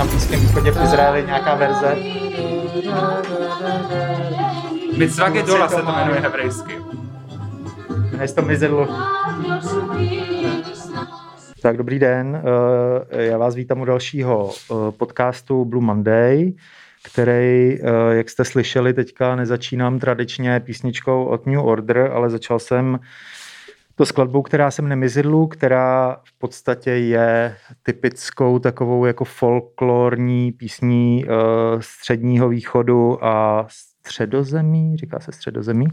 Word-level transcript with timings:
na 0.00 0.06
Blízkém 0.06 0.40
východě 0.40 0.70
v 0.70 0.82
Izraeli 0.84 1.26
nějaká 1.26 1.54
verze. 1.54 1.96
Mitzvah 4.96 5.32
Gedola 5.32 5.68
se 5.68 5.82
to 5.82 5.92
jmenuje 5.92 6.20
hebrejsky. 6.20 6.78
Jmenuje 8.10 8.28
se 8.28 8.34
to 8.34 8.42
Mizidlo. 8.42 8.88
Tak 11.62 11.76
dobrý 11.76 11.98
den, 11.98 12.42
eh, 13.10 13.22
já 13.24 13.38
vás 13.38 13.54
vítám 13.54 13.80
u 13.80 13.84
dalšího 13.84 14.50
eh, 14.50 14.74
podcastu 14.90 15.64
Blue 15.64 15.84
Monday, 15.84 16.52
který, 17.02 17.78
eh, 17.80 17.80
jak 18.10 18.30
jste 18.30 18.44
slyšeli, 18.44 18.94
teďka 18.94 19.36
nezačínám 19.36 19.98
tradičně 19.98 20.60
písničkou 20.60 21.24
od 21.24 21.46
New 21.46 21.60
Order, 21.60 22.10
ale 22.14 22.30
začal 22.30 22.58
jsem 22.58 23.00
to 23.94 24.06
skladbou, 24.06 24.42
která 24.42 24.70
jsem 24.70 24.88
nemizidlu, 24.88 25.46
která 25.46 26.16
v 26.24 26.38
podstatě 26.38 26.90
je 26.90 27.56
typickou 27.82 28.58
takovou 28.58 29.04
jako 29.04 29.24
folklorní 29.24 30.52
písní 30.52 31.24
středního 31.80 32.48
východu 32.48 33.24
a 33.24 33.66
středozemí, 33.70 34.96
říká 34.96 35.20
se 35.20 35.32
středozemí. 35.32 35.86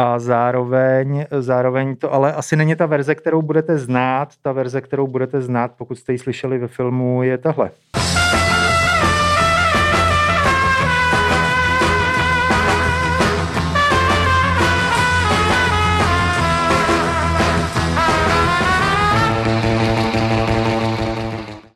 A 0.00 0.18
zároveň, 0.18 1.26
zároveň 1.38 1.96
to 1.96 2.12
ale 2.12 2.32
asi 2.32 2.56
není 2.56 2.76
ta 2.76 2.86
verze, 2.86 3.14
kterou 3.14 3.42
budete 3.42 3.78
znát. 3.78 4.28
Ta 4.42 4.52
verze, 4.52 4.80
kterou 4.80 5.06
budete 5.06 5.40
znát, 5.40 5.72
pokud 5.78 5.98
jste 5.98 6.12
ji 6.12 6.18
slyšeli 6.18 6.58
ve 6.58 6.68
filmu, 6.68 7.22
je 7.22 7.38
tahle. 7.38 7.70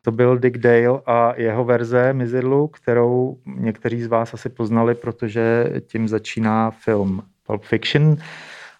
To 0.05 0.11
byl 0.11 0.37
Dick 0.37 0.57
Dale 0.57 1.01
a 1.05 1.33
jeho 1.37 1.65
verze 1.65 2.13
Mizidlu, 2.13 2.67
kterou 2.67 3.37
někteří 3.45 4.01
z 4.01 4.07
vás 4.07 4.33
asi 4.33 4.49
poznali, 4.49 4.95
protože 4.95 5.73
tím 5.87 6.07
začíná 6.07 6.71
film 6.71 7.23
Pulp 7.47 7.63
Fiction 7.63 8.15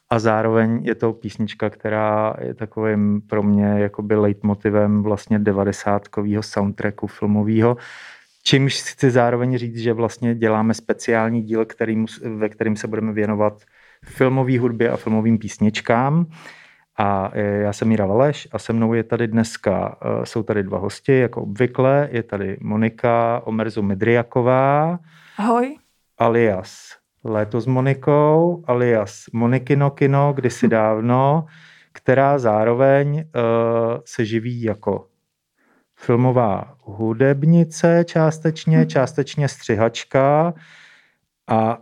a 0.09 0.19
zároveň 0.19 0.81
je 0.83 0.95
to 0.95 1.13
písnička, 1.13 1.69
která 1.69 2.33
je 2.41 2.53
takovým 2.53 3.21
pro 3.21 3.43
mě 3.43 3.65
jakoby 3.65 4.15
leitmotivem 4.15 5.03
vlastně 5.03 5.39
devadesátkového 5.39 6.43
soundtracku 6.43 7.07
filmového. 7.07 7.77
Čímž 8.43 8.81
chci 8.81 9.11
zároveň 9.11 9.57
říct, 9.57 9.77
že 9.77 9.93
vlastně 9.93 10.35
děláme 10.35 10.73
speciální 10.73 11.41
díl, 11.41 11.65
který, 11.65 12.05
ve 12.35 12.49
kterým 12.49 12.75
se 12.75 12.87
budeme 12.87 13.13
věnovat 13.13 13.63
filmové 14.05 14.59
hudbě 14.59 14.89
a 14.89 14.97
filmovým 14.97 15.37
písničkám. 15.37 16.25
A 17.03 17.31
e, 17.33 17.41
já 17.41 17.73
jsem 17.73 17.87
Míra 17.87 18.05
Valeš 18.05 18.47
a 18.51 18.59
se 18.59 18.73
mnou 18.73 18.93
je 18.93 19.03
tady 19.03 19.27
dneska, 19.27 19.97
e, 20.01 20.25
jsou 20.25 20.43
tady 20.43 20.63
dva 20.63 20.77
hosti, 20.77 21.19
jako 21.19 21.41
obvykle, 21.41 22.09
je 22.11 22.23
tady 22.23 22.57
Monika 22.61 23.41
Omerzu 23.43 23.81
Midriaková. 23.81 24.99
Ahoj. 25.37 25.77
Alias 26.17 27.03
Léto 27.23 27.61
s 27.61 27.65
Monikou, 27.65 28.63
alias 28.67 29.25
Monikino 29.33 29.91
kino, 29.91 30.33
kdysi 30.33 30.67
dávno, 30.67 31.45
která 31.93 32.39
zároveň 32.39 33.15
uh, 33.15 33.23
se 34.05 34.25
živí 34.25 34.61
jako 34.61 35.07
filmová 35.95 36.77
hudebnice 36.79 38.05
částečně, 38.07 38.85
částečně 38.85 39.47
střihačka 39.47 40.53
a 41.47 41.77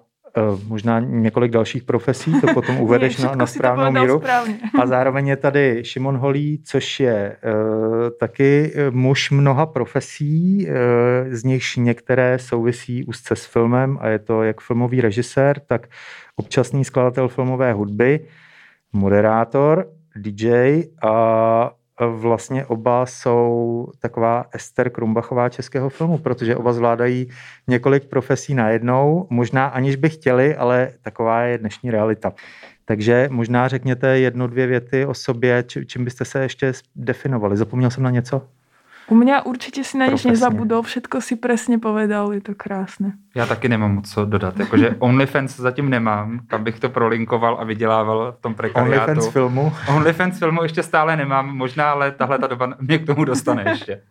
možná 0.67 0.99
několik 0.99 1.51
dalších 1.51 1.83
profesí, 1.83 2.41
to 2.41 2.53
potom 2.53 2.77
uvedeš 2.81 3.17
na, 3.17 3.35
na 3.35 3.45
správnou 3.45 4.01
míru. 4.01 4.19
Správně. 4.19 4.59
A 4.81 4.87
zároveň 4.87 5.27
je 5.27 5.35
tady 5.35 5.81
Šimon 5.85 6.17
Holý, 6.17 6.63
což 6.65 6.99
je 6.99 7.37
uh, 7.43 8.09
taky 8.19 8.73
muž 8.89 9.31
mnoha 9.31 9.65
profesí, 9.65 10.67
uh, 10.67 11.33
z 11.33 11.43
nichž 11.43 11.75
některé 11.75 12.39
souvisí 12.39 13.03
úzce 13.03 13.35
s 13.35 13.45
filmem 13.45 13.97
a 14.01 14.07
je 14.07 14.19
to 14.19 14.43
jak 14.43 14.61
filmový 14.61 15.01
režisér, 15.01 15.59
tak 15.59 15.87
občasný 16.35 16.85
skladatel 16.85 17.27
filmové 17.27 17.73
hudby, 17.73 18.19
moderátor, 18.93 19.85
DJ 20.15 20.83
a 21.03 21.71
vlastně 22.07 22.65
oba 22.65 23.05
jsou 23.05 23.87
taková 23.99 24.45
Ester 24.53 24.89
Krumbachová 24.89 25.49
českého 25.49 25.89
filmu, 25.89 26.17
protože 26.17 26.55
oba 26.55 26.73
zvládají 26.73 27.29
několik 27.67 28.05
profesí 28.05 28.53
najednou, 28.53 29.27
možná 29.29 29.67
aniž 29.67 29.95
by 29.95 30.09
chtěli, 30.09 30.55
ale 30.55 30.91
taková 31.01 31.41
je 31.41 31.57
dnešní 31.57 31.91
realita. 31.91 32.33
Takže 32.85 33.27
možná 33.31 33.67
řekněte 33.67 34.19
jednu, 34.19 34.47
dvě 34.47 34.67
věty 34.67 35.05
o 35.05 35.13
sobě, 35.13 35.63
čím 35.63 36.05
byste 36.05 36.25
se 36.25 36.39
ještě 36.41 36.73
definovali. 36.95 37.57
Zapomněl 37.57 37.89
jsem 37.89 38.03
na 38.03 38.09
něco? 38.09 38.41
U 39.11 39.15
mě 39.15 39.41
určitě 39.41 39.83
si 39.83 39.97
na 39.97 40.05
nič 40.05 40.23
nezabudol, 40.23 40.81
všetko 40.81 41.21
si 41.21 41.35
přesně 41.35 41.79
povedal, 41.79 42.33
je 42.33 42.41
to 42.41 42.55
krásné. 42.57 43.11
Já 43.35 43.45
taky 43.45 43.69
nemám 43.69 43.95
moc 43.95 44.13
co 44.13 44.25
dodat, 44.25 44.59
jakože 44.59 44.95
OnlyFans 44.99 45.57
zatím 45.57 45.89
nemám, 45.89 46.39
kam 46.47 46.63
bych 46.63 46.79
to 46.79 46.89
prolinkoval 46.89 47.57
a 47.59 47.63
vydělával 47.63 48.31
v 48.31 48.41
tom 48.41 48.53
prekariátu. 48.53 49.11
OnlyFans 49.11 49.33
filmu? 49.33 49.73
OnlyFans 49.95 50.39
filmu 50.39 50.63
ještě 50.63 50.83
stále 50.83 51.17
nemám, 51.17 51.57
možná, 51.57 51.91
ale 51.91 52.11
tahle 52.11 52.39
ta 52.39 52.47
doba 52.47 52.73
mě 52.79 52.97
k 52.97 53.05
tomu 53.05 53.23
dostane 53.23 53.63
ještě. 53.69 54.01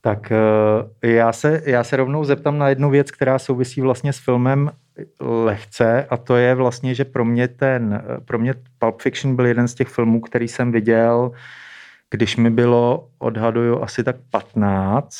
Tak 0.00 0.32
eh, 0.32 1.08
já 1.08 1.32
se, 1.32 1.62
já 1.64 1.84
se 1.84 1.96
rovnou 1.96 2.24
zeptám 2.24 2.58
na 2.58 2.68
jednu 2.68 2.90
věc, 2.90 3.10
která 3.10 3.38
souvisí 3.38 3.80
vlastně 3.80 4.12
s 4.12 4.18
filmem 4.18 4.70
lehce 5.20 6.06
a 6.10 6.16
to 6.16 6.36
je 6.36 6.54
vlastně, 6.54 6.94
že 6.94 7.04
pro 7.04 7.24
mě 7.24 7.48
ten, 7.48 8.02
pro 8.24 8.38
mě 8.38 8.54
Pulp 8.78 9.02
Fiction 9.02 9.36
byl 9.36 9.46
jeden 9.46 9.68
z 9.68 9.74
těch 9.74 9.88
filmů, 9.88 10.20
který 10.20 10.48
jsem 10.48 10.72
viděl 10.72 11.30
když 12.12 12.36
mi 12.36 12.50
bylo, 12.50 13.08
odhaduju, 13.18 13.82
asi 13.82 14.04
tak 14.04 14.16
15 14.30 15.14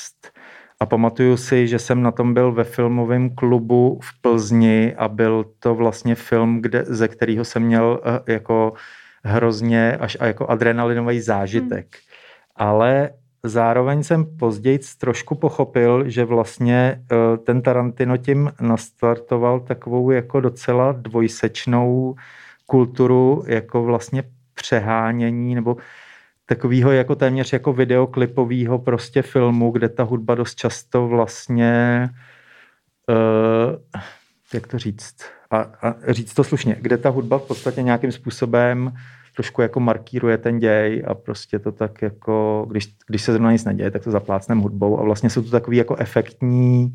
a 0.81 0.87
pamatuju 0.87 1.37
si, 1.37 1.69
že 1.69 1.79
jsem 1.79 2.03
na 2.03 2.11
tom 2.11 2.35
byl 2.35 2.53
ve 2.53 2.65
filmovém 2.65 3.35
klubu 3.35 4.01
v 4.03 4.21
Plzni 4.21 4.95
a 4.97 5.09
byl 5.09 5.45
to 5.59 5.75
vlastně 5.75 6.15
film, 6.15 6.63
kde, 6.63 6.85
ze 6.85 7.09
kterého 7.09 7.45
jsem 7.45 7.63
měl 7.63 8.01
eh, 8.05 8.33
jako 8.33 8.73
hrozně 9.25 9.97
až 9.97 10.17
a 10.21 10.27
jako 10.27 10.47
adrenalinový 10.47 11.21
zážitek. 11.21 11.87
Hmm. 11.97 12.69
Ale 12.69 13.11
zároveň 13.43 14.03
jsem 14.03 14.37
později 14.39 14.79
trošku 14.99 15.35
pochopil, 15.35 16.11
že 16.11 16.25
vlastně 16.25 17.03
eh, 17.13 17.37
ten 17.37 17.63
Tarantino 17.63 18.17
tím 18.17 18.53
nastartoval 18.61 19.61
takovou 19.61 20.11
jako 20.11 20.41
docela 20.41 20.93
dvojsečnou 20.93 22.15
kulturu 22.67 23.45
jako 23.47 23.83
vlastně 23.83 24.23
přehánění 24.55 25.55
nebo 25.55 25.77
takového 26.55 26.93
jako 26.93 27.15
téměř 27.15 27.53
jako 27.53 27.73
videoklipového 27.73 28.79
prostě 28.79 29.23
filmu, 29.23 29.71
kde 29.71 29.89
ta 29.89 30.03
hudba 30.03 30.35
dost 30.35 30.55
často 30.55 31.09
vlastně 31.09 32.09
uh, 33.09 34.01
jak 34.55 34.67
to 34.67 34.79
říct 34.79 35.17
a, 35.51 35.57
a 35.57 35.95
říct 36.09 36.35
to 36.35 36.45
slušně, 36.45 36.77
kde 36.81 36.97
ta 36.97 37.09
hudba 37.09 37.39
v 37.39 37.43
podstatě 37.43 37.83
nějakým 37.83 38.13
způsobem 38.13 38.93
trošku 39.37 39.63
jako 39.63 39.81
markíruje 39.81 40.39
ten 40.39 40.59
děj 40.59 41.05
a 41.07 41.15
prostě 41.15 41.59
to 41.59 41.73
tak 41.73 42.03
jako, 42.03 42.67
když, 42.71 42.95
když 43.07 43.23
se 43.23 43.33
zrovna 43.33 43.53
nic 43.53 43.65
neděje, 43.65 43.91
tak 43.91 44.05
to 44.05 44.11
zaplácnem 44.11 44.59
hudbou 44.61 45.01
a 45.01 45.03
vlastně 45.03 45.31
jsou 45.31 45.43
to 45.43 45.51
takový 45.51 45.77
jako 45.77 45.97
efektní 45.97 46.93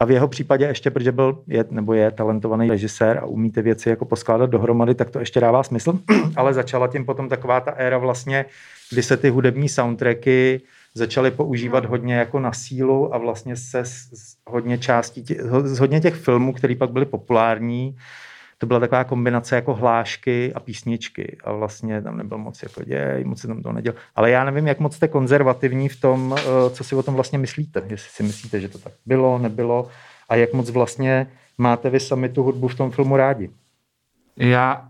a 0.00 0.04
v 0.04 0.10
jeho 0.10 0.28
případě 0.28 0.64
ještě, 0.64 0.90
protože 0.90 1.12
byl 1.12 1.42
je, 1.46 1.64
nebo 1.70 1.94
je 1.94 2.10
talentovaný 2.10 2.68
režisér 2.68 3.18
a 3.18 3.24
umí 3.24 3.50
ty 3.50 3.62
věci 3.62 3.88
jako 3.88 4.04
poskládat 4.04 4.50
dohromady, 4.50 4.94
tak 4.94 5.10
to 5.10 5.18
ještě 5.18 5.40
dává 5.40 5.62
smysl, 5.62 5.98
ale 6.36 6.54
začala 6.54 6.88
tím 6.88 7.04
potom 7.04 7.28
taková 7.28 7.60
ta 7.60 7.70
éra 7.70 7.98
vlastně 7.98 8.44
kdy 8.90 9.02
se 9.02 9.16
ty 9.16 9.30
hudební 9.30 9.68
soundtracky 9.68 10.60
začaly 10.94 11.30
používat 11.30 11.84
no. 11.84 11.90
hodně 11.90 12.14
jako 12.14 12.40
na 12.40 12.52
sílu 12.52 13.14
a 13.14 13.18
vlastně 13.18 13.56
se 13.56 13.84
z 13.84 14.36
hodně 14.46 14.78
částí, 14.78 15.22
tě, 15.22 15.36
z 15.64 15.78
hodně 15.78 16.00
těch 16.00 16.14
filmů, 16.14 16.52
které 16.52 16.74
pak 16.74 16.90
byly 16.90 17.06
populární, 17.06 17.96
to 18.58 18.66
byla 18.66 18.80
taková 18.80 19.04
kombinace 19.04 19.54
jako 19.54 19.74
hlášky 19.74 20.54
a 20.54 20.60
písničky 20.60 21.36
a 21.44 21.52
vlastně 21.52 22.02
tam 22.02 22.16
nebyl 22.16 22.38
moc 22.38 22.62
jako 22.62 22.84
děj, 22.84 23.24
moc 23.24 23.40
se 23.40 23.46
tam 23.46 23.62
to 23.62 23.72
neděl. 23.72 23.94
Ale 24.14 24.30
já 24.30 24.44
nevím, 24.44 24.66
jak 24.66 24.80
moc 24.80 24.96
jste 24.96 25.08
konzervativní 25.08 25.88
v 25.88 26.00
tom, 26.00 26.36
eh, 26.38 26.70
co 26.70 26.84
si 26.84 26.94
o 26.94 27.02
tom 27.02 27.14
vlastně 27.14 27.38
myslíte. 27.38 27.82
Jestli 27.88 28.10
si 28.10 28.22
myslíte, 28.22 28.60
že 28.60 28.68
to 28.68 28.78
tak 28.78 28.92
bylo, 29.06 29.38
nebylo 29.38 29.88
a 30.28 30.36
jak 30.36 30.52
moc 30.52 30.70
vlastně 30.70 31.26
máte 31.58 31.90
vy 31.90 32.00
sami 32.00 32.28
tu 32.28 32.42
hudbu 32.42 32.68
v 32.68 32.74
tom 32.74 32.90
filmu 32.90 33.16
rádi. 33.16 33.50
Já 34.36 34.88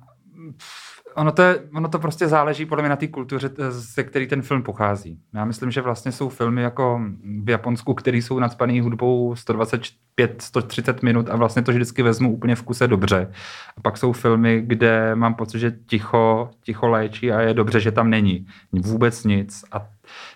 ono 1.16 1.32
to, 1.32 1.42
ono 1.74 1.88
to 1.88 1.98
prostě 1.98 2.28
záleží 2.28 2.66
podle 2.66 2.82
mě 2.82 2.88
na 2.88 2.96
té 2.96 3.08
kultuře, 3.08 3.50
ze 3.68 4.04
který 4.04 4.26
ten 4.26 4.42
film 4.42 4.62
pochází. 4.62 5.18
Já 5.34 5.44
myslím, 5.44 5.70
že 5.70 5.80
vlastně 5.80 6.12
jsou 6.12 6.28
filmy 6.28 6.62
jako 6.62 7.00
v 7.44 7.50
Japonsku, 7.50 7.94
které 7.94 8.18
jsou 8.18 8.38
nadspaný 8.38 8.80
hudbou 8.80 9.34
125-130 9.34 10.94
minut 11.02 11.30
a 11.30 11.36
vlastně 11.36 11.62
to 11.62 11.72
vždycky 11.72 12.02
vezmu 12.02 12.32
úplně 12.32 12.56
v 12.56 12.62
kuse 12.62 12.88
dobře. 12.88 13.30
A 13.76 13.80
pak 13.80 13.96
jsou 13.96 14.12
filmy, 14.12 14.62
kde 14.66 15.14
mám 15.14 15.34
pocit, 15.34 15.58
že 15.58 15.76
ticho, 15.86 16.50
ticho 16.62 16.88
léčí 16.88 17.32
a 17.32 17.40
je 17.40 17.54
dobře, 17.54 17.80
že 17.80 17.92
tam 17.92 18.10
není 18.10 18.46
vůbec 18.72 19.24
nic. 19.24 19.64
A 19.72 19.86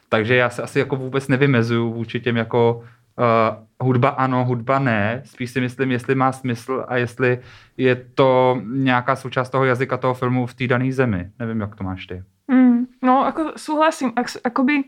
takže 0.08 0.34
já 0.36 0.50
se 0.50 0.62
asi 0.62 0.78
jako 0.78 0.96
vůbec 0.96 1.28
nevymezuju 1.28 1.92
vůči 1.92 2.20
těm 2.20 2.36
jako 2.36 2.82
Uh, 3.18 3.86
hudba 3.86 4.08
ano, 4.08 4.44
hudba 4.44 4.78
ne. 4.78 5.22
Spíš 5.24 5.50
si 5.50 5.60
myslím, 5.60 5.90
jestli 5.90 6.14
má 6.14 6.32
smysl 6.32 6.84
a 6.88 6.96
jestli 6.96 7.38
je 7.76 7.94
to 8.14 8.60
nějaká 8.64 9.16
součást 9.16 9.50
toho 9.50 9.64
jazyka 9.64 9.96
toho 9.96 10.14
filmu 10.14 10.46
v 10.46 10.54
té 10.54 10.66
dané 10.66 10.92
zemi. 10.92 11.30
Nevím, 11.38 11.60
jak 11.60 11.76
to 11.76 11.84
máš 11.84 12.06
ty. 12.06 12.22
Mm, 12.48 12.86
no, 13.02 13.24
jako 13.24 13.52
souhlasím. 13.56 14.12
Ak, 14.16 14.26
akoby 14.44 14.84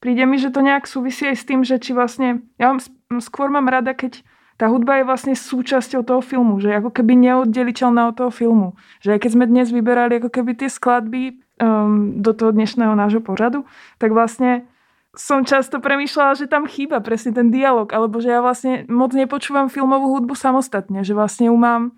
príde 0.00 0.26
mi, 0.26 0.38
že 0.40 0.50
to 0.50 0.64
nejak 0.64 0.88
súvisí 0.88 1.28
aj 1.28 1.36
s 1.36 1.44
tým, 1.44 1.60
že 1.64 1.76
či 1.76 1.92
vlastne, 1.92 2.40
ja 2.56 2.72
mám, 2.72 2.80
skôr 3.20 3.52
mám 3.52 3.68
rada, 3.68 3.92
keď 3.92 4.24
tá 4.56 4.68
hudba 4.68 5.00
je 5.00 5.08
vlastne 5.08 5.32
súčasťou 5.32 6.04
toho 6.04 6.20
filmu, 6.20 6.60
že 6.60 6.72
ako 6.76 6.92
keby 6.92 7.16
neoddeliteľná 7.16 8.12
od 8.12 8.16
toho 8.16 8.32
filmu. 8.32 8.76
Že 9.00 9.16
keď 9.16 9.30
sme 9.32 9.44
dnes 9.48 9.72
vyberali 9.72 10.20
ako 10.20 10.28
keby 10.28 10.52
tie 10.52 10.68
skladby 10.68 11.40
um, 11.60 12.20
do 12.20 12.36
toho 12.36 12.52
dnešného 12.52 12.92
nášho 12.92 13.24
pořadu, 13.24 13.64
tak 13.96 14.12
vlastne 14.12 14.68
som 15.16 15.42
často 15.42 15.82
premýšľala, 15.82 16.38
že 16.38 16.46
tam 16.46 16.70
chýba 16.70 17.02
presne 17.02 17.34
ten 17.34 17.50
dialog, 17.50 17.90
alebo 17.90 18.22
že 18.22 18.30
ja 18.30 18.38
vlastne 18.38 18.86
moc 18.86 19.10
nepočúvam 19.10 19.66
filmovú 19.66 20.14
hudbu 20.14 20.38
samostatne, 20.38 21.02
že 21.02 21.18
vlastne 21.18 21.50
ju 21.50 21.56
mám, 21.58 21.90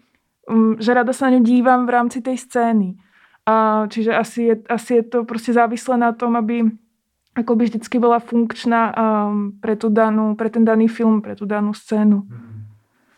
um, 0.49 0.81
že 0.81 0.97
rada 0.97 1.13
sa 1.13 1.29
na 1.29 1.37
ňu 1.37 1.41
dívam 1.45 1.85
v 1.85 1.93
rámci 1.93 2.25
tej 2.25 2.41
scény. 2.41 2.97
A, 3.47 3.87
čiže 3.91 4.15
asi 4.15 4.41
je, 4.43 4.55
asi 4.71 4.95
je 4.95 5.03
to 5.03 5.25
prostě 5.25 5.53
závislé 5.53 5.97
na 5.97 6.13
tom, 6.13 6.37
aby 6.37 6.71
ako 7.35 7.57
by 7.57 7.65
vždycky 7.65 7.99
byla 7.99 8.19
funkčná 8.19 8.93
um, 8.93 9.53
pre, 9.61 9.77
tu 9.77 9.89
danú, 9.89 10.37
pre 10.37 10.51
ten 10.51 10.65
daný 10.65 10.89
film, 10.89 11.23
pre 11.23 11.37
tu 11.37 11.47
danú 11.47 11.75
scénu. 11.75 12.23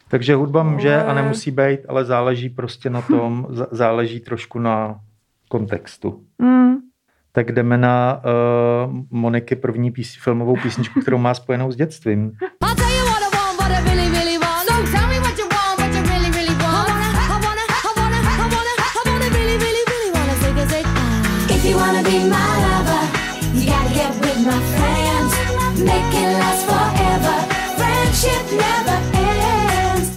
Takže 0.08 0.34
hudba 0.34 0.62
může 0.62 0.94
ale... 0.94 1.04
a 1.04 1.14
nemusí 1.14 1.50
být, 1.50 1.80
ale 1.88 2.04
záleží 2.04 2.48
prostě 2.48 2.90
na 2.90 3.02
tom, 3.02 3.46
záleží 3.70 4.20
trošku 4.20 4.58
na 4.58 5.00
kontextu. 5.48 6.22
Mm. 6.38 6.83
Tak 7.36 7.52
jdeme 7.52 7.78
na 7.78 8.22
uh, 8.86 8.94
Moniky 9.10 9.56
první 9.56 9.90
pís, 9.90 10.16
filmovou 10.22 10.56
písničku, 10.56 11.00
kterou 11.00 11.18
má 11.18 11.34
spojenou 11.34 11.72
s 11.72 11.76
dětstvím. 11.76 12.32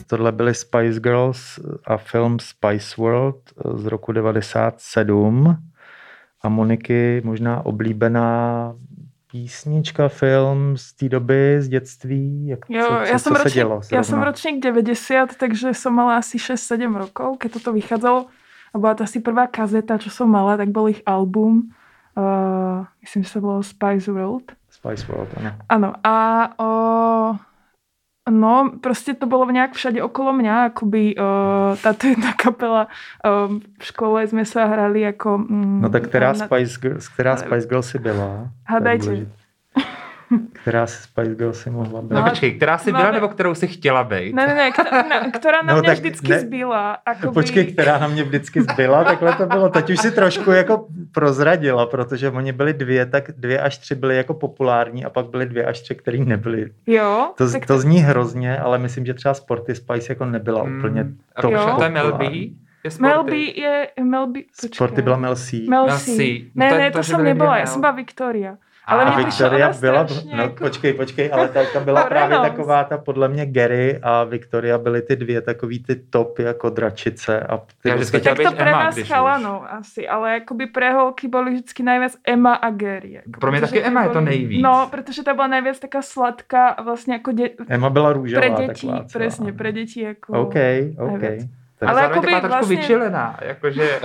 Tohle 0.07 0.31
byly 0.31 0.53
Spice 0.53 0.99
Girls 0.99 1.59
a 1.87 1.97
film 1.97 2.39
Spice 2.39 2.95
World 2.97 3.37
z 3.75 3.85
roku 3.85 4.11
97 4.11 5.57
a 6.41 6.49
Moniky 6.49 7.21
možná 7.25 7.65
oblíbená 7.65 8.73
písnička, 9.31 10.07
film 10.07 10.77
z 10.77 10.93
té 10.93 11.09
doby, 11.09 11.57
z 11.59 11.67
dětství? 11.67 12.47
Jak, 12.47 12.59
jo, 12.69 12.85
co, 12.87 12.87
co, 12.87 13.11
já, 13.11 13.19
jsem 13.19 13.33
ročník, 13.35 13.53
dělo, 13.53 13.81
já 13.91 14.03
jsem 14.03 14.21
ročník 14.21 14.63
90, 14.63 15.35
takže 15.35 15.73
jsem 15.73 15.93
mala 15.93 16.17
asi 16.17 16.37
6-7 16.37 16.95
rokov, 16.95 17.37
keď 17.37 17.53
toto 17.53 17.73
vychádzalo. 17.73 18.25
A 18.73 18.77
byla 18.77 18.93
to 18.93 19.03
asi 19.03 19.19
prvá 19.19 19.47
kazeta, 19.47 19.97
čo 19.97 20.09
som 20.09 20.29
mala, 20.29 20.57
tak 20.57 20.69
byl 20.69 20.87
ich 20.87 21.01
album. 21.05 21.71
Uh, 22.17 22.85
myslím, 23.01 23.23
že 23.23 23.29
se 23.29 23.39
bylo 23.39 23.63
Spice 23.63 24.11
World. 24.11 24.51
Spice 24.69 25.05
World, 25.07 25.29
ano. 25.37 25.51
Ano. 25.69 25.93
A 26.03 26.15
uh, 26.59 27.37
No, 28.29 28.71
prostě 28.81 29.13
to 29.13 29.25
bylo 29.25 29.51
nějak 29.51 29.73
všade 29.73 30.03
okolo 30.03 30.33
mě, 30.33 30.53
akoby 30.53 31.15
uh, 31.15 31.77
tato 31.83 32.07
jedna 32.07 32.33
kapela 32.33 32.87
uh, 33.47 33.57
v 33.79 33.85
škole 33.85 34.27
jsme 34.27 34.45
se 34.45 34.65
hrali 34.65 35.01
jako... 35.01 35.35
Um, 35.35 35.81
no 35.81 35.89
tak 35.89 36.07
která, 36.07 36.27
na... 36.27 36.33
Spice, 36.33 36.79
Girls, 36.81 37.07
která 37.07 37.37
Spice 37.37 37.67
Girl 37.67 37.81
si 37.81 37.99
byla? 37.99 38.49
Hádajte. 38.67 39.27
Která 40.53 40.87
si 40.87 41.03
Spice 41.03 41.35
Girl 41.35 41.53
si 41.53 41.69
mohla 41.69 42.01
být? 42.01 42.11
No, 42.11 42.21
no 42.21 42.29
počkej, 42.29 42.51
která 42.51 42.77
si 42.77 42.91
byla 42.91 43.05
no, 43.05 43.11
nebo 43.11 43.27
kterou 43.27 43.55
si 43.55 43.67
chtěla 43.67 44.03
být? 44.03 44.35
Ne, 44.35 44.47
ne, 44.47 44.55
ne, 44.55 44.71
která, 44.71 45.03
která 45.31 45.61
na 45.61 45.75
no, 45.75 45.81
mě 45.81 45.93
vždycky 45.93 46.29
ne, 46.29 46.39
zbyla. 46.39 46.97
Akoby... 47.05 47.33
Počkej, 47.33 47.65
která 47.65 47.97
na 47.97 48.07
mě 48.07 48.23
vždycky 48.23 48.61
zbyla, 48.61 49.03
takhle 49.03 49.35
to 49.35 49.45
bylo. 49.45 49.69
Teď 49.69 49.89
už 49.89 49.99
si 49.99 50.11
trošku 50.11 50.51
jako 50.51 50.87
prozradila, 51.11 51.85
protože 51.85 52.29
oni 52.29 52.51
byli 52.51 52.73
dvě, 52.73 53.05
tak 53.05 53.31
dvě 53.37 53.61
až 53.61 53.77
tři 53.77 53.95
byly 53.95 54.17
jako 54.17 54.33
populární 54.33 55.05
a 55.05 55.09
pak 55.09 55.25
byly 55.25 55.45
dvě 55.45 55.65
až 55.65 55.81
tři, 55.81 55.95
které 55.95 56.17
nebyly. 56.17 56.71
Jo. 56.87 57.31
To, 57.37 57.51
to, 57.51 57.59
to 57.67 57.79
zní 57.79 57.99
hrozně, 57.99 58.57
ale 58.57 58.77
myslím, 58.77 59.05
že 59.05 59.13
třeba 59.13 59.33
Sporty 59.33 59.75
Spice 59.75 60.11
jako 60.11 60.25
nebyla 60.25 60.63
hmm. 60.63 60.77
úplně 60.77 61.05
to. 61.41 61.49
Jo. 61.49 61.75
To 61.77 61.83
je 61.83 61.89
Mel 61.89 62.13
B? 62.13 62.25
Mel 62.99 63.23
B 63.23 63.35
je 63.35 63.87
Mel 64.03 64.27
B. 64.27 64.39
Sporty 64.73 65.01
byla 65.01 65.17
Mel 65.17 65.35
C. 65.35 65.65
Mel 65.69 65.87
C. 65.97 66.17
Ne, 66.55 66.71
ne, 66.71 66.91
to, 66.91 66.97
to 66.97 67.03
jsem 67.03 67.23
nebyla, 67.23 67.57
já 67.57 67.65
jsem 67.65 67.81
byla 67.81 67.91
Viktoria. 67.91 68.57
Ale 68.87 69.05
a 69.05 69.17
Victoria 69.17 69.73
byla, 69.79 70.07
no 70.33 70.43
jako... 70.43 70.63
počkej, 70.63 70.93
počkej, 70.93 71.29
ale 71.33 71.47
ta, 71.47 71.59
ta 71.73 71.79
byla 71.79 72.03
právě 72.07 72.37
taková 72.37 72.83
ta 72.83 72.97
podle 72.97 73.27
mě 73.27 73.45
Gary 73.45 73.99
a 74.03 74.23
Victoria 74.23 74.77
byly 74.77 75.01
ty 75.01 75.15
dvě 75.15 75.41
takový 75.41 75.83
ty 75.83 75.95
top 75.95 76.39
jako 76.39 76.69
dračice. 76.69 77.39
A 77.39 77.57
ty 77.57 77.89
Já 77.89 77.95
tak 78.23 78.37
to 78.37 78.51
pre 78.51 78.71
nás 78.71 78.99
chalanou 78.99 79.63
asi, 79.69 80.07
ale 80.07 80.33
jakoby 80.33 80.65
pre 80.67 80.93
holky 80.93 81.27
byly 81.27 81.51
vždycky 81.51 81.83
nejvíc 81.83 82.17
Emma 82.27 82.53
a 82.53 82.69
Gary. 82.69 83.11
Jako, 83.11 83.39
Pro 83.39 83.51
mě 83.51 83.61
taky 83.61 83.83
Emma 83.83 84.01
byly, 84.01 84.09
je 84.09 84.13
to 84.13 84.21
nejvíc. 84.21 84.63
No, 84.63 84.87
protože 84.91 85.23
ta 85.23 85.33
byla 85.33 85.47
nejvíc 85.47 85.79
taká 85.79 86.01
sladká 86.01 86.67
a 86.67 86.81
vlastně 86.81 87.13
jako 87.13 87.31
dě... 87.31 87.49
Emma 87.69 87.89
byla 87.89 88.13
růžová 88.13 88.41
Pre 88.41 88.67
děti, 88.67 88.91
přesně, 89.07 89.53
pre 89.53 89.71
děti 89.71 90.01
jako 90.01 90.41
OK, 90.41 90.55
OK. 90.97 91.21
Nejvíc. 91.21 91.49
Tak 91.79 91.89
ale 91.89 92.01
jako 92.01 92.13
taková 92.13 92.39
trošku 92.39 92.57
vlastně... 92.57 92.77
vyčilená, 92.77 93.39
jakože... 93.41 93.99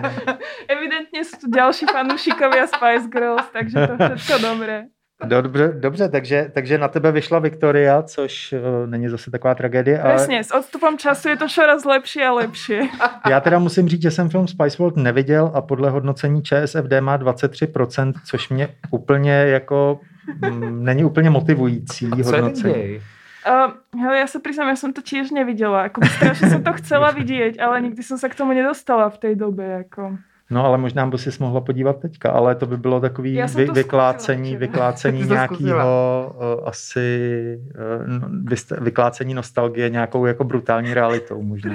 Evidentně 0.68 1.24
jsou 1.24 1.38
tu 1.40 1.50
další 1.50 1.86
fanoušikovia 1.86 2.66
Spice 2.66 3.08
Girls, 3.08 3.50
takže 3.52 3.86
to 3.86 4.02
je 4.02 4.16
všechno 4.16 4.48
dobré. 4.48 4.84
Dobře, 5.24 5.74
dobře 5.78 6.08
takže, 6.08 6.50
takže 6.54 6.78
na 6.78 6.88
tebe 6.88 7.12
vyšla 7.12 7.38
Viktoria, 7.38 8.02
což 8.02 8.52
uh, 8.52 8.90
není 8.90 9.08
zase 9.08 9.30
taková 9.30 9.54
tragédie. 9.54 10.02
Ale... 10.02 10.14
Přesně, 10.14 10.44
s 10.44 10.54
odstupem 10.54 10.98
času 10.98 11.28
je 11.28 11.36
to 11.36 11.48
čoraz 11.48 11.84
lepší 11.84 12.22
a 12.22 12.32
lepší. 12.32 12.74
Já 13.30 13.40
teda 13.40 13.58
musím 13.58 13.88
říct, 13.88 14.02
že 14.02 14.10
jsem 14.10 14.30
film 14.30 14.48
Spice 14.48 14.76
World 14.78 14.96
neviděl 14.96 15.50
a 15.54 15.62
podle 15.62 15.90
hodnocení 15.90 16.42
ČSFD 16.42 16.92
má 17.00 17.18
23%, 17.18 18.12
což 18.26 18.48
mě 18.48 18.68
úplně 18.90 19.32
jako 19.32 20.00
m, 20.42 20.54
mm, 20.54 20.84
není 20.84 21.04
úplně 21.04 21.30
motivující 21.30 22.10
hodnocení. 22.24 23.00
Uh, 23.46 24.00
hele, 24.02 24.18
já 24.18 24.26
se 24.26 24.38
přiznám, 24.38 24.68
já 24.68 24.76
jsem 24.76 24.92
to 24.92 25.02
tiež 25.02 25.30
neviděla. 25.30 25.82
Jako 25.82 26.00
strašně 26.06 26.50
jsem 26.50 26.64
to 26.64 26.72
chcela 26.72 27.10
vidět, 27.10 27.60
ale 27.60 27.80
nikdy 27.80 28.02
jsem 28.02 28.18
se 28.18 28.28
k 28.28 28.34
tomu 28.34 28.52
nedostala 28.52 29.10
v 29.10 29.18
té 29.18 29.34
době. 29.34 29.66
Jako. 29.66 30.18
No 30.50 30.64
ale 30.64 30.78
možná 30.78 31.06
by 31.06 31.18
si 31.18 31.30
mohla 31.40 31.60
podívat 31.60 32.00
teďka, 32.00 32.30
ale 32.30 32.54
to 32.54 32.66
by 32.66 32.76
bylo 32.76 33.00
takový 33.00 33.42
vy, 33.54 33.66
vyklácení, 33.72 34.50
zkusila, 34.50 34.60
vyklácení 34.60 35.22
nějakého 35.28 36.34
uh, 36.36 36.68
asi 36.68 37.38
uh, 38.78 38.78
vyklácení 38.80 39.34
nostalgie 39.34 39.90
nějakou 39.90 40.26
jako 40.26 40.44
brutální 40.44 40.94
realitou 40.94 41.42
možná. 41.42 41.74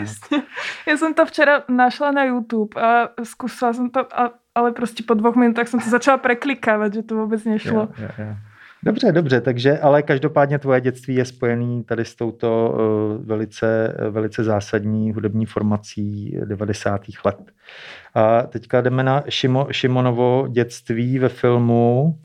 Já 0.87 0.97
jsem 0.97 1.13
to 1.13 1.25
včera 1.25 1.63
našla 1.69 2.11
na 2.11 2.23
YouTube 2.23 2.81
a 2.81 3.09
zkusila 3.23 3.73
jsem 3.73 3.89
to, 3.89 4.19
a, 4.19 4.31
ale 4.55 4.71
prostě 4.71 5.03
po 5.07 5.13
dvou 5.13 5.33
minutách 5.35 5.67
jsem 5.67 5.79
to 5.79 5.89
začala 5.89 6.17
preklikávat, 6.17 6.93
že 6.93 7.03
to 7.03 7.15
vůbec 7.15 7.45
nešlo. 7.45 7.79
Yeah, 7.79 7.99
yeah, 7.99 8.19
yeah. 8.19 8.37
Dobře, 8.85 9.11
dobře, 9.11 9.41
takže, 9.41 9.79
ale 9.79 10.01
každopádně 10.01 10.59
tvoje 10.59 10.81
dětství 10.81 11.15
je 11.15 11.25
spojený 11.25 11.83
tady 11.83 12.05
s 12.05 12.15
touto 12.15 12.73
uh, 12.73 13.25
velice, 13.25 13.97
velice 14.09 14.43
zásadní 14.43 15.11
hudební 15.11 15.45
formací 15.45 16.37
90. 16.45 17.01
let. 17.25 17.37
A 18.13 18.41
teďka 18.41 18.81
jdeme 18.81 19.03
na 19.03 19.23
Šimo, 19.29 19.67
Šimonovo 19.71 20.47
dětství 20.47 21.19
ve 21.19 21.29
filmu. 21.29 22.17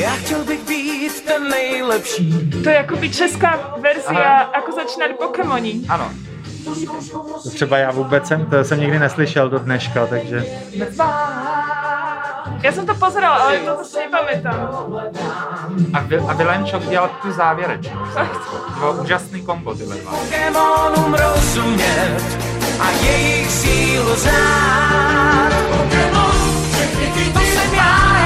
Já 0.00 0.10
chtěl 0.10 0.44
bych 0.44 0.68
být 0.68 1.24
ten 1.26 1.48
nejlepší. 1.48 2.50
To 2.62 2.68
je 2.68 2.74
jakoby 2.74 3.10
česká 3.10 3.76
verzia, 3.82 4.52
jako 4.54 4.72
začínali 4.72 5.14
Pokémoni. 5.14 5.80
Ano. 5.88 6.29
To 7.42 7.50
třeba 7.50 7.78
já 7.78 7.90
vůbec 7.90 8.26
jsem, 8.26 8.46
to 8.46 8.64
jsem 8.64 8.80
nikdy 8.80 8.98
neslyšel 8.98 9.48
do 9.48 9.58
dneška, 9.58 10.06
takže... 10.06 10.44
Já 12.62 12.72
jsem 12.72 12.86
to 12.86 12.94
pozerala, 12.94 13.36
ale 13.36 13.58
to 13.58 13.84
si 13.84 13.98
nepamětám. 13.98 14.68
A, 15.92 16.00
Vil, 16.00 16.30
a 16.30 16.32
Vilenčok 16.32 16.82
dělal 16.88 17.10
tu 17.22 17.32
závěrečnou. 17.32 18.00
To 18.74 18.80
bylo 18.80 18.92
úžasný 18.92 19.42
kombo 19.42 19.74
tyhle 19.74 19.96
dva. 19.96 20.10
Pokémonům 20.10 21.14
rozumět 21.14 22.16
a 22.80 22.90
jejich 22.90 23.50
sílu 23.50 24.14
znát. 24.14 25.50
Pokémon, 25.70 26.30
to 27.32 27.40
jsem 27.40 27.74
já, 27.74 28.20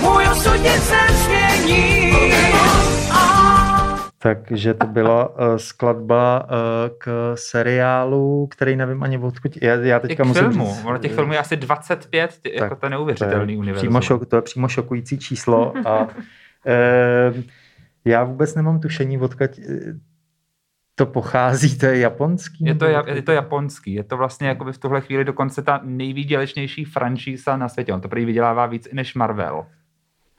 můj 0.00 0.28
osud 0.32 0.62
nic 0.62 0.90
nezmění. 0.90 1.39
Takže 4.22 4.74
to 4.74 4.86
byla 4.86 5.28
uh, 5.28 5.56
skladba 5.56 6.44
uh, 6.44 6.48
k 6.98 7.32
seriálu, 7.34 8.46
který 8.46 8.76
nevím 8.76 9.02
ani 9.02 9.18
odkud. 9.18 9.62
Já, 9.62 9.74
já 9.74 9.98
teďka 10.00 10.22
I 10.22 10.26
k 10.26 10.28
musím 10.28 10.42
filmu. 10.42 10.66
Říct, 10.66 11.02
těch 11.02 11.12
filmů 11.12 11.32
je 11.32 11.38
asi 11.38 11.56
25, 11.56 12.38
tě, 12.42 12.52
jako 12.54 12.76
to 12.76 12.88
neuvěřitelný 12.88 13.54
to 13.54 13.58
univerzum. 13.58 13.88
Přímo 13.88 14.00
šok, 14.00 14.26
to 14.26 14.36
je 14.36 14.42
přímo 14.42 14.68
šokující 14.68 15.18
číslo. 15.18 15.72
a 15.86 16.02
uh, 16.02 16.08
já 18.04 18.24
vůbec 18.24 18.54
nemám 18.54 18.80
tušení, 18.80 19.18
odkud 19.18 19.50
to 20.94 21.06
pochází, 21.06 21.78
to 21.78 21.86
je 21.86 21.98
japonský? 21.98 22.64
Je 22.64 22.74
to, 22.74 22.84
je 22.84 23.22
to 23.22 23.32
japonský, 23.32 23.94
je 23.94 24.04
to 24.04 24.16
vlastně 24.16 24.48
jako 24.48 24.72
v 24.72 24.78
tuhle 24.78 25.00
chvíli 25.00 25.24
dokonce 25.24 25.62
ta 25.62 25.80
nejvýdělečnější 25.84 26.84
franšíza 26.84 27.56
na 27.56 27.68
světě. 27.68 27.92
On 27.92 28.00
to 28.00 28.08
prý 28.08 28.24
vydělává 28.24 28.66
víc 28.66 28.88
než 28.92 29.14
Marvel. 29.14 29.66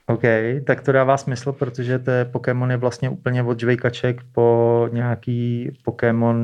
OK, 0.07 0.21
tak 0.65 0.81
to 0.81 0.91
dává 0.91 1.17
smysl, 1.17 1.51
protože 1.51 1.99
to 1.99 2.11
je 2.11 2.25
Pokémon 2.25 2.71
je 2.71 2.77
vlastně 2.77 3.09
úplně 3.09 3.43
od 3.43 3.59
žvejkaček 3.59 4.21
po 4.31 4.87
nějaký 4.91 5.71
Pokémon, 5.83 6.37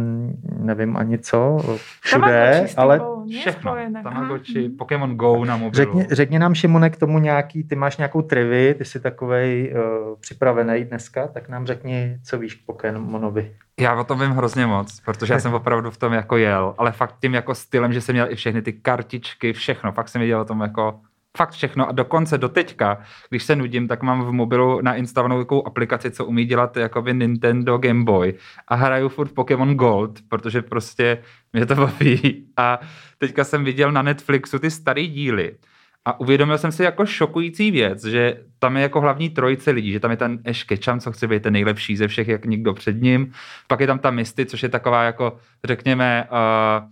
nevím 0.60 0.98
ani 0.98 1.18
co, 1.18 1.58
všude, 2.02 2.68
ale 2.78 3.02
všechno. 3.40 3.76
Tamagotchi. 4.04 4.70
Pokémon 4.70 5.16
Go 5.16 5.46
na 5.46 5.58
mobilu. 5.58 5.74
Řekni, 5.74 6.16
řekni 6.16 6.40
nám, 6.40 6.56
Šimone, 6.56 6.90
k 6.90 6.98
tomu 6.98 7.20
nějaký, 7.20 7.64
ty 7.64 7.76
máš 7.76 7.98
nějakou 7.98 8.22
trivy, 8.22 8.76
ty 8.78 8.86
jsi 8.86 9.00
takovej 9.00 9.74
uh, 9.76 10.16
připravený 10.20 10.84
dneska, 10.84 11.28
tak 11.28 11.50
nám 11.50 11.66
řekni, 11.66 12.18
co 12.24 12.40
víš 12.40 12.56
k 12.56 12.66
Pokémonovi. 12.66 13.52
Já 13.80 14.00
o 14.00 14.04
tom 14.04 14.20
vím 14.20 14.32
hrozně 14.32 14.66
moc, 14.66 15.00
protože 15.06 15.34
já 15.34 15.40
jsem 15.40 15.54
opravdu 15.62 15.92
v 15.92 15.98
tom 15.98 16.14
jako 16.14 16.38
jel, 16.38 16.76
ale 16.78 16.92
fakt 16.92 17.16
tím 17.22 17.34
jako 17.34 17.56
stylem, 17.56 17.94
že 17.94 18.02
jsem 18.02 18.16
měl 18.16 18.32
i 18.32 18.36
všechny 18.36 18.62
ty 18.62 18.74
kartičky, 18.74 19.54
všechno, 19.54 19.92
fakt 19.92 20.10
jsem 20.10 20.22
viděl 20.22 20.40
o 20.40 20.46
tom 20.46 20.62
jako 20.62 21.00
fakt 21.38 21.52
všechno. 21.52 21.90
A 21.90 21.92
dokonce 21.92 22.38
do 22.38 22.50
teďka, 22.50 23.02
když 23.30 23.44
se 23.44 23.56
nudím, 23.56 23.88
tak 23.88 24.04
mám 24.04 24.26
v 24.26 24.32
mobilu 24.32 24.82
nainstalovanou 24.82 25.42
takovou 25.42 25.68
aplikaci, 25.68 26.12
co 26.12 26.26
umí 26.26 26.46
dělat 26.46 26.78
jakoby 26.78 27.14
Nintendo 27.14 27.78
Game 27.78 28.04
Boy. 28.04 28.34
A 28.68 28.76
hraju 28.76 29.10
furt 29.10 29.34
Pokémon 29.34 29.76
Gold, 29.76 30.20
protože 30.30 30.62
prostě 30.62 31.24
mě 31.54 31.66
to 31.66 31.76
baví. 31.76 32.48
A 32.58 32.80
teďka 33.18 33.44
jsem 33.44 33.64
viděl 33.64 33.92
na 33.92 34.02
Netflixu 34.02 34.60
ty 34.60 34.72
staré 34.72 35.08
díly. 35.08 35.56
A 36.06 36.20
uvědomil 36.20 36.58
jsem 36.58 36.72
si 36.72 36.84
jako 36.84 37.06
šokující 37.06 37.72
věc, 37.72 38.06
že 38.06 38.44
tam 38.60 38.76
je 38.76 38.82
jako 38.82 39.02
hlavní 39.02 39.30
trojice 39.30 39.72
lidí, 39.72 39.92
že 39.92 40.00
tam 40.00 40.12
je 40.12 40.18
ten 40.18 40.40
Ash 40.50 40.64
Ketchum, 40.64 41.00
co 41.00 41.12
chce 41.12 41.28
být 41.28 41.44
ten 41.44 41.54
nejlepší 41.54 41.98
ze 41.98 42.08
všech, 42.08 42.28
jak 42.28 42.46
nikdo 42.46 42.74
před 42.74 43.02
ním. 43.02 43.32
Pak 43.68 43.80
je 43.80 43.88
tam 43.88 44.00
ta 44.00 44.12
Misty, 44.12 44.46
což 44.46 44.64
je 44.64 44.70
taková 44.70 45.04
jako, 45.04 45.38
řekněme, 45.64 46.28
uh, 46.32 46.90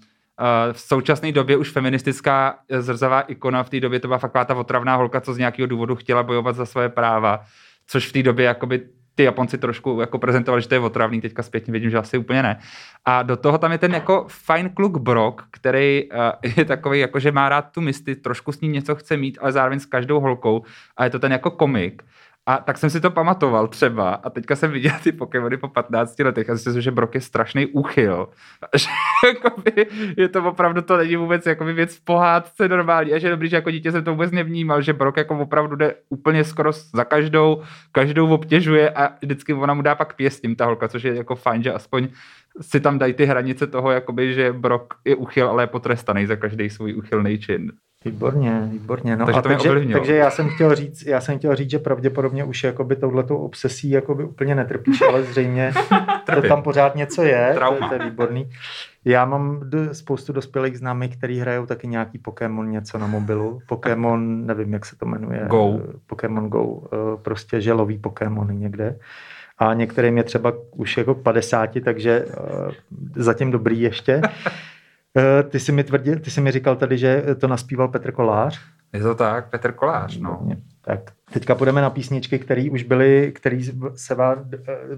v 0.71 0.79
současné 0.79 1.31
době 1.31 1.57
už 1.57 1.71
feministická 1.71 2.55
zrzavá 2.79 3.21
ikona, 3.21 3.63
v 3.63 3.69
té 3.69 3.79
době 3.79 3.99
to 3.99 4.07
byla 4.07 4.17
fakt 4.17 4.31
ta 4.31 4.55
otravná 4.55 4.95
holka, 4.95 5.21
co 5.21 5.33
z 5.33 5.37
nějakého 5.37 5.67
důvodu 5.67 5.95
chtěla 5.95 6.23
bojovat 6.23 6.55
za 6.55 6.65
své 6.65 6.89
práva, 6.89 7.43
což 7.87 8.07
v 8.07 8.11
té 8.11 8.23
době 8.23 8.45
jakoby 8.45 8.81
ty 9.15 9.23
Japonci 9.23 9.57
trošku 9.57 9.99
jako 9.99 10.19
prezentovali, 10.19 10.61
že 10.61 10.67
to 10.67 10.75
je 10.75 10.79
otravný, 10.79 11.21
teďka 11.21 11.43
zpětně 11.43 11.73
vidím, 11.73 11.89
že 11.89 11.97
asi 11.97 12.17
úplně 12.17 12.43
ne. 12.43 12.59
A 13.05 13.23
do 13.23 13.37
toho 13.37 13.57
tam 13.57 13.71
je 13.71 13.77
ten 13.77 13.93
jako 13.93 14.25
fajn 14.29 14.69
kluk 14.69 14.97
Brock, 14.97 15.41
který 15.51 16.09
uh, 16.11 16.51
je 16.57 16.65
takový, 16.65 16.99
jako 16.99 17.19
že 17.19 17.31
má 17.31 17.49
rád 17.49 17.61
tu 17.71 17.81
misty, 17.81 18.15
trošku 18.15 18.51
s 18.51 18.61
ní 18.61 18.69
něco 18.69 18.95
chce 18.95 19.17
mít, 19.17 19.37
ale 19.41 19.51
zároveň 19.51 19.79
s 19.79 19.85
každou 19.85 20.19
holkou. 20.19 20.63
A 20.97 21.03
je 21.03 21.09
to 21.09 21.19
ten 21.19 21.31
jako 21.31 21.51
komik. 21.51 22.03
A 22.47 22.57
tak 22.57 22.77
jsem 22.77 22.89
si 22.89 23.01
to 23.01 23.11
pamatoval 23.11 23.67
třeba 23.67 24.13
a 24.13 24.29
teďka 24.29 24.55
jsem 24.55 24.71
viděl 24.71 24.91
ty 25.03 25.11
Pokémony 25.11 25.57
po 25.57 25.67
15 25.67 26.19
letech 26.19 26.49
a 26.49 26.55
zjistil 26.55 26.81
že 26.81 26.91
Brok 26.91 27.15
je 27.15 27.21
strašný 27.21 27.65
úchyl. 27.65 28.29
Že 28.75 28.87
jakoby, 29.27 29.87
je 30.17 30.29
to 30.29 30.43
opravdu, 30.43 30.81
to 30.81 30.97
není 30.97 31.15
vůbec 31.15 31.45
jakoby 31.45 31.73
věc 31.73 31.95
v 31.95 32.03
pohádce 32.03 32.67
normální 32.67 33.13
a 33.13 33.17
že 33.17 33.29
dobrý, 33.29 33.49
že 33.49 33.55
jako 33.55 33.71
dítě 33.71 33.91
jsem 33.91 34.03
to 34.03 34.11
vůbec 34.11 34.31
nevnímal, 34.31 34.81
že 34.81 34.93
Brok 34.93 35.17
jako 35.17 35.39
opravdu 35.39 35.75
jde 35.75 35.95
úplně 36.09 36.43
skoro 36.43 36.71
za 36.71 37.03
každou, 37.03 37.63
každou 37.91 38.29
obtěžuje 38.29 38.89
a 38.89 39.09
vždycky 39.21 39.53
ona 39.53 39.73
mu 39.73 39.81
dá 39.81 39.95
pak 39.95 40.15
pěstím 40.15 40.55
ta 40.55 40.65
holka, 40.65 40.87
což 40.87 41.03
je 41.03 41.15
jako 41.15 41.35
fajn, 41.35 41.63
že 41.63 41.73
aspoň 41.73 42.07
si 42.61 42.79
tam 42.79 42.99
dají 42.99 43.13
ty 43.13 43.25
hranice 43.25 43.67
toho, 43.67 43.91
jakoby, 43.91 44.33
že 44.33 44.53
Brok 44.53 44.93
je 45.05 45.15
uchyl, 45.15 45.47
ale 45.47 45.63
je 45.63 45.67
potrestaný 45.67 46.25
za 46.25 46.35
každý 46.35 46.69
svůj 46.69 46.95
uchylný 46.95 47.39
čin. 47.39 47.71
Výborně, 48.05 48.69
výborně. 48.71 49.17
No 49.17 49.25
takže, 49.25 49.39
a 49.39 49.41
to 49.41 49.49
takže, 49.49 49.93
takže 49.93 50.15
já 50.15 50.29
jsem 50.29 50.49
chtěl 50.49 50.75
říct, 50.75 51.05
já 51.05 51.21
jsem 51.21 51.37
chtěl 51.37 51.55
říct, 51.55 51.69
že 51.69 51.79
pravděpodobně 51.79 52.43
už 52.43 52.63
jakoby 52.63 52.95
touhletou 52.95 53.37
obsesí 53.37 53.89
jakoby 53.89 54.23
úplně 54.23 54.55
netrpíš, 54.55 55.01
ale 55.01 55.23
zřejmě 55.23 55.73
to 56.35 56.41
tam 56.41 56.63
pořád 56.63 56.95
něco 56.95 57.23
je, 57.23 57.55
to, 57.59 57.87
to, 57.87 57.93
je 57.93 58.09
výborný. 58.09 58.49
Já 59.05 59.25
mám 59.25 59.69
spoustu 59.91 60.33
dospělých 60.33 60.77
známých, 60.77 61.17
který 61.17 61.39
hrajou 61.39 61.65
taky 61.65 61.87
nějaký 61.87 62.17
Pokémon 62.17 62.71
něco 62.71 62.97
na 62.97 63.07
mobilu. 63.07 63.59
Pokémon, 63.67 64.45
nevím, 64.45 64.73
jak 64.73 64.85
se 64.85 64.95
to 64.95 65.05
jmenuje. 65.05 65.45
Go. 65.49 65.79
Pokémon 66.07 66.49
Go, 66.49 66.81
eh, 66.85 66.97
prostě 67.21 67.61
želový 67.61 67.97
Pokémon 67.97 68.59
někde. 68.59 68.95
A 69.57 69.73
některým 69.73 70.17
je 70.17 70.23
třeba 70.23 70.53
už 70.71 70.97
jako 70.97 71.15
50, 71.15 71.69
takže 71.83 72.25
uh, 72.25 72.71
zatím 73.15 73.51
dobrý 73.51 73.81
ještě. 73.81 74.21
Eh, 75.17 75.43
ty 75.43 75.59
jsi 75.59 75.71
mi 75.71 75.83
tvrdil, 75.83 76.19
ty 76.19 76.31
jsi 76.31 76.41
mi 76.41 76.51
říkal 76.51 76.75
tady, 76.75 76.97
že 76.97 77.23
to 77.39 77.47
naspíval 77.47 77.87
Petr 77.87 78.11
Kolář. 78.11 78.59
Je 78.93 78.99
to 78.99 79.15
tak, 79.15 79.49
Petr 79.49 79.71
Kolář, 79.71 80.17
no. 80.17 80.47
Tak 80.81 80.99
teďka 81.33 81.55
půjdeme 81.55 81.81
na 81.81 81.89
písničky, 81.89 82.39
které 82.39 82.69
už 82.71 82.83
byly, 82.83 83.31
které 83.35 83.59
se 83.95 84.15
vám, 84.15 84.49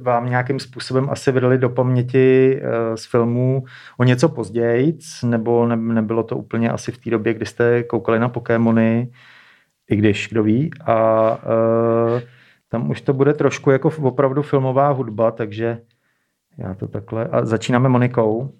vám 0.01 0.29
nějakým 0.29 0.59
způsobem 0.59 1.09
asi 1.09 1.31
vydali 1.31 1.57
do 1.57 1.69
paměti 1.69 2.59
eh, 2.61 2.97
z 2.97 3.05
filmů 3.05 3.63
o 3.97 4.03
něco 4.03 4.29
později, 4.29 4.97
nebo 5.23 5.67
ne, 5.67 5.75
nebylo 5.75 6.23
to 6.23 6.37
úplně 6.37 6.69
asi 6.71 6.91
v 6.91 6.97
té 6.97 7.09
době, 7.09 7.33
kdy 7.33 7.45
jste 7.45 7.83
koukali 7.83 8.19
na 8.19 8.29
Pokémony, 8.29 9.11
i 9.89 9.95
když, 9.95 10.29
kdo 10.31 10.43
ví. 10.43 10.71
A 10.85 11.29
uh, 12.15 12.21
tam 12.69 12.89
už 12.89 13.01
to 13.01 13.13
bude 13.13 13.33
trošku 13.33 13.71
jako 13.71 13.91
opravdu 14.01 14.41
filmová 14.41 14.89
hudba, 14.89 15.31
takže 15.31 15.81
já 16.57 16.73
to 16.73 16.87
takhle... 16.87 17.25
A 17.25 17.45
začínáme 17.45 17.89
Monikou. 17.89 18.53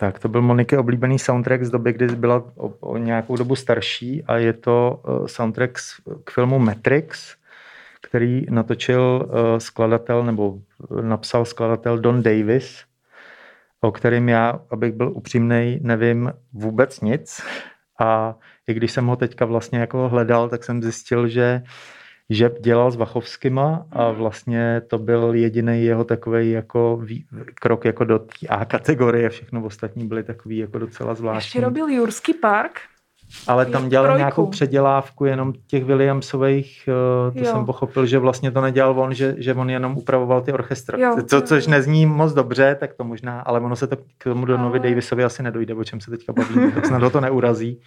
Tak 0.00 0.18
to 0.18 0.28
byl 0.28 0.42
Moniky 0.42 0.76
oblíbený 0.76 1.18
soundtrack 1.18 1.64
z 1.64 1.70
doby, 1.70 1.92
kdy 1.92 2.06
byla 2.06 2.44
o, 2.56 2.68
o 2.68 2.96
nějakou 2.96 3.36
dobu 3.36 3.56
starší 3.56 4.24
a 4.24 4.36
je 4.36 4.52
to 4.52 5.00
uh, 5.08 5.26
soundtrack 5.26 5.78
k 6.24 6.30
filmu 6.30 6.58
Matrix, 6.58 7.36
který 8.02 8.46
natočil 8.50 9.28
uh, 9.28 9.58
skladatel 9.58 10.24
nebo 10.24 10.58
napsal 11.02 11.44
skladatel 11.44 11.98
Don 11.98 12.22
Davis, 12.22 12.84
o 13.80 13.92
kterém 13.92 14.28
já, 14.28 14.60
abych 14.70 14.92
byl 14.92 15.12
upřímný, 15.14 15.78
nevím 15.82 16.32
vůbec 16.52 17.00
nic. 17.00 17.42
A 17.98 18.34
i 18.66 18.74
když 18.74 18.92
jsem 18.92 19.06
ho 19.06 19.16
teďka 19.16 19.44
vlastně 19.44 19.78
jako 19.78 20.08
hledal, 20.08 20.48
tak 20.48 20.64
jsem 20.64 20.82
zjistil, 20.82 21.28
že 21.28 21.62
uh, 21.62 21.70
že 22.30 22.50
dělal 22.60 22.90
s 22.90 22.96
Vachovskýma 22.96 23.86
a 23.92 24.08
mhm. 24.08 24.16
vlastně 24.18 24.82
to 24.86 24.98
byl 24.98 25.34
jediný 25.34 25.84
jeho 25.84 26.04
takový 26.04 26.50
jako 26.50 27.02
krok 27.54 27.84
jako 27.84 28.04
do 28.04 28.18
té 28.18 28.46
A 28.48 28.64
kategorie, 28.64 29.30
všechno 29.30 29.64
ostatní 29.64 30.06
byly 30.06 30.22
takový 30.22 30.58
jako 30.58 30.78
docela 30.78 31.14
zvláštní. 31.14 31.46
Ještě 31.46 31.60
robil 31.60 31.88
Jurský 31.88 32.34
park? 32.34 32.80
Ale 33.46 33.66
tam 33.66 33.88
dělal 33.88 34.04
trojku. 34.04 34.18
nějakou 34.18 34.46
předělávku 34.46 35.24
jenom 35.24 35.52
těch 35.66 35.84
Williamsových, 35.84 36.88
eh, 36.88 37.32
to 37.32 37.38
jo. 37.38 37.44
jsem 37.44 37.66
pochopil, 37.66 38.06
že 38.06 38.18
vlastně 38.18 38.50
to 38.50 38.60
nedělal 38.60 39.00
on, 39.00 39.14
že, 39.14 39.34
že 39.38 39.54
on 39.54 39.70
jenom 39.70 39.96
upravoval 39.96 40.40
ty 40.40 40.52
orchestra. 40.52 40.98
Co, 41.26 41.42
což 41.42 41.66
nezní 41.66 42.06
moc 42.06 42.32
dobře, 42.32 42.76
tak 42.80 42.94
to 42.94 43.04
možná, 43.04 43.40
ale 43.40 43.60
ono 43.60 43.76
se 43.76 43.86
to 43.86 43.96
k 44.18 44.24
tomu 44.24 44.44
Donovi 44.44 44.78
ale... 44.78 44.88
Davisovi 44.88 45.24
asi 45.24 45.42
nedojde, 45.42 45.74
o 45.74 45.84
čem 45.84 46.00
se 46.00 46.10
teďka 46.10 46.32
bavíme, 46.32 46.70
tak 46.72 46.86
snad 46.86 47.02
ho 47.02 47.10
to 47.10 47.20
neurazí. 47.20 47.80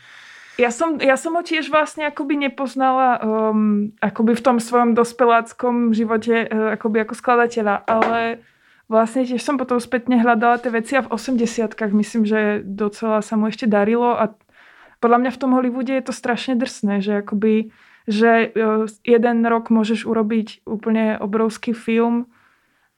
Ja 0.62 0.69
som, 0.69 1.01
ja 1.01 1.17
som 1.17 1.33
ho 1.33 1.41
tiež 1.41 1.74
vlastne 1.74 2.05
akoby 2.05 2.38
nepoznala 2.38 3.17
um, 3.17 3.89
akoby 3.98 4.38
v 4.38 4.45
tom 4.45 4.57
svojom 4.62 4.93
dospeláckom 4.93 5.98
živote 5.98 6.45
uh, 6.45 6.77
akoby 6.77 7.01
ako 7.01 7.17
skladateľa, 7.17 7.81
ale 7.89 8.45
vlastne 8.86 9.25
tiež 9.25 9.41
som 9.41 9.57
potom 9.57 9.81
spätne 9.81 10.22
hľadala 10.22 10.62
tie 10.62 10.69
veci 10.69 10.93
a 10.93 11.01
v 11.01 11.10
80 11.10 11.74
myslím, 11.98 12.24
že 12.29 12.62
docela 12.62 13.25
sa 13.25 13.33
mu 13.33 13.50
ešte 13.50 13.65
darilo 13.65 14.13
a 14.13 14.29
podľa 15.01 15.17
mňa 15.25 15.31
v 15.33 15.41
tom 15.41 15.51
Hollywoode 15.57 15.89
je 15.89 16.05
to 16.05 16.13
strašne 16.13 16.53
drsné, 16.62 17.01
že 17.01 17.25
akoby 17.25 17.74
že 18.03 18.51
uh, 18.51 18.83
jeden 19.07 19.48
rok 19.48 19.72
môžeš 19.72 20.03
urobiť 20.03 20.67
úplne 20.67 21.17
obrovský 21.17 21.72
film 21.72 22.27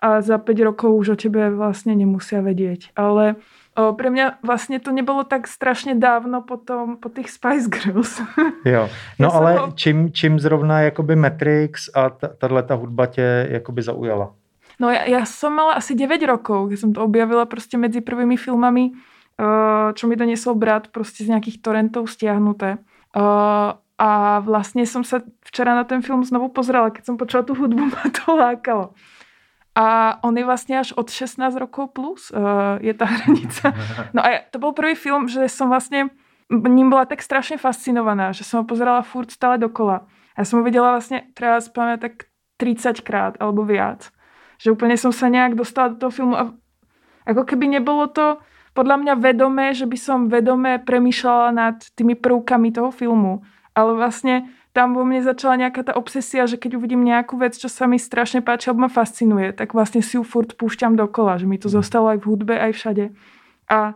a 0.01 0.19
za 0.21 0.37
5 0.37 0.67
rokov 0.67 0.91
už 0.91 1.07
o 1.13 1.17
tebe 1.17 1.53
vlastne 1.53 1.93
nemusia 1.93 2.41
vedieť. 2.41 2.91
Ale 2.97 3.39
O, 3.75 3.91
pre 3.93 4.07
mňa 4.07 4.39
vlastne 4.39 4.79
to 4.79 4.95
nebolo 4.95 5.27
tak 5.27 5.51
strašne 5.51 5.99
dávno 5.99 6.41
potom, 6.41 6.95
po 6.95 7.09
těch 7.11 7.27
Spice 7.27 7.67
Girls. 7.67 8.21
jo, 8.65 8.89
no 9.19 9.35
ale 9.35 9.53
ho... 9.53 9.71
čím, 9.75 10.11
čím 10.11 10.39
zrovna 10.39 10.81
jakoby 10.81 11.15
Matrix 11.15 11.89
a 11.95 12.09
tahle 12.09 12.63
ta 12.63 12.75
hudba 12.75 13.05
tě 13.05 13.47
jakoby 13.51 13.81
zaujala? 13.81 14.33
No 14.79 14.91
ja, 14.91 15.07
ja 15.07 15.23
som 15.23 15.55
mala 15.55 15.79
asi 15.79 15.95
9 15.95 16.19
rokov, 16.27 16.69
keď 16.69 16.79
som 16.79 16.91
to 16.93 17.03
objavila 17.03 17.45
prostě 17.45 17.77
medzi 17.77 18.01
prvými 18.01 18.37
filmami, 18.37 18.91
čo 19.93 20.07
mi 20.07 20.15
doniesol 20.15 20.55
brat 20.55 20.87
prostě 20.87 21.23
z 21.23 21.27
nejakých 21.27 21.61
torrentov 21.61 22.09
stiahnuté. 22.09 22.77
A 23.95 24.39
vlastne 24.43 24.83
som 24.83 25.07
sa 25.07 25.23
včera 25.47 25.71
na 25.71 25.87
ten 25.87 26.03
film 26.03 26.19
znovu 26.23 26.51
pozrela, 26.51 26.91
keď 26.91 27.03
som 27.05 27.15
počula 27.15 27.47
tú 27.47 27.55
hudbu, 27.55 27.79
ma 27.95 28.03
to 28.11 28.35
lákalo. 28.35 28.91
A 29.75 30.17
on 30.23 30.37
je 30.37 30.45
vlastně 30.45 30.79
až 30.79 30.93
od 30.93 31.09
16 31.09 31.55
rokov 31.55 31.89
plus, 31.93 32.31
uh, 32.31 32.39
je 32.79 32.93
ta 32.93 33.05
hranice. 33.05 33.73
No 34.13 34.25
a 34.25 34.29
to 34.51 34.59
byl 34.59 34.71
prvý 34.71 34.95
film, 34.95 35.27
že 35.27 35.49
jsem 35.49 35.69
vlastně 35.69 36.07
ním 36.67 36.89
byla 36.89 37.05
tak 37.05 37.21
strašně 37.21 37.57
fascinovaná, 37.57 38.31
že 38.31 38.43
jsem 38.43 38.57
ho 38.57 38.63
pozerala 38.63 39.01
furt 39.01 39.31
stále 39.31 39.57
dokola. 39.57 40.07
Já 40.37 40.45
jsem 40.45 40.59
ho 40.59 40.65
viděla 40.65 40.91
vlastně 40.91 41.23
třeba 41.33 41.61
spomínám 41.61 41.99
tak 41.99 42.11
30 42.57 43.01
krát 43.01 43.33
alebo 43.39 43.65
viac. 43.65 44.09
Že 44.57 44.71
úplně 44.71 44.97
jsem 44.97 45.11
se 45.11 45.29
nějak 45.29 45.55
dostala 45.55 45.87
do 45.87 45.95
toho 45.95 46.09
filmu 46.09 46.37
a 46.37 46.53
jako 47.27 47.43
keby 47.43 47.67
nebylo 47.67 48.07
to 48.07 48.37
podľa 48.75 48.95
mňa 48.99 49.13
vedomé, 49.15 49.71
že 49.71 49.87
by 49.87 49.97
som 49.97 50.27
vedomé 50.27 50.83
premýšľala 50.83 51.49
nad 51.55 51.79
tými 51.95 52.19
prvkami 52.19 52.75
toho 52.75 52.91
filmu. 52.91 53.39
Ale 53.71 53.95
vlastne 53.95 54.51
tam 54.75 54.91
vo 54.91 55.07
mne 55.07 55.23
začala 55.23 55.55
nejaká 55.55 55.87
tá 55.87 55.93
obsesia, 55.95 56.43
že 56.51 56.59
keď 56.59 56.75
uvidím 56.75 57.07
nejakú 57.07 57.39
vec, 57.39 57.55
čo 57.55 57.71
sa 57.71 57.87
mi 57.87 57.95
strašne 57.95 58.43
páči 58.43 58.67
alebo 58.67 58.83
ma 58.83 58.91
fascinuje, 58.91 59.55
tak 59.55 59.71
vlastne 59.71 60.03
si 60.03 60.19
ju 60.19 60.27
furt 60.27 60.59
púšťam 60.59 60.99
dokola, 60.99 61.39
že 61.39 61.47
mi 61.47 61.55
to 61.55 61.71
zostalo 61.71 62.11
aj 62.11 62.19
v 62.19 62.27
hudbe, 62.27 62.59
aj 62.59 62.71
všade. 62.75 63.05
A 63.71 63.95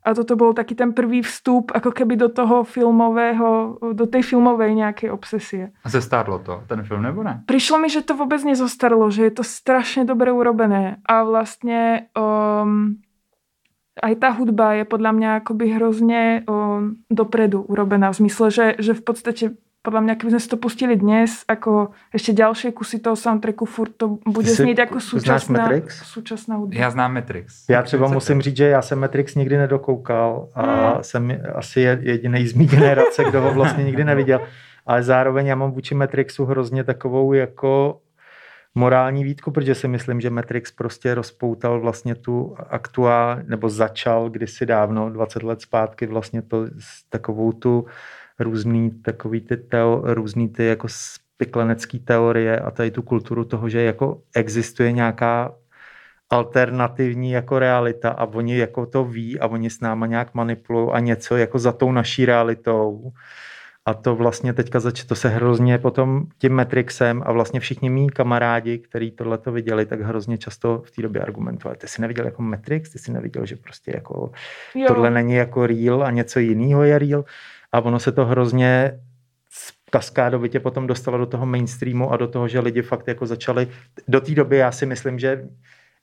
a 0.00 0.16
toto 0.16 0.32
bol 0.32 0.56
taký 0.56 0.72
ten 0.72 0.96
prvý 0.96 1.20
vstup 1.20 1.76
ako 1.76 1.92
keby 1.92 2.16
do 2.16 2.32
toho 2.32 2.64
filmového, 2.64 3.76
do 3.92 4.08
tej 4.08 4.32
filmovej 4.32 4.72
nejakej 4.72 5.12
obsesie. 5.12 5.76
A 5.84 5.92
zestárlo 5.92 6.40
to, 6.40 6.64
ten 6.64 6.80
film, 6.88 7.04
nebo 7.04 7.20
ne? 7.20 7.44
Prišlo 7.44 7.76
mi, 7.76 7.92
že 7.92 8.00
to 8.00 8.16
vôbec 8.16 8.40
nezostarlo, 8.40 9.12
že 9.12 9.28
je 9.28 9.32
to 9.36 9.44
strašne 9.44 10.08
dobre 10.08 10.32
urobené. 10.32 11.04
A 11.04 11.20
vlastne 11.20 12.08
um, 12.16 12.96
aj 14.00 14.14
tá 14.24 14.32
hudba 14.32 14.80
je 14.80 14.84
podľa 14.88 15.12
mňa 15.12 15.30
akoby 15.44 15.66
hrozne 15.76 16.48
um, 16.48 17.04
dopredu 17.12 17.60
urobená. 17.68 18.08
V 18.16 18.24
zmysle, 18.24 18.46
že, 18.48 18.66
že 18.80 18.96
v 18.96 19.02
podstate 19.04 19.44
podľa 19.80 20.00
mňa, 20.04 20.14
keby 20.20 20.30
sme 20.36 20.40
si 20.44 20.48
to 20.52 20.58
pustili 20.60 20.94
dnes, 20.96 21.40
ako 21.48 21.96
ešte 22.12 22.36
ďalšie 22.36 22.68
kusy 22.76 23.00
toho 23.00 23.16
soundtracku, 23.16 23.64
furt 23.64 23.96
to 23.96 24.20
bude 24.28 24.48
znieť 24.52 24.84
ako 24.84 25.00
súčasná, 25.00 25.72
súčasná 25.88 26.60
hudba. 26.60 26.76
Já 26.76 26.90
znám 26.90 27.14
Matrix. 27.14 27.64
Já 27.68 27.82
třeba 27.82 28.08
musím 28.08 28.42
říct, 28.42 28.56
že 28.56 28.64
já 28.68 28.82
jsem 28.82 28.98
Matrix 28.98 29.34
nikdy 29.34 29.56
nedokoukal 29.56 30.48
a 30.54 30.62
hmm. 30.62 31.04
jsem 31.04 31.40
asi 31.54 31.80
jediný 31.80 32.46
z 32.46 32.52
mý 32.52 32.66
generace, 32.66 33.24
kdo 33.24 33.40
ho 33.40 33.54
vlastně 33.54 33.84
nikdy 33.84 34.04
neviděl. 34.04 34.40
Ale 34.86 35.02
zároveň 35.02 35.46
já 35.46 35.54
mám 35.54 35.70
vůči 35.70 35.94
Matrixu 35.94 36.44
hrozně 36.44 36.84
takovou 36.84 37.32
jako 37.32 38.00
morální 38.74 39.24
výtku, 39.24 39.50
protože 39.50 39.74
si 39.74 39.88
myslím, 39.88 40.20
že 40.20 40.30
Matrix 40.30 40.72
prostě 40.72 41.14
rozpoutal 41.14 41.80
vlastně 41.80 42.14
tu 42.14 42.56
aktuál, 42.68 43.38
nebo 43.46 43.68
začal 43.68 44.30
kdysi 44.30 44.66
dávno, 44.66 45.10
20 45.10 45.42
let 45.42 45.62
zpátky 45.62 46.06
vlastně 46.06 46.42
to 46.42 46.66
takovou 47.08 47.52
tu 47.52 47.86
různý 48.40 48.90
takový 48.90 49.40
ty 49.40 49.56
teo, 49.56 50.02
různý 50.04 50.48
ty 50.48 50.64
jako 50.64 50.88
spiklenecký 50.88 51.98
teorie 51.98 52.58
a 52.58 52.70
tady 52.70 52.90
tu 52.90 53.02
kulturu 53.02 53.44
toho, 53.44 53.68
že 53.68 53.82
jako 53.82 54.22
existuje 54.34 54.92
nějaká 54.92 55.54
alternativní 56.30 57.30
jako 57.30 57.58
realita 57.58 58.10
a 58.10 58.24
oni 58.24 58.58
jako 58.58 58.86
to 58.86 59.04
ví 59.04 59.40
a 59.40 59.46
oni 59.46 59.70
s 59.70 59.80
náma 59.80 60.06
nějak 60.06 60.34
manipulují 60.34 60.90
a 60.92 60.98
něco 60.98 61.36
jako 61.36 61.58
za 61.58 61.72
tou 61.72 61.92
naší 61.92 62.26
realitou. 62.26 63.12
A 63.86 63.94
to 63.94 64.16
vlastně 64.16 64.52
teďka 64.52 64.80
zač- 64.80 65.04
to 65.04 65.14
se 65.14 65.28
hrozně 65.28 65.78
potom 65.78 66.26
tím 66.38 66.52
Matrixem 66.52 67.22
a 67.26 67.32
vlastně 67.32 67.60
všichni 67.60 67.90
mý 67.90 68.10
kamarádi, 68.10 68.78
kteří 68.78 69.10
tohle 69.10 69.38
to 69.38 69.52
viděli, 69.52 69.86
tak 69.86 70.00
hrozně 70.00 70.38
často 70.38 70.82
v 70.86 70.90
té 70.90 71.02
době 71.02 71.22
argumentovali. 71.22 71.78
Ty 71.78 71.88
jsi 71.88 72.00
neviděl 72.00 72.24
jako 72.24 72.42
Matrix, 72.42 72.90
ty 72.90 72.98
jsi 72.98 73.12
neviděl, 73.12 73.46
že 73.46 73.56
prostě 73.56 73.92
jako 73.94 74.32
jo. 74.74 74.86
tohle 74.86 75.10
není 75.10 75.34
jako 75.34 75.66
real 75.66 76.02
a 76.04 76.10
něco 76.10 76.38
jiného 76.38 76.82
je 76.82 76.98
real. 76.98 77.24
A 77.72 77.80
ono 77.80 77.98
se 77.98 78.12
to 78.12 78.26
hrozně 78.26 78.92
kaskádovitě 79.90 80.60
potom 80.60 80.86
dostalo 80.86 81.18
do 81.18 81.26
toho 81.26 81.46
mainstreamu 81.46 82.12
a 82.12 82.16
do 82.16 82.28
toho, 82.28 82.48
že 82.48 82.60
lidi 82.60 82.82
fakt 82.82 83.08
jako 83.08 83.26
začali, 83.26 83.68
do 84.08 84.20
té 84.20 84.34
doby 84.34 84.56
já 84.56 84.72
si 84.72 84.86
myslím, 84.86 85.18
že 85.18 85.48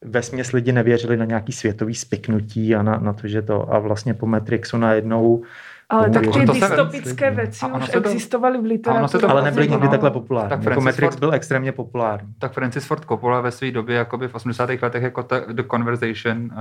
ve 0.01 0.21
směs 0.21 0.51
lidi 0.51 0.71
nevěřili 0.71 1.17
na 1.17 1.25
nějaký 1.25 1.51
světový 1.51 1.95
spiknutí 1.95 2.75
a 2.75 2.83
na, 2.83 2.97
na 2.97 3.13
to, 3.13 3.27
že 3.27 3.41
to 3.41 3.73
a 3.73 3.79
vlastně 3.79 4.13
po 4.13 4.25
Matrixu 4.25 4.77
najednou 4.77 5.43
ale 5.89 6.09
tak 6.09 6.23
ty 6.33 6.45
dystopické 6.45 7.31
věci 7.31 7.65
už 7.77 7.89
to, 7.89 7.97
existovaly 7.97 8.61
v 8.61 8.65
literatuře. 8.65 9.27
Ale 9.27 9.43
nebyly 9.43 9.69
nikdy 9.69 9.87
takhle 9.87 10.11
populární. 10.11 10.49
Tak 10.49 10.63
jako 10.63 10.81
Matrix 10.81 11.09
Ford, 11.09 11.19
byl 11.19 11.33
extrémně 11.33 11.71
populární. 11.71 12.33
Tak 12.39 12.51
Francis 12.51 12.85
Ford 12.85 13.05
Coppola 13.05 13.41
ve 13.41 13.51
své 13.51 13.71
době, 13.71 13.95
jakoby 13.95 14.27
v 14.27 14.35
80. 14.35 14.69
letech 14.81 15.03
jako 15.03 15.23
ta, 15.23 15.39
The 15.39 15.63
Conversation, 15.71 16.37
uh, 16.37 16.51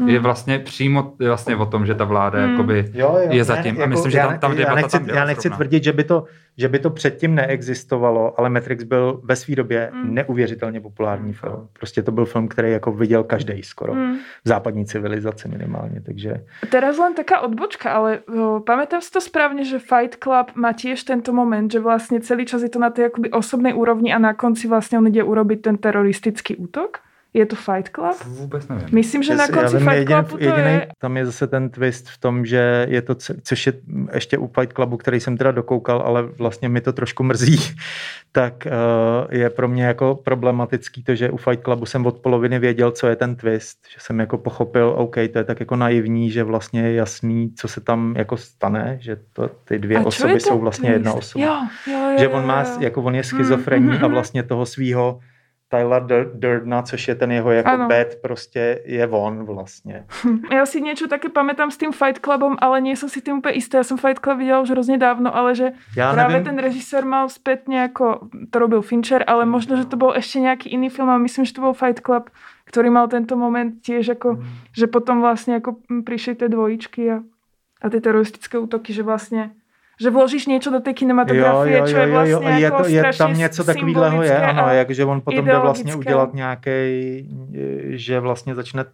mm. 0.00 0.08
je 0.08 0.18
vlastně 0.18 0.58
přímo 0.58 1.12
vlastně 1.18 1.56
o 1.56 1.66
tom, 1.66 1.86
že 1.86 1.94
ta 1.94 2.04
vláda 2.04 2.46
mm. 2.46 2.50
jakoby 2.50 2.90
jo, 2.92 3.18
jo, 3.22 3.28
je 3.30 3.44
zatím. 3.44 3.76
Ne, 3.76 3.84
a 3.84 3.86
myslím, 3.86 4.12
jako, 4.12 4.32
že 4.32 4.38
tam, 4.38 4.38
tam 4.38 4.58
já, 4.58 4.74
nechci, 4.74 4.98
tam 4.98 5.08
já 5.08 5.24
nechci 5.24 5.50
tvrdit, 5.50 5.84
že 5.84 5.92
by, 5.92 6.04
to, 6.04 6.24
že 6.56 6.68
by 6.68 6.78
to 6.78 6.90
předtím 6.90 7.34
neexistovalo, 7.34 8.40
ale 8.40 8.50
Matrix 8.50 8.84
byl 8.84 9.20
ve 9.24 9.36
své 9.36 9.54
době 9.56 9.90
mm. 9.92 10.14
neuvěřitelně 10.14 10.80
populární 10.80 11.32
film. 11.32 11.68
Prostě 11.72 12.02
to 12.02 12.12
byl 12.12 12.24
film, 12.24 12.48
který 12.48 12.72
jako 12.72 12.92
viděl 12.92 13.24
každý 13.24 13.62
skoro. 13.62 13.94
Mm. 13.94 14.16
V 14.44 14.48
západní 14.48 14.86
civilizaci 14.86 15.48
minimálně, 15.48 16.00
takže... 16.00 16.34
Teraz 16.70 16.98
len 16.98 17.14
taká 17.14 17.40
odbočka, 17.40 17.92
ale 17.92 18.18
o, 18.18 18.60
pamätám 18.60 19.00
si 19.00 19.10
to 19.10 19.20
správně, 19.20 19.64
že 19.64 19.78
Fight 19.78 20.16
Club 20.22 20.54
má 20.54 20.72
tiež 20.72 21.04
tento 21.04 21.32
moment, 21.32 21.72
že 21.72 21.80
vlastně 21.80 22.20
celý 22.20 22.46
čas 22.46 22.62
je 22.62 22.68
to 22.68 22.78
na 22.78 22.90
té 22.90 23.02
jakoby 23.02 23.30
osobnej 23.30 23.74
úrovni 23.74 24.14
a 24.14 24.18
na 24.18 24.34
konci 24.34 24.68
vlastně 24.68 24.98
on 24.98 25.06
ide 25.06 25.22
urobiť 25.22 25.62
ten 25.62 25.76
teroristický 25.76 26.56
útok. 26.56 26.98
Je 27.34 27.46
to 27.46 27.56
Fight 27.56 27.88
Club? 27.88 28.24
Vůbec 28.26 28.68
nevím. 28.68 28.88
Myslím, 28.92 29.22
že 29.22 29.34
na 29.34 29.48
konci 29.48 29.76
vím, 29.76 29.90
Fight 29.90 30.08
Clubu 30.08 30.38
to 30.38 30.44
jediný, 30.44 30.72
je... 30.72 30.88
Tam 30.98 31.16
je 31.16 31.26
zase 31.26 31.46
ten 31.46 31.70
twist 31.70 32.08
v 32.08 32.18
tom, 32.18 32.46
že 32.46 32.86
je 32.88 33.02
to, 33.02 33.14
což 33.42 33.66
je 33.66 33.72
ještě 34.14 34.38
u 34.38 34.46
Fight 34.46 34.72
Clubu, 34.72 34.96
který 34.96 35.20
jsem 35.20 35.36
teda 35.36 35.50
dokoukal, 35.50 36.02
ale 36.04 36.22
vlastně 36.22 36.68
mi 36.68 36.80
to 36.80 36.92
trošku 36.92 37.22
mrzí, 37.22 37.58
tak 38.32 38.66
uh, 38.66 39.34
je 39.34 39.50
pro 39.50 39.68
mě 39.68 39.84
jako 39.84 40.14
problematický 40.14 41.02
to, 41.02 41.14
že 41.14 41.30
u 41.30 41.36
Fight 41.36 41.64
Clubu 41.64 41.86
jsem 41.86 42.06
od 42.06 42.18
poloviny 42.18 42.58
věděl, 42.58 42.90
co 42.90 43.06
je 43.06 43.16
ten 43.16 43.36
twist, 43.36 43.78
že 43.94 43.96
jsem 43.98 44.20
jako 44.20 44.38
pochopil, 44.38 44.94
OK, 44.96 45.14
to 45.14 45.38
je 45.38 45.44
tak 45.44 45.60
jako 45.60 45.76
naivní, 45.76 46.30
že 46.30 46.44
vlastně 46.44 46.82
je 46.82 46.94
jasný, 46.94 47.52
co 47.56 47.68
se 47.68 47.80
tam 47.80 48.14
jako 48.16 48.36
stane, 48.36 48.96
že 49.00 49.16
to, 49.32 49.50
ty 49.64 49.78
dvě 49.78 49.98
a 49.98 50.06
osoby 50.06 50.40
jsou 50.40 50.58
vlastně 50.58 50.88
twist? 50.88 50.98
jedna 50.98 51.12
osoba. 51.12 51.44
Jo, 51.44 51.92
jo, 51.92 52.10
jo, 52.10 52.18
že 52.18 52.28
on 52.28 52.46
má, 52.46 52.64
jako 52.80 53.02
on 53.02 53.14
je 53.14 53.24
schizofrenní 53.24 53.88
mm, 53.88 53.98
mm, 53.98 54.04
a 54.04 54.08
mm. 54.08 54.14
vlastně 54.14 54.42
toho 54.42 54.66
svého 54.66 55.20
Tyler 55.70 56.30
Durdna, 56.34 56.82
což 56.82 57.08
je 57.08 57.14
ten 57.14 57.32
jeho 57.32 57.50
jako 57.50 57.70
ano. 57.70 57.88
bad, 57.88 58.06
prostě 58.22 58.82
je 58.84 59.06
on 59.06 59.44
vlastně. 59.44 60.06
Já 60.52 60.66
si 60.66 60.80
něco 60.80 61.08
taky 61.08 61.28
pamätám 61.28 61.70
s 61.70 61.76
tím 61.76 61.92
Fight 61.92 62.18
Clubom, 62.18 62.56
ale 62.58 62.80
nie 62.80 62.96
som 62.96 63.08
si 63.08 63.20
tím 63.20 63.38
úplně 63.38 63.54
jistý. 63.54 63.76
Já 63.76 63.84
jsem 63.84 63.98
Fight 63.98 64.18
Club 64.18 64.38
viděl 64.38 64.62
už 64.62 64.70
hrozně 64.70 64.98
dávno, 64.98 65.36
ale 65.36 65.54
že 65.54 65.72
Já 65.96 66.12
právě 66.12 66.36
nevím. 66.36 66.46
ten 66.46 66.58
režisér 66.58 67.04
mal 67.04 67.28
zpětně 67.28 67.78
jako, 67.78 68.28
to 68.50 68.58
robil 68.58 68.82
Fincher, 68.82 69.24
ale 69.26 69.46
možno, 69.46 69.76
že 69.76 69.84
to 69.84 69.96
byl 69.96 70.12
ještě 70.16 70.40
nějaký 70.40 70.70
jiný 70.70 70.90
film 70.90 71.10
a 71.10 71.18
myslím, 71.18 71.44
že 71.44 71.52
to 71.52 71.60
byl 71.60 71.72
Fight 71.72 72.00
Club, 72.00 72.30
který 72.64 72.90
mal 72.90 73.08
tento 73.08 73.36
moment 73.36 73.74
tiež 73.82 74.08
jako, 74.08 74.34
mm. 74.34 74.44
že 74.76 74.86
potom 74.86 75.20
vlastně 75.20 75.54
jako 75.54 75.76
přišly 76.04 76.34
ty 76.34 76.48
dvojičky 76.48 77.10
a, 77.10 77.22
a 77.82 77.90
ty 77.90 78.00
teroristické 78.00 78.58
útoky, 78.58 78.92
že 78.92 79.02
vlastně 79.02 79.50
že 80.00 80.10
vložíš 80.10 80.46
něco 80.46 80.70
do 80.70 80.80
té 80.80 80.92
kinematografie, 80.92 81.78
jo, 81.78 81.78
jo, 81.78 81.86
jo, 81.86 81.92
čo 81.92 81.96
je 81.96 82.06
vlastně 82.06 82.32
jo, 82.32 82.58
je, 82.58 82.70
to, 82.70 82.88
je 82.88 83.04
tam 83.18 83.38
něco 83.38 83.64
takového 83.64 84.22
je, 84.22 84.38
ano, 84.38 84.68
jak, 84.72 84.90
že 84.90 85.04
on 85.04 85.20
potom 85.20 85.44
jde 85.44 85.58
vlastně 85.58 85.94
udělat 85.94 86.34
nějaký, 86.34 86.70
že 87.84 88.20
vlastně 88.20 88.54
začne 88.54 88.84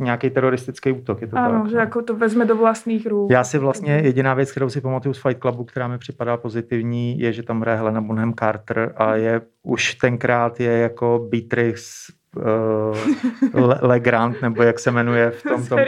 nějaký 0.00 0.30
teroristický 0.30 0.92
útok. 0.92 1.20
Je 1.20 1.26
to 1.26 1.36
ano, 1.36 1.60
tak, 1.60 1.70
že 1.70 1.76
no. 1.76 1.80
jako 1.80 2.02
to 2.02 2.16
vezme 2.16 2.44
do 2.44 2.56
vlastních 2.56 3.06
růk. 3.06 3.30
Já 3.30 3.44
si 3.44 3.58
vlastně 3.58 4.00
jediná 4.04 4.34
věc, 4.34 4.50
kterou 4.50 4.70
si 4.70 4.80
pamatuju 4.80 5.14
z 5.14 5.22
Fight 5.22 5.40
Clubu, 5.40 5.64
která 5.64 5.88
mi 5.88 5.98
připadá 5.98 6.36
pozitivní, 6.36 7.20
je, 7.20 7.32
že 7.32 7.42
tam 7.42 7.60
hraje 7.60 7.78
Helena 7.78 8.00
Bonham 8.00 8.34
Carter 8.34 8.92
a 8.96 9.14
je 9.14 9.40
už 9.62 9.94
tenkrát 9.94 10.60
je 10.60 10.70
jako 10.70 11.28
Beatrice 11.30 12.19
uh, 12.36 13.72
Legrand, 13.80 14.42
nebo 14.42 14.62
jak 14.62 14.78
se 14.78 14.90
jmenuje 14.90 15.30
v 15.30 15.42
tom, 15.42 15.66
tom 15.66 15.78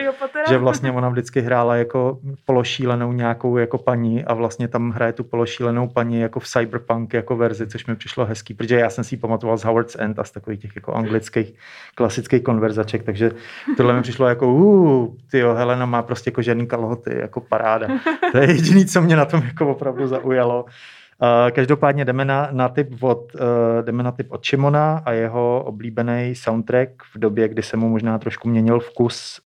že 0.48 0.58
vlastně 0.58 0.92
ona 0.92 1.08
vždycky 1.08 1.40
hrála 1.40 1.76
jako 1.76 2.18
pološílenou 2.46 3.12
nějakou 3.12 3.56
jako 3.56 3.78
paní 3.78 4.24
a 4.24 4.34
vlastně 4.34 4.68
tam 4.68 4.90
hraje 4.90 5.12
tu 5.12 5.24
pološílenou 5.24 5.88
paní 5.88 6.20
jako 6.20 6.40
v 6.40 6.46
cyberpunk 6.46 7.14
jako 7.14 7.36
verzi, 7.36 7.66
což 7.66 7.86
mi 7.86 7.96
přišlo 7.96 8.26
hezký, 8.26 8.54
protože 8.54 8.78
já 8.78 8.90
jsem 8.90 9.04
si 9.04 9.14
ji 9.14 9.18
pamatoval 9.18 9.56
z 9.56 9.64
Howard's 9.64 9.96
End 9.98 10.18
a 10.18 10.24
z 10.24 10.30
takových 10.30 10.60
těch 10.60 10.76
jako 10.76 10.92
anglických 10.92 11.54
klasických 11.94 12.42
konverzaček, 12.42 13.02
takže 13.02 13.30
tohle 13.76 13.94
mi 13.94 14.02
přišlo 14.02 14.28
jako 14.28 14.52
uh, 14.52 15.08
tyjo, 15.30 15.54
Helena 15.54 15.86
má 15.86 16.02
prostě 16.02 16.30
kožený 16.30 16.66
kalhoty, 16.66 17.18
jako 17.18 17.40
paráda. 17.40 17.88
To 18.32 18.38
je 18.38 18.46
jediný, 18.46 18.86
co 18.86 19.02
mě 19.02 19.16
na 19.16 19.24
tom 19.24 19.42
jako 19.42 19.70
opravdu 19.70 20.06
zaujalo. 20.06 20.64
Každopádně 21.52 22.04
jdeme 22.04 22.24
na, 22.24 22.48
na 22.52 22.68
typ 22.68 23.02
od, 23.02 23.34
uh, 23.34 23.40
jdeme 23.84 24.02
na 24.02 24.12
typ 24.12 24.32
od 24.32 24.44
Šimona 24.44 25.02
a 25.04 25.12
jeho 25.12 25.64
oblíbený 25.64 26.34
soundtrack 26.34 26.90
v 27.14 27.18
době, 27.18 27.48
kdy 27.48 27.62
se 27.62 27.76
mu 27.76 27.88
možná 27.88 28.18
trošku 28.18 28.48
měnil 28.48 28.80
vkus 28.80 29.40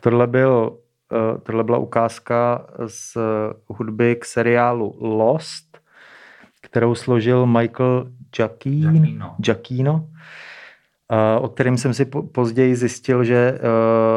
tohle, 0.00 0.26
byl, 0.26 0.78
eh, 1.12 1.38
tohle 1.38 1.64
byla 1.64 1.78
ukázka 1.78 2.66
z 2.86 3.16
hudby 3.66 4.16
k 4.16 4.24
seriálu 4.24 4.96
Lost, 5.00 5.78
kterou 6.62 6.94
složil 6.94 7.46
Michael 7.46 8.10
Giacchino. 8.36 9.34
Giacchino. 9.38 10.08
o 11.40 11.48
kterým 11.48 11.76
jsem 11.76 11.94
si 11.94 12.04
později 12.32 12.76
zjistil, 12.76 13.24
že 13.24 13.34
e, 13.34 13.58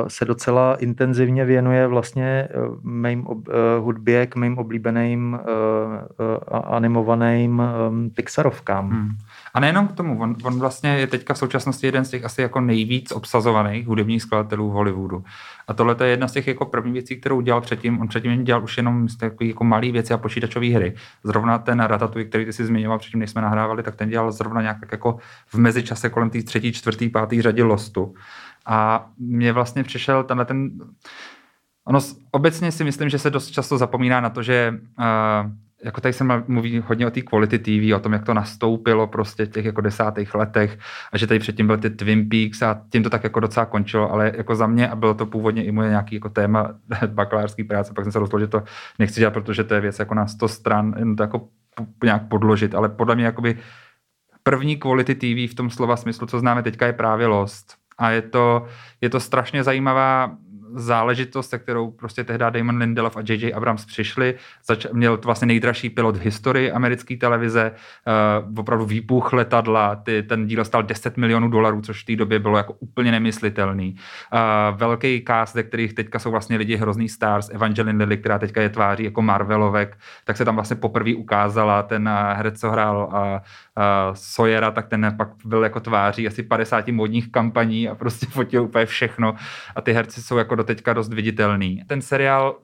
se 0.08 0.26
docela 0.26 0.76
intenzivně 0.76 1.46
věnuje 1.46 1.88
vlastně 1.88 2.48
mým 2.84 3.28
hudbě 3.80 4.28
k 4.28 4.36
mým 4.36 4.58
oblíbeným 4.58 5.40
animovaným 6.52 7.62
Pixarovkám. 8.16 8.90
Hmm. 8.90 9.10
A 9.54 9.60
nejenom 9.60 9.88
k 9.88 9.92
tomu, 9.92 10.20
on, 10.20 10.36
on 10.44 10.60
vlastně 10.60 10.90
je 10.90 11.08
teďka 11.08 11.34
v 11.34 11.38
současnosti 11.38 11.88
jeden 11.88 12.06
z 12.06 12.10
těch 12.10 12.26
asi 12.26 12.42
jako 12.42 12.62
nejvíc 12.62 13.12
obsazovaných 13.12 13.88
hudebních 13.88 14.22
skladatelů 14.22 14.70
v 14.70 14.74
Hollywoodu. 14.74 15.24
A 15.68 15.74
tohle 15.74 15.96
je 16.04 16.10
jedna 16.10 16.28
z 16.28 16.32
těch 16.32 16.48
jako 16.48 16.66
prvních 16.66 16.94
věcí, 16.94 17.20
kterou 17.20 17.42
dělal 17.42 17.62
předtím. 17.62 18.02
On 18.02 18.08
předtím 18.08 18.44
dělal 18.44 18.64
už 18.64 18.78
jenom 18.78 19.08
takový 19.20 19.50
jako 19.50 19.64
malý 19.64 19.92
věci 19.92 20.14
a 20.14 20.18
počítačové 20.18 20.68
hry. 20.68 20.96
Zrovna 21.24 21.58
ten 21.58 21.80
Ratatouille, 21.80 22.30
který 22.30 22.46
ty 22.46 22.54
si 22.54 22.66
zmiňoval 22.66 23.00
předtím, 23.00 23.20
než 23.20 23.30
jsme 23.30 23.42
nahrávali, 23.42 23.84
tak 23.84 23.96
ten 23.96 24.10
dělal 24.10 24.32
zrovna 24.32 24.62
nějak 24.62 24.78
jako 24.92 25.18
v 25.48 25.56
mezičase 25.56 26.10
kolem 26.10 26.30
té 26.30 26.44
třetí, 26.44 26.72
čtvrtý, 26.72 27.10
pátý 27.10 27.42
řadě 27.42 27.64
Lostu. 27.64 28.14
A 28.66 29.10
mě 29.18 29.54
vlastně 29.54 29.84
přišel 29.84 30.24
tenhle 30.24 30.46
ten... 30.46 30.70
Ono 31.86 32.00
obecně 32.32 32.72
si 32.72 32.84
myslím, 32.84 33.10
že 33.10 33.20
se 33.20 33.30
dost 33.30 33.52
často 33.52 33.78
zapomíná 33.78 34.22
na 34.22 34.30
to, 34.30 34.44
že 34.44 34.74
uh, 35.00 35.52
jako 35.84 36.02
tady 36.02 36.14
se 36.14 36.24
mluví 36.48 36.84
hodně 36.88 37.08
o 37.08 37.12
té 37.12 37.22
quality 37.22 37.60
TV, 37.60 37.96
o 37.96 38.00
tom, 38.00 38.14
jak 38.14 38.26
to 38.26 38.34
nastoupilo 38.34 39.08
prostě 39.08 39.46
v 39.46 39.50
těch 39.50 39.66
jako 39.66 39.82
desátých 39.82 40.36
letech 40.36 40.80
a 41.12 41.18
že 41.18 41.28
tady 41.28 41.40
předtím 41.40 41.68
byly 41.68 41.80
ty 41.80 41.90
Twin 41.90 42.30
Peaks 42.30 42.62
a 42.62 42.82
tím 42.90 43.04
to 43.04 43.10
tak 43.10 43.24
jako 43.24 43.40
docela 43.40 43.66
končilo, 43.66 44.12
ale 44.12 44.32
jako 44.38 44.56
za 44.56 44.68
mě 44.68 44.90
a 44.90 44.96
bylo 44.96 45.14
to 45.14 45.26
původně 45.26 45.66
i 45.66 45.72
moje 45.72 45.90
nějaký 45.90 46.16
jako 46.16 46.30
téma 46.30 46.74
bakalářský 47.08 47.64
práce, 47.64 47.94
pak 47.94 48.06
jsem 48.06 48.12
se 48.12 48.20
rozhodl, 48.20 48.44
že 48.44 48.48
to 48.48 48.64
nechci 49.00 49.20
dělat, 49.20 49.32
protože 49.32 49.64
to 49.64 49.74
je 49.74 49.82
věc 49.82 50.00
jako 50.00 50.14
na 50.14 50.28
100 50.28 50.48
stran, 50.48 50.94
jen 50.98 51.16
to 51.16 51.24
jako 51.24 51.48
nějak 52.04 52.28
podložit, 52.28 52.76
ale 52.76 52.90
podle 52.90 53.16
mě 53.16 53.26
jakoby 53.26 53.58
první 54.44 54.78
quality 54.78 55.16
TV 55.16 55.52
v 55.52 55.56
tom 55.56 55.70
slova 55.70 55.98
smyslu, 55.98 56.28
co 56.28 56.40
známe 56.40 56.64
teďka, 56.64 56.88
je 56.88 56.94
právě 56.94 57.28
Lost. 57.28 57.76
A 57.98 58.12
je 58.12 58.22
to, 58.22 58.66
je 59.02 59.10
to 59.10 59.20
strašně 59.20 59.64
zajímavá 59.64 60.32
záležitost, 60.74 61.50
se 61.50 61.60
kterou 61.60 61.92
prostě 61.92 62.24
tehdy 62.24 62.46
Damon 62.50 62.78
Lindelof 62.78 63.18
a 63.18 63.20
J.J. 63.20 63.54
Abrams 63.54 63.86
přišli. 63.86 64.36
Zač- 64.66 64.86
měl 64.94 65.18
to 65.18 65.26
vlastně 65.26 65.46
nejdražší 65.46 65.90
pilot 65.90 66.18
v 66.18 66.22
historii 66.22 66.72
americké 66.72 67.18
televize, 67.18 67.72
uh, 67.72 68.60
opravdu 68.60 68.86
výbuch 68.86 69.34
letadla, 69.34 69.96
ty, 69.96 70.24
ten 70.24 70.48
díl 70.48 70.66
stal 70.66 70.84
10 70.84 71.18
milionů 71.18 71.50
dolarů, 71.50 71.82
což 71.82 72.04
v 72.04 72.06
té 72.06 72.16
době 72.16 72.40
bylo 72.40 72.58
jako 72.58 72.74
úplně 72.74 73.12
nemyslitelný. 73.12 73.96
Uh, 74.34 74.78
velký 74.78 75.24
cast, 75.28 75.54
ze 75.54 75.64
kterých 75.64 75.94
teďka 75.94 76.20
jsou 76.20 76.32
vlastně 76.32 76.58
lidi 76.58 76.76
hrozný 76.76 77.10
stars, 77.10 77.50
Evangeline 77.50 78.04
Lilly, 78.04 78.18
která 78.18 78.40
teďka 78.40 78.62
je 78.62 78.70
tváří 78.70 79.04
jako 79.04 79.22
Marvelovek, 79.22 79.98
tak 80.26 80.38
se 80.38 80.46
tam 80.46 80.56
vlastně 80.56 80.76
poprvé 80.76 81.16
ukázala, 81.16 81.84
ten 81.84 82.10
uh, 82.10 82.38
herec, 82.38 82.60
co 82.60 82.72
hrál 82.72 83.10
uh, 83.14 83.14
uh, 83.14 83.42
Sawyera, 84.14 84.72
tak 84.72 84.88
ten 84.88 85.14
pak 85.18 85.30
byl 85.46 85.64
jako 85.64 85.80
tváří 85.80 86.28
asi 86.28 86.44
50 86.44 86.88
modních 86.88 87.32
kampaní 87.32 87.90
a 87.90 87.96
prostě 87.96 88.26
fotil 88.26 88.64
úplně 88.64 88.86
všechno 88.86 89.36
a 89.76 89.82
ty 89.82 89.94
herci 89.94 90.22
jsou 90.22 90.38
jako 90.38 90.56
teďka 90.64 90.94
dost 90.94 91.14
viditelný. 91.14 91.84
Ten 91.88 92.02
seriál 92.02 92.58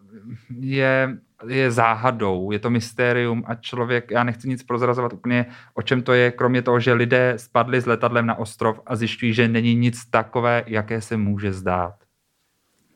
je, 0.59 1.17
je 1.47 1.71
záhadou, 1.71 2.51
je 2.51 2.59
to 2.59 2.69
mystérium 2.69 3.43
a 3.47 3.55
člověk, 3.55 4.11
já 4.11 4.23
nechci 4.23 4.49
nic 4.49 4.63
prozrazovat 4.63 5.13
úplně, 5.13 5.45
o 5.73 5.81
čem 5.81 6.01
to 6.01 6.13
je, 6.13 6.31
kromě 6.31 6.61
toho, 6.61 6.79
že 6.79 6.93
lidé 6.93 7.33
spadli 7.37 7.81
s 7.81 7.85
letadlem 7.85 8.25
na 8.25 8.39
ostrov 8.39 8.79
a 8.85 8.95
zjišťují, 8.95 9.33
že 9.33 9.47
není 9.47 9.75
nic 9.75 10.05
takové, 10.09 10.63
jaké 10.67 11.01
se 11.01 11.17
může 11.17 11.53
zdát. 11.53 11.93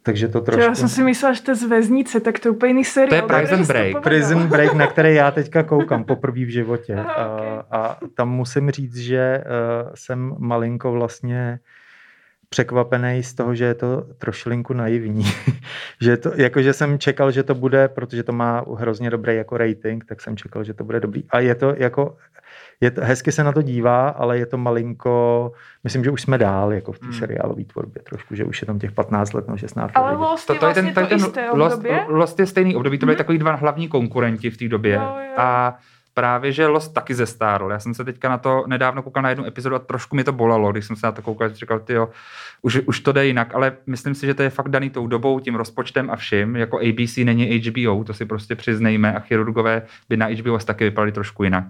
Takže 0.04 0.28
to 0.28 0.42
trošku... 0.42 0.62
Já 0.62 0.76
jsem 0.76 0.90
si 0.90 1.04
myslela, 1.04 1.34
že 1.34 1.42
to 1.42 1.52
je 1.52 1.56
z 1.56 1.64
věznice, 1.64 2.20
tak 2.20 2.40
to 2.40 2.48
je 2.48 2.52
úplně 2.52 2.70
jiný 2.70 2.84
seriál. 2.84 3.28
To 3.28 3.34
je 3.34 3.40
Prison 3.40 3.66
Break. 3.66 4.04
Prison 4.04 4.48
Break, 4.48 4.74
na 4.74 4.88
který 4.88 5.16
já 5.16 5.32
teďka 5.32 5.64
koukám 5.64 6.04
poprvé 6.04 6.46
v 6.46 6.50
životě. 6.50 6.96
Aha, 6.96 7.34
okay. 7.34 7.48
a, 7.48 7.64
a 7.72 7.98
tam 8.16 8.30
musím 8.30 8.72
říct, 8.72 8.98
že 8.98 9.44
uh, 9.44 9.92
jsem 9.96 10.36
malinko 10.38 10.92
vlastně 10.92 11.60
překvapený 12.54 13.24
z 13.24 13.34
toho, 13.34 13.56
že 13.56 13.66
je 13.66 13.74
to 13.74 14.02
trošilinku 14.18 14.74
naivní. 14.74 15.24
že 16.02 16.18
to, 16.18 16.32
jakože 16.36 16.74
jsem 16.74 17.00
čekal, 17.00 17.32
že 17.32 17.44
to 17.44 17.56
bude, 17.56 17.88
protože 17.88 18.24
to 18.24 18.32
má 18.32 18.66
hrozně 18.78 19.10
dobrý 19.10 19.36
jako 19.36 19.58
rating, 19.58 20.06
tak 20.06 20.22
jsem 20.22 20.38
čekal, 20.38 20.64
že 20.64 20.74
to 20.74 20.84
bude 20.84 21.00
dobrý. 21.00 21.24
A 21.30 21.40
je 21.40 21.56
to 21.56 21.74
jako, 21.78 22.18
je 22.82 22.92
to, 22.92 23.02
hezky 23.04 23.32
se 23.32 23.44
na 23.44 23.52
to 23.52 23.62
dívá, 23.62 24.10
ale 24.10 24.38
je 24.38 24.46
to 24.46 24.58
malinko, 24.58 25.52
myslím, 25.84 26.04
že 26.04 26.12
už 26.12 26.22
jsme 26.22 26.38
dál 26.38 26.74
jako 26.74 26.92
v 26.92 27.00
té 27.00 27.06
hmm. 27.06 27.14
seriálové 27.14 27.64
tvorbě 27.64 28.02
trošku, 28.04 28.36
že 28.36 28.46
už 28.46 28.62
je 28.62 28.66
tam 28.66 28.80
těch 28.80 28.92
15 28.92 29.34
let 29.34 29.48
nebo 29.48 29.58
16 29.58 29.88
let. 29.88 29.92
Ale 29.96 30.16
Lost 30.16 30.50
je 30.50 30.56
to, 30.56 30.60
to 30.60 30.66
vlastně 30.66 30.90
je 30.90 30.94
ten, 30.94 31.04
to, 31.04 31.10
ten, 31.10 31.32
ten 31.32 31.60
Lost, 31.60 31.82
Lost 32.08 32.40
je 32.40 32.46
stejný 32.46 32.76
období, 32.76 32.98
to 32.98 33.06
byly 33.06 33.16
hmm. 33.16 33.18
takový 33.18 33.38
dva 33.38 33.56
hlavní 33.56 33.88
konkurenti 33.88 34.50
v 34.50 34.58
té 34.58 34.68
době. 34.68 34.94
Jo, 34.94 35.02
jo. 35.02 35.34
A 35.38 35.78
právě, 36.14 36.52
že 36.52 36.68
Lost 36.68 36.94
taky 36.94 37.16
zestárl. 37.16 37.72
Já 37.72 37.80
jsem 37.80 37.94
se 37.94 38.04
teďka 38.04 38.30
na 38.30 38.38
to 38.38 38.64
nedávno 38.68 39.04
koukal 39.04 39.24
na 39.24 39.30
jednu 39.30 39.46
epizodu 39.46 39.76
a 39.76 39.80
trošku 39.80 40.16
mi 40.16 40.24
to 40.24 40.32
bolelo, 40.32 40.72
když 40.72 40.86
jsem 40.86 40.96
se 40.96 41.08
na 41.08 41.12
to 41.12 41.22
koukal, 41.22 41.50
říkal, 41.50 41.82
jo, 41.90 42.10
už, 42.62 42.80
už 42.86 43.00
to 43.00 43.12
jde 43.12 43.26
jinak, 43.26 43.56
ale 43.56 43.78
myslím 43.88 44.16
si, 44.16 44.26
že 44.26 44.34
to 44.34 44.44
je 44.44 44.50
fakt 44.50 44.70
daný 44.70 44.90
tou 44.90 45.08
dobou, 45.08 45.40
tím 45.40 45.56
rozpočtem 45.56 46.10
a 46.10 46.16
vším. 46.16 46.56
Jako 46.56 46.80
ABC 46.80 47.18
není 47.18 47.58
HBO, 47.58 48.04
to 48.04 48.14
si 48.14 48.26
prostě 48.26 48.56
přiznejme 48.56 49.14
a 49.14 49.20
chirurgové 49.20 49.82
by 50.10 50.18
na 50.18 50.28
HBO 50.28 50.58
taky 50.58 50.84
vypadali 50.84 51.12
trošku 51.12 51.44
jinak 51.44 51.66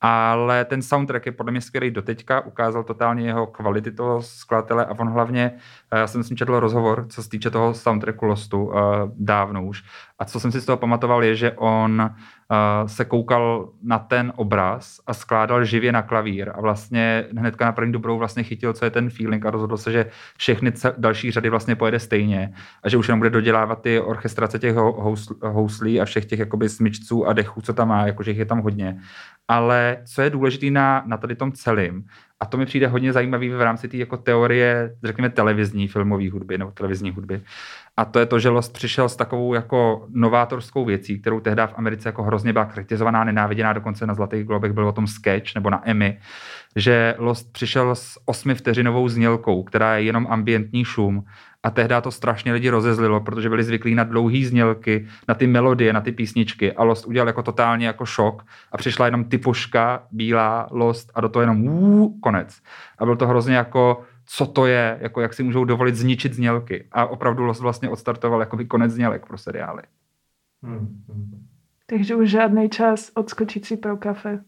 ale 0.00 0.64
ten 0.64 0.82
soundtrack 0.82 1.26
je 1.26 1.32
podle 1.32 1.52
mě 1.52 1.60
skvělý 1.60 1.90
doteďka, 1.90 2.40
ukázal 2.40 2.84
totálně 2.84 3.26
jeho 3.26 3.46
kvality 3.46 3.92
toho 3.92 4.22
skladatele 4.22 4.86
a 4.86 4.98
on 4.98 5.08
hlavně, 5.08 5.52
eh, 5.92 5.98
já 5.98 6.06
jsem 6.06 6.22
s 6.22 6.30
ním 6.30 6.36
četl 6.36 6.60
rozhovor, 6.60 7.06
co 7.08 7.22
se 7.22 7.28
týče 7.28 7.50
toho 7.50 7.74
soundtracku 7.74 8.26
Lostu 8.26 8.64
uh, 8.64 8.74
dávno 9.16 9.64
už. 9.64 9.84
A 10.18 10.24
co 10.24 10.40
jsem 10.40 10.52
si 10.52 10.60
z 10.60 10.64
toho 10.64 10.76
pamatoval 10.76 11.24
je, 11.24 11.34
že 11.36 11.52
on 11.52 12.00
uh, 12.00 12.86
se 12.86 13.04
koukal 13.04 13.68
na 13.82 13.98
ten 13.98 14.32
obraz 14.36 15.00
a 15.06 15.14
skládal 15.14 15.64
živě 15.64 15.92
na 15.92 16.02
klavír 16.02 16.52
a 16.54 16.60
vlastně 16.60 17.24
hnedka 17.36 17.64
na 17.64 17.72
první 17.72 17.92
dobrou 17.92 18.18
vlastně 18.18 18.42
chytil, 18.42 18.72
co 18.72 18.84
je 18.84 18.90
ten 18.90 19.10
feeling 19.10 19.46
a 19.46 19.50
rozhodl 19.50 19.76
se, 19.76 19.92
že 19.92 20.06
všechny 20.36 20.72
další 20.98 21.30
řady 21.30 21.50
vlastně 21.50 21.76
pojede 21.76 21.98
stejně 21.98 22.54
a 22.82 22.88
že 22.88 22.96
už 22.96 23.08
jenom 23.08 23.20
bude 23.20 23.30
dodělávat 23.30 23.82
ty 23.82 24.00
orchestrace 24.00 24.58
těch 24.58 24.76
houslí 25.42 26.00
a 26.00 26.04
všech 26.04 26.24
těch 26.24 26.38
jakoby 26.38 26.68
smyčců 26.68 27.26
a 27.26 27.32
dechů, 27.32 27.62
co 27.62 27.72
tam 27.72 27.88
má, 27.88 28.06
jakože 28.06 28.30
jich 28.30 28.38
je 28.38 28.46
tam 28.46 28.60
hodně 28.60 29.00
ale 29.50 29.96
co 30.04 30.22
je 30.22 30.30
důležité 30.30 30.70
na, 30.70 31.02
na 31.06 31.16
tady 31.16 31.36
tom 31.36 31.52
celém, 31.52 32.04
a 32.40 32.46
to 32.46 32.56
mi 32.56 32.66
přijde 32.66 32.86
hodně 32.86 33.12
zajímavý 33.12 33.48
v 33.48 33.60
rámci 33.60 33.88
té 33.88 33.96
jako 33.96 34.16
teorie, 34.16 34.96
řekněme, 35.04 35.30
televizní 35.30 35.88
filmové 35.88 36.30
hudby 36.30 36.58
nebo 36.58 36.70
televizní 36.70 37.10
hudby. 37.10 37.40
A 37.96 38.04
to 38.04 38.18
je 38.18 38.26
to, 38.26 38.38
že 38.38 38.48
Lost 38.48 38.72
přišel 38.72 39.08
s 39.08 39.16
takovou 39.16 39.54
jako 39.54 40.06
novátorskou 40.08 40.84
věcí, 40.84 41.20
kterou 41.20 41.40
tehdy 41.40 41.62
v 41.66 41.74
Americe 41.74 42.08
jako 42.08 42.22
hrozně 42.22 42.52
byla 42.52 42.64
kritizovaná, 42.64 43.24
nenáviděná, 43.24 43.72
dokonce 43.72 44.06
na 44.06 44.14
Zlatých 44.14 44.44
globech 44.44 44.72
byl 44.72 44.88
o 44.88 44.92
tom 44.92 45.06
sketch 45.06 45.54
nebo 45.54 45.70
na 45.70 45.82
Emmy, 45.84 46.18
že 46.76 47.14
Lost 47.18 47.52
přišel 47.52 47.94
s 47.94 48.20
osmi 48.24 48.54
vteřinovou 48.54 49.08
znělkou, 49.08 49.62
která 49.62 49.96
je 49.96 50.02
jenom 50.02 50.26
ambientní 50.30 50.84
šum 50.84 51.24
a 51.62 51.70
tehdy 51.70 51.94
to 52.02 52.10
strašně 52.10 52.52
lidi 52.52 52.70
rozezlilo, 52.70 53.20
protože 53.20 53.48
byli 53.48 53.64
zvyklí 53.64 53.94
na 53.94 54.04
dlouhý 54.04 54.44
znělky, 54.44 55.06
na 55.28 55.34
ty 55.34 55.46
melodie, 55.46 55.92
na 55.92 56.00
ty 56.00 56.12
písničky 56.12 56.72
a 56.72 56.84
Lost 56.84 57.06
udělal 57.06 57.26
jako 57.26 57.42
totálně 57.42 57.86
jako 57.86 58.06
šok 58.06 58.46
a 58.72 58.76
přišla 58.76 59.06
jenom 59.06 59.24
typoška, 59.24 60.02
bílá, 60.10 60.68
Lost 60.70 61.12
a 61.14 61.20
do 61.20 61.28
toho 61.28 61.40
jenom 61.40 61.68
úú, 61.68 62.20
konec. 62.20 62.62
A 62.98 63.04
byl 63.04 63.16
to 63.16 63.26
hrozně 63.26 63.56
jako 63.56 64.04
co 64.32 64.46
to 64.46 64.66
je, 64.66 64.98
jako 65.00 65.20
jak 65.20 65.34
si 65.34 65.42
můžou 65.42 65.64
dovolit 65.64 65.96
zničit 65.96 66.34
znělky. 66.34 66.86
A 66.92 67.06
opravdu 67.06 67.44
Lost 67.44 67.60
vlastně 67.60 67.88
odstartoval 67.88 68.40
jako 68.40 68.58
konec 68.68 68.92
znělek 68.92 69.26
pro 69.26 69.38
seriály. 69.38 69.82
Hmm. 70.62 71.02
Takže 71.86 72.14
už 72.14 72.30
žádný 72.30 72.68
čas 72.68 73.10
odskočit 73.14 73.64
si 73.66 73.76
pro 73.76 73.96
kafe. 73.96 74.44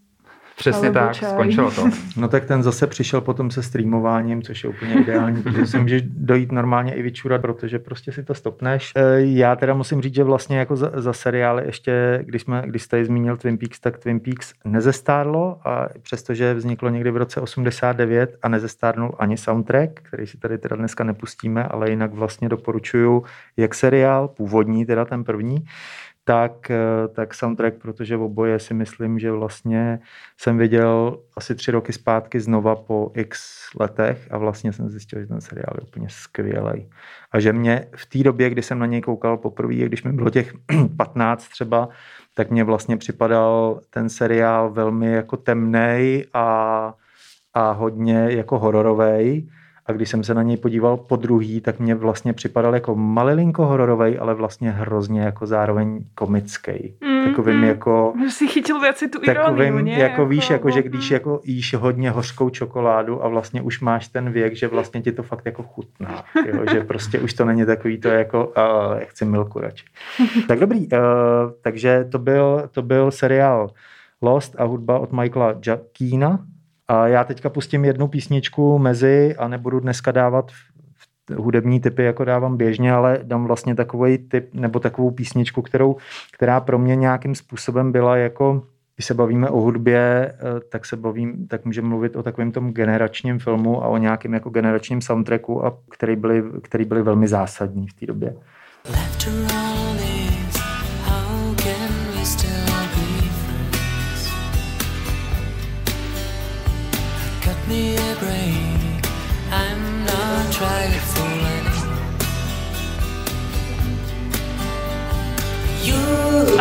Přesně 0.57 0.93
tak, 0.93 1.13
čaj. 1.13 1.31
skončilo 1.31 1.71
to. 1.71 1.89
No 2.17 2.29
tak 2.29 2.45
ten 2.45 2.63
zase 2.63 2.87
přišel 2.87 3.21
potom 3.21 3.51
se 3.51 3.63
streamováním, 3.63 4.43
což 4.43 4.65
je 4.65 4.71
úplně 4.71 4.95
ideální, 4.95 5.43
protože 5.43 5.67
si 5.67 5.79
můžeš 5.79 6.03
dojít 6.07 6.53
normálně 6.53 6.95
i 6.95 7.03
vyčurat, 7.03 7.41
protože 7.41 7.79
prostě 7.79 8.13
si 8.13 8.23
to 8.23 8.35
stopneš. 8.35 8.93
E, 8.97 9.21
já 9.21 9.57
teda 9.57 9.75
musím 9.75 10.03
říct, 10.03 10.15
že 10.15 10.25
vlastně 10.25 10.59
jako 10.59 10.77
za, 10.77 10.91
za 10.95 11.13
seriály 11.13 11.63
ještě, 11.67 12.23
když, 12.23 12.43
jsme, 12.43 12.63
když 12.67 12.83
jste 12.83 13.05
zmínil 13.05 13.37
Twin 13.37 13.59
Peaks, 13.59 13.81
tak 13.81 13.99
Twin 13.99 14.21
Peaks 14.21 14.55
nezestárlo 14.65 15.61
a 15.65 15.89
přestože 16.03 16.55
vzniklo 16.55 16.89
někdy 16.89 17.11
v 17.11 17.17
roce 17.17 17.41
89 17.41 18.37
a 18.43 18.49
nezestárnul 18.49 19.15
ani 19.19 19.37
soundtrack, 19.37 20.01
který 20.03 20.27
si 20.27 20.39
tady 20.39 20.59
teda 20.59 20.77
dneska 20.77 21.05
nepustíme, 21.05 21.65
ale 21.65 21.91
jinak 21.91 22.15
vlastně 22.15 22.49
doporučuju 22.49 23.25
jak 23.57 23.75
seriál, 23.75 24.29
původní, 24.29 24.87
teda 24.87 25.05
ten 25.05 25.25
první, 25.25 25.65
tak, 26.25 26.71
eh, 26.71 27.09
tak 27.09 27.35
soundtrack, 27.35 27.75
protože 27.75 28.17
v 28.17 28.23
oboje 28.23 28.59
si 28.59 28.75
myslím, 28.75 29.19
že 29.19 29.33
vlastně 29.33 30.01
jsem 30.37 30.59
viděl 30.59 31.19
asi 31.37 31.55
tři 31.55 31.71
roky 31.71 31.93
zpátky 31.93 32.41
znova 32.41 32.77
po 32.77 33.11
x 33.15 33.41
letech 33.81 34.29
a 34.31 34.39
vlastně 34.39 34.73
jsem 34.73 34.89
zjistil, 34.89 35.21
že 35.21 35.27
ten 35.27 35.41
seriál 35.41 35.75
je 35.75 35.87
úplně 35.87 36.07
skvělý. 36.11 36.91
A 37.33 37.41
že 37.41 37.53
mě 37.53 37.89
v 37.97 38.07
té 38.07 38.19
době, 38.19 38.51
kdy 38.51 38.63
jsem 38.63 38.79
na 38.79 38.87
něj 38.87 39.01
koukal 39.01 39.37
poprvé, 39.37 39.75
když 39.75 40.03
mi 40.03 40.13
bylo 40.13 40.31
těch 40.31 40.53
15 40.97 41.49
třeba, 41.49 41.89
tak 42.35 42.51
mě 42.51 42.65
vlastně 42.65 42.97
připadal 42.97 43.81
ten 43.91 44.09
seriál 44.09 44.71
velmi 44.71 45.13
jako 45.13 45.37
temný 45.37 46.25
a, 46.33 46.95
a 47.55 47.73
hodně 47.73 48.27
jako 48.31 48.59
hororový 48.59 49.51
a 49.87 49.93
když 49.93 50.09
jsem 50.09 50.25
se 50.25 50.35
na 50.35 50.43
něj 50.43 50.57
podíval 50.57 50.97
po 50.97 51.17
druhý, 51.17 51.61
tak 51.61 51.81
mě 51.81 51.95
vlastně 51.95 52.33
připadal 52.33 52.75
jako 52.75 52.95
malilinko 52.95 53.67
hororový, 53.67 54.19
ale 54.19 54.35
vlastně 54.35 54.71
hrozně 54.71 55.21
jako 55.21 55.47
zároveň 55.47 56.05
komický. 56.15 56.95
Mm, 57.05 57.25
Takovým 57.25 57.57
mm. 57.57 57.65
jako 57.65 58.15
Že 58.25 58.31
si 58.31 58.47
chytil 58.47 58.81
věci 58.81 59.09
tu 59.09 59.19
ironii, 59.23 59.35
takovým, 59.35 59.85
ne? 59.85 59.93
jako 59.93 60.27
víš, 60.27 60.51
jako 60.51 60.71
že 60.71 60.81
mm. 60.81 60.89
když 60.89 61.11
jako 61.11 61.41
jíš 61.45 61.75
hodně 61.75 62.11
hořkou 62.11 62.51
čokoládu 62.51 63.25
a 63.25 63.29
vlastně 63.29 63.63
už 63.63 63.81
máš 63.81 64.09
ten 64.09 64.31
věk, 64.33 64.57
že 64.57 64.69
vlastně 64.69 65.03
ti 65.03 65.13
to 65.13 65.23
fakt 65.23 65.47
jako 65.47 65.63
chutná, 65.63 66.25
jo? 66.47 66.65
že 66.73 66.81
prostě 66.85 67.19
už 67.19 67.35
to 67.35 67.45
není 67.45 67.67
takový 67.67 67.99
to 67.99 68.09
jako, 68.09 68.47
uh, 68.47 68.99
já 68.99 69.07
chci 69.07 69.25
milku 69.25 69.61
radši. 69.61 69.85
tak 70.49 70.61
dobrý, 70.61 70.89
uh, 70.93 70.99
takže 71.63 72.05
to 72.13 72.19
byl, 72.19 72.69
to 72.71 72.83
byl 72.83 73.11
seriál 73.11 73.71
Lost 74.23 74.61
a 74.61 74.65
hudba 74.65 74.99
od 74.99 75.13
Michaela 75.13 75.53
Giacchina 75.53 76.39
a 76.89 77.07
já 77.07 77.25
teďka 77.25 77.51
pustím 77.51 77.85
jednu 77.85 78.09
písničku 78.09 78.79
mezi 78.79 79.37
a 79.39 79.49
nebudu 79.49 79.81
dneska 79.81 80.13
dávat 80.13 80.53
hudební 81.37 81.81
typy, 81.81 82.05
jako 82.05 82.25
dávám 82.25 82.57
běžně, 82.57 82.93
ale 82.93 83.19
dám 83.23 83.45
vlastně 83.45 83.75
takový 83.75 84.19
typ 84.19 84.55
nebo 84.55 84.81
takovou 84.81 85.11
písničku, 85.11 85.63
kterou, 85.63 85.97
která 86.33 86.61
pro 86.61 86.79
mě 86.79 86.97
nějakým 86.97 87.35
způsobem 87.35 87.93
byla 87.93 88.17
jako 88.17 88.63
když 88.97 89.07
se 89.07 89.15
bavíme 89.15 89.49
o 89.49 89.61
hudbě, 89.61 90.33
eh, 90.35 90.61
tak 90.69 90.87
se 90.87 90.97
bavím, 90.97 91.47
tak 91.47 91.65
můžeme 91.65 91.89
mluvit 91.89 92.17
o 92.17 92.23
takovém 92.23 92.53
tom 92.53 92.73
generačním 92.73 93.39
filmu 93.39 93.85
a 93.85 93.89
o 93.89 93.97
nějakém 93.97 94.35
jako 94.35 94.51
generačním 94.51 95.01
soundtracku, 95.01 95.67
a 95.67 95.79
který 95.91 96.17
byly, 96.17 96.45
který 96.63 96.85
byly 96.85 97.03
velmi 97.03 97.29
zásadní 97.29 97.89
v 97.89 97.95
té 97.95 98.07
době. 98.07 98.37
After 98.89 99.72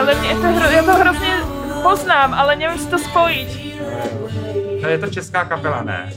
Ale 0.01 0.15
mě 0.15 0.29
to, 0.29 0.41
hro, 0.47 0.69
já 0.69 0.83
to 0.83 0.93
hrozně 0.93 1.37
poznám, 1.83 2.33
ale 2.33 2.55
nevím 2.55 2.77
si 2.79 2.87
to 2.89 2.97
spojit. 2.99 3.47
No 4.81 4.89
je 4.89 4.97
to 4.97 5.07
česká 5.07 5.45
kapela, 5.45 5.83
ne? 5.83 6.13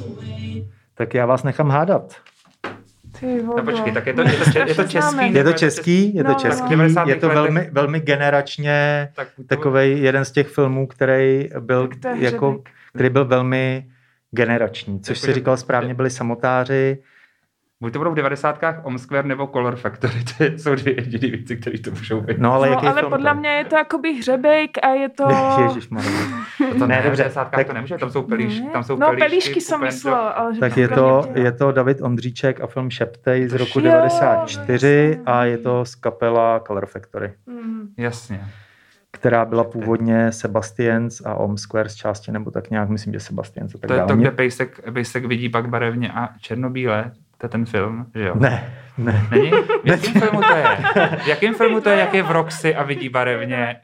Tak 0.94 1.14
já 1.14 1.26
vás 1.26 1.42
nechám 1.42 1.70
hádat. 1.70 2.14
Ty 3.20 3.42
No 3.42 3.62
počkej, 3.64 3.92
tak 3.92 4.06
je 4.06 4.14
to, 4.14 4.20
je 4.22 4.32
to, 4.36 4.50
če- 4.52 4.64
je 4.66 4.74
to 4.74 4.84
český? 4.84 5.34
Je 5.34 5.44
to 5.44 5.52
český, 5.52 6.14
je 6.16 6.22
to 6.24 6.28
No, 6.28 6.34
no, 6.34 6.40
český, 6.40 6.62
no. 6.62 6.68
90. 6.70 7.08
je 7.08 7.16
to 7.16 7.28
velmi, 7.28 7.68
velmi 7.72 8.00
generačně 8.00 9.08
Tak 9.16 9.28
to- 9.36 9.44
takový 9.44 10.02
jeden 10.02 10.24
z 10.24 10.30
těch 10.32 10.48
filmů, 10.48 10.86
který 10.86 11.48
byl, 11.60 11.88
jako, 12.14 12.62
který 12.94 13.10
byl 13.10 13.24
velmi 13.24 13.86
generační, 14.30 15.00
což 15.00 15.18
Jako, 15.18 15.26
si 15.26 15.32
říkal 15.34 15.56
správně, 15.56 15.94
byli 15.94 16.10
samotáři. 16.10 16.98
Buď 17.80 17.92
to 17.92 17.98
budou 17.98 18.10
v 18.10 18.14
90. 18.14 18.60
Om 18.82 18.98
Square 18.98 19.28
nebo 19.28 19.46
Color 19.46 19.76
Factory, 19.76 20.24
to 20.38 20.44
jsou 20.44 20.74
dvě 20.74 20.94
jediné 21.00 21.36
věci, 21.36 21.56
které 21.56 21.78
to 21.78 21.90
můžou 21.90 22.20
být. 22.20 22.38
No 22.38 22.52
ale 22.52 22.66
No, 22.68 22.74
jaký 22.74 22.86
ale 22.86 23.00
film 23.00 23.12
podle 23.12 23.34
mě 23.34 23.48
je 23.48 23.64
to 23.64 23.76
jakoby 23.76 24.12
hřebejk 24.14 24.70
a 24.82 24.88
je 24.88 25.08
to... 25.08 25.24
Ježišmarja. 25.62 26.10
to, 26.58 26.78
to 26.78 26.86
ne, 26.86 26.96
ne, 26.96 27.02
dobře, 27.02 27.22
v 27.22 27.26
90. 27.26 27.44
tak- 27.44 27.66
to 27.66 27.72
nemůže, 27.72 27.98
tam 27.98 28.10
jsou 28.10 28.22
pelíš, 28.22 28.60
Ne? 28.60 28.70
tam 28.72 28.82
jsou 28.84 28.96
no, 28.96 29.06
pelíšky, 29.06 29.28
pelíšky 29.28 29.60
jsem 29.60 29.82
Job. 29.82 30.18
ale 30.34 30.54
že 30.54 30.60
Tak 30.60 30.76
je 30.76 30.88
to, 30.88 31.28
je 31.34 31.52
to 31.52 31.72
David 31.72 32.02
Ondříček 32.02 32.60
a 32.60 32.66
film 32.66 32.90
Šeptej 32.90 33.48
z 33.48 33.52
roku 33.52 33.78
jo, 33.80 33.84
94 33.84 35.16
no, 35.26 35.32
a 35.32 35.44
je 35.44 35.58
to 35.58 35.84
z 35.84 35.94
kapela 35.94 36.60
Color 36.60 36.86
Factory, 36.86 37.32
Mm. 37.46 37.88
Jasně. 37.98 38.44
která 39.10 39.44
byla 39.44 39.64
původně 39.64 40.32
Sebastians 40.32 41.20
a 41.24 41.34
Om 41.34 41.56
Square 41.58 41.88
z 41.88 41.94
části, 41.94 42.32
nebo 42.32 42.50
tak 42.50 42.70
nějak, 42.70 42.88
myslím, 42.88 43.12
že 43.12 43.20
Sebastians 43.20 43.74
a 43.74 43.78
tak 43.78 43.88
To 43.88 43.94
je 43.94 43.98
dále. 43.98 44.08
to, 44.08 44.16
kde 44.16 44.30
Pejsek, 44.30 44.80
Pejsek 44.92 45.24
vidí 45.24 45.48
pak 45.48 45.68
barevně 45.68 46.12
a 46.12 46.28
černobíle, 46.40 47.12
to 47.38 47.46
je 47.46 47.50
ten 47.50 47.66
film, 47.66 48.06
že 48.14 48.24
jo? 48.24 48.34
Ne, 48.38 48.74
ne. 48.98 49.26
Není? 49.30 49.50
V 49.84 49.86
jakém 49.86 50.12
filmu 50.12 50.40
to 50.40 50.56
je? 50.56 50.64
V 51.24 51.26
jakém 51.26 51.54
filmu 51.60 51.80
to 51.80 51.90
je, 51.90 51.98
jak 51.98 52.14
je 52.14 52.22
v 52.22 52.30
Roxy 52.30 52.74
a 52.74 52.82
vidí 52.82 53.08
barevně? 53.08 53.76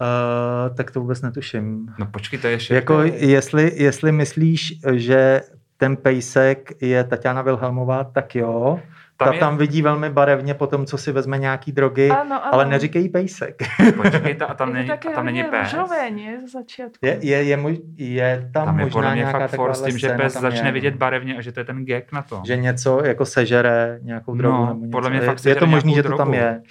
Uh, 0.00 0.76
tak 0.76 0.90
to 0.90 1.00
vůbec 1.00 1.22
netuším. 1.22 1.94
No 1.98 2.06
počkej, 2.06 2.38
to 2.38 2.46
je 2.46 2.52
ještě... 2.52 2.74
Jako 2.74 3.02
jestli, 3.02 3.72
jestli 3.74 4.12
myslíš, 4.12 4.80
že 4.92 5.40
ten 5.76 5.96
pejsek 5.96 6.82
je 6.82 7.04
Tatiana 7.04 7.42
Wilhelmová, 7.42 8.04
tak 8.04 8.34
jo. 8.34 8.80
Tam 9.16 9.28
Ta 9.28 9.34
je- 9.34 9.40
tam 9.40 9.56
vidí 9.56 9.82
velmi 9.82 10.10
barevně 10.10 10.54
po 10.54 10.66
tom, 10.66 10.86
co 10.86 10.98
si 10.98 11.12
vezme 11.12 11.38
nějaký 11.38 11.72
drogy, 11.72 12.10
Ano, 12.10 12.20
ano. 12.44 12.54
ale 12.54 12.64
neříkej 12.66 13.08
pejsek. 13.08 13.62
Počkejte, 14.02 14.44
a 14.46 14.54
tam 14.54 14.68
je 14.68 14.74
není, 14.74 14.86
to 14.86 14.92
a 14.92 14.96
také 14.96 15.14
tam 15.14 15.26
není 15.26 15.44
pes. 15.44 15.70
ze 15.70 16.46
začátku. 16.52 16.98
Je, 17.06 17.18
je, 17.20 17.42
je, 17.42 17.56
muž, 17.56 17.76
je 17.96 18.50
tam, 18.54 18.64
Tam 18.66 18.78
je 18.78 18.84
možná 18.84 18.92
podle 19.00 19.10
mě 19.12 19.20
nějaká 19.20 19.38
fakt 19.38 19.54
for 19.56 19.74
s 19.74 19.82
tím, 19.82 19.98
že 19.98 20.06
scéna 20.08 20.24
pes 20.24 20.32
začne 20.40 20.68
je, 20.68 20.72
vidět 20.72 20.90
no. 20.90 20.98
barevně 20.98 21.36
a 21.36 21.40
že 21.40 21.52
to 21.52 21.60
je 21.60 21.64
ten 21.64 21.84
gag 21.86 22.12
na 22.12 22.22
to. 22.22 22.42
Že 22.46 22.56
něco 22.56 23.04
jako 23.04 23.24
sežere 23.26 23.98
nějakou 24.02 24.34
drogu 24.34 24.56
No, 24.56 24.66
nebo 24.66 24.80
něco. 24.80 24.90
podle 24.90 25.10
mě 25.10 25.18
je, 25.18 25.26
fakt 25.26 25.44
je 25.46 25.54
to 25.54 25.66
možný, 25.66 25.94
že 25.94 26.02
to 26.02 26.16
tam 26.16 26.34
je. 26.34 26.62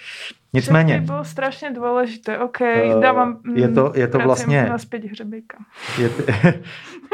Nicméně, 0.52 1.00
bylo 1.00 1.24
strašně 1.24 1.70
důležité, 1.70 2.38
OK, 2.38 2.60
Eh, 2.60 3.00
dávám... 3.02 3.38
je 3.54 3.68
to- 3.68 3.92
je 3.94 4.08
to 4.08 4.18
vlastně- 4.18 4.66
Naspět 4.68 5.02
je, 5.98 6.08
t- 6.08 6.24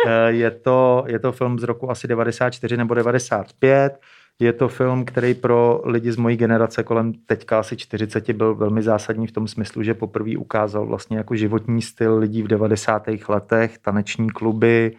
eh, 0.07 0.29
je, 0.29 0.51
to, 0.51 1.05
je 1.07 1.19
to 1.19 1.33
film 1.33 1.59
z 1.59 1.63
roku 1.63 1.91
asi 1.91 2.09
94 2.09 2.77
nebo 2.77 2.95
95. 2.95 3.99
Je 4.41 4.53
to 4.53 4.69
film, 4.69 5.05
který 5.05 5.35
pro 5.35 5.83
lidi 5.85 6.13
z 6.13 6.17
mojí 6.17 6.37
generace 6.37 6.83
kolem 6.83 7.13
teďka 7.13 7.59
asi 7.59 7.77
40 7.77 8.31
byl 8.31 8.55
velmi 8.55 8.83
zásadní 8.83 9.27
v 9.27 9.33
tom 9.33 9.49
smyslu, 9.49 9.83
že 9.83 9.95
poprvé 9.95 10.37
ukázal 10.37 10.87
vlastně 10.87 11.17
jako 11.17 11.35
životní 11.37 11.83
styl 11.83 12.19
lidí 12.19 12.43
v 12.43 12.49
90. 12.49 13.03
letech, 13.29 13.79
taneční 13.79 14.31
kluby, 14.31 14.97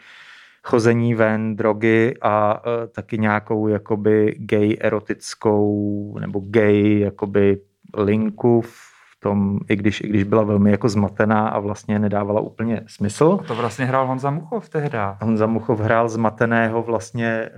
chození 0.63 1.15
ven, 1.15 1.55
drogy 1.55 2.13
a 2.21 2.65
uh, 2.65 2.71
taky 2.91 3.17
nějakou 3.17 3.67
jakoby 3.67 4.35
gay 4.37 4.77
erotickou 4.81 6.17
nebo 6.19 6.41
gay 6.45 6.99
jakoby 6.99 7.57
linku 7.97 8.61
v 8.61 8.90
tom, 9.23 9.59
i 9.69 9.75
když, 9.75 10.01
i 10.01 10.07
když 10.07 10.23
byla 10.23 10.43
velmi 10.43 10.71
jako 10.71 10.89
zmatená 10.89 11.47
a 11.47 11.59
vlastně 11.59 11.99
nedávala 11.99 12.41
úplně 12.41 12.81
smysl. 12.87 13.37
A 13.41 13.43
to 13.43 13.55
vlastně 13.55 13.85
hrál 13.85 14.07
Honza 14.07 14.29
Muchov 14.31 14.69
tehda. 14.69 15.17
Honza 15.21 15.45
Muchov 15.45 15.79
hrál 15.79 16.09
zmateného 16.09 16.83
vlastně 16.83 17.49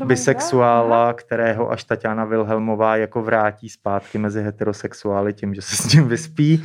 uh, 0.00 0.06
bisexuála, 0.06 1.12
kterého 1.12 1.70
až 1.70 1.84
Tatiana 1.84 2.24
Wilhelmová 2.24 2.96
jako 2.96 3.22
vrátí 3.22 3.68
zpátky 3.68 4.18
mezi 4.18 4.42
heterosexuály 4.42 5.32
tím, 5.32 5.54
že 5.54 5.62
se 5.62 5.76
s 5.76 5.92
ním 5.92 6.08
vyspí. 6.08 6.64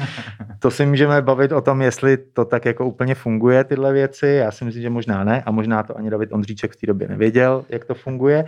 To 0.60 0.72
si 0.72 0.86
můžeme 0.86 1.22
bavit 1.22 1.52
o 1.52 1.62
tom, 1.62 1.82
jestli 1.82 2.18
to 2.18 2.46
tak 2.46 2.66
jako 2.66 2.86
úplně 2.86 3.16
funguje, 3.16 3.64
tyhle 3.64 3.94
věci. 3.94 4.28
Já 4.28 4.52
si 4.52 4.66
myslím, 4.66 4.84
že 4.84 4.90
možná 4.90 5.24
ne 5.24 5.44
a 5.46 5.52
možná 5.52 5.84
to 5.84 5.98
ani 5.98 6.10
David 6.10 6.34
Ondříček 6.34 6.72
v 6.72 6.76
té 6.76 6.88
době 6.88 7.08
nevěděl, 7.08 7.66
jak 7.70 7.86
to 7.86 7.94
funguje. 7.94 8.46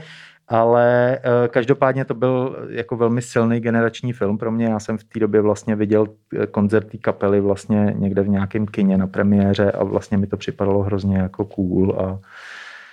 Ale 0.53 1.17
eh, 1.17 1.47
každopádně 1.47 2.05
to 2.05 2.13
byl 2.13 2.65
jako 2.69 2.97
velmi 2.97 3.21
silný 3.21 3.59
generační 3.59 4.13
film 4.13 4.37
pro 4.37 4.51
mě. 4.51 4.65
Já 4.65 4.79
jsem 4.79 4.97
v 4.97 5.03
té 5.03 5.19
době 5.19 5.41
vlastně 5.41 5.75
viděl 5.75 6.07
eh, 6.39 6.47
koncert 6.47 6.87
té 6.87 6.97
kapely 6.97 7.41
vlastně 7.41 7.93
někde 7.97 8.21
v 8.21 8.29
nějakém 8.29 8.65
kině 8.65 8.97
na 8.97 9.07
premiéře 9.07 9.71
a 9.71 9.83
vlastně 9.83 10.17
mi 10.17 10.27
to 10.27 10.37
připadalo 10.37 10.83
hrozně 10.83 11.17
jako 11.17 11.45
cool 11.45 11.95
a 12.01 12.19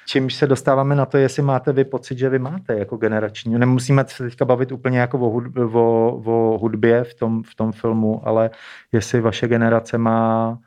Čímž 0.07 0.35
se 0.35 0.47
dostáváme 0.47 0.95
na 0.95 1.07
to, 1.07 1.19
jestli 1.19 1.43
máte 1.43 1.73
vy 1.73 1.85
pocit, 1.85 2.19
že 2.19 2.29
vy 2.29 2.39
máte 2.39 2.79
jako 2.79 2.97
generační. 2.97 3.59
Nemusíme 3.59 4.05
se 4.09 4.25
teďka 4.25 4.45
bavit 4.45 4.73
úplně 4.73 4.99
jako 4.99 5.19
o, 5.19 5.31
hud, 5.31 5.45
o, 5.57 6.23
o 6.25 6.59
hudbě 6.59 7.05
v 7.05 7.15
tom, 7.15 7.43
v 7.43 7.55
tom 7.55 7.73
filmu, 7.73 8.29
ale 8.29 8.51
jestli 8.93 9.21
vaše 9.21 9.49
generace 9.49 9.99
má 9.99 10.59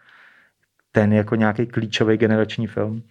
ten 0.92 1.14
jako 1.14 1.36
nějaký 1.36 1.66
klíčový 1.66 2.18
generační 2.18 2.68
film. 2.68 3.04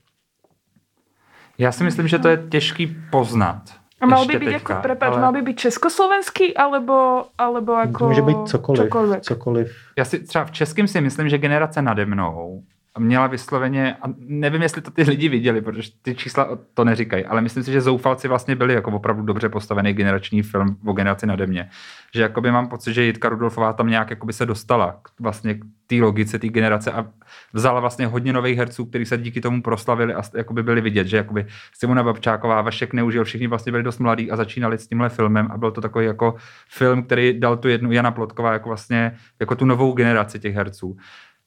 Já 1.59 1.73
si 1.73 1.85
myslím, 1.85 2.09
že 2.09 2.19
to 2.19 2.29
je 2.29 2.43
těžký 2.49 2.97
poznat. 3.11 3.63
A 4.01 4.07
mal 4.07 4.27
by 4.27 4.39
být 4.39 4.45
teďka, 4.45 4.75
jako, 4.75 4.83
prepáč, 4.83 5.13
ale- 5.13 5.21
mal 5.21 5.33
by 5.33 5.43
být 5.43 5.59
československý, 5.59 6.57
alebo, 6.57 7.25
alebo 7.39 7.73
jako 7.73 8.07
může 8.09 8.23
být 8.23 8.49
cokoliv. 8.49 8.83
čokoľvek. 8.83 9.23
cokoliv. 9.23 9.73
Já 9.99 10.05
si 10.05 10.19
třeba 10.19 10.45
v 10.45 10.51
českém 10.51 10.89
si 10.89 11.01
myslím, 11.01 11.29
že 11.29 11.39
generace 11.39 11.83
nade 11.83 12.07
mnou 12.07 12.63
měla 12.99 13.27
vysloveně, 13.27 13.95
a 14.03 14.05
nevím, 14.19 14.63
jestli 14.63 14.83
to 14.83 14.91
ty 14.91 15.03
lidi 15.03 15.29
viděli, 15.29 15.61
protože 15.61 15.91
ty 16.03 16.15
čísla 16.15 16.59
to 16.75 16.85
neříkají, 16.85 17.25
ale 17.25 17.41
myslím 17.41 17.65
si, 17.65 17.73
že 17.73 17.81
Zoufalci 17.81 18.29
vlastně 18.29 18.57
byli 18.57 18.75
jako 18.75 18.91
opravdu 18.91 19.23
dobře 19.23 19.49
postavený 19.49 19.93
generační 19.93 20.43
film 20.43 20.77
o 20.87 20.93
generaci 20.93 21.27
nade 21.27 21.47
mě. 21.47 21.71
Že 22.15 22.23
jakoby 22.23 22.51
mám 22.51 22.69
pocit, 22.69 22.95
že 22.95 23.03
Jitka 23.03 23.29
Rudolfová 23.29 23.73
tam 23.73 23.89
nějak 23.89 24.11
jakoby 24.11 24.33
se 24.33 24.47
dostala 24.47 25.01
k, 25.03 25.21
vlastně 25.21 25.55
k 25.55 25.65
té 25.87 25.97
logice 25.97 26.39
té 26.39 26.49
generace 26.49 26.93
a 26.93 27.07
vzala 27.53 27.81
vlastně 27.81 28.07
hodně 28.07 28.33
nových 28.33 28.59
herců, 28.59 28.85
kteří 28.85 29.05
se 29.05 29.19
díky 29.19 29.41
tomu 29.41 29.63
proslavili 29.63 30.15
a 30.15 30.23
jakoby 30.37 30.63
byli 30.63 30.81
vidět, 30.81 31.07
že 31.07 31.17
jakoby 31.17 31.47
Simona 31.79 32.03
Babčáková, 32.03 32.63
Vašek 32.63 32.93
Neužil, 32.93 33.25
všichni 33.25 33.47
vlastně 33.47 33.73
byli 33.73 33.85
dost 33.85 33.99
mladí 33.99 34.31
a 34.31 34.37
začínali 34.37 34.79
s 34.79 34.87
tímhle 34.87 35.09
filmem 35.09 35.49
a 35.51 35.59
byl 35.59 35.71
to 35.71 35.81
takový 35.81 36.07
jako 36.07 36.35
film, 36.69 37.03
který 37.03 37.41
dal 37.41 37.57
tu 37.57 37.69
jednu 37.69 37.93
Jana 37.93 38.11
Plotková 38.11 38.53
jako 38.53 38.69
vlastně 38.69 39.17
jako 39.41 39.55
tu 39.55 39.65
novou 39.65 39.93
generaci 39.93 40.39
těch 40.39 40.55
herců. 40.55 40.97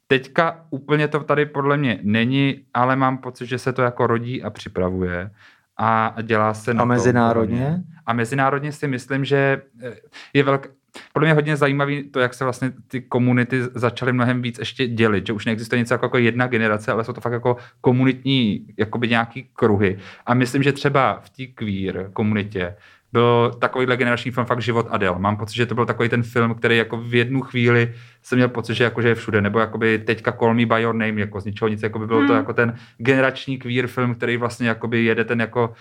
Teďka 0.08 0.66
úplně 0.70 1.08
to 1.08 1.20
tady 1.24 1.46
podle 1.46 1.78
mě 1.78 2.00
není, 2.02 2.66
ale 2.74 2.96
mám 2.96 3.18
pocit, 3.18 3.46
že 3.46 3.58
se 3.58 3.74
to 3.74 3.82
jako 3.82 4.08
rodí 4.08 4.44
a 4.44 4.50
připravuje 4.50 5.32
a 5.78 6.16
dělá 6.22 6.54
se 6.54 6.74
na 6.74 6.82
A 6.82 6.86
mezinárodně? 6.86 7.56
mě. 7.56 7.84
A 8.06 8.14
mezinárodně 8.14 8.72
si 8.72 8.88
myslím, 8.88 9.26
že 9.26 9.62
eh, 9.84 9.96
je 10.34 10.44
velká, 10.44 10.70
podle 11.14 11.26
mě 11.26 11.34
hodně 11.34 11.58
zajímavý 11.58 12.04
to, 12.04 12.20
jak 12.20 12.34
se 12.34 12.44
vlastně 12.44 12.72
ty 12.88 13.02
komunity 13.02 13.62
začaly 13.74 14.14
mnohem 14.14 14.42
víc 14.42 14.60
ještě 14.60 14.88
dělit, 14.88 15.28
že 15.28 15.34
už 15.34 15.46
neexistuje 15.46 15.80
něco 15.80 15.94
jako, 15.94 16.06
jako 16.06 16.18
jedna 16.18 16.48
generace, 16.48 16.92
ale 16.92 17.04
jsou 17.04 17.14
to 17.14 17.22
fakt 17.22 17.34
jako 17.34 17.58
komunitní, 17.82 18.68
jakoby 18.78 19.08
nějaký 19.08 19.50
kruhy. 19.54 19.98
A 20.26 20.34
myslím, 20.34 20.64
že 20.64 20.72
třeba 20.74 21.20
v 21.24 21.30
té 21.30 21.46
queer 21.46 22.10
komunitě 22.14 22.76
byl 23.16 23.52
takovýhle 23.60 23.98
generační 23.98 24.32
film 24.32 24.46
fakt 24.46 24.62
Život 24.62 24.88
Adel. 24.90 25.16
Mám 25.20 25.38
pocit, 25.38 25.56
že 25.56 25.66
to 25.66 25.76
byl 25.76 25.86
takový 25.86 26.10
ten 26.10 26.24
film, 26.24 26.56
který 26.56 26.78
jako 26.78 26.98
v 26.98 27.16
jednu 27.16 27.42
chvíli 27.42 27.94
jsem 28.22 28.38
měl 28.38 28.50
pocit, 28.50 28.76
že, 28.76 28.84
jako, 28.84 29.02
že 29.02 29.08
je 29.08 29.16
všude, 29.16 29.42
nebo 29.42 29.60
jakoby 29.60 30.00
teďka 30.00 30.32
Call 30.32 30.54
Me 30.54 30.66
By 30.66 30.82
Your 30.82 30.96
Name, 30.96 31.22
jako 31.22 31.42
z 31.42 31.46
ničeho 31.46 31.70
nic, 31.70 31.84
jako 31.84 32.00
by 32.00 32.08
bylo 32.08 32.20
hmm. 32.20 32.28
to 32.28 32.34
jako 32.34 32.54
ten 32.54 32.76
generační 32.98 33.58
queer 33.58 33.88
film, 33.88 34.16
který 34.16 34.38
vlastně 34.38 34.68
jakoby 34.68 35.04
jede 35.04 35.24
ten 35.24 35.42
jako 35.42 35.74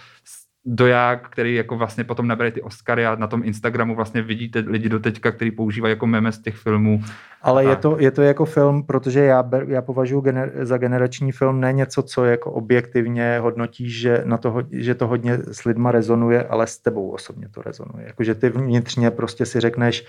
doják, 0.67 1.29
který 1.29 1.55
jako 1.55 1.77
vlastně 1.77 2.05
potom 2.05 2.27
nabere 2.27 2.51
ty 2.51 2.63
Oscary 2.63 3.07
a 3.07 3.15
na 3.15 3.27
tom 3.27 3.43
Instagramu 3.45 3.95
vlastně 3.95 4.23
vidíte 4.23 4.59
lidi 4.67 4.89
do 4.89 5.01
teďka, 5.01 5.33
který 5.33 5.51
používají 5.51 5.93
jako 5.93 6.07
meme 6.07 6.33
z 6.33 6.39
těch 6.39 6.57
filmů. 6.57 7.03
Ale 7.43 7.65
je 7.65 7.77
to, 7.77 7.97
je 8.01 8.11
to 8.11 8.23
jako 8.23 8.45
film, 8.45 8.87
protože 8.87 9.21
já, 9.21 9.43
ber, 9.43 9.65
já 9.69 9.83
považuji 9.83 10.21
gener, 10.21 10.53
za 10.63 10.79
generační 10.79 11.33
film 11.33 11.61
ne 11.61 11.73
něco, 11.73 12.03
co 12.03 12.25
jako 12.25 12.51
objektivně 12.51 13.39
hodnotí, 13.39 13.91
že, 13.91 14.23
na 14.25 14.39
to, 14.39 14.63
že 14.71 14.95
to 14.95 15.07
hodně 15.07 15.39
s 15.39 15.65
lidma 15.65 15.93
rezonuje, 15.93 16.45
ale 16.45 16.67
s 16.67 16.79
tebou 16.79 17.11
osobně 17.11 17.49
to 17.49 17.63
rezonuje. 17.63 18.07
Jakože 18.07 18.35
ty 18.35 18.49
vnitřně 18.49 19.11
prostě 19.11 19.47
si 19.47 19.61
řekneš, 19.61 20.07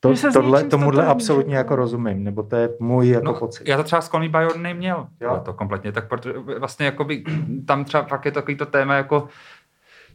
to, 0.00 0.12
tohle, 0.32 0.64
tomuhle 0.64 1.06
absolutně 1.06 1.56
jako 1.56 1.76
rozumím, 1.76 2.24
nebo 2.24 2.42
to 2.42 2.56
je 2.56 2.68
můj 2.80 3.08
jako 3.08 3.24
no, 3.24 3.34
pocit. 3.34 3.68
Já 3.68 3.76
to 3.76 3.82
třeba 3.82 4.02
s 4.02 4.08
Call 4.08 4.22
Me 4.22 4.28
By 4.28 4.38
Your 4.38 4.56
Name 4.56 4.74
měl, 4.74 5.06
jo? 5.20 5.42
to 5.44 5.52
kompletně, 5.52 5.92
tak 5.92 6.08
protože 6.08 6.32
vlastně 6.58 6.86
jakoby, 6.86 7.24
tam 7.66 7.84
třeba 7.84 8.02
fakt 8.02 8.24
je 8.24 8.32
takový 8.32 8.56
to 8.56 8.66
téma 8.66 8.94
jako 8.94 9.28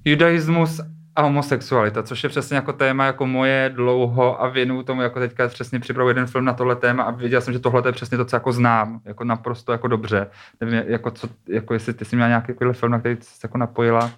judaismus 0.05 0.81
a 1.15 1.21
homosexualita, 1.21 2.03
což 2.03 2.23
je 2.23 2.29
přesně 2.29 2.55
jako 2.55 2.73
téma 2.73 3.05
jako 3.05 3.27
moje 3.27 3.71
dlouho 3.75 4.41
a 4.41 4.49
věnu 4.49 4.83
tomu 4.83 5.01
jako 5.01 5.19
teďka 5.19 5.47
přesně 5.47 5.79
připravu 5.79 6.09
jeden 6.09 6.25
film 6.25 6.45
na 6.45 6.53
tohle 6.53 6.75
téma 6.75 7.03
a 7.03 7.11
věděl 7.11 7.41
jsem, 7.41 7.53
že 7.53 7.59
tohle 7.59 7.83
je 7.85 7.91
přesně 7.91 8.17
to, 8.17 8.25
co 8.25 8.35
jako 8.35 8.51
znám, 8.51 9.01
jako 9.05 9.23
naprosto 9.23 9.71
jako 9.71 9.87
dobře. 9.87 10.29
Nevím, 10.61 10.83
jako, 10.87 11.11
co, 11.11 11.29
jako 11.47 11.73
jestli 11.73 11.93
ty 11.93 12.05
jsi 12.05 12.15
měla 12.15 12.29
nějaký 12.29 12.53
film, 12.71 12.91
na 12.91 12.99
který 12.99 13.17
jsi 13.21 13.39
jako 13.43 13.57
napojila. 13.57 14.11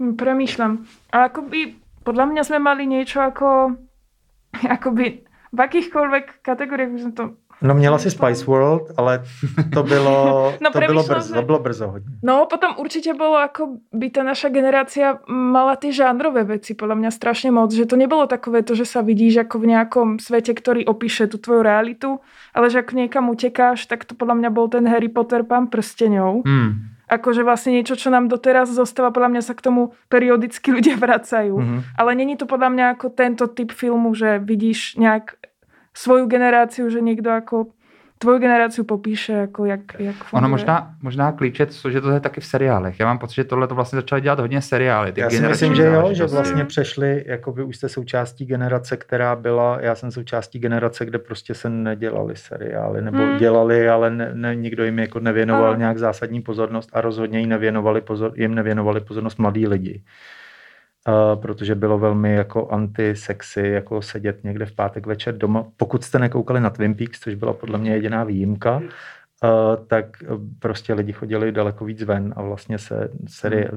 Hm, 0.00 0.16
Premýšľam. 0.16 0.88
A 1.12 1.28
akoby, 1.28 1.76
podľa 2.08 2.32
mňa 2.32 2.42
sme 2.48 2.56
mali 2.56 2.88
niečo 2.88 3.20
ako, 3.20 3.76
akoby 4.76 5.28
v 5.52 5.58
akýchkoľvek 5.60 6.40
kategóriách 6.40 6.92
by 6.96 7.00
sme 7.04 7.12
to 7.12 7.24
No 7.62 7.74
měla 7.74 7.98
si 7.98 8.10
Spice 8.10 8.44
World, 8.44 8.82
ale 8.96 9.22
to 9.74 9.82
bylo, 9.82 10.52
no, 10.60 10.70
to 10.70 10.80
bylo 10.80 11.02
brzo, 11.02 11.34
to 11.34 11.42
bylo 11.42 11.58
brzo 11.58 11.88
hodně. 11.88 12.16
No 12.22 12.46
potom 12.50 12.70
určitě 12.76 13.14
bylo 13.14 13.40
jako 13.40 13.68
by 13.92 14.10
ta 14.10 14.22
naša 14.22 14.48
generácia 14.48 15.18
mala 15.28 15.76
ty 15.76 15.92
žánrové 15.92 16.44
veci 16.44 16.74
podľa 16.74 16.96
mňa 16.96 17.10
strašne 17.10 17.50
moc, 17.50 17.72
že 17.72 17.86
to 17.86 17.96
nebolo 17.96 18.26
takové 18.26 18.62
to, 18.62 18.74
že 18.74 18.88
sa 18.88 19.00
vidíš 19.04 19.44
ako 19.44 19.56
v 19.58 19.66
nejakom 19.76 20.08
svete, 20.16 20.56
ktorý 20.56 20.88
opíše 20.88 21.28
tu 21.28 21.36
tvoju 21.38 21.62
realitu, 21.62 22.18
ale 22.56 22.70
že 22.70 22.80
ak 22.80 22.96
niekam 22.96 23.28
utekáš, 23.28 23.86
tak 23.86 24.08
to 24.08 24.16
podľa 24.16 24.34
mňa 24.40 24.50
bol 24.50 24.66
ten 24.72 24.88
Harry 24.88 25.12
Potter 25.12 25.44
pán 25.44 25.68
prsteňov. 25.68 26.48
Hmm. 26.48 26.90
Akože 27.10 27.42
vlastne 27.42 27.74
niečo, 27.74 27.98
čo 27.98 28.14
nám 28.14 28.30
doteraz 28.30 28.70
zostáva, 28.70 29.10
podľa 29.10 29.34
mňa 29.34 29.42
sa 29.42 29.58
k 29.58 29.66
tomu 29.66 29.98
periodicky 30.06 30.70
ľudia 30.76 30.94
vracajú. 30.94 31.58
Mm-hmm. 31.58 31.80
Ale 31.98 32.10
není 32.14 32.38
to 32.38 32.46
podľa 32.46 32.70
mňa 32.70 32.86
ako 32.94 33.06
tento 33.10 33.44
typ 33.50 33.74
filmu, 33.74 34.14
že 34.14 34.38
vidíš 34.38 34.94
nejak 34.94 35.34
svoju 35.94 36.26
generáciu, 36.26 36.90
že 36.90 37.00
někdo 37.00 37.30
jako 37.30 37.66
tvoju 38.22 38.38
generáciu 38.38 38.84
popíše, 38.84 39.32
jako 39.32 39.64
jak, 39.64 39.80
jak 39.98 40.14
funguje. 40.14 40.38
Ono 40.38 40.48
možná, 40.48 40.94
možná 41.02 41.32
klíče, 41.32 41.66
že 41.88 42.00
to 42.00 42.10
je 42.10 42.20
taky 42.20 42.40
v 42.40 42.46
seriálech. 42.46 43.00
Já 43.00 43.06
mám 43.06 43.18
pocit, 43.18 43.34
že 43.34 43.44
tohle 43.44 43.68
to 43.68 43.74
vlastně 43.74 43.96
začalo 43.96 44.20
dělat 44.20 44.40
hodně 44.40 44.62
seriály. 44.62 45.12
Ty 45.12 45.20
já 45.20 45.30
si 45.30 45.40
myslím, 45.40 45.74
že 45.74 45.82
jo, 45.82 46.08
že 46.12 46.26
vlastně 46.26 46.64
přešli, 46.64 47.24
jako 47.26 47.52
vy 47.52 47.62
už 47.62 47.76
jste 47.76 47.88
součástí 47.88 48.46
generace, 48.46 48.96
která 48.96 49.36
byla, 49.36 49.78
já 49.80 49.94
jsem 49.94 50.10
součástí 50.10 50.58
generace, 50.58 51.04
kde 51.04 51.18
prostě 51.18 51.54
se 51.54 51.70
nedělali 51.70 52.36
seriály, 52.36 53.02
nebo 53.02 53.18
hmm. 53.18 53.38
dělali, 53.38 53.88
ale 53.88 54.10
ne, 54.10 54.30
ne, 54.34 54.54
nikdo 54.54 54.84
jim 54.84 54.98
jako 54.98 55.20
nevěnoval 55.20 55.72
a. 55.72 55.76
nějak 55.76 55.98
zásadní 55.98 56.42
pozornost 56.42 56.90
a 56.92 57.00
rozhodně 57.00 57.40
jim 57.40 57.48
nevěnovali, 57.48 58.00
pozor, 58.00 58.32
jim 58.36 58.54
nevěnovali 58.54 59.00
pozornost 59.00 59.38
mladí 59.38 59.66
lidi. 59.66 60.02
Uh, 61.10 61.42
protože 61.42 61.74
bylo 61.74 61.98
velmi 61.98 62.34
jako 62.34 62.68
anti-sexy, 62.68 63.68
jako 63.68 64.02
sedět 64.02 64.44
někde 64.44 64.66
v 64.66 64.72
pátek 64.72 65.06
večer 65.06 65.38
doma. 65.38 65.66
Pokud 65.76 66.04
jste 66.04 66.18
nekoukali 66.18 66.60
na 66.60 66.70
Twin 66.70 66.94
Peaks, 66.94 67.20
což 67.20 67.34
byla 67.34 67.52
podle 67.52 67.78
mě 67.78 67.90
jediná 67.90 68.24
výjimka, 68.24 68.76
uh, 68.76 68.82
tak 69.86 70.04
prostě 70.58 70.94
lidi 70.94 71.12
chodili 71.12 71.52
daleko 71.52 71.84
víc 71.84 72.02
ven 72.02 72.34
a 72.36 72.42
vlastně 72.42 72.78
se 72.78 73.08
série 73.28 73.70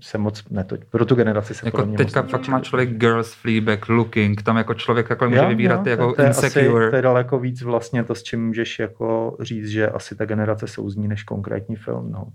se 0.00 0.18
moc 0.18 0.48
netoť. 0.50 0.84
Pro 0.84 1.04
tu 1.04 1.14
generaci 1.14 1.54
se 1.54 1.66
jako 1.66 1.76
podle 1.76 1.88
mě 1.88 1.98
Teďka 1.98 2.22
moc 2.22 2.30
fakt 2.30 2.48
má 2.48 2.60
člověk 2.60 2.90
Girls, 2.90 3.34
Fleabag, 3.34 3.88
Looking, 3.88 4.42
tam 4.42 4.56
jako 4.56 4.74
člověk 4.74 5.10
jako 5.10 5.28
může 5.28 5.46
vybírat 5.46 5.86
jo, 5.86 5.90
jako 5.90 6.12
to 6.12 6.22
je 6.22 6.28
insecure. 6.28 6.84
Asi, 6.84 6.90
to 6.90 6.96
je 6.96 7.02
daleko 7.02 7.38
víc 7.38 7.62
vlastně 7.62 8.04
to, 8.04 8.14
s 8.14 8.22
čím 8.22 8.46
můžeš 8.46 8.78
jako 8.78 9.36
říct, 9.40 9.68
že 9.68 9.88
asi 9.88 10.16
ta 10.16 10.24
generace 10.24 10.66
souzní 10.66 11.08
než 11.08 11.22
konkrétní 11.22 11.76
film. 11.76 12.12
No. 12.12 12.26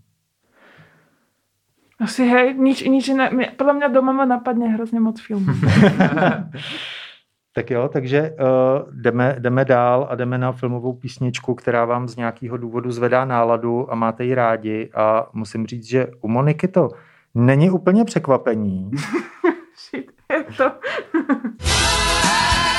Asi 2.00 2.24
hej, 2.24 2.56
nič, 2.56 2.88
nič 2.88 3.12
iné. 3.12 3.28
Podľa 3.60 3.74
mňa 3.74 3.88
doma 3.92 4.16
ma 4.16 4.26
napadne 4.26 4.68
hrozně 4.68 5.00
moc 5.00 5.22
filmů. 5.22 5.52
tak 7.54 7.72
jo, 7.72 7.90
takže 7.94 8.32
uh, 8.32 8.38
jdeme, 8.92 9.36
jdeme 9.40 9.66
dál 9.66 10.08
a 10.10 10.16
jdeme 10.16 10.38
na 10.38 10.52
filmovou 10.52 10.94
písničku, 10.94 11.56
která 11.56 11.86
vám 11.86 12.08
z 12.08 12.16
nějakého 12.16 12.58
důvodu 12.58 12.92
zvedá 12.92 13.26
náladu 13.26 13.92
a 13.92 13.96
máte 13.96 14.26
ji 14.26 14.36
rádi 14.36 14.90
a 14.96 15.28
musím 15.34 15.68
říct, 15.68 15.86
že 15.86 16.08
u 16.22 16.28
Moniky 16.28 16.68
to 16.68 16.90
není 17.36 17.70
úplně 17.70 18.06
překvapení. 18.06 18.92
Shit, 19.76 20.12
je 20.32 20.44
to. 20.58 20.72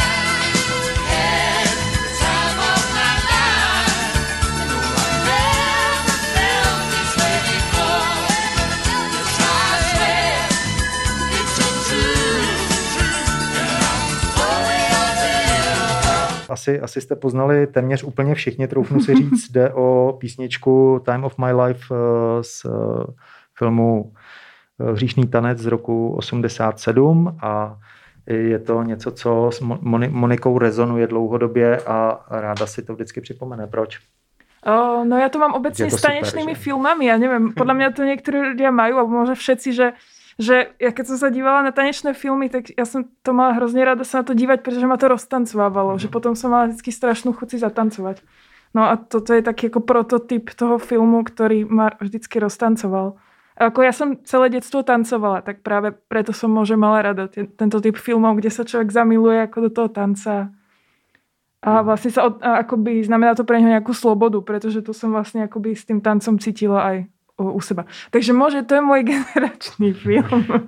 asi, 16.51 16.81
asi 16.81 17.01
jste 17.01 17.17
poznali 17.17 17.67
téměř 17.67 18.03
úplně 18.03 18.35
všichni, 18.35 18.69
troufnu 18.69 19.01
si 19.01 19.15
říct, 19.17 19.51
jde 19.51 19.71
o 19.75 20.17
písničku 20.21 21.03
Time 21.05 21.25
of 21.25 21.39
My 21.39 21.53
Life 21.53 21.95
eh, 21.95 22.45
z 22.45 22.65
eh, 22.65 22.71
filmu 23.59 24.13
eh, 24.81 24.93
Hříšný 24.93 25.27
tanec 25.27 25.59
z 25.59 25.67
roku 25.67 26.15
87 26.17 27.39
a 27.43 27.79
je 28.27 28.59
to 28.59 28.83
něco, 28.83 29.11
co 29.11 29.51
s 29.53 29.61
Monikou 30.11 30.59
rezonuje 30.59 31.07
dlouhodobě 31.07 31.81
a 31.81 32.27
ráda 32.31 32.67
si 32.67 32.83
to 32.83 32.95
vždycky 32.95 33.21
připomene. 33.21 33.67
Proč? 33.67 33.99
No 35.05 35.17
ja 35.17 35.33
to 35.33 35.41
mám 35.41 35.57
obecne 35.57 35.89
s 35.89 36.05
tanečnými 36.05 36.53
super, 36.53 36.65
filmami, 36.69 37.09
ja 37.09 37.17
neviem, 37.17 37.57
podľa 37.57 37.75
mňa 37.81 37.89
to 37.97 38.05
niektorí 38.05 38.53
ľudia 38.53 38.69
majú, 38.69 39.01
alebo 39.01 39.25
možno 39.25 39.33
všetci, 39.33 39.73
že 39.73 39.87
že 40.39 40.77
ja 40.79 40.91
keď 40.95 41.05
som 41.15 41.19
sa 41.19 41.29
dívala 41.33 41.67
na 41.67 41.73
tanečné 41.75 42.15
filmy, 42.15 42.53
tak 42.53 42.71
ja 42.71 42.87
som 42.87 43.09
to 43.25 43.35
mala 43.35 43.57
hrozne 43.59 43.83
rada 43.83 44.07
sa 44.07 44.23
na 44.23 44.25
to 44.31 44.37
dívať, 44.37 44.63
pretože 44.63 44.87
ma 44.87 45.01
to 45.01 45.11
roztancovávalo, 45.11 45.97
mm. 45.97 46.01
že 46.05 46.09
potom 46.13 46.39
som 46.39 46.55
mala 46.55 46.71
vždy 46.71 46.93
strašnú 46.93 47.35
chuci 47.35 47.59
zatancovať. 47.59 48.23
No 48.71 48.87
a 48.87 48.95
toto 48.95 49.35
je 49.35 49.43
taký 49.43 49.67
ako 49.67 49.83
prototyp 49.83 50.55
toho 50.55 50.79
filmu, 50.79 51.27
ktorý 51.27 51.67
ma 51.67 51.91
vždycky 51.99 52.39
roztancoval. 52.39 53.19
A 53.59 53.69
ako 53.69 53.79
ja 53.83 53.93
som 53.93 54.17
celé 54.23 54.49
detstvo 54.49 54.87
tancovala, 54.87 55.43
tak 55.43 55.61
práve 55.61 55.93
preto 55.93 56.31
som 56.31 56.49
môže 56.49 56.79
mala 56.79 57.03
rada 57.03 57.29
tento 57.31 57.83
typ 57.83 57.99
filmov, 57.99 58.39
kde 58.39 58.49
sa 58.49 58.63
človek 58.63 58.95
zamiluje 58.95 59.45
ako 59.45 59.59
do 59.67 59.71
toho 59.75 59.89
tanca. 59.91 60.55
A 61.61 61.71
mhm. 61.77 61.85
vlastne 61.85 62.11
sa 62.15 62.25
od, 62.25 62.41
a 62.41 62.65
akoby 62.65 63.05
znamená 63.05 63.37
to 63.37 63.45
pre 63.45 63.61
neho 63.61 63.75
nejakú 63.75 63.93
slobodu, 63.93 64.41
pretože 64.41 64.81
to 64.81 64.97
som 64.97 65.13
vlastne 65.13 65.45
akoby 65.45 65.77
s 65.77 65.85
tým 65.85 66.01
tancom 66.01 66.41
cítila 66.41 66.81
aj 66.89 66.97
u 67.41 67.61
seba. 67.61 67.85
Takže 68.13 68.33
môže, 68.37 68.63
to 68.69 68.75
je 68.77 68.83
môj 68.85 69.01
generačný 69.13 69.97
film. 69.97 70.45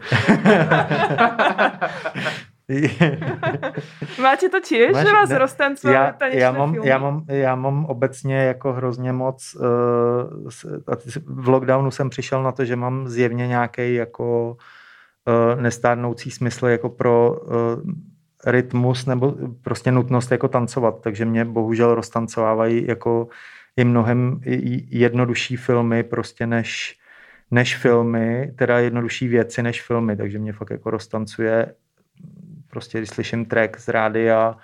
Máte 4.22 4.48
to 4.48 4.60
tiež, 4.60 4.92
Máš, 4.92 5.06
že 5.06 5.12
vás 5.12 5.30
roztancovali 5.30 6.38
já, 6.38 6.48
já 6.48 6.52
mám, 6.52 6.72
filmy? 6.72 6.88
Já 6.88 6.98
mám, 6.98 7.24
já 7.28 7.54
mám 7.54 7.84
obecně 7.84 8.36
jako 8.36 8.72
hrozně 8.72 9.12
moc, 9.12 9.54
uh, 9.54 9.64
v 11.26 11.48
lockdownu 11.48 11.90
jsem 11.90 12.10
přišel 12.10 12.42
na 12.42 12.52
to, 12.52 12.64
že 12.64 12.76
mám 12.76 13.08
zjevně 13.08 13.46
nějaký 13.46 13.94
jako 13.94 14.56
uh, 15.26 15.60
nestárnoucí 15.60 16.30
smysl 16.30 16.66
jako 16.66 16.88
pro 16.88 17.30
uh, 17.30 17.54
rytmus 18.46 19.06
nebo 19.06 19.34
prostě 19.62 19.92
nutnost 19.92 20.32
jako 20.32 20.48
tancovat, 20.48 21.00
takže 21.00 21.24
mě 21.24 21.44
bohužel 21.44 21.94
roztancovávají 21.94 22.86
jako 22.86 23.28
je 23.76 23.84
mnohem 23.84 24.40
jednodušší 24.90 25.56
filmy 25.56 26.02
prostě 26.02 26.46
než, 26.46 26.98
než 27.50 27.76
filmy, 27.76 28.52
teda 28.58 28.78
jednodušší 28.78 29.28
věci 29.28 29.62
než 29.62 29.82
filmy, 29.82 30.16
takže 30.16 30.38
mě 30.38 30.52
fakt 30.52 30.70
jako 30.70 30.90
roztancuje 30.90 31.74
prostě, 32.70 32.98
když 32.98 33.10
slyším 33.10 33.44
track 33.44 33.80
z 33.80 33.88
rádia 33.88 34.56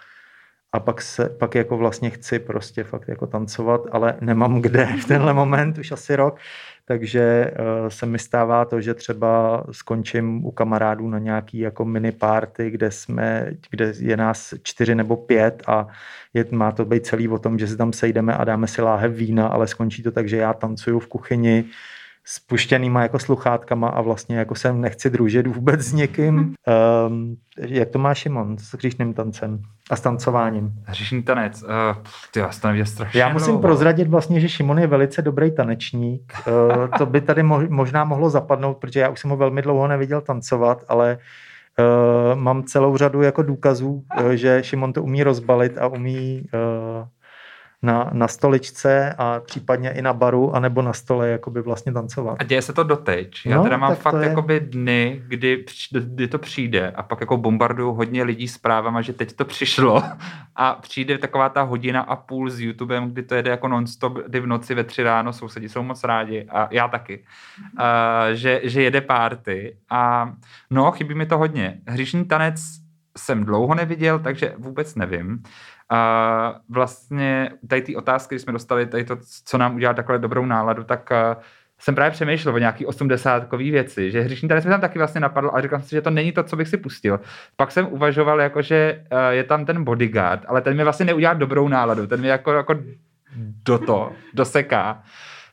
a 0.73 0.81
pak, 0.81 1.03
se, 1.03 1.29
pak 1.29 1.55
jako 1.55 1.77
vlastně 1.77 2.11
chci 2.11 2.39
prostě 2.39 2.85
fakt 2.85 3.09
jako 3.09 3.27
tancovat, 3.27 3.81
ale 3.91 4.15
nemám 4.21 4.61
kde 4.61 4.87
v 4.87 5.05
tenhle 5.05 5.35
moment, 5.35 5.79
už 5.79 5.93
asi 5.93 6.17
rok, 6.17 6.39
takže 6.85 7.51
uh, 7.51 7.89
se 7.89 8.07
mi 8.07 8.19
stává 8.19 8.65
to, 8.65 8.81
že 8.81 8.95
třeba 8.95 9.65
skončím 9.71 10.45
u 10.45 10.51
kamarádů 10.51 11.09
na 11.09 11.19
nějaký 11.19 11.59
jako 11.59 11.85
mini 11.85 12.12
party, 12.12 12.71
kde 12.71 12.91
jsme, 12.91 13.51
kde 13.71 13.93
je 13.99 14.16
nás 14.16 14.55
čtyři 14.62 14.95
nebo 14.95 15.16
pět 15.16 15.62
a 15.66 15.87
je, 16.35 16.45
má 16.51 16.73
to 16.73 16.85
být 16.85 17.07
celý 17.07 17.29
o 17.29 17.39
tom, 17.39 17.59
že 17.59 17.66
se 17.66 17.77
tam 17.77 17.93
sejdeme 17.93 18.35
a 18.35 18.45
dáme 18.45 18.66
si 18.66 18.83
láhev 18.83 19.12
vína, 19.12 19.47
ale 19.47 19.66
skončí 19.66 20.03
to 20.03 20.11
tak, 20.11 20.29
že 20.29 20.37
já 20.37 20.53
tancuju 20.53 20.99
v 20.99 21.07
kuchyni, 21.07 21.64
s 22.31 22.39
puštěnýma 22.39 23.03
jako 23.03 23.18
sluchátkama 23.18 23.89
a 23.89 24.01
vlastně 24.01 24.37
jako 24.39 24.55
se 24.55 24.72
nechci 24.72 25.11
družit 25.11 25.47
vůbec 25.47 25.81
s 25.81 25.93
někým. 25.93 26.55
Um, 27.09 27.37
jak 27.59 27.89
to 27.89 27.99
má 27.99 28.14
Šimon 28.14 28.59
s 28.59 28.74
hříšným 28.74 29.14
tancem 29.14 29.62
a 29.91 29.97
s 29.97 30.01
tancováním? 30.01 30.72
Hříšný 30.85 31.22
tanec. 31.22 31.62
Uh, 31.62 31.68
ty 32.33 32.41
já 32.41 32.51
to 32.61 32.66
neviděl 32.68 32.87
strašně 32.87 33.20
Já 33.20 33.29
musím 33.29 33.47
dlouho. 33.47 33.62
prozradit 33.62 34.09
vlastně, 34.09 34.41
že 34.41 34.49
Šimon 34.49 34.79
je 34.79 34.87
velice 34.87 35.22
dobrý 35.22 35.51
tanečník. 35.51 36.33
Uh, 36.49 36.89
to 36.99 37.07
by 37.07 37.20
tady 37.20 37.43
mo- 37.43 37.70
možná 37.70 38.05
mohlo 38.05 38.31
zapadnout, 38.31 38.74
protože 38.76 39.01
já 39.01 39.09
už 39.09 39.20
jsem 39.20 39.31
ho 39.31 39.37
velmi 39.37 39.62
dlouho 39.62 39.89
neviděl 39.89 40.20
tancovat, 40.20 40.85
ale 40.89 41.18
uh, 41.79 42.39
mám 42.41 42.62
celou 42.62 42.97
řadu 42.97 43.22
jako 43.22 43.43
důkazů, 43.43 44.05
uh, 44.20 44.31
že 44.31 44.59
Šimon 44.62 44.93
to 44.93 45.03
umí 45.03 45.22
rozbalit 45.22 45.79
a 45.79 45.87
umí 45.87 46.43
uh, 46.55 47.07
na, 47.83 48.11
na 48.12 48.29
stoličce 48.29 49.14
a 49.18 49.41
případně 49.41 49.91
i 49.91 50.03
na 50.03 50.12
baru, 50.12 50.57
anebo 50.57 50.83
na 50.83 50.93
stole 50.93 51.29
jakoby 51.29 51.62
vlastně 51.62 51.93
tancovat. 51.93 52.37
A 52.39 52.45
děje 52.45 52.62
se 52.62 52.72
to 52.72 52.83
doteď. 52.85 53.31
Já 53.47 53.57
No, 53.57 53.62
teda 53.62 53.76
mám 53.76 53.95
fakt 53.95 54.14
je- 54.22 54.29
jakoby 54.29 54.61
dny, 54.61 55.22
kdy, 55.29 55.64
kdy 55.93 56.29
to 56.29 56.39
přijde 56.39 56.91
a 56.91 57.03
pak 57.03 57.20
jako 57.20 57.37
bombarduju 57.37 57.93
hodně 57.93 58.22
lidí 58.22 58.49
zprávama, 58.49 59.01
že 59.01 59.12
teď 59.12 59.33
to 59.33 59.45
přišlo 59.45 60.03
a 60.57 60.74
přijde 60.74 61.18
taková 61.18 61.49
ta 61.49 61.62
hodina 61.62 62.01
a 62.01 62.16
půl 62.16 62.51
s 62.51 62.61
YouTubem, 62.61 63.11
kdy 63.11 63.22
to 63.22 63.35
jede 63.35 63.51
jako 63.51 63.68
non-stop, 63.68 64.18
kdy 64.26 64.41
v 64.41 64.47
noci 64.47 64.74
ve 64.74 64.85
tři 64.85 65.03
ráno 65.03 65.33
sousedi 65.33 65.68
jsou 65.68 65.83
moc 65.83 66.05
rádi 66.05 66.47
a 66.51 66.68
já 66.70 66.89
taky, 66.89 67.24
a, 67.76 68.24
že, 68.33 68.61
že 68.64 68.83
jede 68.83 69.01
party 69.01 69.76
a 69.91 70.33
no, 70.70 70.91
chybí 70.93 71.14
mi 71.14 71.26
to 71.26 71.39
hodně. 71.39 71.81
Hříšný 71.87 72.24
tanec 72.24 72.61
jsem 73.18 73.45
dlouho 73.45 73.74
neviděl, 73.74 74.18
takže 74.18 74.55
vůbec 74.59 74.95
nevím. 74.95 75.43
A 75.91 76.61
vlastně 76.68 77.51
tady 77.68 77.82
ty 77.82 77.97
otázky, 77.97 78.34
když 78.34 78.43
jsme 78.43 78.53
dostali 78.53 78.86
tady 78.86 79.05
to, 79.05 79.16
co 79.45 79.59
nám 79.59 79.74
udělá 79.74 79.95
takhle 79.95 80.18
dobrou 80.18 80.47
náladu, 80.47 80.84
tak 80.84 81.12
a, 81.12 81.36
jsem 81.78 81.95
právě 81.95 82.11
přemýšlel 82.11 82.55
o 82.55 82.59
nějaký 82.59 82.86
osmdesátkový 82.86 83.70
věci, 83.70 84.11
že 84.11 84.20
hříšní 84.20 84.49
tanec 84.49 84.64
mi 84.64 84.70
tam 84.70 84.80
taky 84.80 84.99
vlastně 84.99 85.20
napadl 85.20 85.51
a 85.55 85.61
říkal 85.61 85.78
jsem 85.78 85.89
si, 85.89 85.95
že 85.95 86.03
to 86.03 86.11
není 86.11 86.32
to, 86.32 86.43
co 86.43 86.57
bych 86.57 86.68
si 86.68 86.76
pustil. 86.76 87.20
Pak 87.57 87.72
jsem 87.72 87.86
uvažoval, 87.86 88.41
jako, 88.41 88.62
že 88.62 89.05
eh, 89.11 89.34
je 89.34 89.45
tam 89.45 89.64
ten 89.64 89.84
bodyguard, 89.84 90.45
ale 90.49 90.61
ten 90.61 90.76
mi 90.76 90.84
vlastně 90.84 91.07
neudělá 91.07 91.34
dobrou 91.34 91.68
náladu, 91.68 92.07
ten 92.07 92.20
mi 92.20 92.28
jako, 92.28 92.53
jako 92.53 92.74
do 93.64 93.78
to, 93.78 94.12
doseká. 94.34 95.03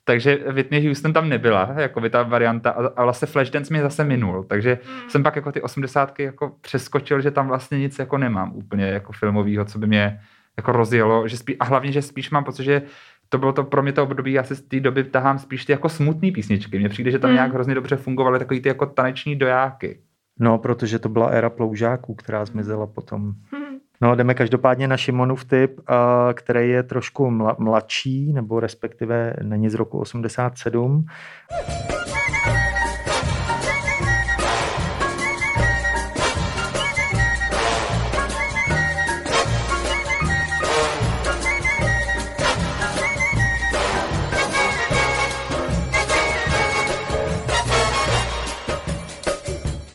Takže 0.07 0.39
Whitney 0.51 0.85
Houston 0.87 1.13
tam 1.13 1.29
nebyla, 1.29 1.73
jako 1.77 2.01
by 2.01 2.09
ta 2.09 2.23
varianta, 2.23 2.69
a, 2.69 2.87
a 2.87 3.03
vlastně 3.03 3.25
Flashdance 3.25 3.73
mi 3.73 3.81
zase 3.81 4.03
minul, 4.03 4.43
takže 4.43 4.79
jsem 5.07 5.23
pak 5.23 5.35
jako 5.35 5.51
ty 5.51 5.61
osmdesátky 5.61 6.23
jako 6.23 6.51
přeskočil, 6.61 7.21
že 7.21 7.31
tam 7.31 7.47
vlastně 7.47 7.79
nic 7.79 7.99
jako 7.99 8.17
nemám 8.17 8.51
úplně 8.55 8.85
jako 8.85 9.11
filmového, 9.13 9.65
co 9.65 9.79
by 9.79 9.87
mě 9.87 10.19
jako 10.57 10.71
rozjelo, 10.71 11.27
že 11.27 11.37
spí, 11.37 11.57
a 11.57 11.65
hlavně, 11.65 11.91
že 11.91 12.01
spíš 12.01 12.31
mám 12.31 12.43
pocit, 12.43 12.63
že 12.63 12.81
to 13.29 13.37
bylo 13.37 13.53
to 13.53 13.63
pro 13.63 13.83
mě 13.83 13.91
to 13.91 14.03
období, 14.03 14.33
já 14.33 14.43
si 14.43 14.55
z 14.55 14.61
té 14.61 14.79
doby 14.79 15.03
tahám 15.03 15.39
spíš 15.39 15.65
ty 15.65 15.71
jako 15.71 15.89
smutné 15.89 16.31
písničky. 16.31 16.79
Mně 16.79 16.89
přijde, 16.89 17.11
že 17.11 17.19
tam 17.19 17.29
Mm. 17.29 17.33
nějak 17.35 17.53
hrozně 17.53 17.75
dobře 17.75 17.95
fungovaly 17.95 18.39
takový 18.39 18.61
ty 18.61 18.69
jako 18.69 18.85
taneční 18.85 19.35
dojáky. 19.35 19.99
No, 20.39 20.57
protože 20.57 20.99
to 20.99 21.09
byla 21.09 21.27
éra 21.27 21.49
ploužáků, 21.49 22.15
která 22.15 22.45
zmizela 22.45 22.87
potom. 22.87 23.33
No, 24.01 24.15
jdeme 24.15 24.33
každopádně 24.33 24.87
na 24.87 24.97
Šimonův 24.97 25.45
typ, 25.45 25.81
který 26.33 26.69
je 26.69 26.83
trošku 26.83 27.29
mla, 27.31 27.55
mladší, 27.59 28.33
nebo 28.33 28.59
respektive 28.59 29.33
není 29.43 29.69
z 29.69 29.73
roku 29.73 29.99
87. 29.99 31.05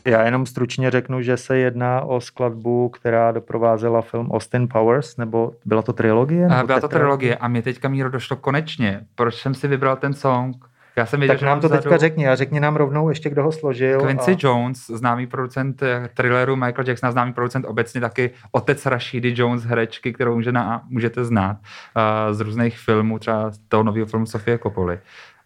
Já 0.05 0.23
jenom 0.23 0.45
stručně 0.45 0.91
řeknu, 0.91 1.21
že 1.21 1.37
se 1.37 1.57
jedná 1.57 2.01
o 2.01 2.21
skladbu, 2.21 2.89
která 2.89 3.31
doprovázela 3.31 4.01
film 4.01 4.31
Austin 4.31 4.67
Powers, 4.67 5.17
nebo 5.17 5.51
byla 5.65 5.81
to 5.81 5.93
trilogie? 5.93 6.45
A 6.45 6.55
nebo 6.55 6.67
byla 6.67 6.79
to 6.79 6.87
trilogie 6.87 7.35
a 7.35 7.47
mě 7.47 7.61
teďka 7.61 7.89
Míro 7.89 8.09
došlo 8.09 8.35
konečně, 8.35 9.01
proč 9.15 9.35
jsem 9.35 9.53
si 9.53 9.67
vybral 9.67 9.95
ten 9.95 10.13
song. 10.13 10.71
Já 10.95 11.05
jsem 11.05 11.19
věděl, 11.19 11.33
Tak 11.33 11.39
že 11.39 11.45
nám 11.45 11.59
to 11.59 11.67
vzadu 11.67 11.83
teďka 11.83 11.97
řekni 11.97 12.27
a 12.27 12.35
řekni 12.35 12.59
nám 12.59 12.75
rovnou 12.75 13.09
ještě, 13.09 13.29
kdo 13.29 13.43
ho 13.43 13.51
složil. 13.51 14.01
Quincy 14.01 14.31
a... 14.31 14.37
Jones, 14.39 14.87
známý 14.87 15.27
producent 15.27 15.83
eh, 15.83 16.09
thrilleru 16.13 16.55
Michael 16.55 16.87
Jacksona, 16.87 17.11
známý 17.11 17.33
producent 17.33 17.65
obecně 17.65 18.01
taky 18.01 18.31
otec 18.51 18.85
Rashidy 18.85 19.33
Jones, 19.35 19.63
herečky, 19.63 20.13
kterou 20.13 20.35
může 20.35 20.51
na, 20.51 20.81
můžete 20.89 21.25
znát 21.25 21.57
uh, 21.57 22.33
z 22.33 22.39
různých 22.39 22.77
filmů, 22.77 23.19
třeba 23.19 23.51
z 23.51 23.57
toho 23.57 23.83
nového 23.83 24.05
filmu 24.05 24.25
Sofie 24.25 24.57
Coppoli. 24.57 24.99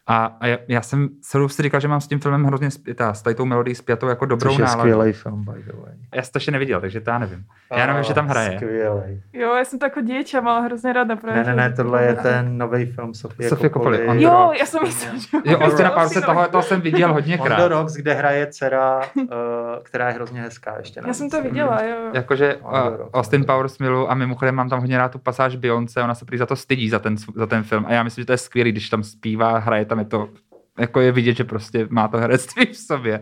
A, 0.08 0.38
a 0.40 0.48
já, 0.48 0.58
já, 0.68 0.82
jsem 0.82 1.10
celou 1.22 1.50
si 1.50 1.64
říkal, 1.64 1.80
že 1.80 1.88
mám 1.88 2.02
s 2.02 2.08
tím 2.08 2.20
filmem 2.20 2.44
hrozně 2.44 2.72
spětá, 2.72 3.14
s 3.14 3.22
tady 3.22 3.36
tou 3.36 3.46
melodií 3.46 3.76
spjatou 3.76 4.08
jako 4.08 4.26
dobrou 4.26 4.52
Což 4.52 4.60
je 4.60 4.66
náladu. 4.66 4.80
skvělý 4.82 5.14
film, 5.14 5.44
by 5.44 5.64
the 5.64 5.72
way. 5.74 5.94
Já 6.16 6.24
jsem 6.24 6.32
to 6.32 6.38
ještě 6.38 6.52
neviděl, 6.52 6.82
takže 6.82 7.02
to 7.02 7.10
já 7.10 7.18
nevím. 7.20 7.46
Já 7.76 7.88
nevím, 7.88 8.04
že 8.04 8.14
tam 8.14 8.28
hraje. 8.28 8.58
Skvělý. 8.58 9.22
Jo, 9.34 9.54
já 9.54 9.66
jsem 9.66 9.80
to 9.80 9.86
jako 9.86 10.02
dieťa 10.02 10.42
mala 10.42 10.60
hrozně 10.60 10.94
rada. 10.94 11.16
Právě, 11.16 11.44
Ne, 11.44 11.56
ne, 11.56 11.56
ne, 11.56 11.76
tohle 11.76 12.04
je 12.04 12.16
ten 12.16 12.58
nový 12.58 12.86
film 12.86 13.14
Sofie, 13.14 13.50
Sofie 13.50 13.70
on 13.70 14.18
the 14.18 14.24
Jo, 14.24 14.30
Rocks. 14.32 14.60
já 14.60 14.66
jsem 14.66 14.84
myslela, 14.84 15.18
že... 15.18 15.28
Jo, 15.46 15.58
On 15.58 15.70
Rocks. 15.70 15.94
Powerse, 15.94 16.22
toho, 16.22 16.48
toho 16.48 16.64
jsem 16.64 16.82
viděl 16.82 17.10
On 17.10 17.16
the 17.16 17.22
hodněkrát. 17.22 17.72
Rocks, 17.72 17.94
kde 17.94 18.14
hraje 18.14 18.48
dcera, 18.48 19.02
uh, 19.16 19.28
která 19.84 20.08
je 20.08 20.14
hrozně 20.14 20.42
hezká 20.42 20.78
ještě. 20.78 21.02
Já 21.08 21.14
jsem 21.14 21.30
to 21.30 21.42
viděla, 21.42 21.84
jo. 21.84 21.98
Jakože 22.14 22.56
On 22.56 22.74
uh. 22.74 23.10
Austin 23.14 23.46
Powers 23.46 23.80
milu 23.80 24.12
a 24.12 24.16
mimochodem 24.16 24.56
mám 24.56 24.70
tam 24.70 24.80
hodně 24.80 24.98
rád 24.98 25.12
tu 25.12 25.20
pasáž 25.20 25.56
Beyoncé, 25.56 26.04
ona 26.04 26.16
se 26.16 26.26
prý 26.26 26.38
za 26.38 26.46
to 26.46 26.56
stydí 26.56 26.90
za 26.90 27.00
ten, 27.00 27.16
za 27.36 27.46
ten 27.48 27.64
film 27.64 27.86
a 27.88 27.94
já 27.94 28.04
myslím, 28.04 28.22
že 28.22 28.26
to 28.26 28.32
je 28.32 28.38
skvělý, 28.38 28.72
když 28.72 28.90
tam 28.90 29.04
zpívá, 29.04 29.58
hraje 29.58 29.86
tam 29.96 30.00
je 30.00 30.06
to 30.06 30.30
jako 30.80 31.02
je 31.02 31.12
vidět, 31.12 31.38
že 31.38 31.44
prostě 31.44 31.88
má 31.90 32.08
to 32.08 32.18
herectví 32.18 32.66
v 32.66 32.78
sobě. 32.78 33.22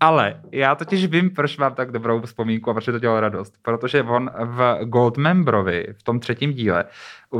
Ale 0.00 0.40
já 0.52 0.74
totiž 0.74 1.06
vím, 1.06 1.30
proč 1.30 1.56
mám 1.56 1.74
tak 1.74 1.92
dobrou 1.92 2.20
vzpomínku 2.20 2.70
a 2.70 2.74
proč 2.74 2.84
to 2.84 2.98
dělalo 2.98 3.20
radost. 3.20 3.54
Protože 3.62 4.02
on 4.02 4.30
v 4.44 4.78
Goldmembrovi, 4.84 5.86
v 5.98 6.02
tom 6.02 6.20
třetím 6.20 6.52
díle, 6.52 6.84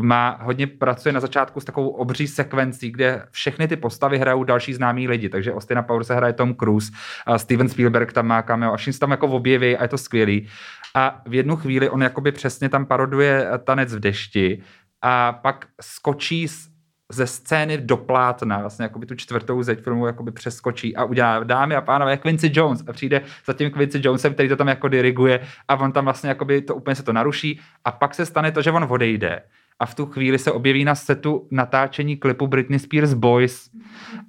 má 0.01 0.39
hodně 0.43 0.67
pracuje 0.67 1.13
na 1.13 1.21
začátku 1.21 1.61
s 1.61 1.65
takovou 1.65 1.89
obří 1.89 2.27
sekvencí, 2.27 2.91
kde 2.91 3.27
všechny 3.31 3.69
ty 3.69 3.77
postavy 3.77 4.19
hrajou 4.19 4.45
další 4.45 4.75
známí 4.75 5.09
lidi. 5.09 5.29
Takže 5.29 5.55
Austina 5.55 5.83
Powers 5.83 6.09
hraje 6.09 6.33
Tom 6.33 6.55
Cruise, 6.55 6.93
a 7.27 7.39
Steven 7.39 7.69
Spielberg 7.69 8.13
tam 8.13 8.27
má 8.27 8.43
cameo 8.43 8.73
a 8.73 8.77
všichni 8.77 8.93
se 8.93 9.01
tam 9.01 9.11
jako 9.11 9.27
objeví 9.27 9.77
a 9.77 9.83
je 9.83 9.89
to 9.89 9.99
skvělý. 9.99 10.49
A 10.95 11.23
v 11.27 11.35
jednu 11.35 11.57
chvíli 11.57 11.91
on 11.91 12.03
jakoby 12.03 12.33
přesně 12.33 12.69
tam 12.69 12.87
paroduje 12.87 13.49
tanec 13.65 13.95
v 13.95 14.01
dešti 14.01 14.63
a 15.03 15.33
pak 15.33 15.67
skočí 15.81 16.49
z 16.49 16.74
ze 17.15 17.27
scény 17.27 17.79
do 17.79 17.97
plátna, 17.97 18.59
vlastně 18.59 18.83
jakoby 18.83 19.07
tu 19.07 19.15
čtvrtou 19.15 19.63
zeď 19.63 19.83
filmu 19.83 20.07
jakoby 20.07 20.31
přeskočí 20.31 20.97
a 20.97 21.05
udělá 21.05 21.45
dámy 21.45 21.75
a 21.75 21.81
pánové 21.81 22.17
Quincy 22.17 22.51
Jones. 22.53 22.85
A 22.89 22.93
přijde 22.93 23.21
za 23.47 23.53
tím 23.53 23.71
Quincy 23.71 24.01
Jonesem, 24.03 24.35
který 24.35 24.49
to 24.49 24.57
tam 24.57 24.69
jako 24.69 24.89
diriguje 24.89 25.41
a 25.69 25.77
on 25.77 25.93
tam 25.93 26.05
vlastně 26.05 26.29
jakoby 26.29 26.63
to 26.63 26.75
úplně 26.75 26.95
se 26.95 27.03
to 27.03 27.13
naruší. 27.13 27.61
A 27.85 27.93
pak 27.93 28.15
se 28.15 28.27
stane 28.27 28.53
to, 28.53 28.63
že 28.63 28.71
on 28.71 28.87
odejde 28.89 29.43
a 29.81 29.87
v 29.87 29.95
tu 29.95 30.07
chvíli 30.07 30.39
se 30.39 30.53
objeví 30.53 30.85
na 30.85 30.95
setu 30.95 31.49
natáčení 31.51 32.17
klipu 32.17 32.47
Britney 32.47 32.79
Spears 32.79 33.15
Boys. 33.15 33.71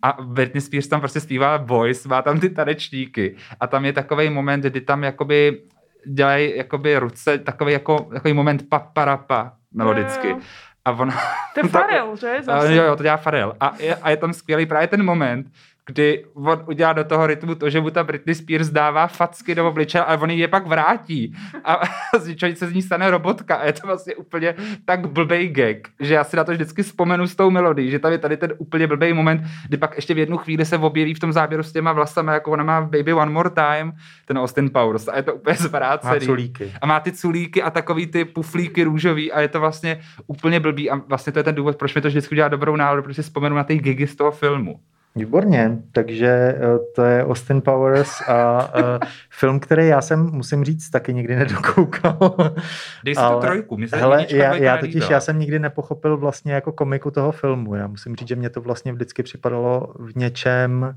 A 0.02 0.18
Britney 0.22 0.62
Spears 0.62 0.88
tam 0.88 1.00
prostě 1.00 1.20
zpívá 1.20 1.58
Boys, 1.58 2.06
má 2.06 2.22
tam 2.22 2.40
ty 2.40 2.50
tanečníky. 2.50 3.36
A 3.60 3.68
tam 3.68 3.86
je 3.86 3.94
takový 3.94 4.30
moment, 4.30 4.62
kdy 4.62 4.82
tam 4.82 5.04
jakoby 5.04 5.62
dělají 6.08 6.58
jakoby 6.58 7.00
ruce, 7.00 7.38
takový 7.38 7.74
jako 7.74 8.08
takový 8.14 8.34
moment 8.34 8.70
paparapa 8.70 9.54
melodicky. 9.74 10.30
Jo. 10.30 10.40
A 10.86 10.92
on, 10.92 11.14
To 11.54 11.60
je 11.60 11.70
Farel, 11.70 12.16
že? 12.16 12.38
Zase. 12.44 12.76
jo, 12.76 12.84
jo, 12.84 12.96
to 12.96 13.04
dělá 13.04 13.18
Farel. 13.18 13.54
A 13.60 13.74
je, 13.80 13.96
a 13.96 14.10
je 14.10 14.18
tam 14.18 14.34
skvělý 14.34 14.66
právě 14.66 14.88
ten 14.88 15.04
moment, 15.04 15.48
kdy 15.86 16.26
on 16.34 16.64
udělá 16.68 16.94
do 16.94 17.04
toho 17.04 17.28
rytmu 17.28 17.56
to, 17.56 17.70
že 17.70 17.82
mu 17.82 17.90
ta 17.90 18.04
Britney 18.04 18.36
Spears 18.36 18.70
dává 18.70 19.08
facky 19.08 19.56
do 19.56 19.68
obličeje, 19.68 20.04
ale 20.04 20.18
on 20.18 20.30
ji 20.32 20.40
je 20.40 20.48
pak 20.48 20.68
vrátí. 20.68 21.36
A 21.64 21.82
z 22.20 22.28
ničeho 22.28 22.56
se 22.56 22.68
z 22.68 22.74
ní 22.74 22.82
stane 22.82 23.12
robotka. 23.12 23.56
A 23.56 23.66
je 23.66 23.74
to 23.74 23.88
vlastně 23.88 24.16
úplně 24.16 24.56
tak 24.86 25.08
blbej 25.10 25.50
gag, 25.50 25.78
že 26.00 26.14
já 26.14 26.24
si 26.24 26.38
na 26.38 26.44
to 26.44 26.52
vždycky 26.52 26.84
vzpomenu 26.84 27.28
s 27.28 27.36
tou 27.36 27.50
melodií, 27.50 27.92
že 27.92 28.00
tam 28.00 28.12
je 28.12 28.18
tady 28.18 28.38
ten 28.38 28.54
úplně 28.58 28.88
blbej 28.88 29.14
moment, 29.14 29.42
kdy 29.68 29.78
pak 29.78 29.96
ještě 29.96 30.14
v 30.14 30.18
jednu 30.18 30.38
chvíli 30.38 30.66
se 30.66 30.78
objeví 30.78 31.14
v 31.14 31.20
tom 31.20 31.34
záběru 31.34 31.64
s 31.64 31.72
těma 31.72 31.94
vlasama, 31.94 32.34
jako 32.34 32.52
ona 32.52 32.64
má 32.64 32.80
v 32.80 32.90
Baby 32.90 33.14
One 33.14 33.32
More 33.32 33.50
Time, 33.50 33.94
ten 34.26 34.38
Austin 34.38 34.70
Powers. 34.70 35.08
A 35.08 35.18
je 35.18 35.24
to 35.24 35.36
úplně 35.36 35.56
Má 35.60 35.68
zvrácený 35.68 36.26
culíky. 36.26 36.72
a 36.82 36.86
má 36.86 37.00
ty 37.00 37.12
culíky 37.12 37.64
a 37.64 37.70
takový 37.70 38.08
ty 38.08 38.26
puflíky 38.26 38.84
růžový 38.84 39.32
a 39.32 39.42
je 39.42 39.48
to 39.48 39.60
vlastně 39.60 40.00
úplně 40.28 40.60
blbý 40.60 40.90
a 40.90 40.96
vlastně 40.96 41.34
to 41.34 41.40
je 41.40 41.44
ten 41.44 41.56
důvod, 41.56 41.76
proč 41.76 41.96
mi 41.96 42.02
to 42.02 42.08
vždycky 42.08 42.36
udělá 42.36 42.48
dobrou 42.48 42.76
náladu, 42.76 43.02
protože 43.02 43.16
si 43.16 43.22
vzpomenu 43.22 43.56
na 43.56 43.64
ty 43.64 43.78
gigy 43.78 44.08
z 44.08 44.16
toho 44.16 44.32
filmu. 44.32 44.80
Výborně, 45.18 45.78
takže 45.92 46.28
eh, 46.28 46.60
to 46.96 47.04
je 47.04 47.26
Austin 47.26 47.62
Powers 47.62 48.22
a 48.28 48.70
uh, 48.80 48.82
film, 49.30 49.60
který 49.60 49.88
já 49.88 50.02
jsem, 50.02 50.20
musím 50.32 50.64
říct, 50.66 50.90
taky 50.90 51.14
nikdy 51.14 51.36
nedokoukal. 51.36 52.18
Dej 53.04 53.16
si 53.16 53.22
tu 53.34 53.40
trojku, 53.42 53.78
mi 53.78 53.88
se 53.88 53.98
hele, 53.98 54.26
já, 54.30 54.56
já 54.56 54.78
totiž 54.78 55.10
já 55.10 55.20
jsem 55.20 55.40
nikdy 55.40 55.60
nepochopil 55.60 56.18
vlastně 56.18 56.54
jako 56.54 56.72
komiku 56.72 57.12
toho 57.12 57.32
filmu. 57.32 57.76
Já 57.76 57.88
musím 57.88 58.16
říct, 58.16 58.28
že 58.28 58.36
mě 58.36 58.50
to 58.50 58.62
vlastně 58.62 58.94
vždycky 58.94 59.24
připadalo 59.24 59.94
v 60.00 60.16
něčem, 60.16 60.96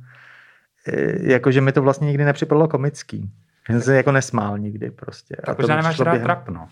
eh, 0.88 1.32
jako 1.32 1.50
že 1.50 1.60
mi 1.60 1.72
to 1.72 1.82
vlastně 1.82 2.06
nikdy 2.06 2.24
nepřipadalo 2.24 2.68
komický. 2.68 3.30
Já 3.68 3.74
jsem 3.74 3.82
se 3.82 3.96
jako 3.96 4.12
nesmál 4.12 4.58
nikdy 4.58 4.90
prostě. 4.90 5.36
A 5.36 5.46
Tak 5.46 5.56
to 5.56 5.62
mi 5.68 5.76
nemáš 5.76 6.00
rád 6.00 6.12
během- 6.12 6.22
trap, 6.24 6.48
no. 6.48 6.68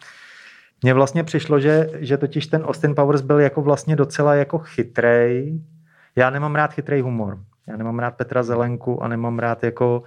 mně 0.82 0.94
vlastně 0.94 1.24
přišlo, 1.24 1.60
že, 1.60 1.90
že 1.98 2.16
totiž 2.16 2.46
ten 2.46 2.62
Austin 2.62 2.94
Powers 2.94 3.20
byl 3.20 3.40
jako 3.40 3.62
vlastně 3.62 3.96
docela 3.96 4.34
jako 4.34 4.58
chytrej. 4.58 5.60
Já 6.16 6.30
nemám 6.30 6.54
rád 6.54 6.72
chytrej 6.72 7.00
humor. 7.00 7.38
Já 7.68 7.76
nemám 7.76 7.98
rád 7.98 8.16
Petra 8.16 8.42
Zelenku 8.42 9.02
a 9.02 9.08
nemám 9.08 9.38
rád 9.38 9.64
jako 9.64 10.02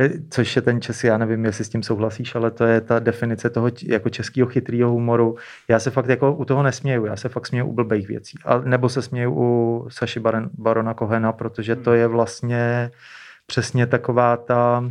eh, 0.00 0.10
což 0.30 0.56
je 0.56 0.62
ten 0.62 0.80
čes, 0.80 1.04
já 1.04 1.18
nevím, 1.18 1.44
jestli 1.44 1.64
s 1.64 1.68
tím 1.68 1.82
souhlasíš, 1.82 2.34
ale 2.34 2.50
to 2.50 2.64
je 2.64 2.80
ta 2.80 2.98
definice 2.98 3.50
toho 3.50 3.70
jako 3.82 4.10
českého 4.10 4.48
chytrýho 4.48 4.90
humoru. 4.90 5.36
Já 5.68 5.78
se 5.78 5.90
fakt 5.90 6.08
jako 6.08 6.34
u 6.34 6.44
toho 6.44 6.62
nesměju, 6.62 7.06
já 7.06 7.16
se 7.16 7.28
fakt 7.28 7.46
směju 7.46 7.66
u 7.66 7.72
blbých 7.72 8.08
věcí. 8.08 8.38
A, 8.44 8.58
nebo 8.58 8.88
se 8.88 9.02
směju 9.02 9.34
u 9.36 9.86
Saši 9.90 10.20
Baron, 10.20 10.50
Barona 10.58 10.94
Kohena, 10.94 11.32
protože 11.32 11.76
to 11.76 11.94
je 11.94 12.06
vlastně 12.06 12.90
přesně 13.46 13.86
taková 13.86 14.36
ta 14.36 14.90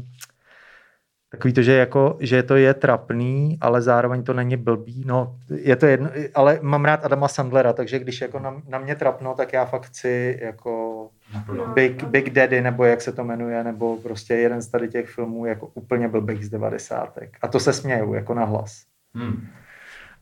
Takový 1.36 1.54
to, 1.54 1.62
že, 1.62 1.74
jako, 1.74 2.18
že 2.20 2.44
to 2.44 2.56
je 2.56 2.74
trapný, 2.74 3.58
ale 3.62 3.82
zároveň 3.82 4.24
to 4.24 4.34
není 4.34 4.58
blbý. 4.58 5.04
No, 5.06 5.36
je 5.50 5.76
to 5.76 5.86
jedno, 5.86 6.10
ale 6.36 6.60
mám 6.62 6.86
rád 6.86 7.06
Adama 7.06 7.28
Sandlera, 7.28 7.74
takže 7.74 8.00
když 8.00 8.22
jako 8.22 8.40
na, 8.40 8.62
na 8.68 8.80
mě 8.80 8.96
trapno, 8.96 9.34
tak 9.34 9.54
já 9.54 9.66
fakt 9.66 9.86
chci 9.86 10.40
jako 10.42 11.10
Big, 11.74 12.04
Big 12.04 12.30
Daddy, 12.30 12.62
nebo 12.62 12.86
jak 12.86 13.02
se 13.02 13.12
to 13.12 13.24
jmenuje, 13.24 13.64
nebo 13.64 13.98
prostě 13.98 14.34
jeden 14.34 14.62
z 14.62 14.68
tady 14.68 14.88
těch 14.88 15.10
filmů 15.10 15.46
jako 15.46 15.68
úplně 15.74 16.08
blbých 16.08 16.46
z 16.46 16.50
devadesátek. 16.50 17.38
A 17.42 17.48
to 17.48 17.60
se 17.60 17.74
směju, 17.74 18.14
jako 18.14 18.34
na 18.34 18.46
hlas. 18.46 18.84
Hmm. 19.16 19.48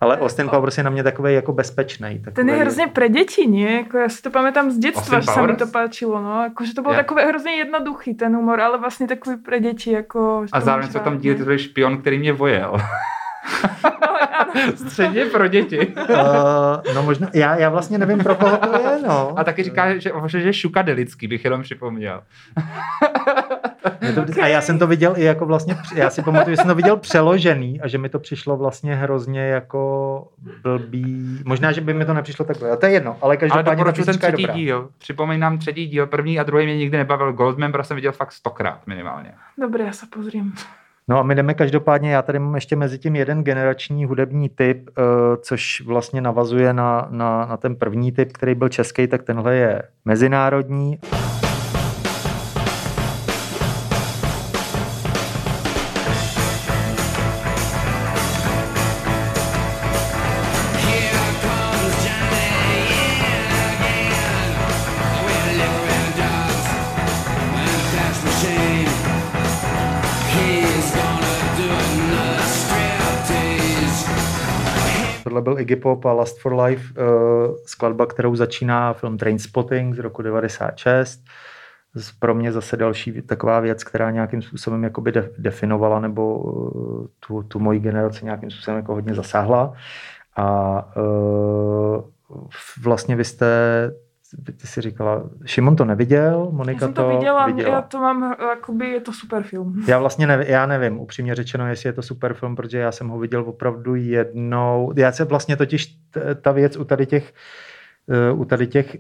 Ale 0.04 0.20
Austin 0.20 0.50
Powers 0.50 0.78
je 0.78 0.84
na 0.84 0.90
mě 0.90 1.04
takový 1.04 1.34
jako 1.34 1.54
bezpečný. 1.54 2.20
Takový, 2.20 2.36
Ten 2.36 2.50
je 2.50 2.56
hrozně 2.56 2.88
pre 2.88 3.10
děti, 3.10 3.48
nie? 3.48 3.72
Jako 3.76 3.98
já 3.98 4.10
si 4.10 4.22
to 4.22 4.30
pamätám 4.30 4.72
z 4.72 4.78
dětstva, 4.78 5.18
Austin 5.18 5.22
že 5.22 5.32
sa 5.32 5.42
mi 5.48 5.56
to 5.56 5.68
páčilo, 5.68 6.22
no. 6.22 6.52
Akože 6.52 6.76
to 6.76 6.82
bol 6.84 6.94
Ja. 6.94 6.98
takový 7.04 7.24
hrozně 7.24 7.52
jednoduchý 7.52 8.14
ten 8.14 8.36
humor, 8.36 8.62
ale 8.62 8.78
vlastně 8.78 9.08
takový 9.08 9.38
pre 9.38 9.60
děti, 9.60 9.92
jako... 9.92 10.42
že 10.46 10.52
A 10.52 10.60
to 10.60 10.66
zároveň 10.66 10.92
jsou 10.92 11.00
tam 11.00 11.14
ne? 11.14 11.36
ty 11.36 11.44
jsi 11.44 11.60
špion, 11.60 11.98
který 11.98 12.20
mě 12.20 12.34
vojel. 12.34 12.78
Středně 14.76 15.26
pro 15.26 15.48
děti. 15.48 15.88
Uh, 15.88 16.94
no 16.96 17.04
možná, 17.04 17.30
já, 17.34 17.56
já 17.56 17.70
vlastně 17.70 17.98
nevím, 17.98 18.20
pro 18.20 18.36
koho 18.36 18.58
to 18.58 18.80
je, 18.80 19.00
no. 19.08 19.40
A 19.40 19.44
taky 19.44 19.64
říká, 19.64 19.98
že, 19.98 20.12
že 20.28 20.54
šukadelický, 20.54 21.28
bych 21.28 21.44
jenom 21.44 21.62
připomněl. 21.62 22.22
A 24.42 24.48
já 24.48 24.62
jsem 24.62 24.80
to 24.80 24.88
viděl 24.88 25.14
i 25.18 25.24
jako 25.24 25.46
vlastně, 25.46 25.76
já 25.96 26.10
si 26.10 26.22
pamatuju, 26.22 26.56
že 26.56 26.58
jsem 26.58 26.68
to 26.68 26.76
viděl 26.76 26.98
přeložený 26.98 27.82
a 27.82 27.88
že 27.88 27.98
mi 27.98 28.10
to 28.10 28.20
přišlo 28.20 28.58
vlastně 28.58 28.96
hrozně 28.96 29.42
jako 29.42 30.28
blbý. 30.64 31.42
Možná, 31.46 31.72
že 31.72 31.82
by 31.82 31.94
mi 31.94 32.06
to 32.06 32.14
nepřišlo 32.14 32.46
takhle. 32.46 32.72
A 32.72 32.76
to 32.76 32.86
je 32.86 32.92
jedno, 32.92 33.12
ale 33.22 33.34
Ale 33.34 33.38
každopádně 33.38 33.70
ta 33.70 33.76
doporučuji 33.76 34.06
ten 34.06 34.18
třetí 34.18 34.44
dobrá. 34.44 34.54
díl. 34.54 34.90
Připomínám 34.98 35.58
třetí 35.58 35.88
díl, 35.88 36.08
první 36.08 36.40
a 36.40 36.44
druhý 36.44 36.66
mě 36.66 36.78
nikdy 36.78 36.98
nebavil. 36.98 37.34
Goldmember 37.34 37.84
jsem 37.84 37.96
viděl 37.96 38.12
fakt 38.12 38.32
stokrát 38.32 38.88
minimálně. 38.88 39.32
Dobre, 39.58 39.84
ja 39.84 39.94
sa 39.94 40.06
pozriem. 40.10 40.54
No 41.08 41.20
a 41.20 41.24
my 41.24 41.36
jdeme 41.36 41.54
každopádně, 41.54 42.12
já 42.12 42.22
tady 42.22 42.40
mám 42.40 42.56
ještě 42.56 42.76
mezi 42.76 43.00
tím 43.00 43.16
jeden 43.16 43.44
generační 43.44 44.06
hudební 44.06 44.50
typ, 44.50 44.90
eh, 44.98 45.02
což 45.42 45.82
vlastně 45.82 46.22
navazuje 46.22 46.74
na, 46.74 47.08
na, 47.10 47.46
na 47.46 47.58
ten 47.58 47.76
první 47.76 48.12
typ, 48.12 48.32
který 48.34 48.56
byl 48.56 48.70
český, 48.70 49.08
tak 49.08 49.24
tenhle 49.24 49.56
je 49.56 49.82
mezinárodní. 50.06 51.00
Byl 75.44 75.60
Iggy 75.60 75.76
Pop 75.76 76.06
a 76.06 76.14
Last 76.14 76.40
for 76.40 76.54
Life, 76.62 76.94
eh, 76.98 77.04
skladba, 77.66 78.06
kterou 78.06 78.36
začíná 78.36 78.94
film 78.94 79.18
Trainspotting 79.18 79.96
z 79.96 80.00
roku 80.00 80.22
96. 80.22 81.20
Z- 81.96 82.12
Pro 82.20 82.36
mě 82.36 82.52
zase 82.52 82.78
další 82.78 83.22
taková 83.22 83.60
věc, 83.60 83.84
která 83.84 84.12
nějakým 84.12 84.42
způsobem 84.42 84.84
jakoby 84.84 85.12
de- 85.12 85.30
definovala 85.38 86.00
nebo 86.00 86.44
eh, 87.06 87.08
tu, 87.28 87.44
tu 87.44 87.60
moji 87.60 87.80
generaci 87.80 88.26
nějakým 88.26 88.52
způsobem 88.52 88.78
jako 88.78 88.94
hodně 88.94 89.14
zasáhla. 89.16 89.74
A 90.36 90.96
uh, 90.98 92.02
vlastně 92.84 93.16
vy 93.16 93.24
jste, 93.26 93.48
ty 94.46 94.68
si 94.68 94.82
říkala, 94.82 95.30
Šimon 95.46 95.76
to 95.76 95.86
neviděl, 95.86 96.50
Monika 96.52 96.86
som 96.86 96.94
to 96.94 97.08
viděla, 97.08 97.46
viděla. 97.46 97.70
ja 97.70 97.82
to 97.82 97.98
mám, 98.00 98.36
akoby 98.52 98.90
je 98.90 99.02
to 99.02 99.14
super 99.14 99.44
film. 99.44 99.84
Já 99.88 100.00
vlastně 100.00 100.28
nevím, 100.28 100.48
já 100.48 100.66
nevím, 100.66 101.00
upřímně 101.00 101.36
řečeno, 101.36 101.68
jestli 101.68 101.90
je 101.90 101.94
to 101.94 102.02
super 102.02 102.34
film, 102.34 102.56
protože 102.56 102.78
já 102.78 102.92
jsem 102.92 103.08
ho 103.10 103.20
viděl 103.20 103.42
opravdu 103.48 103.96
jednou. 103.96 104.94
Já 104.96 105.12
se 105.12 105.26
vlastně 105.26 105.58
totiž 105.58 105.96
ta 106.42 106.52
věc 106.52 106.78
u 106.78 106.84
tady 106.84 107.06
těch 107.06 107.34
u 108.34 108.46
tady 108.46 108.68
těch 108.68 108.98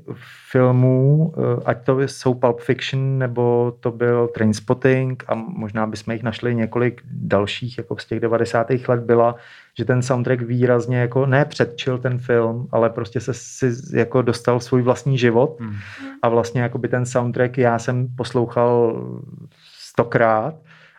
filmů, 0.51 1.33
eh, 1.37 1.61
ať 1.65 1.85
to 1.85 2.01
jsou 2.01 2.33
Pulp 2.33 2.59
Fiction, 2.59 3.17
nebo 3.17 3.73
to 3.79 3.91
byl 3.91 4.27
Trainspotting 4.27 5.23
a 5.27 5.35
možná 5.35 5.87
bychom 5.87 6.13
jich 6.13 6.23
našli 6.23 6.55
několik 6.55 7.01
dalších 7.11 7.77
jako 7.77 7.97
z 7.97 8.05
těch 8.05 8.19
90. 8.19 8.87
let 8.87 8.99
byla, 9.03 9.35
že 9.77 9.85
ten 9.85 10.01
soundtrack 10.01 10.41
výrazně 10.41 10.97
jako 10.97 11.25
ne 11.25 11.45
předčil 11.45 11.97
ten 11.97 12.19
film, 12.19 12.67
ale 12.71 12.89
prostě 12.89 13.19
se 13.19 13.33
si 13.33 13.71
jako 13.93 14.21
dostal 14.21 14.59
svůj 14.59 14.81
vlastní 14.81 15.17
život 15.17 15.57
Hmm. 15.59 15.73
a 16.21 16.29
vlastně 16.29 16.61
jakoby 16.61 16.87
ten 16.87 17.05
soundtrack 17.05 17.57
já 17.57 17.79
jsem 17.79 18.07
poslouchal 18.17 19.01
stokrát, 19.79 20.55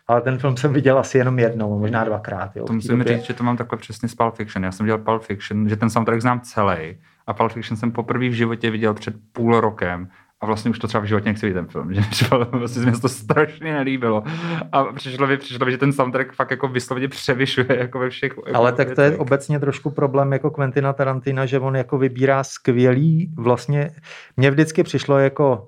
ale 0.07 0.21
ten 0.21 0.37
film 0.37 0.57
jsem 0.57 0.73
viděl 0.73 0.99
asi 0.99 1.17
jenom 1.17 1.39
jednou, 1.39 1.79
možná 1.79 2.03
dvakrát. 2.03 2.55
Jo, 2.55 2.63
To 2.65 2.73
musím 2.73 2.97
době. 2.99 3.17
říct, 3.17 3.25
že 3.25 3.33
to 3.33 3.43
mám 3.43 3.57
takhle 3.57 3.77
přesně 3.79 4.09
s 4.09 4.15
Pulp 4.15 4.35
Fiction. 4.35 4.63
Já 4.63 4.71
jsem 4.71 4.85
dělal 4.85 5.01
Pulp 5.01 5.21
Fiction, 5.23 5.69
že 5.69 5.75
ten 5.75 5.89
soundtrack 5.89 6.21
znám 6.21 6.41
celý. 6.41 6.97
A 7.27 7.33
Pulp 7.33 7.51
Fiction 7.51 7.77
jsem 7.77 7.91
poprvé 7.91 8.29
v 8.29 8.33
životě 8.33 8.71
viděl 8.71 8.93
před 8.93 9.15
půl 9.31 9.59
rokem. 9.59 10.09
A 10.41 10.45
vlastně 10.45 10.71
už 10.71 10.79
to 10.79 10.87
třeba 10.87 11.01
v 11.01 11.05
životě 11.05 11.29
nechci 11.29 11.45
vidět 11.45 11.59
ten 11.59 11.67
film, 11.67 11.93
že 11.93 12.01
vlastně 12.51 12.83
se 12.83 12.91
mi 12.91 12.99
to 12.99 13.09
strašně 13.09 13.73
nelíbilo. 13.73 14.23
A 14.71 14.83
přišlo 14.83 15.27
mi, 15.27 15.37
přišlo 15.37 15.65
mi, 15.65 15.71
že 15.71 15.77
ten 15.77 15.93
soundtrack 15.93 16.33
fakt 16.33 16.51
jako 16.51 16.67
vysloveně 16.67 17.07
převyšuje 17.07 17.67
jako 17.69 17.99
ve 17.99 18.09
všech 18.09 18.31
jako 18.31 18.57
Ale 18.57 18.71
tak 18.71 18.95
to 18.95 19.01
je 19.01 19.17
obecně 19.17 19.59
trošku 19.59 19.89
problém 19.89 20.33
jako 20.33 20.49
Quentina 20.49 20.93
Tarantina, 20.93 21.45
že 21.45 21.59
on 21.59 21.75
jako 21.75 21.97
vybírá 21.97 22.43
skvělý, 22.43 23.33
vlastně, 23.37 23.91
mně 24.37 24.51
vždycky 24.51 24.83
přišlo 24.83 25.17
jako, 25.17 25.67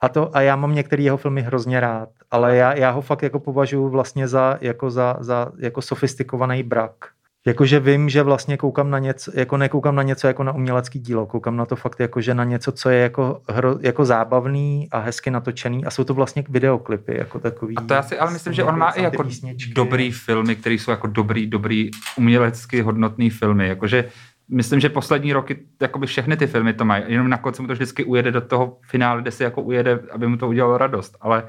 a 0.00 0.08
to, 0.08 0.36
a 0.36 0.40
já 0.40 0.56
mám 0.56 0.74
některé 0.74 1.02
jeho 1.02 1.16
filmy 1.16 1.42
hrozně 1.42 1.80
rád, 1.80 2.08
ale 2.30 2.56
já, 2.56 2.74
já 2.74 2.90
ho 2.90 3.00
fakt 3.00 3.22
jako 3.22 3.40
považuji 3.40 3.88
vlastně 3.88 4.28
za, 4.28 4.58
jako 4.60 4.90
za, 4.90 5.16
za 5.20 5.52
jako 5.58 5.82
sofistikovaný 5.82 6.62
brak. 6.62 7.13
Jakože 7.46 7.80
vím, 7.80 8.08
že 8.08 8.22
vlastně 8.22 8.56
koukám 8.56 8.90
na 8.90 8.98
něco, 8.98 9.30
jako 9.34 9.56
nekoukám 9.56 9.94
na 9.94 10.02
něco 10.02 10.26
jako 10.26 10.44
na 10.44 10.52
umělecký 10.52 10.98
dílo, 10.98 11.26
koukám 11.26 11.56
na 11.56 11.66
to 11.66 11.76
fakt 11.76 12.00
jako, 12.00 12.20
že 12.20 12.34
na 12.34 12.44
něco, 12.44 12.72
co 12.72 12.90
je 12.90 12.98
jako, 12.98 13.40
hro, 13.48 13.76
jako 13.80 14.04
zábavný 14.04 14.88
a 14.90 14.98
hezky 14.98 15.30
natočený 15.30 15.84
a 15.84 15.90
jsou 15.90 16.04
to 16.04 16.14
vlastně 16.14 16.44
videoklipy 16.48 17.18
jako 17.18 17.38
takový. 17.38 17.76
A 17.76 17.80
to 17.80 17.94
já 17.94 18.02
si 18.02 18.18
ale 18.18 18.30
myslím, 18.32 18.52
že 18.52 18.64
on 18.64 18.78
má 18.78 18.90
i 18.90 19.02
jako 19.02 19.24
písničky. 19.24 19.74
dobrý 19.74 20.10
filmy, 20.12 20.56
které 20.56 20.74
jsou 20.74 20.90
jako 20.90 21.06
dobrý, 21.06 21.46
dobrý 21.46 21.90
umělecky 22.16 22.82
hodnotný 22.82 23.30
filmy. 23.30 23.68
Jakože 23.68 24.04
myslím, 24.48 24.80
že 24.80 24.88
poslední 24.88 25.32
roky 25.32 25.58
jakoby 25.82 26.06
všechny 26.06 26.36
ty 26.36 26.46
filmy 26.46 26.72
to 26.72 26.84
mají. 26.84 27.04
Jenom 27.06 27.28
na 27.28 27.36
konci 27.36 27.62
mu 27.62 27.68
to 27.68 27.74
vždycky 27.74 28.04
ujede 28.04 28.30
do 28.30 28.40
toho 28.40 28.78
finále, 28.90 29.22
kde 29.22 29.30
si 29.30 29.42
jako 29.42 29.62
ujede, 29.62 30.00
aby 30.10 30.26
mu 30.26 30.36
to 30.36 30.48
udělalo 30.48 30.78
radost. 30.78 31.16
Ale 31.20 31.44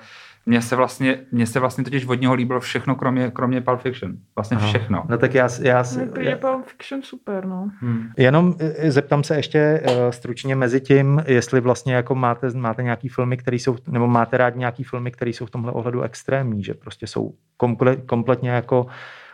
mně 0.45 0.61
se 0.61 0.75
vlastně, 0.75 1.17
mně 1.31 1.47
se 1.47 1.59
vlastně 1.59 1.83
totiž 1.83 2.05
od 2.05 2.21
něho 2.21 2.33
líbilo 2.33 2.59
všechno, 2.59 2.95
kromě, 2.95 3.31
kromě 3.31 3.61
Pulp 3.61 3.81
Fiction. 3.81 4.13
Vlastně 4.35 4.57
Aha. 4.57 4.67
všechno. 4.67 5.03
No 5.09 5.17
tak 5.17 5.33
já, 5.33 5.49
já, 5.61 5.77
já, 5.77 6.05
príde 6.13 6.35
Pulp 6.35 6.65
Fiction 6.65 7.01
super, 7.01 7.45
no. 7.45 7.69
Hmm. 7.79 8.09
Jenom 8.17 8.55
eh, 8.59 8.91
zeptám 8.91 9.23
se 9.23 9.35
ještě 9.35 9.59
eh, 9.59 10.11
stručně 10.11 10.55
mezi 10.55 10.81
tím, 10.81 11.23
jestli 11.25 11.61
vlastně 11.61 11.93
jako 11.93 12.15
máte, 12.15 12.49
máte 12.53 12.83
nějaký 12.83 13.09
filmy, 13.09 13.37
které 13.37 13.55
jsou, 13.57 13.75
nebo 13.87 14.07
máte 14.07 14.37
rád 14.37 14.55
nějaký 14.55 14.83
filmy, 14.83 15.11
které 15.11 15.31
jsou 15.31 15.45
v 15.45 15.51
tomhle 15.51 15.71
ohledu 15.71 16.01
extrémní, 16.01 16.63
že 16.63 16.73
prostě 16.73 17.07
jsou 17.07 17.33
komple, 17.57 17.95
kompletně 17.95 18.49
jako 18.49 18.85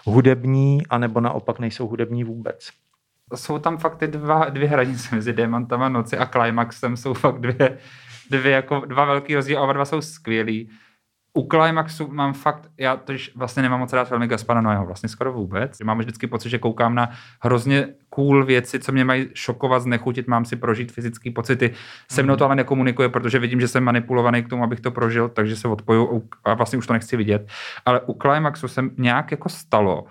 hudební, 0.05 0.87
anebo 0.89 1.21
naopak 1.21 1.59
nejsou 1.59 1.87
hudební 1.87 2.23
vůbec. 2.23 2.69
Jsou 3.35 3.59
tam 3.59 3.77
fakt 3.77 3.97
ty 3.97 4.07
dva, 4.07 4.49
dvě 4.49 4.67
hranice 4.67 5.15
mezi 5.15 5.33
Démantama 5.33 5.89
noci 5.89 6.17
a 6.17 6.25
Climaxem. 6.25 6.97
Jsou 6.97 7.13
fakt 7.13 7.41
dvě, 7.41 7.77
dvě 8.29 8.51
jako 8.51 8.79
dva 8.79 9.05
velký 9.05 9.35
rozdíly 9.35 9.57
a 9.57 9.61
oba 9.61 9.73
dva 9.73 9.85
jsou 9.85 10.01
skvělí. 10.01 10.69
U 11.33 11.47
Climaxu 11.47 12.07
mám 12.11 12.33
fakt, 12.33 12.69
já 12.77 12.95
tož 12.95 13.31
vlastně 13.35 13.63
nemám 13.63 13.79
moc 13.79 13.93
rád 13.93 14.07
filmy 14.07 14.27
Gaspara 14.27 14.61
Noého, 14.61 14.85
vlastně 14.85 15.09
skoro 15.09 15.33
vůbec. 15.33 15.79
Mám 15.79 15.99
vždycky 15.99 16.27
pocit, 16.27 16.49
že 16.49 16.59
koukám 16.59 16.95
na 16.95 17.09
hrozně 17.39 17.87
cool 18.09 18.45
věci, 18.45 18.79
co 18.79 18.91
mě 18.91 19.05
mají 19.05 19.29
šokovat, 19.33 19.81
znechutit, 19.81 20.27
mám 20.27 20.45
si 20.45 20.55
prožít 20.55 20.91
fyzické 20.91 21.31
pocity. 21.31 21.73
Se 22.11 22.23
mnou 22.23 22.35
to 22.35 22.45
ale 22.45 22.55
nekomunikuje, 22.55 23.09
protože 23.09 23.39
vidím, 23.39 23.61
že 23.61 23.67
jsem 23.67 23.83
manipulovaný 23.83 24.43
k 24.43 24.49
tomu, 24.49 24.63
abych 24.63 24.79
to 24.79 24.91
prožil, 24.91 25.29
takže 25.29 25.55
se 25.55 25.67
odpoju 25.67 26.29
a 26.43 26.53
vlastně 26.53 26.79
už 26.79 26.87
to 26.87 26.93
nechci 26.93 27.17
vidět. 27.17 27.47
Ale 27.85 27.99
u 27.99 28.13
Climaxu 28.13 28.67
jsem 28.67 28.91
nějak 28.97 29.31
jako 29.31 29.49
stalo, 29.49 30.05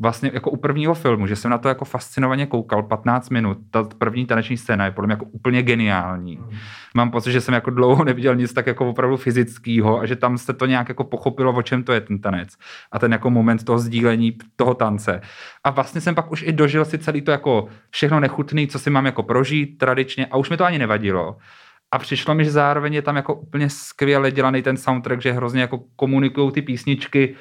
vlastně 0.00 0.30
jako 0.34 0.50
u 0.50 0.56
prvního 0.56 0.94
filmu, 0.94 1.26
že 1.26 1.36
jsem 1.36 1.50
na 1.50 1.58
to 1.58 1.68
jako 1.68 1.84
fascinovaně 1.84 2.46
koukal 2.46 2.82
15 2.82 3.30
minut. 3.30 3.58
Ta 3.70 3.84
první 3.98 4.26
taneční 4.26 4.56
scéna 4.56 4.84
je 4.84 4.90
podle 4.90 5.06
mě 5.06 5.12
jako 5.12 5.24
úplně 5.24 5.62
geniální. 5.62 6.36
Mm. 6.36 6.58
Mám 6.94 7.10
pocit, 7.10 7.32
že 7.32 7.40
jsem 7.40 7.54
jako 7.54 7.70
dlouho 7.70 8.04
neviděl 8.04 8.34
nic 8.34 8.52
tak 8.52 8.66
jako 8.66 8.90
opravdu 8.90 9.16
fyzického 9.16 10.00
a 10.00 10.06
že 10.06 10.16
tam 10.16 10.38
se 10.38 10.52
to 10.52 10.66
nějak 10.66 10.88
jako 10.88 11.04
pochopilo, 11.04 11.52
o 11.52 11.62
čem 11.62 11.82
to 11.82 11.92
je 11.92 12.00
ten 12.00 12.18
tanec. 12.18 12.48
A 12.92 12.98
ten 12.98 13.12
jako 13.12 13.30
moment 13.30 13.64
toho 13.64 13.78
sdílení 13.78 14.36
toho 14.56 14.74
tance. 14.74 15.20
A 15.64 15.70
vlastně 15.70 16.00
jsem 16.00 16.14
pak 16.14 16.32
už 16.32 16.42
i 16.42 16.52
dožil 16.52 16.84
si 16.84 16.98
celý 16.98 17.22
to 17.22 17.30
jako 17.30 17.68
všechno 17.90 18.20
nechutný, 18.20 18.68
co 18.68 18.78
si 18.78 18.90
mám 18.90 19.06
jako 19.06 19.22
prožít 19.22 19.78
tradičně 19.78 20.26
a 20.26 20.36
už 20.36 20.50
mi 20.50 20.56
to 20.56 20.64
ani 20.64 20.78
nevadilo. 20.78 21.36
A 21.92 21.98
přišlo 21.98 22.34
mi, 22.34 22.44
že 22.44 22.50
zároveň 22.50 22.94
je 22.94 23.02
tam 23.02 23.16
jako 23.16 23.34
úplně 23.34 23.70
skvěle 23.70 24.30
dělaný 24.30 24.62
ten 24.62 24.76
soundtrack, 24.76 25.22
že 25.22 25.32
hrozně 25.32 25.60
jako 25.60 25.84
komunikují 25.96 26.52
ty 26.52 26.62
písničky, 26.62 27.36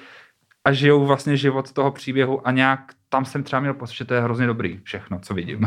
a 0.66 0.72
žijou 0.72 1.05
vlastně 1.05 1.38
život 1.38 1.72
toho 1.72 1.91
příběhu 1.91 2.47
a 2.47 2.51
nějak 2.51 2.93
tam 3.09 3.26
jsem 3.26 3.43
třeba 3.43 3.59
měl 3.59 3.74
pocit, 3.74 3.95
že 3.95 4.05
to 4.05 4.14
je 4.14 4.22
hrozně 4.22 4.47
dobrý 4.47 4.80
všechno, 4.84 5.20
co 5.20 5.34
vidím. 5.34 5.66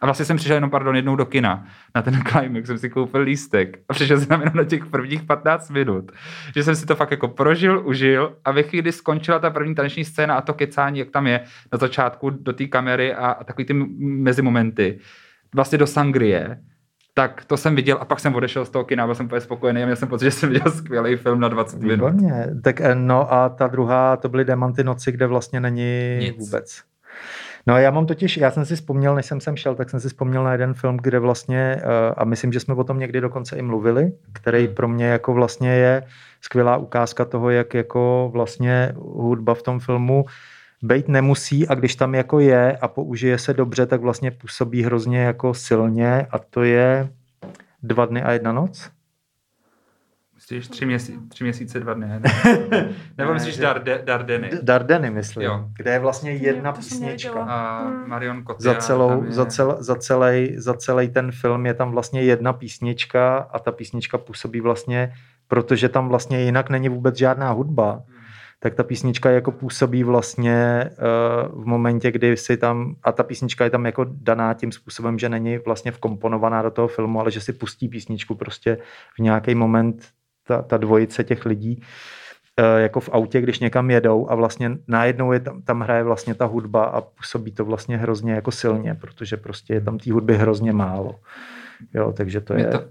A 0.00 0.06
vlastně 0.06 0.24
jsem 0.24 0.36
přišel 0.36 0.54
jenom, 0.54 0.70
pardon, 0.70 0.96
jednou 0.96 1.16
do 1.16 1.26
kina 1.26 1.66
na 1.94 2.02
ten 2.02 2.22
climax, 2.28 2.66
jsem 2.66 2.78
si 2.78 2.90
koupil 2.90 3.20
lístek 3.20 3.78
a 3.88 3.94
přišel 3.94 4.18
jsem 4.18 4.28
tam 4.28 4.40
jenom 4.40 4.56
na 4.56 4.64
těch 4.64 4.86
prvních 4.86 5.22
15 5.22 5.70
minut. 5.70 6.12
Že 6.54 6.62
jsem 6.62 6.76
si 6.76 6.86
to 6.86 6.96
fakt 6.96 7.10
jako 7.10 7.28
prožil, 7.28 7.82
užil 7.86 8.36
a 8.44 8.52
ve 8.52 8.62
chvíli, 8.62 8.92
skončila 8.92 9.38
ta 9.38 9.50
první 9.50 9.74
taneční 9.74 10.04
scéna 10.04 10.34
a 10.34 10.40
to 10.40 10.54
kecání, 10.54 10.98
jak 10.98 11.10
tam 11.10 11.26
je 11.26 11.40
na 11.72 11.78
začátku 11.78 12.30
do 12.30 12.52
té 12.52 12.66
kamery 12.66 13.14
a, 13.14 13.26
a 13.26 13.44
takový 13.44 13.64
ty 13.64 13.74
mezimomenty, 13.98 14.98
vlastně 15.54 15.78
do 15.78 15.86
sangrie, 15.86 16.60
tak 17.18 17.44
to 17.44 17.56
jsem 17.56 17.76
viděl 17.76 17.98
a 18.00 18.04
pak 18.04 18.20
jsem 18.20 18.34
odešel 18.34 18.64
z 18.64 18.70
toho 18.70 18.84
kina, 18.84 19.06
byl 19.06 19.14
jsem 19.14 19.26
úplně 19.26 19.40
spokojený 19.40 19.82
a 19.82 19.86
měl 19.86 19.96
jsem 19.96 20.08
pocit, 20.08 20.24
že 20.24 20.30
jsem 20.30 20.48
viděl 20.48 20.72
skvělý 20.72 21.16
film 21.16 21.40
na 21.40 21.48
20 21.48 21.80
minut. 21.80 21.92
Výborně. 21.92 22.46
Tak 22.62 22.80
eh, 22.80 22.94
no 22.94 23.32
a 23.32 23.48
ta 23.48 23.66
druhá, 23.66 24.16
to 24.16 24.28
byly 24.28 24.44
Demanty 24.44 24.84
noci, 24.84 25.12
kde 25.12 25.26
vlastně 25.26 25.60
není 25.60 26.18
Nic. 26.20 26.38
vůbec. 26.38 26.82
No 27.66 27.78
já 27.78 27.90
mám 27.90 28.06
totiž, 28.06 28.36
já 28.36 28.50
jsem 28.50 28.64
si 28.64 28.76
vzpomněl, 28.76 29.14
než 29.14 29.26
jsem 29.26 29.40
sem 29.40 29.56
šel, 29.56 29.74
tak 29.74 29.90
jsem 29.90 30.00
si 30.00 30.08
vzpomněl 30.08 30.44
na 30.44 30.52
jeden 30.52 30.74
film, 30.74 30.96
kde 31.02 31.18
vlastně, 31.18 31.76
eh, 31.78 32.14
a 32.16 32.24
myslím, 32.24 32.52
že 32.52 32.60
jsme 32.60 32.74
o 32.74 32.84
tom 32.84 32.98
někdy 32.98 33.20
dokonce 33.20 33.56
i 33.56 33.62
mluvili, 33.62 34.12
který 34.32 34.68
pro 34.68 34.88
mě 34.88 35.06
jako 35.06 35.32
vlastně 35.32 35.70
je 35.70 36.02
skvělá 36.40 36.76
ukázka 36.76 37.24
toho, 37.24 37.50
jak 37.50 37.74
jako 37.74 38.30
vlastně 38.32 38.92
hudba 38.96 39.54
v 39.54 39.62
tom 39.62 39.80
filmu 39.80 40.24
být 40.86 41.08
nemusí 41.08 41.68
a 41.68 41.74
když 41.74 41.94
tam 41.96 42.14
jako 42.14 42.40
je 42.40 42.76
a 42.76 42.88
použije 42.88 43.38
se 43.38 43.54
dobře, 43.54 43.86
tak 43.86 44.00
vlastně 44.00 44.30
působí 44.30 44.82
hrozně 44.82 45.18
jako 45.18 45.54
silně 45.54 46.26
a 46.30 46.38
to 46.38 46.62
je 46.62 47.08
dva 47.82 48.06
dny 48.06 48.22
a 48.22 48.32
jedna 48.32 48.52
noc. 48.52 48.90
Myslíš 50.34 50.68
tři, 50.68 50.86
měsí, 50.86 51.18
tři 51.28 51.44
měsíce, 51.44 51.80
dva 51.80 51.94
dny? 51.94 52.06
Ne? 52.06 52.20
Nebo 53.18 53.34
myslíš 53.34 53.54
že- 53.54 53.62
Darde, 53.62 54.02
Dardeny? 54.04 54.50
Dardeny, 54.62 55.10
myslím, 55.10 55.42
Jo. 55.42 55.64
kde 55.76 55.90
je 55.92 55.98
vlastně 55.98 56.32
jedna 56.32 56.72
písnička. 56.72 57.42
A 57.44 57.82
Hmm. 57.84 58.08
Marion 58.08 58.44
Cotillard. 58.46 58.80
Za, 58.82 58.86
celou, 58.86 59.24
je- 59.24 59.32
za, 59.32 59.46
cel, 59.46 59.76
za, 59.80 59.94
celý, 59.96 60.54
za 60.58 60.74
celý 60.74 61.08
ten 61.08 61.32
film 61.32 61.66
je 61.66 61.74
tam 61.74 61.90
vlastně 61.90 62.22
jedna 62.22 62.52
písnička 62.52 63.36
a 63.38 63.58
ta 63.58 63.72
písnička 63.72 64.18
působí 64.18 64.60
vlastně, 64.60 65.12
protože 65.48 65.88
tam 65.88 66.08
vlastně 66.08 66.40
jinak 66.42 66.70
není 66.70 66.88
vůbec 66.88 67.16
žádná 67.16 67.50
hudba, 67.50 68.02
tak 68.58 68.74
ta 68.74 68.82
písnička 68.82 69.30
jako 69.30 69.52
působí 69.52 70.04
vlastně 70.04 70.90
uh, 70.90 71.62
v 71.62 71.66
momentě, 71.66 72.10
kdy 72.10 72.36
si 72.36 72.56
tam, 72.56 72.96
a 73.02 73.12
ta 73.12 73.22
písnička 73.22 73.64
je 73.64 73.70
tam 73.70 73.86
jako 73.86 74.06
daná 74.10 74.54
tím 74.54 74.72
způsobem, 74.72 75.18
že 75.18 75.28
není 75.28 75.58
vlastně 75.58 75.92
vkomponovaná 75.92 76.62
do 76.62 76.70
toho 76.70 76.88
filmu, 76.88 77.20
ale 77.20 77.30
že 77.30 77.40
si 77.40 77.52
pustí 77.52 77.88
písničku 77.88 78.34
prostě 78.34 78.78
v 79.16 79.18
nějaký 79.18 79.54
moment 79.54 80.08
ta, 80.46 80.62
ta 80.62 80.76
dvojice 80.76 81.24
těch 81.24 81.46
lidí 81.46 81.82
eh, 82.56 82.80
jako 82.80 83.00
v 83.00 83.08
autě, 83.12 83.40
když 83.40 83.58
někam 83.58 83.90
jedou 83.90 84.30
a 84.30 84.34
vlastně 84.34 84.70
najednou 84.88 85.32
je 85.32 85.40
tam, 85.40 85.62
tam 85.62 85.80
hraje 85.80 86.02
vlastně 86.02 86.34
ta 86.34 86.44
hudba 86.44 86.84
a 86.84 87.00
působí 87.00 87.52
to 87.52 87.64
vlastně 87.64 87.96
hrozně 87.96 88.32
jako 88.32 88.50
silně, 88.50 88.94
protože 88.94 89.36
prostě 89.36 89.74
je 89.74 89.80
tam 89.80 89.98
té 89.98 90.12
hudby 90.12 90.36
hrozně 90.36 90.72
málo. 90.72 91.20
Jo, 91.94 92.12
takže 92.12 92.40
to 92.40 92.54
Mě 92.54 92.62
je... 92.62 92.70
to, 92.70 92.84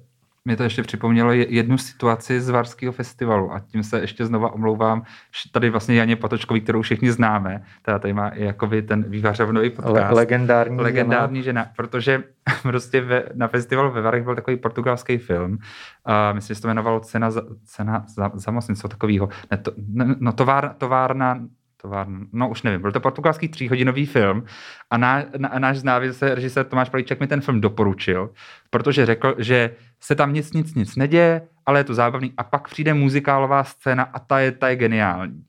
mě 0.45 0.57
to 0.57 0.63
ještě 0.63 0.83
připomnělo 0.83 1.31
je- 1.31 1.53
jednu 1.53 1.77
situaci 1.77 2.41
z 2.41 2.49
Varského 2.49 2.91
festivalu 2.93 3.53
a 3.53 3.59
tím 3.59 3.83
se 3.83 3.99
ještě 3.99 4.25
znova 4.25 4.53
omlouvám 4.53 5.03
tady 5.51 5.69
vlastně 5.69 5.95
Janě 5.95 6.15
Patočkový, 6.15 6.61
kterou 6.61 6.81
všichni 6.81 7.11
známe, 7.11 7.63
teda 7.81 7.99
tady 7.99 8.13
má 8.13 8.29
i 8.29 8.43
jakoby 8.43 8.81
ten 8.81 9.03
vývařovnový 9.03 9.67
Le, 9.67 9.75
podcast. 9.75 10.11
legendární. 10.15 10.77
legendární 10.81 11.43
žena, 11.43 11.67
protože 11.75 12.23
prostě 12.61 13.01
ve, 13.01 13.23
na 13.33 13.47
festivalu 13.47 13.91
ve 13.91 14.01
Varech 14.01 14.23
byl 14.23 14.35
takový 14.35 14.57
portugalský 14.57 15.17
film, 15.17 15.57
a 16.05 16.33
myslím, 16.33 16.53
že 16.53 16.55
se 16.55 16.61
to 16.61 16.67
jmenovalo 16.67 16.99
Cena 16.99 17.31
za, 17.31 17.41
cena 17.63 18.05
za, 18.15 18.31
za 18.33 18.51
moc, 18.51 18.67
něco 18.67 18.87
takového. 18.87 19.29
Ne, 19.51 19.57
to, 19.57 19.71
ne, 19.87 20.15
no 20.19 20.31
továr, 20.31 20.75
továrna, 20.77 21.39
továrna, 21.82 22.19
no 22.34 22.49
už 22.49 22.63
nevím, 22.63 22.82
byl 22.82 22.91
to 22.91 22.99
portugalský 22.99 23.47
tříhodinový 23.47 24.05
film 24.05 24.45
a 24.89 24.97
ná, 24.97 25.23
na, 25.38 25.51
náš 25.59 25.78
znávěr 25.78 26.13
se 26.13 26.36
režisér 26.36 26.65
Tomáš 26.65 26.89
Palíček 26.89 27.19
mi 27.19 27.28
ten 27.28 27.41
film 27.41 27.61
doporučil, 27.61 28.30
protože 28.69 29.05
řekl, 29.05 29.36
že 29.38 29.76
se 29.99 30.15
tam 30.15 30.34
nic, 30.34 30.53
nic, 30.53 30.76
nic 30.76 30.95
neděje, 30.95 31.41
ale 31.65 31.80
je 31.80 31.84
to 31.84 31.93
zábavný 31.93 32.34
a 32.38 32.43
pak 32.43 32.67
přijde 32.67 32.93
muzikálová 32.93 33.63
scéna 33.63 34.03
a 34.03 34.19
ta 34.19 34.39
je, 34.39 34.51
ta 34.51 34.69
je 34.69 34.76
geniální. 34.76 35.43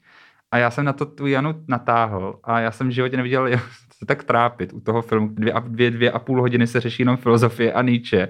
A 0.50 0.58
já 0.58 0.70
jsem 0.70 0.84
na 0.84 0.92
to 0.92 1.06
tu 1.06 1.26
Janu 1.26 1.64
natáhl 1.68 2.40
a 2.44 2.60
já 2.60 2.70
jsem 2.70 2.88
v 2.88 2.90
životě 2.90 3.16
neviděl 3.16 3.50
se 3.98 4.06
tak 4.06 4.24
trápit 4.24 4.72
u 4.72 4.80
toho 4.80 5.02
filmu. 5.02 5.28
Dvě 5.28 5.52
a, 5.52 5.60
dvě, 5.60 5.90
dvě 5.90 6.10
a 6.10 6.18
půl 6.18 6.40
hodiny 6.40 6.66
se 6.66 6.80
řeší 6.80 7.02
jenom 7.02 7.16
filozofie 7.16 7.72
a 7.72 7.82
Nietzsche. 7.82 8.28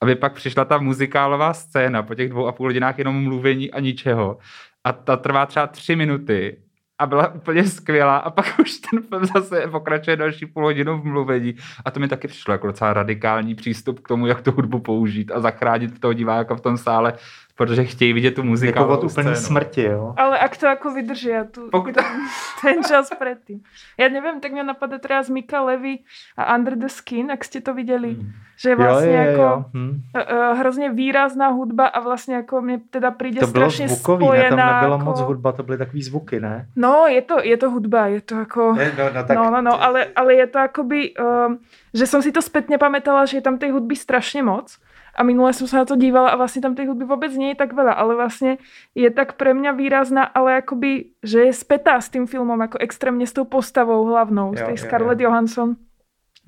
Aby 0.00 0.14
pak 0.14 0.32
přišla 0.32 0.64
ta 0.64 0.78
muzikálová 0.78 1.54
scéna 1.54 2.02
po 2.02 2.14
těch 2.14 2.28
dvou 2.28 2.46
a 2.46 2.52
půl 2.52 2.66
hodinách 2.66 2.98
jenom 2.98 3.24
mluvení 3.24 3.70
a 3.70 3.80
ničeho. 3.80 4.38
A 4.84 4.92
ta 4.92 5.16
trvá 5.16 5.46
třeba 5.46 5.66
tři 5.66 5.96
minuty 5.96 6.56
a 6.98 7.06
byla 7.06 7.34
úplně 7.34 7.64
skvělá. 7.64 8.16
A 8.16 8.30
pak 8.30 8.54
už 8.60 8.72
ten 8.90 9.02
film 9.02 9.24
zase 9.24 9.66
pokračuje 9.66 10.16
další 10.16 10.46
půl 10.46 10.64
hodinu 10.64 11.00
v 11.00 11.04
mluvení. 11.04 11.54
A 11.84 11.90
to 11.90 12.00
mi 12.00 12.08
taky 12.08 12.28
přišlo 12.28 12.52
jako 12.52 12.66
docela 12.66 12.92
radikální 12.92 13.54
přístup 13.54 14.00
k 14.00 14.08
tomu, 14.08 14.26
jak 14.26 14.42
tu 14.42 14.52
hudbu 14.52 14.78
použít 14.78 15.32
a 15.32 15.40
zachránit 15.40 16.00
toho 16.00 16.12
diváka 16.12 16.56
v 16.56 16.60
tom 16.60 16.76
sále, 16.78 17.12
protože 17.56 17.84
chtějí 17.84 18.12
vidět 18.12 18.30
tu 18.30 18.40
Jako 18.40 18.48
muzikálovou 18.48 18.96
od 18.96 19.08
scénu. 19.08 19.34
smrti, 19.34 19.82
jo. 19.82 20.14
Ale 20.16 20.38
ak 20.38 20.56
to 20.56 20.68
ako 20.68 20.94
vydržia 20.94 21.44
tu, 21.44 21.68
Pokud 21.72 21.94
to... 21.94 22.00
ten 22.62 22.84
čas 22.84 23.08
predtým. 23.18 23.64
Ja 23.96 24.12
neviem, 24.12 24.40
tak 24.44 24.52
mňa 24.52 24.76
napadá 24.76 25.00
teraz 25.00 25.32
Mika 25.32 25.64
Levy 25.64 26.04
a 26.36 26.52
Under 26.52 26.76
the 26.76 26.92
Skin, 26.92 27.32
ak 27.32 27.40
ste 27.44 27.64
to 27.64 27.72
videli. 27.72 28.20
Hmm. 28.20 28.32
Že 28.56 28.72
je 28.72 28.76
vlastne 28.76 29.12
jo, 29.12 29.20
jo, 29.20 29.28
ako 29.32 29.42
jo. 29.44 29.64
Hm. 29.72 29.92
uh, 30.16 30.58
hrozně 30.58 30.88
výrazná 30.92 31.48
hudba 31.48 31.86
a 31.86 32.00
vlastně 32.00 32.34
jako 32.34 32.60
mě 32.60 32.80
teda 32.90 33.10
přijde 33.10 33.40
To 33.40 33.46
bylo 33.46 33.70
strašně 33.70 33.88
zvukový, 33.88 34.24
ne? 34.24 34.28
spojená. 34.28 34.56
Tam 34.56 34.74
nebyla 34.74 34.96
jako... 34.96 35.04
moc 35.04 35.20
hudba, 35.20 35.52
to 35.52 35.62
byly 35.62 35.78
takový 35.78 36.02
zvuky, 36.02 36.40
ne? 36.40 36.66
No, 36.76 37.06
je 37.06 37.22
to, 37.22 37.36
je 37.42 37.56
to 37.56 37.70
hudba, 37.70 38.06
je 38.06 38.20
to 38.20 38.34
jako... 38.34 38.72
Ne, 38.74 38.92
No, 38.96 39.12
no, 39.12 39.44
no, 39.44 39.50
no, 39.50 39.60
no, 39.60 39.82
ale, 39.82 40.06
ale 40.16 40.34
je 40.34 40.46
to 40.46 40.58
akoby, 40.58 41.14
um, 41.20 41.58
že 41.94 42.06
som 42.06 42.22
si 42.24 42.32
to 42.32 42.40
spätne 42.40 42.80
pamätala, 42.80 43.28
že 43.28 43.40
je 43.40 43.44
tam 43.44 43.60
tej 43.60 43.76
hudby 43.76 43.96
strašne 43.96 44.40
moc. 44.40 44.72
A 45.16 45.24
minule 45.24 45.50
som 45.56 45.64
sa 45.64 45.82
na 45.82 45.86
to 45.88 45.96
dívala 45.96 46.28
a 46.28 46.36
vlastne 46.36 46.60
tam 46.60 46.76
tej 46.76 46.92
hudby 46.92 47.08
vôbec 47.08 47.32
nie 47.32 47.56
je 47.56 47.58
tak 47.58 47.72
veľa, 47.72 47.96
ale 47.96 48.12
vlastne 48.20 48.60
je 48.92 49.08
tak 49.08 49.40
pre 49.40 49.56
mňa 49.56 49.72
výrazná, 49.72 50.28
ale 50.28 50.60
akoby, 50.60 51.16
že 51.24 51.48
je 51.48 51.52
spätá 51.56 51.96
s 51.96 52.12
tým 52.12 52.28
filmom, 52.28 52.60
ako 52.60 52.76
extrémne 52.84 53.24
s 53.24 53.32
tou 53.32 53.48
postavou 53.48 54.04
hlavnou, 54.04 54.52
Jo, 54.52 54.60
s 54.60 54.62
tej 54.68 54.76
jo, 54.76 54.82
Scarlett 54.84 55.20
jo. 55.20 55.32
Johansson, 55.32 55.80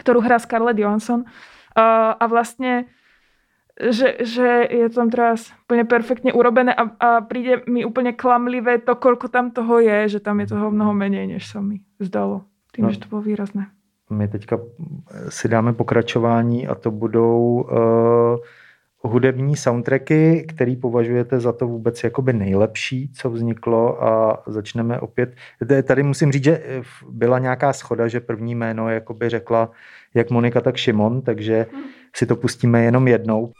ktorú 0.04 0.20
hrá 0.20 0.36
Scarlett 0.36 0.76
Johansson. 0.76 1.24
Uh, 1.72 2.12
a 2.20 2.24
vlastne 2.28 2.92
že, 3.78 4.26
že 4.26 4.66
je 4.66 4.90
to 4.90 5.06
tam 5.06 5.08
teraz 5.08 5.54
úplne 5.70 5.86
perfektne 5.86 6.34
urobené 6.34 6.74
a, 6.74 6.90
a 6.98 7.08
príde 7.22 7.62
mi 7.70 7.86
úplne 7.86 8.10
klamlivé 8.10 8.82
to, 8.82 8.98
koľko 8.98 9.30
tam 9.30 9.54
toho 9.54 9.78
je, 9.78 10.18
že 10.18 10.20
tam 10.20 10.42
je 10.42 10.50
toho 10.50 10.74
mnoho 10.74 10.90
menej, 10.90 11.30
než 11.30 11.46
sa 11.46 11.62
mi 11.62 11.86
zdalo. 12.02 12.42
No. 12.74 12.90
no. 12.90 12.94
že 12.94 13.06
to 13.06 13.10
bylo 13.10 13.22
výrazné. 13.22 13.70
My 14.10 14.28
teďka 14.28 14.58
si 15.28 15.48
dáme 15.48 15.72
pokračování 15.72 16.68
a 16.68 16.74
to 16.74 16.90
budou 16.90 17.66
uh, 17.70 18.38
hudební 19.02 19.56
soundtracky, 19.56 20.46
který 20.48 20.76
považujete 20.76 21.40
za 21.40 21.52
to 21.52 21.66
vůbec 21.66 22.04
jakoby 22.04 22.32
nejlepší, 22.32 23.12
co 23.14 23.30
vzniklo 23.30 24.04
a 24.04 24.42
začneme 24.46 25.00
opět. 25.00 25.34
Tady 25.84 26.02
musím 26.02 26.32
říct, 26.32 26.44
že 26.44 26.62
eh, 26.64 26.82
byla 27.10 27.38
nějaká 27.38 27.72
schoda, 27.72 28.08
že 28.08 28.20
první 28.20 28.54
jméno 28.54 28.90
jakoby 28.90 29.28
řekla 29.28 29.70
jak 30.14 30.30
Monika, 30.30 30.60
tak 30.60 30.76
Šimon, 30.76 31.22
takže 31.22 31.66
si 32.16 32.26
to 32.26 32.36
pustíme 32.36 32.84
jenom 32.84 33.08
jednou. 33.08 33.52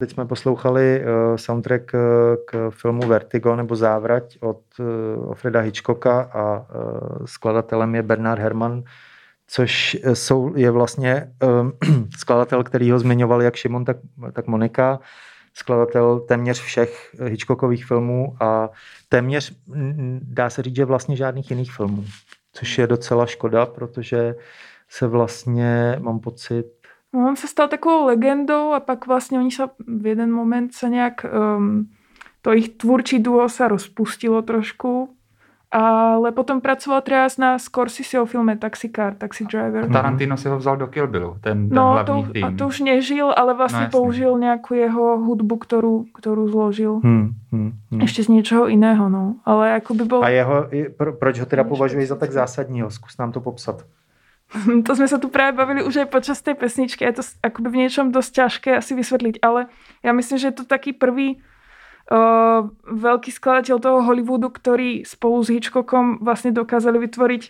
Teď 0.00 0.10
jsme 0.10 0.26
poslouchali 0.26 1.02
uh, 1.02 1.36
soundtrack 1.36 1.94
uh, 1.94 2.00
k 2.46 2.70
filmu 2.70 3.08
Vertigo 3.08 3.56
nebo 3.56 3.76
Závrať 3.76 4.38
od 4.40 4.60
uh, 4.78 5.34
Freda 5.34 5.60
Hitchcocka 5.60 6.20
a 6.20 6.58
uh, 6.58 7.26
skladatelem 7.26 7.94
je 7.94 8.02
Bernard 8.02 8.40
Herrmann, 8.40 8.82
což 9.46 9.96
jsou, 10.12 10.56
je 10.56 10.70
vlastně 10.70 11.32
um, 11.42 11.72
skladatel, 12.18 12.64
který 12.64 12.90
ho 12.90 12.98
zmiňoval 12.98 13.42
jak 13.42 13.56
Šimon, 13.56 13.84
tak, 13.84 13.96
tak 14.32 14.46
Monika, 14.46 15.00
skladatel 15.54 16.20
téměř 16.20 16.60
všech 16.60 17.16
Hitchcockových 17.24 17.86
filmů 17.86 18.36
a 18.40 18.70
téměř, 19.08 19.52
dá 20.20 20.50
se 20.50 20.62
říct, 20.62 20.76
že 20.76 20.84
vlastně 20.84 21.16
žádných 21.16 21.50
jiných 21.50 21.72
filmů, 21.72 22.04
což 22.52 22.78
je 22.78 22.86
docela 22.86 23.26
škoda, 23.26 23.66
protože 23.66 24.34
se 24.88 25.06
vlastně, 25.06 25.96
mám 25.98 26.20
pocit, 26.20 26.79
No, 27.14 27.28
on 27.28 27.36
se 27.36 27.48
stal 27.48 27.68
takovou 27.68 28.06
legendou 28.06 28.72
a 28.72 28.80
pak 28.80 29.06
vlastně 29.06 29.38
oni 29.38 29.50
se 29.50 29.62
v 30.00 30.06
jeden 30.06 30.32
moment 30.32 30.74
se 30.74 30.88
nějak, 30.88 31.26
um, 31.56 31.88
to 32.42 32.52
ich 32.54 32.68
tvůrčí 32.68 33.18
duo 33.18 33.48
se 33.48 33.68
rozpustilo 33.68 34.42
trošku, 34.42 35.08
ale 35.72 36.32
potom 36.32 36.60
pracoval 36.60 37.00
třeba 37.00 37.26
na 37.38 37.58
Scorseseho 37.58 38.26
filme 38.26 38.56
Taxi 38.56 38.90
Car, 38.96 39.14
Taxi 39.14 39.44
Driver. 39.44 39.92
Tarantino 39.92 40.36
si 40.36 40.48
ho 40.48 40.58
vzal 40.58 40.76
do 40.76 40.86
Kill 40.86 41.06
Billu, 41.06 41.36
ten, 41.40 41.68
ten 41.68 41.76
No, 41.76 41.92
hlavní 41.92 42.24
to, 42.24 42.32
tým. 42.32 42.44
a 42.44 42.52
to 42.58 42.66
už 42.66 42.80
nežil, 42.80 43.34
ale 43.36 43.54
vlastně 43.54 43.80
No, 43.80 43.90
použil 43.90 44.38
nějakou 44.38 44.74
jeho 44.74 45.18
hudbu, 45.18 45.56
kterou, 45.56 46.04
kterou 46.18 46.48
zložil. 46.48 47.00
hmm, 47.04 47.30
hmm, 47.52 47.72
hmm. 47.90 48.00
Ještě 48.00 48.24
z 48.24 48.28
něčeho 48.28 48.66
jiného, 48.68 49.08
no. 49.08 49.34
Ale 49.44 49.70
jako 49.70 49.94
by 49.94 50.04
byl... 50.04 50.24
A 50.24 50.28
jeho, 50.28 50.66
pro, 50.96 51.12
proč 51.12 51.40
ho 51.40 51.46
teda 51.46 51.64
považuji 51.64 52.06
za 52.06 52.16
tak 52.16 52.30
zásadního? 52.32 52.90
Zkus 52.90 53.18
nám 53.18 53.32
to 53.32 53.40
popsat. 53.40 53.84
To 54.86 54.96
jsme 54.96 55.08
se 55.08 55.18
tu 55.18 55.28
právě 55.28 55.52
bavili 55.52 55.84
už 55.84 55.96
aj 55.96 56.06
počas 56.06 56.42
té 56.42 56.54
pesničky. 56.54 57.04
Je 57.04 57.12
to 57.12 57.22
akoby 57.42 57.68
v 57.68 57.76
něčem 57.76 58.12
dost 58.12 58.30
těžké 58.30 58.76
asi 58.76 58.94
vysvětlit, 58.94 59.38
ale 59.42 59.66
já 60.02 60.12
myslím, 60.12 60.38
že 60.38 60.46
je 60.46 60.52
to 60.52 60.64
taký 60.64 60.92
prvý 60.92 61.36
uh, 61.36 62.68
veľký 62.90 63.30
skladateľ 63.30 63.78
toho 63.78 64.02
Hollywoodu, 64.02 64.50
ktorý 64.50 65.06
spolu 65.06 65.44
s 65.44 65.48
Hitchcockom 65.54 66.18
vlastne 66.18 66.50
dokázali 66.50 66.98
vytvoriť 66.98 67.42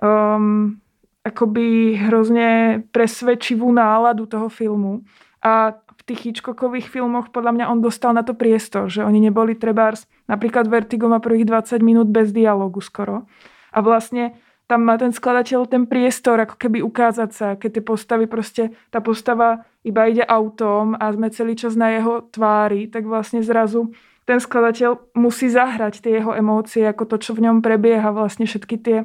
um, 0.00 0.80
akoby 1.24 1.94
hrozně 1.94 2.82
presvedčivú 2.90 3.72
náladu 3.72 4.26
toho 4.26 4.48
filmu. 4.48 5.04
A 5.44 5.72
v 5.72 6.02
tých 6.04 6.24
Hitchcockových 6.24 6.88
filmoch 6.88 7.28
podľa 7.28 7.52
mňa 7.52 7.64
on 7.68 7.84
dostal 7.84 8.16
na 8.16 8.24
to 8.24 8.32
priestor, 8.32 8.88
že 8.88 9.04
oni 9.04 9.20
neboli 9.20 9.54
trebárs, 9.54 10.08
napríklad 10.28 10.64
Vertigo 10.68 11.08
má 11.08 11.20
prvých 11.20 11.44
20 11.44 11.84
minút 11.84 12.08
bez 12.08 12.32
dialogu 12.32 12.80
skoro. 12.80 13.28
A 13.72 13.84
vlastne 13.84 14.32
tam 14.70 14.86
má 14.86 14.94
ten 14.94 15.10
skladateľ 15.10 15.66
ten 15.66 15.82
priestor, 15.82 16.38
ako 16.46 16.54
keby 16.54 16.78
ukázať 16.86 17.30
sa, 17.34 17.46
keď 17.58 17.70
ty 17.72 17.80
postavy 17.80 18.26
prostě, 18.30 18.70
ta 18.90 19.02
postava 19.02 19.66
iba 19.82 20.06
ide 20.06 20.22
autom 20.22 20.94
a 20.94 21.10
sme 21.10 21.30
celý 21.30 21.58
čas 21.58 21.74
na 21.74 21.90
jeho 21.90 22.22
tvári, 22.30 22.86
tak 22.86 23.02
vlastne 23.02 23.42
zrazu 23.42 23.90
ten 24.30 24.38
skladateľ 24.38 25.18
musí 25.18 25.50
zahrať 25.50 26.06
tie 26.06 26.22
jeho 26.22 26.30
emócie, 26.38 26.86
ako 26.86 27.02
to, 27.10 27.16
čo 27.18 27.34
v 27.34 27.50
ňom 27.50 27.66
prebieha, 27.66 28.14
vlastne 28.14 28.46
všetky 28.46 28.78
tie 28.78 28.98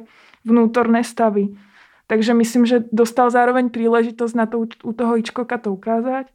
vnútorné 0.46 1.02
stavy. 1.02 1.58
Takže 2.06 2.30
myslím, 2.38 2.62
že 2.62 2.86
dostal 2.94 3.26
zároveň 3.34 3.66
príležitosť 3.74 4.34
na 4.38 4.46
to 4.46 4.70
u 4.70 4.92
toho 4.94 5.18
Hitchcocka 5.18 5.58
to 5.58 5.74
ukázať. 5.74 6.30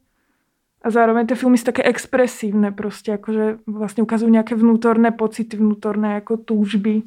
A 0.84 0.90
zároveň 0.92 1.24
ty 1.24 1.34
filmy 1.40 1.56
sú 1.56 1.72
také 1.72 1.88
expresívne 1.88 2.68
prostě, 2.68 3.16
akože 3.16 3.64
vlastne 3.64 4.02
ukazujú 4.02 4.28
nejaké 4.28 4.58
vnútorné 4.58 5.08
pocity, 5.16 5.56
vnútorné 5.56 6.20
jako 6.20 6.36
túžby. 6.36 7.02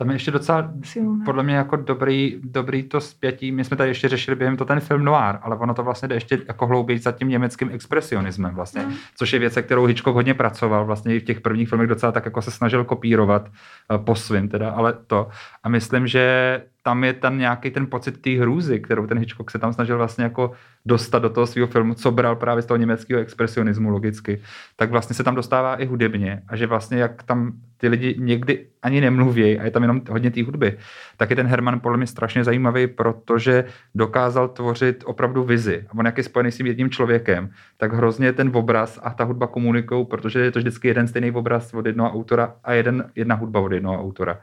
Tam 0.00 0.10
je 0.10 0.14
ještě 0.14 0.30
docela 0.30 0.70
Silné. 0.84 1.24
podle 1.24 1.42
mě 1.42 1.54
jako 1.56 1.76
dobrý, 1.76 2.40
dobrý 2.44 2.82
to 2.82 3.00
zpětí. 3.00 3.52
My 3.52 3.64
jsme 3.64 3.76
tady 3.76 3.90
ještě 3.90 4.08
řešili 4.08 4.34
během 4.36 4.56
to 4.56 4.64
ten 4.64 4.80
film 4.80 5.04
noir, 5.04 5.36
ale 5.42 5.56
ono 5.56 5.74
to 5.74 5.82
vlastně 5.82 6.08
jde 6.08 6.16
ještě 6.16 6.38
jako 6.48 6.66
hlouběji 6.66 6.98
za 6.98 7.12
tím 7.12 7.28
německým 7.28 7.70
expresionismem 7.72 8.54
vlastně, 8.54 8.82
No. 8.86 8.92
což 9.16 9.32
je 9.32 9.38
věc, 9.38 9.52
se 9.52 9.62
kterou 9.62 9.84
Hitchcock 9.84 10.14
hodně 10.14 10.34
pracoval, 10.34 10.84
vlastně 10.86 11.16
i 11.16 11.20
v 11.20 11.24
těch 11.24 11.40
prvních 11.40 11.68
filmech 11.68 11.88
docela 11.88 12.12
tak 12.12 12.24
jako 12.24 12.42
se 12.42 12.50
snažil 12.50 12.84
kopírovat 12.84 13.48
eh, 13.94 13.98
po 13.98 14.14
svým 14.14 14.48
teda, 14.48 14.70
ale 14.70 14.92
to. 15.06 15.28
A 15.62 15.68
myslím, 15.68 16.06
že 16.06 16.62
tam 16.82 17.04
je 17.04 17.12
tam 17.12 17.38
nějaký 17.38 17.70
ten 17.70 17.86
pocit 17.86 18.22
té 18.22 18.30
hrůzy, 18.30 18.80
kterou 18.80 19.06
ten 19.06 19.18
Hitchcock 19.18 19.50
se 19.50 19.58
tam 19.58 19.72
snažil 19.72 19.96
vlastně 19.96 20.24
jako 20.24 20.52
dostat 20.86 21.18
do 21.18 21.30
toho 21.30 21.46
svého 21.46 21.68
filmu, 21.68 21.94
co 21.94 22.10
bral 22.10 22.36
právě 22.36 22.62
z 22.62 22.66
toho 22.66 22.78
německého 22.78 23.20
expresionismu 23.20 23.90
logicky, 23.90 24.40
tak 24.76 24.90
vlastně 24.90 25.14
se 25.14 25.24
tam 25.24 25.34
dostává 25.34 25.76
i 25.76 25.86
hudebně 25.86 26.42
a 26.48 26.56
že 26.56 26.66
vlastně 26.66 26.98
jak 26.98 27.22
tam 27.22 27.52
ty 27.76 27.88
lidi 27.88 28.14
někdy 28.18 28.66
ani 28.82 29.00
nemluví 29.00 29.58
a 29.58 29.64
je 29.64 29.70
tam 29.70 29.82
jenom 29.82 30.00
hodně 30.10 30.30
té 30.30 30.42
hudby, 30.42 30.78
tak 31.16 31.30
je 31.30 31.36
ten 31.36 31.46
Herman 31.46 31.80
podle 31.80 31.96
mě 31.96 32.06
strašně 32.06 32.44
zajímavý, 32.44 32.86
protože 32.86 33.64
dokázal 33.94 34.48
tvořit 34.48 35.04
opravdu 35.06 35.44
vizi. 35.44 35.84
A 35.88 35.98
on 35.98 36.06
jak 36.06 36.18
je 36.18 36.24
spojený 36.24 36.52
s 36.52 36.56
tím 36.56 36.66
jedním 36.66 36.90
člověkem, 36.90 37.50
tak 37.76 37.92
hrozně 37.92 38.32
ten 38.32 38.50
obraz 38.54 39.00
a 39.02 39.10
ta 39.10 39.24
hudba 39.24 39.46
komunikují, 39.46 40.06
protože 40.06 40.40
je 40.40 40.50
to 40.50 40.58
vždycky 40.58 40.88
jeden 40.88 41.08
stejný 41.08 41.30
obraz 41.30 41.74
od 41.74 41.86
jednoho 41.86 42.12
autora 42.12 42.54
a 42.64 42.72
jeden, 42.72 43.10
jedna 43.14 43.34
hudba 43.34 43.60
od 43.60 43.72
jednoho 43.72 44.00
autora. 44.00 44.40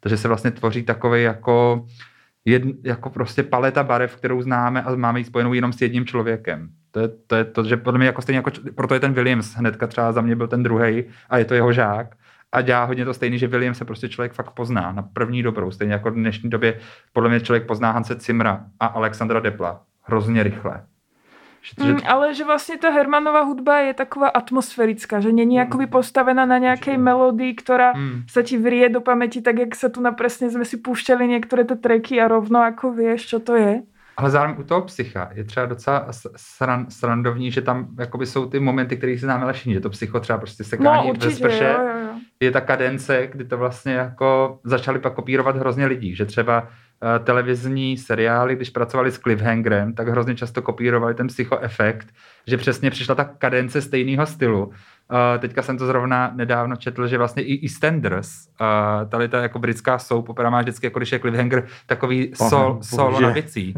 Takže 0.00 0.16
se 0.16 0.28
vlastně 0.28 0.50
tvoří 0.50 0.82
takový 0.82 1.22
jako, 1.22 1.86
jed, 2.44 2.62
jako 2.84 3.10
prostě 3.10 3.42
paleta 3.42 3.82
barev, 3.82 4.16
kterou 4.16 4.42
známe 4.42 4.82
a 4.82 4.94
máme 4.94 5.20
ji 5.20 5.24
spojenou 5.24 5.52
jenom 5.52 5.72
s 5.72 5.82
jedním 5.82 6.06
člověkem. 6.06 6.68
To 6.90 7.00
je 7.00 7.08
to, 7.08 7.36
je 7.36 7.44
to 7.44 7.64
že 7.64 7.76
podle 7.76 7.98
mě 7.98 8.06
jako 8.06 8.22
stejně 8.22 8.36
jako, 8.36 8.50
proto 8.74 8.94
je 8.94 9.00
ten 9.00 9.12
Williams 9.12 9.54
hnedka 9.54 9.86
třeba 9.86 10.12
za 10.12 10.20
mě 10.20 10.36
byl 10.36 10.48
ten 10.48 10.62
druhý 10.62 11.04
a 11.30 11.38
je 11.38 11.44
to 11.44 11.54
jeho 11.54 11.72
žák. 11.72 12.16
A 12.52 12.60
dělá 12.60 12.84
hodně 12.84 13.04
to 13.04 13.14
stejný, 13.14 13.38
že 13.38 13.46
William 13.46 13.74
se 13.74 13.84
prostě 13.84 14.08
člověk 14.08 14.32
fakt 14.32 14.50
pozná 14.50 14.92
na 14.92 15.02
první 15.02 15.42
dobrou. 15.42 15.70
Stejně 15.70 15.92
jako 15.92 16.10
v 16.10 16.14
dnešní 16.14 16.50
době 16.50 16.80
podle 17.12 17.28
mě 17.30 17.40
člověk 17.40 17.66
pozná 17.66 17.90
Hanse 17.90 18.16
Cimra 18.16 18.64
a 18.80 18.86
Alexandra 18.86 19.40
Depla. 19.40 19.82
Hrozně 20.02 20.42
rychle. 20.42 20.84
Že, 21.62 21.84
že, 21.84 21.92
Mm, 21.92 22.00
ale 22.08 22.34
že 22.34 22.44
vlastně 22.44 22.76
ta 22.78 22.90
Hermanová 22.90 23.40
hudba 23.42 23.78
je 23.78 23.94
taková 23.94 24.28
atmosférická, 24.28 25.20
že 25.20 25.32
není 25.32 25.54
jakoby 25.54 25.86
postavená 25.86 26.46
na 26.46 26.58
nějaké 26.58 26.98
melodii, 26.98 27.54
která 27.54 27.92
Mm. 27.92 28.22
sa 28.28 28.42
ti 28.42 28.58
vrie 28.58 28.88
do 28.88 29.00
pamäti, 29.00 29.42
tak 29.42 29.58
jak 29.58 29.74
sa 29.76 29.88
tu 29.92 30.00
na 30.00 30.12
presne 30.12 30.48
sme 30.50 30.64
si 30.64 30.76
púšťali 30.80 31.26
niektoré 31.28 31.64
tie 31.68 31.76
tracky 31.76 32.16
a 32.20 32.28
rovno 32.28 32.64
ako 32.64 32.92
vieš, 32.96 33.26
čo 33.28 33.38
to 33.44 33.56
je. 33.60 33.82
Ale 34.16 34.30
zároveň 34.30 34.56
u 34.60 34.64
toho 34.64 34.82
psycha 34.82 35.30
je 35.34 35.44
třeba 35.44 35.66
docela 35.66 36.06
sran, 36.36 36.86
srandovní, 36.88 37.50
že 37.50 37.62
tam 37.62 37.88
jakoby 37.98 38.26
jsou 38.26 38.46
ty 38.46 38.60
momenty, 38.60 38.96
které 38.96 39.12
si 39.12 39.18
známe 39.18 39.52
všichni, 39.52 39.74
že 39.74 39.80
to 39.80 39.90
psycho 39.90 40.20
třeba 40.20 40.38
prostě 40.38 40.62
No 40.62 40.68
sekání 40.68 41.12
ve 41.12 41.30
sprše, 41.30 41.64
jo, 41.78 41.84
jo, 41.84 41.98
jo. 42.04 42.12
je 42.40 42.50
ta 42.50 42.60
kadence, 42.60 43.26
kdy 43.32 43.44
to 43.44 43.58
vlastně 43.58 43.92
jako 43.92 44.58
začali 44.64 44.98
pak 44.98 45.14
kopírovat 45.14 45.56
hrozně 45.56 45.86
lidí, 45.86 46.14
že 46.16 46.24
třeba 46.24 46.68
televizní 47.24 47.96
seriály, 47.96 48.56
když 48.56 48.70
pracovali 48.70 49.10
s 49.10 49.18
cliffhangerem, 49.18 49.94
tak 49.94 50.08
hrozně 50.08 50.34
často 50.34 50.62
kopírovali 50.62 51.14
ten 51.14 51.26
psychoefekt, 51.26 52.08
že 52.46 52.56
přesně 52.56 52.90
přišla 52.90 53.14
ta 53.14 53.24
kadence 53.24 53.82
stejného 53.82 54.26
stylu. 54.26 54.66
Uh, 54.66 54.74
teďka 55.38 55.62
jsem 55.62 55.78
to 55.78 55.86
zrovna 55.86 56.32
nedávno 56.34 56.76
četl, 56.76 57.06
že 57.06 57.18
vlastně 57.18 57.42
i 57.42 57.64
EastEnders, 57.66 58.30
uh, 58.60 59.08
tady 59.08 59.28
ta 59.28 59.42
jako 59.42 59.58
britská 59.58 59.98
soap 59.98 60.28
opera 60.28 60.50
má 60.50 60.60
vždycky, 60.60 60.86
jako 60.86 60.98
když 60.98 61.12
je 61.12 61.18
cliffhanger, 61.18 61.66
takový 61.86 62.32
Aha, 62.40 62.50
sol, 62.50 62.78
solo 62.82 63.10
bože. 63.10 63.26
na 63.26 63.30
bicí. 63.30 63.74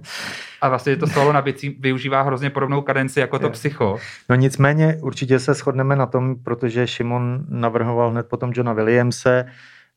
A 0.60 0.68
vlastně 0.68 0.96
to 0.96 1.06
solo 1.06 1.32
na 1.32 1.42
bicí 1.42 1.76
využívá 1.80 2.22
hrozně 2.22 2.50
podobnou 2.50 2.82
kadenci 2.82 3.20
jako 3.20 3.38
to 3.38 3.46
Je. 3.46 3.50
psycho. 3.50 3.96
No 4.28 4.36
nicméně 4.36 4.98
určitě 5.02 5.38
se 5.38 5.54
shodneme 5.54 5.96
na 5.96 6.06
tom, 6.06 6.36
protože 6.44 6.86
Šimon 6.86 7.44
navrhoval 7.48 8.10
hned 8.10 8.28
potom 8.28 8.52
Johna 8.54 8.72
Williamse, 8.72 9.44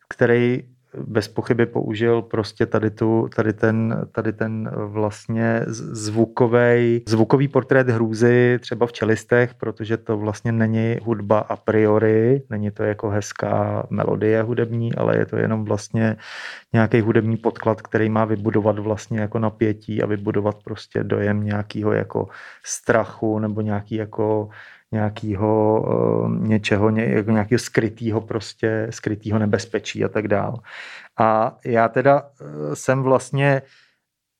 který 0.10 0.64
bez 1.08 1.28
pochyby 1.28 1.66
použil 1.66 2.22
prostě 2.22 2.66
tady, 2.66 2.90
tu, 2.90 3.30
tady, 3.36 3.54
ten, 3.54 4.08
tady 4.12 4.34
ten 4.34 4.72
vlastně 4.76 5.62
zvukový, 5.68 7.04
zvukový 7.08 7.48
portrét 7.48 7.90
hrůzy 7.90 8.60
třeba 8.62 8.86
v 8.86 8.92
čelistech, 8.92 9.54
protože 9.54 9.98
to 9.98 10.18
vlastně 10.18 10.52
není 10.52 10.98
hudba 11.04 11.40
a 11.40 11.56
priori, 11.56 12.42
není 12.50 12.72
to 12.72 12.84
jako 12.84 13.10
hezká 13.10 13.88
melodie 13.90 14.42
hudební, 14.42 14.96
ale 14.96 15.18
je 15.18 15.26
to 15.26 15.38
jenom 15.38 15.66
vlastně 15.66 16.16
nějaký 16.74 17.02
hudební 17.02 17.38
podklad, 17.38 17.82
který 17.82 18.10
má 18.10 18.26
vybudovat 18.26 18.80
vlastně 18.80 19.20
jako 19.20 19.40
napětí 19.40 20.02
a 20.02 20.06
vybudovat 20.06 20.64
prostě 20.64 21.04
dojem 21.04 21.44
nějakého 21.44 21.94
jako 21.94 22.28
strachu 22.66 23.40
nebo 23.40 23.62
nějaký 23.62 23.96
jako 23.96 24.50
nějakého 24.96 25.82
uh, 25.82 26.48
něčeho, 26.48 26.90
ně, 26.90 27.04
jako 27.04 27.32
nějakého 27.32 27.60
skrytého 27.60 28.22
prostě, 28.22 28.88
skrytého 28.90 29.40
nebezpečí 29.40 30.04
a 30.04 30.08
tak 30.08 30.28
dál. 30.28 30.60
A 31.20 31.58
já 31.66 31.88
teda 31.88 32.22
uh, 32.22 32.28
jsem 32.74 33.04
vlastně, 33.04 33.62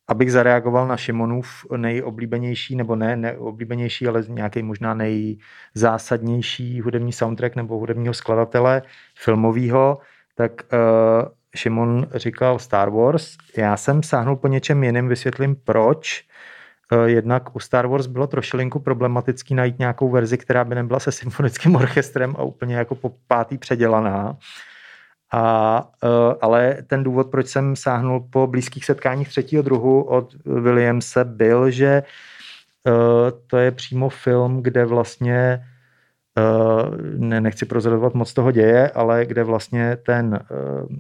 abych 0.08 0.32
zareagoval 0.32 0.88
na 0.88 0.98
Šimonův 0.98 1.66
nejoblíbenější, 1.78 2.76
nebo 2.76 2.96
ne 2.96 3.16
nejoblíbenější, 3.16 4.08
ale 4.08 4.24
nějaký 4.28 4.64
možná 4.64 4.94
nejzásadnější 4.94 6.82
hudební 6.82 7.12
soundtrack 7.12 7.56
nebo 7.56 7.78
hudebního 7.78 8.14
skladatele 8.14 8.82
filmového, 9.16 9.98
tak 10.36 10.52
uh, 10.74 11.30
Šimon 11.56 12.08
říkal 12.16 12.60
Star 12.60 12.90
Wars. 12.90 13.38
Já 13.58 13.78
jsem 13.78 14.04
sáhnul 14.04 14.36
po 14.36 14.48
něčem 14.48 14.84
jiném, 14.84 15.08
vysvětlím 15.08 15.56
proč. 15.56 16.24
Eh, 16.92 17.10
Jednak 17.10 17.56
u 17.56 17.60
Star 17.60 17.88
Wars 17.88 18.08
bylo 18.08 18.28
trošilinku 18.28 18.80
problematický 18.80 19.56
najít 19.56 19.80
nějakou 19.80 20.10
verzi, 20.10 20.38
která 20.38 20.64
by 20.64 20.76
nebyla 20.76 21.00
se 21.00 21.12
symfonickým 21.12 21.76
orchestrem 21.82 22.36
a 22.38 22.44
úplně 22.44 22.76
jako 22.76 22.96
po 22.96 23.12
pátý 23.28 23.58
předělaná. 23.58 24.38
A, 25.34 25.88
eh, 26.04 26.36
ale 26.42 26.78
ten 26.88 27.04
důvod, 27.04 27.32
proč 27.32 27.48
jsem 27.48 27.76
sáhnul 27.76 28.28
po 28.30 28.48
blízkých 28.48 28.86
setkáních 28.86 29.30
třetího 29.30 29.64
druhu 29.64 30.04
od 30.04 30.36
Williamse, 30.46 31.26
byl, 31.26 31.72
že 31.72 32.04
to 33.48 33.58
je 33.58 33.72
přímo 33.72 34.10
film, 34.10 34.64
kde 34.64 34.86
vlastně 34.86 35.66
ne, 37.18 37.42
nechci 37.42 37.66
prozradovat 37.66 38.14
moc 38.14 38.34
toho 38.34 38.52
děje, 38.52 38.90
ale 38.90 39.26
kde 39.26 39.44
vlastně 39.44 39.98
ten, 40.06 40.40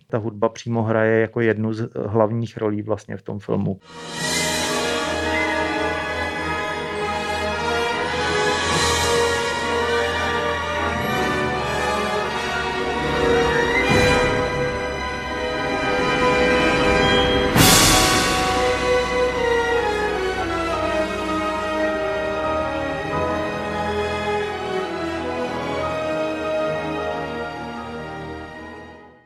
ta 0.07 0.17
hudba 0.17 0.49
přímo 0.49 0.83
hraje 0.83 1.21
jako 1.21 1.41
jednu 1.41 1.73
z 1.73 1.89
hlavních 2.05 2.57
rolí 2.57 2.81
vlastně 2.81 3.17
v 3.17 3.21
tom 3.21 3.39
filmu. 3.39 3.79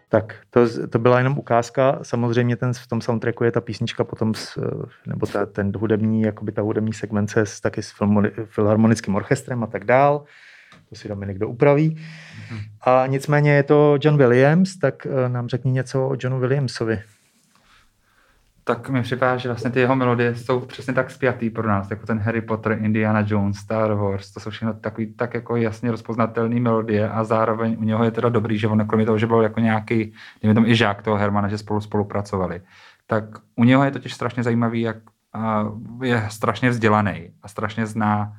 Tak 0.10 0.36
to, 0.50 0.88
to 0.88 1.00
byla 1.00 1.18
jenom 1.18 1.38
ukázka. 1.38 2.00
Samozřejmě 2.02 2.56
ten, 2.56 2.74
v 2.74 2.88
tom 2.88 3.02
soundtracku 3.02 3.44
je 3.44 3.52
ta 3.52 3.62
písnička 3.62 4.04
potom, 4.04 4.34
s, 4.34 4.60
nebo 5.08 5.26
ta, 5.26 5.46
ten 5.46 5.72
hudební, 5.78 6.22
jakoby 6.22 6.52
ta 6.52 6.62
hudební 6.62 6.94
segmence 6.94 7.46
s, 7.46 7.62
taky 7.62 7.84
s 7.84 7.94
filharmonickým 8.46 9.16
orchestrem 9.16 9.64
a 9.64 9.68
tak 9.68 9.84
dál. 9.84 10.24
To 10.90 10.96
si 10.96 11.08
Dominik 11.08 11.38
doupraví. 11.38 11.96
Mm-hmm. 11.96 12.60
A 12.82 13.08
nicméně 13.08 13.52
je 13.52 13.64
to 13.64 13.98
John 14.02 14.18
Williams, 14.18 14.78
tak 14.78 15.06
eh, 15.06 15.30
nám 15.30 15.50
řekni 15.50 15.72
něco 15.72 16.08
o 16.08 16.16
Johnu 16.20 16.40
Williamsovi 16.40 17.02
tak 18.70 18.90
mi 18.90 19.02
připadá, 19.02 19.38
že 19.38 19.50
vlastně 19.50 19.72
ty 19.72 19.80
jeho 19.80 19.96
melodie 19.96 20.36
jsou 20.36 20.60
přesně 20.60 20.94
tak 20.94 21.12
spjatý 21.12 21.50
pro 21.50 21.68
nás, 21.68 21.92
jako 21.92 22.06
ten 22.06 22.20
Harry 22.20 22.42
Potter, 22.42 22.72
Indiana 22.72 23.24
Jones, 23.28 23.58
Star 23.58 23.94
Wars, 23.94 24.32
to 24.32 24.40
jsou 24.40 24.50
všechno 24.50 24.74
takový 24.74 25.14
tak 25.14 25.34
jako 25.34 25.56
jasně 25.56 25.92
rozpoznatelné 25.92 26.60
melodie 26.60 27.10
a 27.10 27.24
zároveň 27.24 27.76
u 27.80 27.84
něho 27.84 28.04
je 28.04 28.12
teda 28.12 28.30
dobrý, 28.30 28.58
že 28.58 28.68
on 28.68 28.88
kromě 28.88 29.06
toho, 29.06 29.18
že 29.18 29.28
byl 29.28 29.42
jako 29.42 29.60
nějaký, 29.60 30.14
dejme 30.42 30.54
tomu 30.54 30.68
i 30.68 30.76
žák 30.76 31.02
toho 31.02 31.18
Hermana, 31.18 31.48
že 31.48 31.58
spolu 31.58 31.82
spolupracovali, 31.82 32.62
tak 33.08 33.24
u 33.56 33.64
něho 33.64 33.84
je 33.84 33.92
totiž 33.92 34.14
strašně 34.14 34.44
zajímavý, 34.44 34.82
jak 34.82 34.98
je 36.04 36.26
strašně 36.30 36.70
vzdělaný 36.70 37.30
a 37.44 37.48
strašně 37.48 37.86
zná 37.86 38.34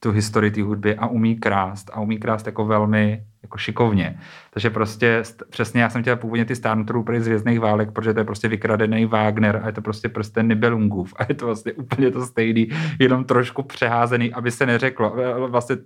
tu 0.00 0.10
historii 0.10 0.50
té 0.50 0.62
hudby 0.62 0.96
a 0.96 1.06
umí 1.06 1.36
krást 1.36 1.90
a 1.92 2.00
umí 2.00 2.18
krást 2.18 2.46
jako 2.46 2.66
velmi 2.66 3.24
jako 3.42 3.58
šikovně. 3.58 4.20
Takže 4.50 4.70
prostě 4.70 5.22
přesně 5.50 5.82
já 5.82 5.90
jsem 5.90 6.02
chtěl 6.02 6.16
původně 6.16 6.44
ty 6.44 6.56
Star 6.56 6.84
Troopery 6.84 7.20
z 7.20 7.26
Vězných 7.26 7.60
válek, 7.60 7.92
protože 7.92 8.14
to 8.14 8.20
je 8.20 8.24
prostě 8.24 8.48
vykradený 8.48 9.06
Wagner 9.06 9.60
a 9.62 9.66
je 9.66 9.72
to 9.72 9.82
prostě 9.82 10.08
prostě 10.08 10.42
Nibelungův 10.42 11.14
a 11.16 11.22
je 11.28 11.34
to 11.34 11.46
vlastně 11.46 11.72
úplně 11.72 12.10
to 12.10 12.26
stejný, 12.26 12.68
jenom 12.98 13.24
trošku 13.24 13.62
přeházený, 13.62 14.32
aby 14.32 14.50
se 14.50 14.66
neřeklo. 14.66 15.16
Vlastně 15.48 15.76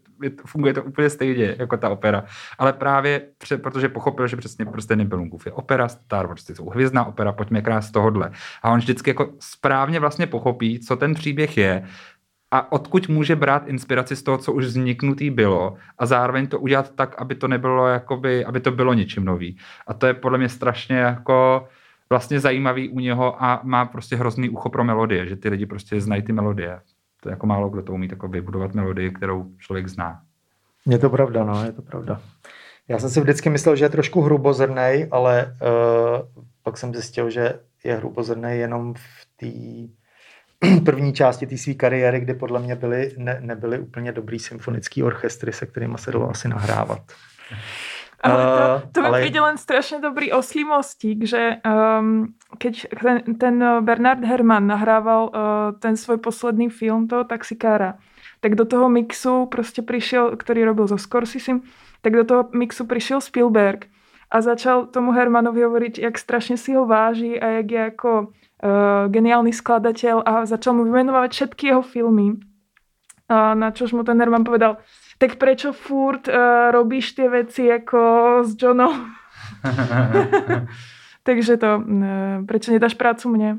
funguje 0.46 0.74
to 0.74 0.82
úplně 0.82 1.10
stejně 1.10 1.54
jako 1.58 1.76
ta 1.76 1.88
opera. 1.88 2.24
Ale 2.58 2.72
právě 2.72 3.22
protože 3.62 3.88
pochopil, 3.88 4.26
že 4.26 4.36
přesně 4.36 4.64
prostě 4.64 4.96
Nibelungův 4.96 5.46
je 5.46 5.52
opera, 5.52 5.88
Star 5.88 6.26
Wars 6.26 6.44
jsou 6.44 6.70
hvězdná 6.70 7.04
opera, 7.04 7.32
pojďme 7.32 7.62
krát 7.62 7.80
z 7.80 7.90
tohohle. 7.90 8.30
A 8.62 8.70
on 8.70 8.78
vždycky 8.78 9.10
jako 9.10 9.30
správně 9.40 10.00
vlastně 10.00 10.26
pochopí, 10.26 10.80
co 10.80 10.96
ten 10.96 11.14
příběh 11.14 11.56
je 11.56 11.84
a 12.54 12.72
odkud 12.72 13.08
může 13.08 13.36
brát 13.36 13.66
inspiraci 13.66 14.16
z 14.16 14.22
toho, 14.22 14.38
co 14.38 14.52
už 14.52 14.64
vzniknutý 14.64 15.30
bylo 15.30 15.74
a 15.98 16.06
zároveň 16.06 16.46
to 16.46 16.58
udělat 16.58 16.94
tak, 16.94 17.14
aby 17.18 17.34
to 17.34 17.48
nebylo 17.48 17.86
jakoby, 17.86 18.44
aby 18.44 18.60
to 18.60 18.70
bylo 18.70 18.94
něčím 18.94 19.24
nový. 19.24 19.56
A 19.86 19.94
to 19.94 20.06
je 20.06 20.14
podle 20.14 20.38
mě 20.38 20.48
strašně 20.48 20.96
jako 20.96 21.68
vlastně 22.10 22.40
zajímavý 22.40 22.88
u 22.88 23.00
něho 23.00 23.42
a 23.44 23.60
má 23.62 23.84
prostě 23.84 24.16
hrozný 24.16 24.48
ucho 24.48 24.68
pro 24.68 24.84
melodie, 24.84 25.26
že 25.26 25.36
ty 25.36 25.48
lidi 25.48 25.66
prostě 25.66 26.00
znají 26.00 26.22
ty 26.22 26.32
melodie. 26.32 26.80
To 27.20 27.28
je 27.28 27.30
jako 27.30 27.46
málo 27.46 27.68
kdo 27.68 27.82
to 27.82 27.92
umí 27.92 28.08
jako 28.10 28.28
vybudovat 28.28 28.74
melodii, 28.74 29.10
kterou 29.10 29.46
člověk 29.58 29.88
zná. 29.88 30.20
Je 30.86 30.98
to 30.98 31.10
pravda, 31.10 31.44
no, 31.44 31.64
je 31.64 31.72
to 31.72 31.82
pravda. 31.82 32.20
Já 32.88 32.98
jsem 32.98 33.10
si 33.10 33.20
vždycky 33.20 33.50
myslel, 33.50 33.76
že 33.76 33.84
je 33.84 33.88
trošku 33.88 34.20
hrubozrnej, 34.20 35.08
ale 35.10 35.56
uh, 35.62 36.42
pak 36.62 36.78
jsem 36.78 36.94
zjistil, 36.94 37.30
že 37.30 37.60
je 37.84 37.96
hrubozrnej 37.96 38.58
jenom 38.58 38.94
v 38.94 39.26
té 39.36 39.46
první 40.84 41.12
části 41.12 41.46
té 41.46 41.58
své 41.58 41.74
kariéry, 41.74 42.20
kdy 42.20 42.34
podle 42.34 42.60
mě 42.60 42.76
byly, 42.76 43.10
ne, 43.16 43.38
nebyly 43.40 43.78
úplně 43.78 44.12
dobrý 44.12 44.38
symfonický 44.38 45.02
orchestry, 45.02 45.52
se 45.52 45.66
kterými 45.66 45.98
se 45.98 46.12
dalo 46.12 46.30
asi 46.30 46.48
nahrávat. 46.48 47.00
Ale 48.24 48.44
to, 48.44 48.88
to 48.92 49.00
mi 49.04 49.08
ale... 49.08 49.20
príde 49.20 49.40
len 49.40 49.60
strašne 49.60 50.00
dobrý 50.00 50.32
oslý 50.32 50.64
mostík, 50.64 51.28
že 51.28 51.60
um, 51.60 52.32
keď 52.56 52.88
ten, 52.96 53.16
ten 53.36 53.56
Bernard 53.84 54.24
Herrmann 54.24 54.64
nahrával 54.64 55.28
uh, 55.28 55.32
ten 55.76 55.92
svoj 55.92 56.24
posledný 56.24 56.72
film 56.72 57.04
toho 57.04 57.28
taxikára, 57.28 58.00
tak 58.40 58.54
do 58.54 58.64
toho 58.64 58.88
mixu 58.88 59.46
prostě 59.46 59.82
prišiel, 59.82 60.36
ktorý 60.36 60.64
robil 60.64 60.88
so 60.88 60.96
Scorsese, 60.96 61.60
tak 62.00 62.12
do 62.16 62.24
toho 62.24 62.48
mixu 62.56 62.88
prišiel 62.88 63.20
Spielberg 63.20 63.92
a 64.32 64.40
začal 64.40 64.86
tomu 64.86 65.12
Hermanovi 65.12 65.60
hovoriť, 65.60 65.98
jak 65.98 66.18
strašne 66.18 66.56
si 66.56 66.72
ho 66.72 66.88
váži 66.88 67.36
a 67.36 67.60
jak 67.60 67.70
je 67.70 67.82
ako 67.92 68.10
uh, 68.20 68.28
geniálny 69.12 69.52
skladateľ 69.52 70.24
a 70.24 70.48
začal 70.48 70.72
mu 70.72 70.88
vymenovať 70.88 71.30
všetky 71.30 71.68
jeho 71.68 71.82
filmy. 71.84 72.40
A 73.28 73.56
na 73.56 73.72
čož 73.72 73.92
mu 73.96 74.04
ten 74.04 74.20
Herman 74.20 74.44
povedal, 74.44 74.80
tak 75.16 75.40
prečo 75.40 75.72
furt 75.72 76.28
uh, 76.28 76.68
robíš 76.72 77.16
tie 77.16 77.28
veci 77.28 77.68
ako 77.72 78.00
s 78.44 78.52
Johnom? 78.56 79.12
Takže 81.28 81.56
to, 81.56 81.70
uh, 81.80 82.44
prečo 82.44 82.68
nedáš 82.72 82.96
prácu 83.00 83.32
mne? 83.32 83.50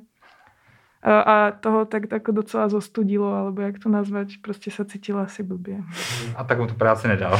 A 1.06 1.52
toho 1.52 1.86
tak 1.86 2.12
jako 2.12 2.32
docela 2.32 2.70
zostudilo, 2.70 3.34
alebo 3.34 3.62
jak 3.62 3.80
to 3.80 3.90
nazvat, 3.90 4.28
prostě 4.42 4.72
se 4.72 4.86
cítil 4.86 5.20
asi 5.20 5.44
blbě. 5.44 5.78
A 6.36 6.44
tak 6.44 6.60
mu 6.60 6.68
tu 6.68 6.74
práci 6.74 7.08
nedal. 7.08 7.40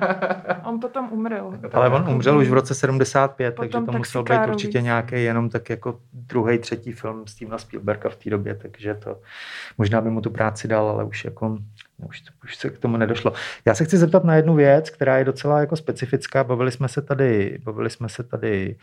on 0.64 0.80
potom 0.80 1.08
umřel. 1.12 1.58
Ale 1.72 1.90
on 1.90 2.08
umřel 2.08 2.38
už 2.38 2.48
v 2.48 2.52
roce 2.52 2.74
75, 2.74 3.54
potom 3.54 3.70
takže 3.70 3.86
to 3.92 3.98
musel 3.98 4.22
být 4.22 4.48
určitě 4.48 4.80
nějaký 4.80 5.24
jenom 5.24 5.50
tak 5.50 5.70
jako 5.70 6.00
druhý, 6.12 6.58
třetí 6.58 6.92
film 6.92 7.26
Stevena 7.26 7.58
Spielberga 7.58 8.10
v 8.10 8.16
té 8.16 8.30
době, 8.30 8.54
takže 8.54 8.94
to 8.94 9.20
možná 9.78 10.00
by 10.00 10.10
mu 10.10 10.20
tu 10.20 10.30
práci 10.30 10.68
dal, 10.68 10.88
ale 10.88 11.04
už 11.04 11.24
jako 11.24 11.58
už, 12.08 12.22
už 12.44 12.56
se 12.56 12.70
k 12.70 12.78
tomu 12.78 12.96
nedošlo. 12.96 13.32
Já 13.64 13.74
se 13.74 13.84
chci 13.84 13.96
zeptat 13.96 14.24
na 14.24 14.34
jednu 14.34 14.54
věc, 14.54 14.90
která 14.90 15.18
je 15.18 15.24
docela 15.24 15.60
jako 15.60 15.76
specifická. 15.76 16.44
Bavili 16.44 16.72
jsme 16.72 16.88
se 16.88 17.02
tady, 17.02 17.58
bavili 17.64 17.90
jsme 17.90 18.08
se 18.08 18.22
tady 18.22 18.76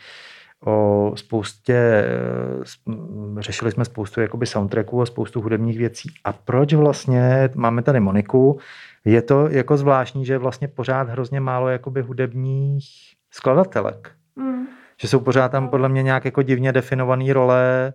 o 0.66 1.12
spoustě, 1.16 1.74
eh, 1.74 3.42
řešili 3.42 3.72
jsme 3.72 3.86
spoustu 3.86 4.22
jakoby 4.22 4.46
soundtracků 4.46 5.02
a 5.02 5.06
spoustu 5.06 5.42
hudebních 5.42 5.78
věcí. 5.78 6.10
A 6.24 6.34
proč 6.34 6.74
vlastně, 6.74 7.50
máme 7.56 7.82
tady 7.82 8.00
Moniku, 8.00 8.60
je 9.06 9.22
to 9.22 9.48
jako 9.50 9.78
zvláštní, 9.78 10.26
že 10.26 10.34
je 10.34 10.38
vlastně 10.38 10.68
pořád 10.68 11.10
hrozně 11.10 11.40
málo 11.40 11.70
jakoby 11.70 12.02
hudebních 12.02 12.86
skladatelek. 13.32 14.12
Mm. 14.36 14.66
Že 15.02 15.08
jsou 15.08 15.20
pořád 15.20 15.50
tam 15.50 15.70
podle 15.70 15.90
mě 15.90 16.04
nějak 16.04 16.26
jako 16.26 16.42
divně 16.42 16.72
definované 16.72 17.34
role, 17.34 17.94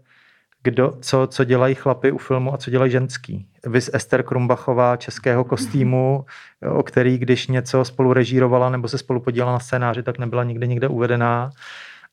kdo, 0.63 0.95
co, 1.01 1.27
co 1.27 1.45
dělají 1.45 1.75
chlapy 1.75 2.13
u 2.13 2.19
filmu 2.19 2.55
a 2.55 2.57
co 2.57 2.71
dělají 2.71 2.91
ženský. 2.91 3.49
Vys 3.67 3.91
Ester 3.93 4.23
Krumbachová 4.23 4.97
českého 4.97 5.45
kostýmu, 5.45 6.25
o 6.71 6.83
který 6.83 7.19
když 7.19 7.47
něco 7.47 7.85
spolu 7.85 8.13
režírovala 8.13 8.71
nebo 8.71 8.89
se 8.89 8.99
spolu 8.99 9.21
podílela 9.21 9.53
na 9.53 9.59
scénáři, 9.59 10.03
tak 10.03 10.19
nebyla 10.19 10.45
nikde 10.45 10.67
nikde 10.67 10.89
uvedená. 10.89 11.51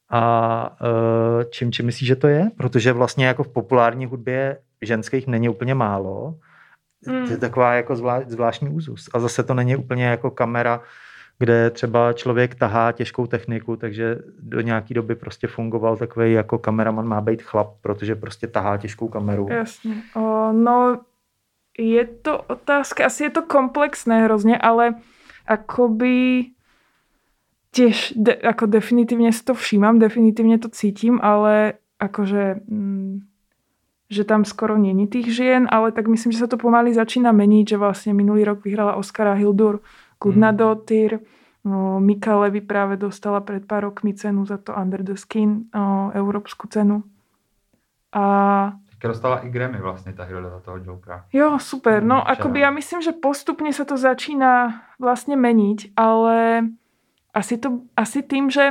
A 0.10 0.78
e, 1.42 1.46
čím, 1.46 1.72
čím 1.72 1.86
myslíš, 1.86 2.08
že 2.08 2.16
to 2.16 2.28
je? 2.28 2.48
Protože 2.58 2.94
vlastně 2.94 3.26
jako 3.26 3.44
v 3.44 3.48
populární 3.48 4.06
hudbě 4.06 4.58
ženských 4.82 5.28
není 5.28 5.50
úplně 5.50 5.76
málo. 5.76 6.36
Mm. 7.08 7.14
To 7.14 7.20
je 7.20 7.28
hmm. 7.28 7.40
taková 7.40 7.74
jako 7.74 7.96
zvlá, 7.96 8.22
zvláštní 8.28 8.70
úzus. 8.70 9.10
A 9.14 9.20
zase 9.20 9.44
to 9.44 9.54
není 9.54 9.76
úplně 9.76 10.06
jako 10.06 10.32
kamera, 10.32 10.82
kde 11.40 11.70
třeba 11.70 12.14
člověk 12.14 12.56
tahá 12.56 12.92
těžkou 12.92 13.28
techniku, 13.28 13.76
takže 13.76 14.18
do 14.40 14.62
nějaké 14.62 14.94
doby 14.94 15.16
prostě 15.16 15.48
fungoval 15.48 15.98
takový 15.98 16.34
jako 16.34 16.58
kameraman 16.58 17.08
má 17.08 17.22
být 17.22 17.42
chlap, 17.42 17.74
protože 17.82 18.16
prostě 18.16 18.48
tahá 18.48 18.78
těžkou 18.78 19.08
kameru. 19.08 19.48
Jasně. 19.50 19.96
O, 20.16 20.52
no, 20.52 21.00
je 21.80 22.06
to 22.06 22.42
otázka, 22.42 23.06
asi 23.06 23.24
je 23.24 23.30
to 23.30 23.42
komplexné 23.42 24.24
hrozně, 24.24 24.58
ale 24.58 24.96
akoby 25.48 26.46
tiež 27.76 28.16
de, 28.16 28.32
ako 28.32 28.72
definitívne 28.72 29.36
si 29.36 29.44
to 29.44 29.52
všímam, 29.52 30.00
definitívne 30.00 30.56
to 30.56 30.72
cítim, 30.72 31.20
ale 31.20 31.76
akože 32.00 32.64
mm, 32.64 33.14
že 34.06 34.24
tam 34.24 34.46
skoro 34.46 34.78
není 34.78 35.08
tých 35.10 35.34
žien, 35.34 35.68
ale 35.68 35.92
tak 35.92 36.08
myslím, 36.08 36.32
že 36.32 36.40
sa 36.40 36.48
to 36.48 36.62
pomaly 36.62 36.94
začína 36.94 37.34
meniť, 37.36 37.76
že 37.76 37.82
vlastne 37.82 38.14
minulý 38.14 38.46
rok 38.46 38.62
vyhrala 38.64 38.96
Oscara 38.96 39.34
Hildur 39.34 39.82
Gudnadottir, 40.22 41.20
no, 41.66 42.00
Mika 42.00 42.38
Levy 42.38 42.62
práve 42.62 42.96
dostala 42.96 43.42
pred 43.42 43.66
pár 43.66 43.92
rokmi 43.92 44.14
cenu 44.14 44.46
za 44.46 44.62
to 44.62 44.72
Under 44.78 45.04
the 45.04 45.18
Skin, 45.18 45.68
no, 45.74 46.14
európsku 46.14 46.70
cenu. 46.70 47.04
A 48.16 48.24
Teďka 48.90 49.08
dostala 49.08 49.38
i 49.40 49.50
Grammy 49.50 49.82
vlastně 49.82 50.14
ta 50.14 50.24
Hilda 50.24 50.50
za 50.50 50.60
toho 50.60 50.78
Jokera. 50.78 51.26
Jo, 51.34 51.60
super. 51.60 52.04
No, 52.04 52.16
mm, 52.16 52.22
akoby 52.26 52.60
ja 52.60 52.72
myslím, 52.72 53.02
že 53.02 53.12
postupne 53.12 53.74
sa 53.74 53.84
to 53.84 53.98
začína 53.98 54.82
vlastne 55.00 55.36
meniť, 55.36 55.92
ale 56.00 56.64
asi, 57.36 57.58
to, 57.58 57.70
asi 57.98 58.24
tým, 58.24 58.50
že 58.50 58.70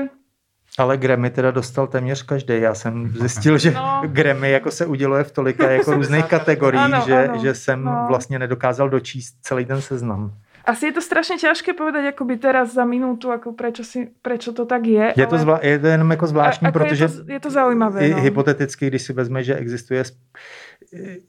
Ale 0.78 0.96
Grammy 0.96 1.30
teda 1.30 1.50
dostal 1.50 1.86
téměř 1.86 2.22
každý. 2.22 2.54
Já 2.60 2.74
jsem 2.74 3.08
zjistil, 3.08 3.58
že 3.58 3.70
No. 3.70 4.02
Grammy 4.06 4.50
jako 4.50 4.70
se 4.70 4.86
uděluje 4.86 5.24
v 5.24 5.32
tolika 5.32 5.70
jako 5.70 5.92
různých 5.94 6.24
kategoriích, 6.26 6.82
Ano, 6.84 7.02
že, 7.06 7.28
ano. 7.28 7.38
že 7.42 7.54
jsem 7.54 7.84
No. 7.84 8.04
vlastně 8.08 8.38
nedokázal 8.38 8.88
dočíst 8.90 9.34
celý 9.42 9.64
ten 9.64 9.80
seznam. 9.80 10.32
Asi 10.64 10.88
je 10.88 10.96
to 10.96 11.04
strašne 11.04 11.36
ťažké 11.36 11.76
povedať 11.76 12.16
akoby 12.16 12.40
teraz 12.40 12.72
za 12.72 12.88
minútu, 12.88 13.28
ako 13.28 13.52
prečo, 13.52 13.84
si, 13.84 14.08
prečo 14.24 14.48
to 14.56 14.64
tak 14.64 14.88
je. 14.88 15.12
Je 15.12 15.26
to, 15.28 15.36
ale... 15.36 15.44
zvla- 15.44 15.60
je 15.60 15.76
to 15.78 15.86
jenom 15.86 16.10
jako 16.10 16.26
zvláštní, 16.26 16.68
A- 16.68 16.72
protože 16.72 17.04
Je 17.04 17.08
to, 17.08 17.32
je 17.36 17.40
to 17.40 17.50
zaujímavé. 17.52 18.00
No. 18.08 18.16
hypoteticky, 18.24 18.86
když 18.88 19.02
si 19.02 19.12
vezme, 19.12 19.44
že 19.44 19.54
existuje 19.60 20.04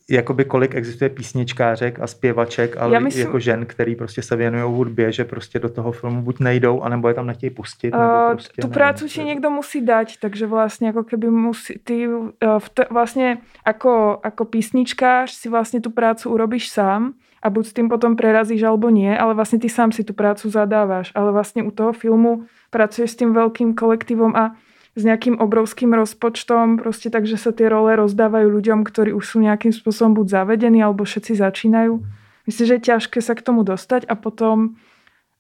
jakoby 0.09 0.45
kolik 0.45 0.76
existuje 0.76 1.09
písničkářek 1.09 1.99
a 1.99 2.07
zpěvaček, 2.07 2.78
ale 2.78 2.99
myslím... 2.99 3.26
jako 3.26 3.39
žen, 3.39 3.66
který 3.66 3.95
prostě 3.95 4.22
se 4.22 4.36
věnují 4.36 4.63
hudbě, 4.63 5.11
že 5.11 5.24
prostě 5.26 5.59
do 5.59 5.70
toho 5.70 5.91
filmu 5.91 6.22
buď 6.22 6.39
nejdou, 6.39 6.82
anebo 6.82 7.07
je 7.07 7.13
tam 7.13 7.28
nechtějí 7.28 7.49
pustit. 7.49 7.91
Nebo 7.91 8.03
Uh, 8.03 8.32
prostě, 8.32 8.61
prácu 8.68 9.03
to 9.05 9.09
ti 9.09 9.20
je- 9.20 9.26
niekto 9.26 9.49
musí 9.49 9.82
dať, 9.82 10.18
takže 10.20 10.47
vlastne 10.47 10.89
ako 10.89 11.03
keby 11.03 11.28
musí, 11.30 11.80
ty 11.84 12.07
uh, 12.07 12.24
v 12.59 12.68
te, 12.70 12.86
vlastne 12.89 13.41
ako, 13.66 14.20
ako 14.24 14.45
písničkář 14.45 15.32
si 15.32 15.49
vlastne 15.49 15.82
tú 15.82 15.89
prácu 15.89 16.30
urobíš 16.30 16.70
sám 16.70 17.13
a 17.41 17.49
buď 17.49 17.63
s 17.66 17.74
tým 17.74 17.88
potom 17.89 18.16
prerazíš 18.16 18.63
alebo 18.63 18.89
nie, 18.89 19.13
ale 19.13 19.34
vlastne 19.34 19.59
ty 19.61 19.70
sám 19.70 19.91
si 19.91 20.03
tú 20.03 20.13
prácu 20.13 20.49
zadávaš, 20.49 21.11
ale 21.13 21.32
vlastne 21.32 21.61
u 21.61 21.72
toho 21.72 21.93
filmu 21.93 22.45
pracuješ 22.70 23.13
s 23.13 23.20
tým 23.22 23.34
veľkým 23.34 23.78
kolektívom 23.78 24.34
a 24.34 24.57
s 24.95 25.01
nejakým 25.03 25.37
obrovským 25.43 25.91
rozpočtom, 25.91 26.79
proste 26.79 27.11
takže 27.11 27.35
sa 27.35 27.51
tie 27.51 27.67
role 27.67 27.99
rozdávajú 27.99 28.47
ľuďom, 28.47 28.87
ktorí 28.87 29.11
už 29.11 29.35
sú 29.35 29.37
nejakým 29.43 29.75
spôsobom 29.75 30.23
buď 30.23 30.41
zavedení, 30.41 30.79
alebo 30.79 31.03
všetci 31.03 31.35
začínajú. 31.35 31.99
Myslím, 32.47 32.65
že 32.65 32.75
je 32.79 32.87
ťažké 32.95 33.19
sa 33.19 33.35
k 33.35 33.43
tomu 33.43 33.67
dostať 33.67 34.07
a 34.07 34.15
potom 34.15 34.79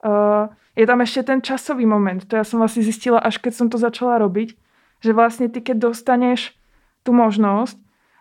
Uh, 0.05 0.53
je 0.77 0.85
tam 0.85 1.01
ešte 1.01 1.33
ten 1.33 1.41
časový 1.41 1.89
moment. 1.89 2.21
To 2.29 2.37
ja 2.37 2.45
som 2.45 2.61
vlastne 2.61 2.85
zistila, 2.85 3.17
až 3.17 3.41
keď 3.41 3.53
som 3.57 3.67
to 3.73 3.81
začala 3.81 4.21
robiť, 4.21 4.53
že 5.01 5.11
vlastne 5.17 5.49
ty, 5.49 5.65
keď 5.65 5.89
dostaneš 5.89 6.53
tú 7.01 7.09
možnosť, 7.09 7.73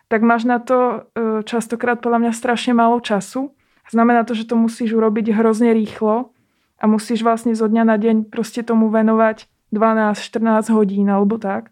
tak 0.09 0.25
máš 0.25 0.49
na 0.49 0.57
to 0.57 1.05
uh, 1.13 1.45
častokrát 1.45 2.01
podľa 2.01 2.25
mňa 2.25 2.31
strašne 2.33 2.73
málo 2.73 2.97
času. 3.05 3.53
Znamená 3.93 4.25
to, 4.25 4.33
že 4.33 4.49
to 4.49 4.57
musíš 4.57 4.97
urobiť 4.97 5.29
hrozne 5.29 5.77
rýchlo 5.77 6.33
a 6.81 6.89
musíš 6.89 7.21
vlastne 7.21 7.53
zo 7.53 7.69
dňa 7.69 7.85
na 7.85 8.01
deň 8.01 8.33
proste 8.33 8.65
tomu 8.65 8.89
venovať 8.89 9.45
12-14 9.73 10.69
hodín 10.73 11.09
alebo 11.09 11.37
tak. 11.37 11.71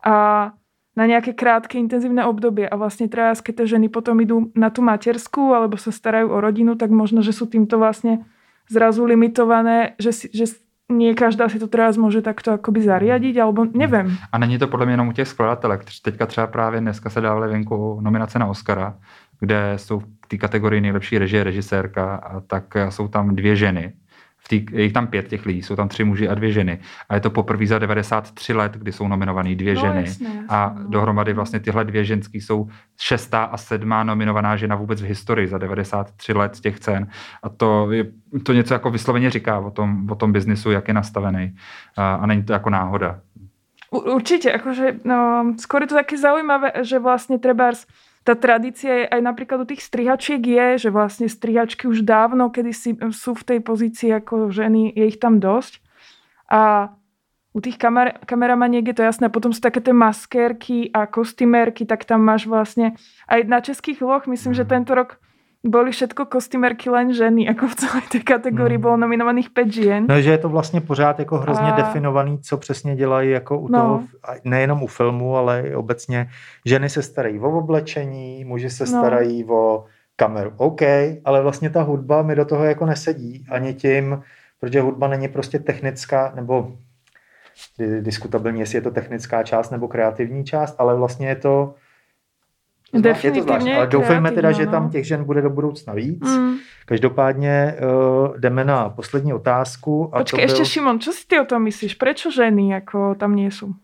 A 0.00 0.50
na 0.96 1.04
nejaké 1.06 1.32
krátke 1.32 1.78
intenzívne 1.78 2.26
obdobie. 2.26 2.66
A 2.66 2.74
vlastne 2.74 3.06
teraz, 3.06 3.40
keď 3.40 3.62
tie 3.62 3.78
ženy 3.78 3.88
potom 3.88 4.18
idú 4.20 4.50
na 4.58 4.68
tú 4.68 4.82
materskú 4.82 5.54
alebo 5.54 5.78
sa 5.78 5.94
starajú 5.94 6.28
o 6.34 6.38
rodinu, 6.42 6.74
tak 6.74 6.90
možno, 6.90 7.22
že 7.22 7.32
sú 7.32 7.46
týmto 7.46 7.78
vlastne 7.78 8.26
zrazu 8.66 9.06
limitované, 9.06 9.94
že, 9.98 10.12
si, 10.12 10.26
že 10.34 10.60
nie 10.90 11.14
každá 11.14 11.48
si 11.48 11.58
to 11.58 11.66
teraz 11.70 11.96
může 11.96 12.22
takto 12.22 12.52
akoby 12.52 12.82
zariadiť, 12.82 13.38
alebo 13.38 13.64
nevím. 13.64 14.18
A 14.32 14.38
není 14.38 14.58
to 14.58 14.68
podle 14.68 14.86
mě 14.86 14.92
jenom 14.92 15.08
u 15.08 15.12
těch 15.12 15.28
skladatelek. 15.28 15.80
Teďka 16.02 16.26
třeba 16.26 16.46
právě 16.46 16.80
dneska 16.80 17.10
se 17.10 17.20
dávaly 17.20 17.48
venku 17.48 18.00
nominace 18.00 18.38
na 18.38 18.46
Oscara, 18.46 18.98
kde 19.40 19.72
jsou 19.76 19.98
v 19.98 20.06
té 20.28 20.36
kategorii 20.36 20.80
nejlepší 20.80 21.18
režie, 21.18 21.44
režisérka, 21.44 22.14
a 22.14 22.40
tak 22.40 22.64
jsou 22.88 23.08
tam 23.08 23.36
dvě 23.36 23.56
ženy. 23.56 23.92
Tý, 24.50 24.66
je 24.72 24.82
jich 24.82 24.92
tam 24.92 25.06
pět 25.06 25.28
těch 25.28 25.46
lidí, 25.46 25.62
jsou 25.62 25.76
tam 25.78 25.88
tři 25.88 26.04
muži 26.04 26.26
a 26.28 26.34
dvě 26.34 26.52
ženy. 26.52 26.78
A 27.08 27.14
je 27.14 27.20
to 27.20 27.30
poprvé 27.30 27.66
za 27.66 27.78
93 27.78 28.34
let, 28.54 28.72
kdy 28.82 28.90
jsou 28.92 29.06
nominovaný 29.08 29.54
dvě 29.56 29.74
No, 29.74 29.80
ženy. 29.80 30.00
jasně, 30.02 30.26
jasně, 30.26 30.44
a 30.48 30.74
no. 30.74 30.90
dohromady 30.90 31.32
vlastně 31.32 31.60
tyhle 31.60 31.84
dvě 31.84 32.04
ženský 32.04 32.40
jsou 32.40 32.66
šestá 32.98 33.44
a 33.44 33.56
sedmá 33.56 34.02
nominovaná 34.04 34.56
žena 34.56 34.74
vůbec 34.76 35.02
v 35.02 35.06
historii 35.06 35.46
za 35.48 35.58
93 35.58 36.32
let 36.32 36.56
z 36.56 36.60
těch 36.60 36.80
cen. 36.80 37.06
A 37.42 37.48
to 37.48 37.92
je 37.92 38.04
to 38.42 38.52
něco 38.52 38.74
jako 38.74 38.90
vysloveně 38.90 39.30
říká 39.30 39.58
o 39.58 39.70
tom, 39.70 40.10
o 40.10 40.14
tom 40.14 40.32
biznisu, 40.32 40.70
jak 40.70 40.88
je 40.88 40.94
nastavený. 40.94 41.54
A, 41.96 42.14
a 42.14 42.26
není 42.26 42.42
to 42.42 42.52
jako 42.52 42.70
náhoda. 42.70 43.20
U- 43.90 44.14
Určite, 44.18 44.50
akože 44.54 45.02
no, 45.04 45.50
skôr 45.58 45.82
je 45.82 45.90
to 45.90 45.98
také 45.98 46.14
zaujímavé, 46.18 46.70
že 46.86 46.98
vlastne 47.02 47.38
trebárs 47.42 47.86
tá 48.20 48.36
tradícia 48.36 49.04
je 49.04 49.06
aj 49.08 49.20
napríklad 49.24 49.64
u 49.64 49.66
tých 49.68 49.80
strihačiek 49.80 50.42
je, 50.44 50.66
že 50.86 50.90
vlastne 50.92 51.24
strihačky 51.24 51.88
už 51.88 52.04
dávno, 52.04 52.52
kedy 52.52 52.72
si 52.76 52.90
sú 53.16 53.32
v 53.32 53.46
tej 53.46 53.58
pozícii 53.64 54.12
ako 54.12 54.52
ženy, 54.52 54.92
je 54.92 55.04
ich 55.08 55.16
tam 55.16 55.40
dosť. 55.40 55.80
A 56.52 56.92
u 57.50 57.58
tých 57.58 57.80
kamer, 57.80 58.20
kameramaniek 58.28 58.86
je 58.86 58.96
to 59.00 59.02
jasné. 59.02 59.26
Potom 59.32 59.50
sú 59.50 59.58
také 59.58 59.80
tie 59.82 59.96
maskérky 59.96 60.92
a 60.92 61.08
kostymérky, 61.08 61.88
tak 61.88 62.04
tam 62.04 62.22
máš 62.22 62.46
vlastne 62.46 62.94
aj 63.26 63.40
na 63.48 63.58
českých 63.64 64.04
loch, 64.04 64.28
myslím, 64.28 64.52
že 64.54 64.68
tento 64.68 64.94
rok 64.94 65.18
boli 65.64 65.92
všetko 65.92 66.24
kostymérky 66.26 66.88
len 66.90 67.12
ženy, 67.12 67.44
ako 67.48 67.68
v 67.68 67.74
celej 67.74 68.04
tej 68.08 68.22
kategórii 68.24 68.80
Hmm. 68.80 68.86
bolo 68.88 68.96
nominovaných 68.96 69.52
5 69.52 69.68
žien. 69.72 70.02
No, 70.08 70.20
že 70.20 70.30
je 70.30 70.38
to 70.38 70.48
vlastně 70.48 70.80
pořád 70.80 71.18
jako 71.18 71.38
hrozně 71.38 71.72
A- 71.72 71.76
definovaný, 71.76 72.38
co 72.38 72.56
přesně 72.56 72.96
dělají 72.96 73.30
jako 73.30 73.58
u 73.58 73.68
No. 73.68 73.78
toho, 73.78 74.02
nejenom 74.44 74.82
u 74.82 74.86
filmu, 74.86 75.36
ale 75.36 75.60
i 75.60 75.74
obecně. 75.74 76.28
Ženy 76.66 76.88
se 76.88 77.02
starají 77.02 77.38
o 77.40 77.58
oblečení, 77.58 78.44
muži 78.44 78.70
se 78.70 78.84
No. 78.84 78.88
starají 79.00 79.44
o 79.44 79.84
kameru. 80.16 80.52
OK, 80.56 80.82
ale 81.24 81.42
vlastně 81.42 81.70
ta 81.70 81.82
hudba 81.82 82.22
mi 82.22 82.34
do 82.36 82.44
toho 82.44 82.64
jako 82.64 82.86
nesedí 82.86 83.46
ani 83.50 83.74
tím, 83.74 84.22
protože 84.60 84.80
hudba 84.80 85.08
není 85.08 85.28
prostě 85.28 85.58
technická, 85.58 86.32
nebo 86.34 86.72
di- 87.78 88.00
diskutabilní, 88.00 88.60
jestli 88.60 88.78
je 88.78 88.82
to 88.82 88.90
technická 88.90 89.42
část 89.42 89.70
nebo 89.70 89.88
kreativní 89.88 90.44
část, 90.44 90.74
ale 90.78 90.96
vlastně 90.96 91.28
je 91.28 91.36
to 91.36 91.74
je 92.92 93.02
to 93.02 93.08
Definitivně 93.08 93.42
zvláštní. 93.42 93.72
Ale 93.72 93.86
doufejme 93.86 94.30
teda, 94.30 94.52
že 94.52 94.56
kreativní, 94.56 94.72
tam 94.72 94.82
no. 94.84 94.90
těch 94.90 95.06
žen 95.06 95.24
bude 95.24 95.42
do 95.42 95.50
budoucna 95.50 95.94
víc. 95.94 96.36
Mm. 96.36 96.56
Každopádně 96.86 97.74
uh, 97.82 98.38
jdeme 98.38 98.64
na 98.64 98.88
poslední 98.88 99.32
otázku. 99.32 100.10
A 100.12 100.18
Počkej, 100.18 100.46
to 100.46 100.46
byl... 100.46 100.54
ešte 100.54 100.64
Šimon, 100.64 100.98
čo 100.98 101.12
si 101.12 101.26
ty 101.26 101.40
o 101.40 101.44
tom 101.44 101.62
myslíš? 101.62 101.94
Prečo 101.94 102.30
ženy 102.30 102.74
ako 102.82 103.14
tam 103.14 103.38
sú? 103.50 103.74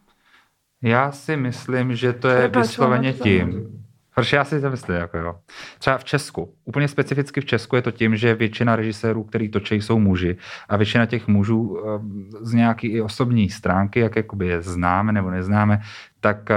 Já 0.82 1.12
si 1.12 1.36
myslím, 1.36 1.94
že 1.94 2.12
to 2.12 2.28
je 2.28 2.36
Prepáč, 2.36 2.66
vysloveně 2.66 3.12
tím. 3.12 3.68
Protože 4.18 4.36
já 4.36 4.44
si 4.44 4.60
to 4.60 4.70
myslím, 4.70 4.96
jako 4.96 5.18
jo. 5.18 5.34
Třeba 5.78 5.98
v 5.98 6.04
Česku, 6.04 6.54
úplně 6.64 6.88
specificky 6.88 7.40
v 7.40 7.44
Česku 7.44 7.76
je 7.76 7.82
to 7.82 7.90
tím, 7.90 8.16
že 8.16 8.34
většina 8.34 8.76
režisérů, 8.76 9.24
který 9.24 9.48
točí, 9.48 9.74
jsou 9.74 9.98
muži 9.98 10.36
a 10.68 10.76
většina 10.76 11.06
těch 11.06 11.28
mužů 11.28 11.78
eh, 11.78 12.00
z 12.40 12.52
nějaký 12.52 12.86
i 12.86 13.00
osobní 13.00 13.50
stránky, 13.50 14.00
jak 14.00 14.16
jakoby 14.16 14.46
je 14.46 14.62
známe 14.62 15.12
nebo 15.12 15.30
neznáme, 15.30 15.80
tak 16.20 16.50
eh, 16.50 16.56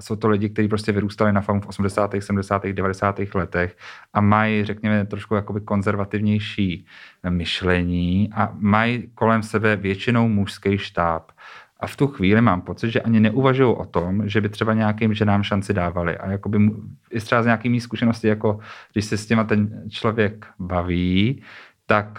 jsou 0.00 0.16
to 0.16 0.28
lidi, 0.28 0.48
kteří 0.48 0.68
prostě 0.68 0.92
vyrůstali 0.92 1.32
na 1.32 1.40
filmu 1.40 1.60
v 1.60 1.66
80., 1.66 2.14
70., 2.20 2.66
90. 2.66 3.20
letech 3.34 3.76
a 4.12 4.20
mají, 4.20 4.64
řekněme, 4.64 5.06
trošku 5.06 5.34
jakoby 5.34 5.60
konzervativnější 5.60 6.86
myšlení 7.28 8.30
a 8.34 8.52
mají 8.58 9.10
kolem 9.14 9.42
sebe 9.42 9.76
většinou 9.76 10.28
mužský 10.28 10.78
štáb. 10.78 11.32
A 11.80 11.86
v 11.86 11.96
tu 11.96 12.06
chvíli 12.06 12.40
mám 12.40 12.60
pocit, 12.60 12.90
že 12.90 13.00
ani 13.00 13.20
neuvažují 13.20 13.74
o 13.76 13.84
tom, 13.84 14.28
že 14.28 14.40
by 14.40 14.48
třeba 14.48 14.74
nějakým 14.74 15.14
ženám 15.14 15.42
šanci 15.42 15.74
dávali. 15.74 16.18
A 16.18 16.30
jakoby 16.30 16.70
i 17.10 17.20
třeba 17.20 17.42
z 17.42 17.44
nějaký 17.44 17.68
mý 17.68 17.80
zkušenosti, 17.80 18.28
jako 18.28 18.58
když 18.92 19.04
se 19.04 19.16
s 19.16 19.26
těma 19.26 19.44
ten 19.44 19.82
člověk 19.90 20.46
baví, 20.58 21.42
tak 21.86 22.18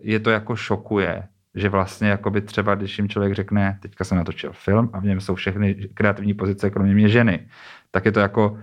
je 0.00 0.20
to 0.20 0.30
jako 0.30 0.56
šokuje, 0.56 1.22
že 1.54 1.68
vlastně 1.68 2.08
jakoby 2.08 2.40
třeba, 2.40 2.74
když 2.74 2.98
jim 2.98 3.08
člověk 3.08 3.34
řekne, 3.34 3.78
teďka 3.82 4.04
jsem 4.04 4.18
natočil 4.18 4.52
film 4.52 4.90
a 4.92 5.00
v 5.00 5.04
něm 5.04 5.20
jsou 5.20 5.34
všechny 5.34 5.74
kreativní 5.94 6.34
pozice, 6.34 6.70
kromě 6.70 6.94
mě 6.94 7.08
ženy, 7.08 7.48
tak 7.90 8.04
je 8.04 8.12
to 8.12 8.20
jako, 8.20 8.58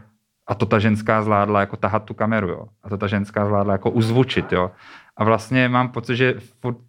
a 0.47 0.55
to 0.55 0.65
ta 0.65 0.79
ženská 0.79 1.21
zvládla 1.21 1.59
jako 1.59 1.77
tahat 1.77 2.03
tu 2.03 2.13
kameru, 2.13 2.47
jo. 2.47 2.65
A 2.83 2.89
to 2.89 2.97
ta 2.97 3.07
ženská 3.07 3.45
zvládla 3.45 3.73
jako 3.73 3.91
uzvučit, 3.91 4.51
jo. 4.51 4.71
A 5.17 5.23
vlastně 5.23 5.69
mám 5.69 5.89
pocit, 5.89 6.15
že 6.15 6.35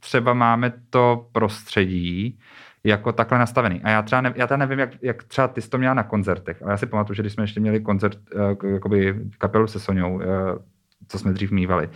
třeba 0.01 0.35
máme 0.35 0.73
to 0.91 1.29
prostředí, 1.33 2.39
jako 2.85 3.13
takhle 3.13 3.39
nastavený. 3.39 3.81
A 3.83 3.91
já 3.91 4.03
třeba 4.03 4.21
ne, 4.21 4.33
já 4.37 4.47
teda 4.47 4.59
nevím, 4.59 4.79
jak, 4.79 4.91
jak 5.03 5.25
třeba 5.25 5.49
ty 5.49 5.63
jsi 5.63 5.71
to 5.71 5.79
měla 5.79 5.95
na 5.95 6.03
koncertech, 6.03 6.63
ale 6.63 6.73
já 6.73 6.77
si 6.77 6.87
pamatuju, 6.87 7.15
že 7.15 7.23
když 7.23 7.33
jsme 7.33 7.45
ještě 7.45 7.61
měli 7.61 7.81
koncert, 7.81 8.19
eh, 8.37 8.69
jakoby 8.69 9.15
kapelu 9.39 9.67
se 9.67 9.81
Soňou, 9.81 10.21
eh, 10.21 10.27
co 11.09 11.19
jsme 11.19 11.33
dřív 11.33 11.51
mývali, 11.51 11.89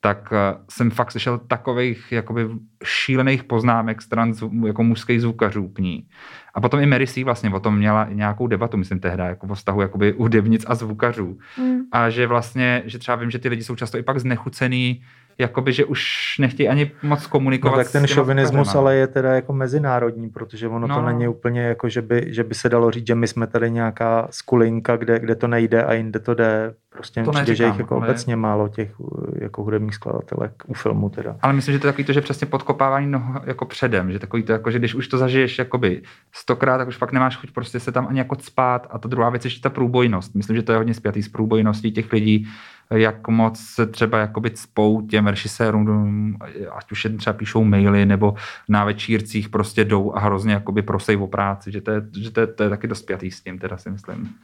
tak 0.00 0.32
eh, 0.32 0.58
jsem 0.70 0.90
fakt 0.90 1.10
slyšel 1.10 1.38
takových 1.38 2.12
jakoby 2.12 2.48
šílených 2.84 3.44
poznámek 3.44 4.02
stran 4.02 4.32
jako 4.66 4.82
mužských 4.82 5.20
zvukařů 5.20 5.68
k 5.68 5.78
ní. 5.78 6.08
A 6.54 6.60
potom 6.60 6.80
i 6.80 6.86
Mary 6.86 7.06
C. 7.06 7.24
vlastně 7.24 7.50
o 7.50 7.60
tom 7.60 7.76
měla 7.76 8.08
nějakou 8.12 8.46
debatu, 8.46 8.76
myslím 8.76 9.00
tehdy, 9.00 9.22
jako 9.22 9.46
o 9.46 9.54
vztahu 9.54 9.80
jakoby 9.80 10.14
hudebnic 10.18 10.64
a 10.68 10.74
zvukařů. 10.74 11.38
Mm. 11.58 11.78
A 11.92 12.10
že 12.10 12.26
vlastně, 12.26 12.82
že 12.84 12.98
třeba 12.98 13.16
vím, 13.16 13.30
že 13.30 13.38
ty 13.38 13.48
lidi 13.48 13.62
jsou 13.62 13.76
často 13.76 13.98
i 13.98 14.02
pak 14.02 14.18
znechucený, 14.18 15.02
jakoby, 15.38 15.72
že 15.72 15.84
už 15.84 16.02
nechtějí 16.40 16.68
ani 16.68 16.90
moc 17.02 17.22
No, 17.22 17.28
komunikovat 17.28 17.76
tak 17.76 17.92
ten 17.92 18.06
šovinismus 18.06 18.74
ale 18.74 18.94
je 18.96 19.06
teda 19.06 19.34
jako 19.34 19.52
mezinárodní, 19.52 20.28
protože 20.30 20.68
ono 20.68 20.86
No. 20.86 20.94
to 20.94 21.02
není 21.02 21.28
úplně 21.28 21.60
jako, 21.60 21.88
že 21.88 22.02
by, 22.02 22.24
že 22.28 22.44
by 22.44 22.54
se 22.54 22.68
dalo 22.68 22.90
říct, 22.90 23.06
že 23.06 23.14
my 23.14 23.28
jsme 23.28 23.46
tady 23.46 23.70
nějaká 23.70 24.28
skulinka, 24.30 24.96
kde, 24.96 25.18
kde 25.18 25.34
to 25.34 25.46
nejde 25.48 25.84
a 25.84 25.92
jinde 25.92 26.18
to 26.18 26.34
jde. 26.34 26.74
Prostě 26.90 27.22
To 27.22 27.30
přijde, 27.30 27.54
že 27.54 27.64
jich 27.64 27.78
jako 27.78 27.96
ale- 27.96 28.06
obecně 28.06 28.36
málo 28.36 28.68
těch 28.68 29.00
uh, 29.00 29.08
jako 29.40 29.62
hudebních 29.62 29.94
skladatelek 29.94 30.52
u 30.66 30.74
filmu 30.74 31.08
teda. 31.10 31.36
Ale 31.42 31.52
myslím, 31.52 31.72
že 31.72 31.78
to 31.78 31.86
je 31.86 31.92
takový 31.92 32.04
to, 32.04 32.12
že 32.12 32.20
přesně 32.20 32.46
podkopávání 32.46 33.06
noho 33.06 33.40
jako 33.44 33.64
předem, 33.64 34.12
že 34.12 34.18
takový 34.18 34.42
to, 34.42 34.52
jako, 34.52 34.70
že 34.70 34.78
když 34.78 34.94
už 34.94 35.08
to 35.08 35.18
zažiješ 35.18 35.58
jakoby 35.58 36.02
stokrát, 36.32 36.78
tak 36.78 36.88
už 36.88 36.96
fakt 36.96 37.12
nemáš 37.12 37.36
chuť 37.36 37.50
prostě 37.50 37.80
se 37.80 37.92
tam 37.92 38.06
ani 38.08 38.18
jako 38.18 38.36
spát. 38.40 38.86
A 38.90 38.98
ta 38.98 39.08
druhá 39.08 39.30
věc 39.30 39.44
je 39.44 39.46
ještě 39.46 39.62
ta 39.62 39.70
průbojnost. 39.70 40.34
Myslím, 40.34 40.56
že 40.56 40.62
to 40.62 40.72
je 40.72 40.78
hodně 40.78 40.94
spjatý 40.94 41.22
s 41.22 41.28
průbojností 41.28 41.92
těch 41.92 42.12
lidí, 42.12 42.48
jak 42.90 43.28
moc 43.28 43.60
se 43.60 43.86
třeba 43.86 44.18
jakoby 44.18 44.50
cpou 44.50 45.06
těm 45.06 45.26
režisérům, 45.26 46.38
ať 46.76 46.92
už 46.92 47.04
jen 47.04 47.16
třeba 47.16 47.34
píšou 47.34 47.64
maily, 47.64 48.06
nebo 48.06 48.34
na 48.68 48.84
večírcích 48.84 49.48
prostě 49.48 49.84
jdou 49.84 50.14
a 50.14 50.20
hrozně 50.20 50.52
jakoby 50.52 50.82
prosej 50.82 51.16
o 51.16 51.26
práci, 51.26 51.72
že 51.72 51.80
to 51.80 51.90
je, 51.90 52.02
že 52.20 52.30
to 52.30 52.40
je, 52.40 52.46
to 52.46 52.62
je 52.62 52.70
taky 52.70 52.86
dost 52.86 53.02
pjatý 53.02 53.30
s 53.30 53.40
tím, 53.40 53.58
teda 53.58 53.76
si 53.76 53.90
myslím. 53.90 54.34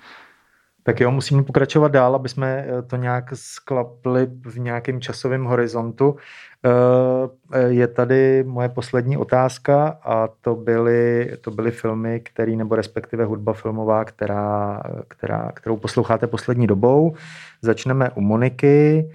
Tak 0.84 1.00
jo, 1.00 1.10
musíme 1.10 1.42
pokračovat 1.42 1.92
dál, 1.92 2.14
aby 2.14 2.28
jsme 2.28 2.66
eh, 2.68 2.82
to 2.82 2.96
nějak 2.96 3.24
sklapli 3.34 4.26
v 4.44 4.58
nějakém 4.58 5.00
časovém 5.00 5.44
horizontu. 5.44 6.16
Eh, 6.64 7.68
Je 7.68 7.86
tady 7.86 8.44
moje 8.46 8.68
poslední 8.68 9.16
otázka 9.16 9.98
a 10.02 10.28
to 10.40 10.54
byly, 10.54 11.32
to 11.40 11.50
byly 11.50 11.70
filmy, 11.70 12.20
který, 12.20 12.56
nebo 12.56 12.76
respektive 12.76 13.24
hudba 13.24 13.52
filmová, 13.52 14.04
která, 14.04 14.82
která, 15.08 15.52
kterou 15.54 15.76
posloucháte 15.76 16.26
poslední 16.26 16.66
dobou. 16.66 17.14
Začneme 17.62 18.10
u 18.10 18.20
Moniky. 18.20 19.10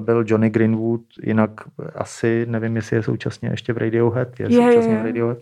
Byl 0.00 0.24
Johnny 0.26 0.50
Greenwood, 0.50 1.00
jinak 1.22 1.50
asi 1.94 2.46
nevím, 2.48 2.76
jestli 2.76 2.96
je 2.96 3.02
současně 3.02 3.48
ještě 3.50 3.72
v 3.72 3.78
Radiohead, 3.78 4.40
je, 4.40 4.46
Je, 4.52 4.68
současně 4.70 4.92
je. 4.94 5.00
v 5.00 5.04
Radiohead, 5.04 5.38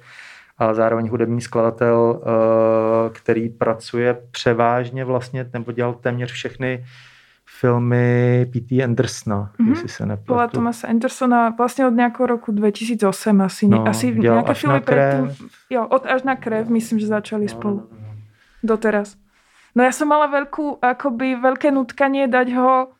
a 0.59 0.74
zároveň 0.74 1.09
hudební 1.09 1.40
skladatel, 1.40 2.22
eh, 2.22 3.11
který 3.12 3.48
pracuje 3.48 4.16
převážně 4.30 5.04
vlastně, 5.04 5.50
nebo 5.52 5.72
dělal 5.72 5.94
téměř 5.94 6.32
všechny 6.32 6.84
filmy 7.61 8.46
P.T. 8.52 8.84
Andersona, 8.84 9.50
Mhm. 9.59 9.68
jestli 9.70 9.88
se 9.88 9.98
Paula 10.06 10.16
nepletu. 10.16 10.52
Thomasa 10.52 10.88
Andersona 10.88 11.48
vlastně 11.59 11.86
od 11.86 11.90
nějakého 11.90 12.26
roku 12.26 12.52
2008 12.52 13.40
asi. 13.40 13.68
No, 13.68 13.88
asi 13.88 14.14
nějaké 14.18 14.50
Až 14.50 14.64
na 14.64 14.70
filmy 14.70 14.80
krev. 14.84 15.24
předtím. 15.28 15.48
Jo, 15.70 15.86
od 15.88 16.06
až 16.06 16.22
na 16.22 16.36
krev, 16.36 16.68
myslím, 16.68 16.98
že 16.98 17.06
začali 17.06 17.42
No, 17.42 17.48
spolu. 17.48 17.76
no, 17.76 17.86
no, 17.92 17.98
no. 18.09 18.14
doteraz. 18.62 19.16
No 19.76 19.84
ja 19.86 19.92
som 19.94 20.11
mala 20.11 20.26
veľkú, 20.26 20.82
akoby 20.82 21.38
veľké 21.38 21.70
nutkanie 21.70 22.26
dať 22.26 22.50
ho, 22.59 22.97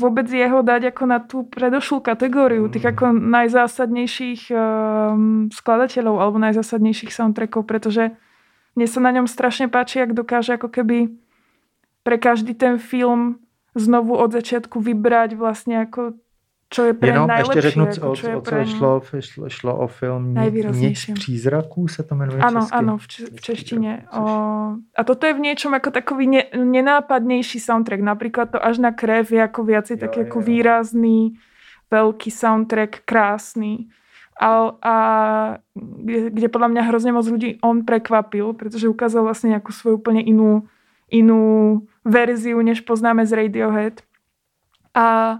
vôbec 0.00 0.24
jeho 0.32 0.64
dať 0.64 0.96
ako 0.96 1.02
na 1.04 1.20
tú 1.20 1.44
predošlú 1.44 2.00
kategóriu 2.00 2.64
tých 2.72 2.96
ako 2.96 3.12
najzásadnejších 3.12 4.48
um, 4.48 5.52
skladateľov 5.52 6.16
alebo 6.16 6.40
najzásadnejších 6.40 7.12
soundtrackov, 7.12 7.68
pretože 7.68 8.16
mne 8.72 8.86
sa 8.88 9.00
na 9.04 9.10
ňom 9.12 9.28
strašne 9.28 9.68
páči, 9.68 10.00
jak 10.00 10.16
dokáže 10.16 10.56
ako 10.56 10.72
keby 10.72 11.12
pre 12.00 12.16
každý 12.16 12.56
ten 12.56 12.80
film 12.80 13.44
znovu 13.76 14.16
od 14.16 14.32
začiatku 14.32 14.80
vybrať 14.80 15.36
vlastne 15.36 15.84
ako 15.84 16.16
čo 16.70 16.86
je 16.86 16.94
pre 16.94 17.10
Jenom 17.10 17.26
najlepšie. 17.26 17.58
ještě 17.58 17.60
řeknu, 17.60 17.82
ako, 17.82 18.10
o, 18.10 18.16
čo 18.16 18.26
je 18.30 18.36
o 18.36 18.40
pre 18.40 18.64
co 18.64 18.70
šlo, 18.70 18.90
šlo, 19.20 19.44
šlo 19.50 19.72
o 19.78 19.86
film 19.86 20.34
Najvýraznějším. 20.34 21.14
přízraků, 21.14 21.88
se 21.88 22.02
to 22.02 22.14
jmenuje 22.14 22.38
Áno, 22.42 22.60
česky. 22.62 22.74
áno, 22.78 22.94
v, 22.98 23.06
č- 23.10 23.26
v 23.26 23.40
češtine. 23.40 23.92
Což- 24.06 24.18
O, 24.22 24.24
a 24.96 25.00
toto 25.04 25.26
je 25.26 25.34
v 25.34 25.40
niečom 25.42 25.74
ako 25.74 25.90
takový 25.90 26.26
ne, 26.30 26.42
nenápadnejší 26.54 27.58
soundtrack. 27.60 28.00
Napríklad 28.06 28.54
to 28.54 28.58
až 28.62 28.78
na 28.78 28.94
krev 28.94 29.26
je 29.34 29.42
ako 29.42 29.60
viacej 29.66 29.96
Jo, 29.98 30.00
taký 30.06 30.18
jo, 30.22 30.26
ako 30.30 30.38
jo. 30.38 30.44
výrazný, 30.46 31.20
veľký 31.90 32.30
soundtrack, 32.30 33.02
krásny. 33.02 33.90
A, 34.40 34.72
a 34.80 34.94
kde, 35.74 36.30
kde 36.30 36.48
podľa 36.48 36.68
mňa 36.70 36.82
hrozne 36.86 37.12
moc 37.12 37.26
ľudí 37.26 37.58
on 37.60 37.82
prekvapil, 37.84 38.54
pretože 38.54 38.86
ukázal 38.88 39.26
vlastne 39.26 39.52
nejakú 39.52 39.74
svoju 39.74 39.98
úplne 39.98 40.22
inú, 40.22 40.64
inú 41.10 41.82
verziu, 42.06 42.62
než 42.62 42.80
poznáme 42.80 43.26
z 43.26 43.32
Radiohead. 43.36 44.00
A, 44.94 45.38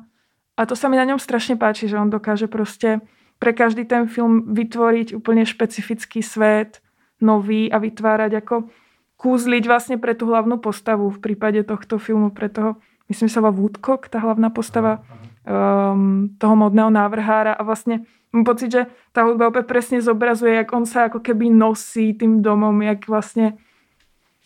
a 0.60 0.68
to 0.68 0.76
sa 0.76 0.92
mi 0.92 1.00
na 1.00 1.08
ňom 1.08 1.16
strašne 1.16 1.56
páči, 1.56 1.88
že 1.88 1.96
on 1.96 2.12
dokáže 2.12 2.44
proste 2.44 3.00
pre 3.40 3.56
každý 3.56 3.88
ten 3.88 4.04
film 4.04 4.52
vytvoriť 4.52 5.16
úplne 5.16 5.48
špecifický 5.48 6.20
svet, 6.20 6.84
nový 7.24 7.72
a 7.72 7.80
vytvárať 7.80 8.44
ako 8.44 8.68
kúzliť 9.16 9.64
vlastne 9.64 9.96
pre 9.96 10.12
tú 10.12 10.28
hlavnú 10.28 10.60
postavu 10.60 11.08
v 11.08 11.20
prípade 11.20 11.64
tohto 11.64 11.96
filmu, 11.96 12.28
pre 12.28 12.52
toho, 12.52 12.76
myslím, 13.08 13.28
že 13.28 13.36
sa 13.36 13.44
volá 13.44 13.56
Woodcock, 13.56 14.08
tá 14.12 14.20
hlavná 14.20 14.52
postava 14.52 15.00
um, 15.48 16.28
toho 16.36 16.54
modného 16.56 16.92
návrhára 16.92 17.56
a 17.56 17.64
vlastne 17.64 18.04
mám 18.32 18.44
pocit, 18.44 18.72
že 18.72 18.82
tá 19.16 19.24
hudba 19.24 19.48
úplne 19.48 19.68
presne 19.68 20.00
zobrazuje, 20.00 20.56
jak 20.56 20.72
on 20.72 20.84
sa 20.84 21.08
ako 21.08 21.20
keby 21.20 21.52
nosí 21.52 22.16
tým 22.16 22.40
domom, 22.44 22.84
jak 22.84 23.08
vlastne 23.08 23.56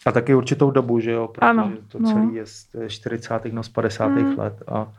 A 0.06 0.12
taky 0.12 0.34
určitou 0.34 0.70
dobu, 0.70 1.00
že 1.00 1.10
jo? 1.10 1.28
Protože 1.28 1.46
Ano, 1.46 1.72
to 1.88 1.98
no. 1.98 2.10
celý 2.10 2.34
je 2.34 2.46
z 2.46 2.66
40. 2.88 3.52
no 3.52 3.62
z 3.62 3.68
50. 3.68 4.08
Mm. 4.08 4.38
let. 4.38 4.62
A 4.68 4.92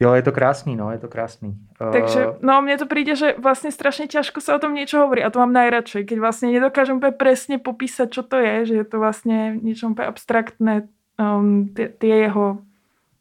jo, 0.00 0.14
je 0.16 0.22
to 0.22 0.32
krásný, 0.32 0.76
no, 0.76 0.90
je 0.92 0.98
to 0.98 1.08
krásný. 1.08 1.54
Takže, 1.76 2.20
Uh, 2.26 2.34
no 2.40 2.64
mne 2.64 2.80
to 2.80 2.88
príde, 2.88 3.12
že 3.14 3.36
vlastne 3.36 3.68
strašne 3.68 4.08
ťažko 4.08 4.40
sa 4.40 4.56
o 4.56 4.62
tom 4.62 4.72
niečo 4.72 4.98
hovorí 5.04 5.20
a 5.20 5.30
to 5.30 5.38
mám 5.38 5.52
najradšej, 5.52 6.08
keď 6.08 6.18
vlastne 6.18 6.48
nedokážem 6.48 6.96
úplne 6.96 7.12
presne 7.12 7.56
popísať, 7.60 8.08
čo 8.08 8.22
to 8.24 8.40
je, 8.40 8.54
že 8.64 8.74
je 8.80 8.86
to 8.88 8.96
vlastne 8.96 9.60
niečo 9.60 9.92
úplne 9.92 10.08
abstraktné, 10.08 10.88
um, 11.20 11.68
tie, 11.76 11.92
tie 11.92 12.26
jeho 12.26 12.64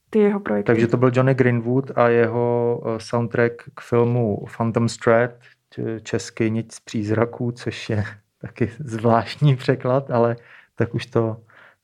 tie 0.09 0.21
jeho 0.33 0.39
projekty. 0.39 0.67
takže 0.67 0.87
to 0.87 0.97
byl 0.97 1.11
Johnny 1.13 1.33
Greenwood 1.33 1.91
a 1.95 2.09
jeho 2.09 2.81
uh, 2.81 2.97
soundtrack 2.97 3.63
k 3.75 3.81
filmu 3.81 4.45
Phantom 4.57 4.87
Thread, 4.87 5.31
č- 5.69 6.01
český 6.01 6.49
Niť 6.51 6.71
z 6.71 6.79
přízraků, 6.79 7.51
což 7.51 7.89
je 7.89 8.03
taky 8.41 8.71
zvláštní 8.79 9.55
překlad, 9.55 10.11
ale 10.11 10.35
tak 10.75 10.95
už 10.95 11.05
to, 11.05 11.37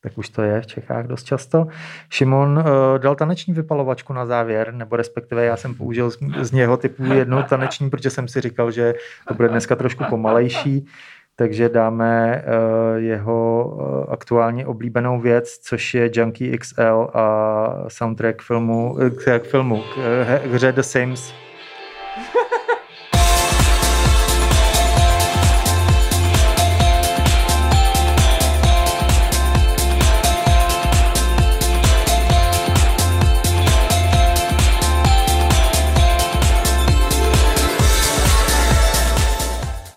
tak 0.05 0.17
už 0.17 0.29
to 0.29 0.41
je 0.41 0.61
v 0.61 0.67
Čechách 0.67 1.07
dost 1.07 1.23
často. 1.23 1.67
Šimon 2.09 2.57
uh, 2.57 2.65
dal 2.97 3.15
taneční 3.15 3.53
vypalovačku 3.53 4.13
na 4.13 4.25
závěr, 4.25 4.73
nebo 4.73 4.95
respektive 4.95 5.45
já 5.45 5.57
jsem 5.57 5.75
použil 5.75 6.11
z, 6.11 6.17
z 6.41 6.51
něho 6.51 6.77
typu 6.77 7.05
jednu 7.05 7.43
taneční, 7.43 7.89
protože 7.89 8.09
jsem 8.09 8.27
si 8.27 8.41
říkal, 8.41 8.71
že 8.71 8.93
to 9.27 9.33
bude 9.33 9.47
dneska 9.47 9.75
trošku 9.75 10.03
pomalejší, 10.09 10.85
takže 11.35 11.69
dáme 11.69 12.43
uh, 12.45 13.03
jeho 13.03 13.65
uh, 13.65 14.13
aktuálně 14.13 14.65
oblíbenou 14.65 15.19
věc, 15.19 15.57
což 15.57 15.93
je 15.93 16.11
Junkie 16.13 16.57
XL 16.57 17.09
a 17.13 17.67
soundtrack 17.87 18.41
filmu, 18.41 18.97
k, 19.23 19.39
k 19.39 19.43
filmu, 19.43 19.81
k, 19.81 19.95
k 20.43 20.51
hře 20.51 20.71
The 20.71 20.81
Sims. 20.81 21.33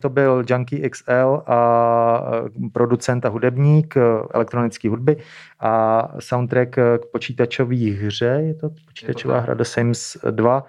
To 0.01 0.09
byl 0.09 0.45
Junkie 0.49 0.91
XL 0.91 1.43
a 1.47 2.31
eh, 2.47 2.69
producent 2.73 3.27
a 3.27 3.29
hudebník 3.29 3.97
eh, 3.97 4.01
elektronické 4.35 4.89
hudby 4.89 5.17
a 5.61 6.03
soundtrack 6.19 6.79
eh, 6.79 6.99
k 6.99 7.07
počítačové 7.13 7.91
hře, 7.91 8.41
je 8.47 8.55
to 8.55 8.71
počítačová 8.87 9.35
tak. 9.35 9.45
hra 9.45 9.55
The 9.55 9.65
Sims 9.65 10.17
2 10.31 10.65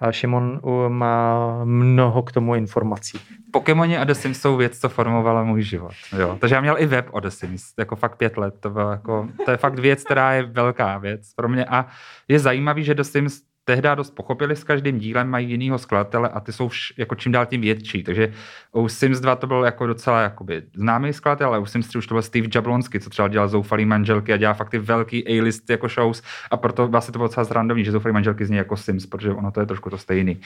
a 0.00 0.12
Šimon 0.12 0.60
má 0.88 1.60
mnoho 1.64 2.22
k 2.22 2.32
tomu 2.32 2.54
informací. 2.54 3.18
Pokémoni 3.52 3.98
a 3.98 4.04
The 4.04 4.12
Sims 4.12 4.40
jsou 4.40 4.56
věc, 4.56 4.78
co 4.78 4.88
formovala 4.88 5.44
můj 5.44 5.62
život. 5.62 5.92
Jo. 6.18 6.36
Takže 6.40 6.54
já 6.54 6.60
měl 6.60 6.76
i 6.78 6.86
web 6.86 7.06
o 7.10 7.20
The 7.20 7.28
Sims, 7.28 7.64
jako 7.78 7.96
fakt 7.96 8.16
pět 8.16 8.36
let. 8.36 8.54
To, 8.60 8.70
bylo 8.70 8.90
jako, 8.90 9.28
to 9.44 9.50
je 9.50 9.56
fakt 9.56 9.78
věc, 9.78 10.04
která 10.04 10.32
je 10.32 10.42
velká 10.42 10.98
věc 10.98 11.34
pro 11.36 11.48
mě. 11.48 11.64
A 11.64 11.86
je 12.28 12.38
zajímavý, 12.38 12.84
že 12.84 12.94
The 12.94 13.02
Sims 13.02 13.40
tehdy 13.64 13.88
dost 13.94 14.10
pochopili 14.10 14.56
s 14.56 14.64
každým 14.64 14.98
dílem, 14.98 15.28
mají 15.28 15.50
jinýho 15.50 15.78
skladatele 15.78 16.28
a 16.28 16.40
ty 16.40 16.52
jsou 16.52 16.68
vš, 16.68 16.92
jako 16.96 17.14
čím 17.14 17.32
dál 17.32 17.46
tím 17.46 17.60
větší. 17.60 18.02
Takže 18.02 18.32
u 18.72 18.88
Sims 18.88 19.20
2 19.20 19.36
to 19.36 19.46
byl 19.46 19.64
jako 19.64 19.86
docela 19.86 20.20
jakoby 20.20 20.62
známý 20.74 21.12
skladatel, 21.12 21.48
ale 21.48 21.58
u 21.58 21.66
Sims 21.66 21.88
3 21.88 21.98
už 21.98 22.06
to 22.06 22.14
byl 22.14 22.22
Steve 22.22 22.48
Jablonsky, 22.54 23.00
co 23.00 23.10
třeba 23.10 23.28
dělal 23.28 23.48
Zoufalý 23.48 23.84
manželky 23.84 24.32
a 24.32 24.36
dělá 24.36 24.54
fakt 24.54 24.70
ty 24.70 24.78
velký 24.78 25.28
A-list 25.28 25.70
jako 25.70 25.88
shows 25.88 26.22
a 26.50 26.56
proto 26.56 26.88
vlastně 26.88 27.12
to 27.12 27.18
bylo 27.18 27.28
docela 27.28 27.44
zrandovní, 27.44 27.84
že 27.84 27.92
Zoufalý 27.92 28.12
manželky 28.12 28.46
zní 28.46 28.56
jako 28.56 28.76
Sims, 28.76 29.06
protože 29.06 29.30
ono 29.32 29.50
to 29.50 29.60
je 29.60 29.66
trošku 29.66 29.90
to 29.90 29.98
stejný. 29.98 30.40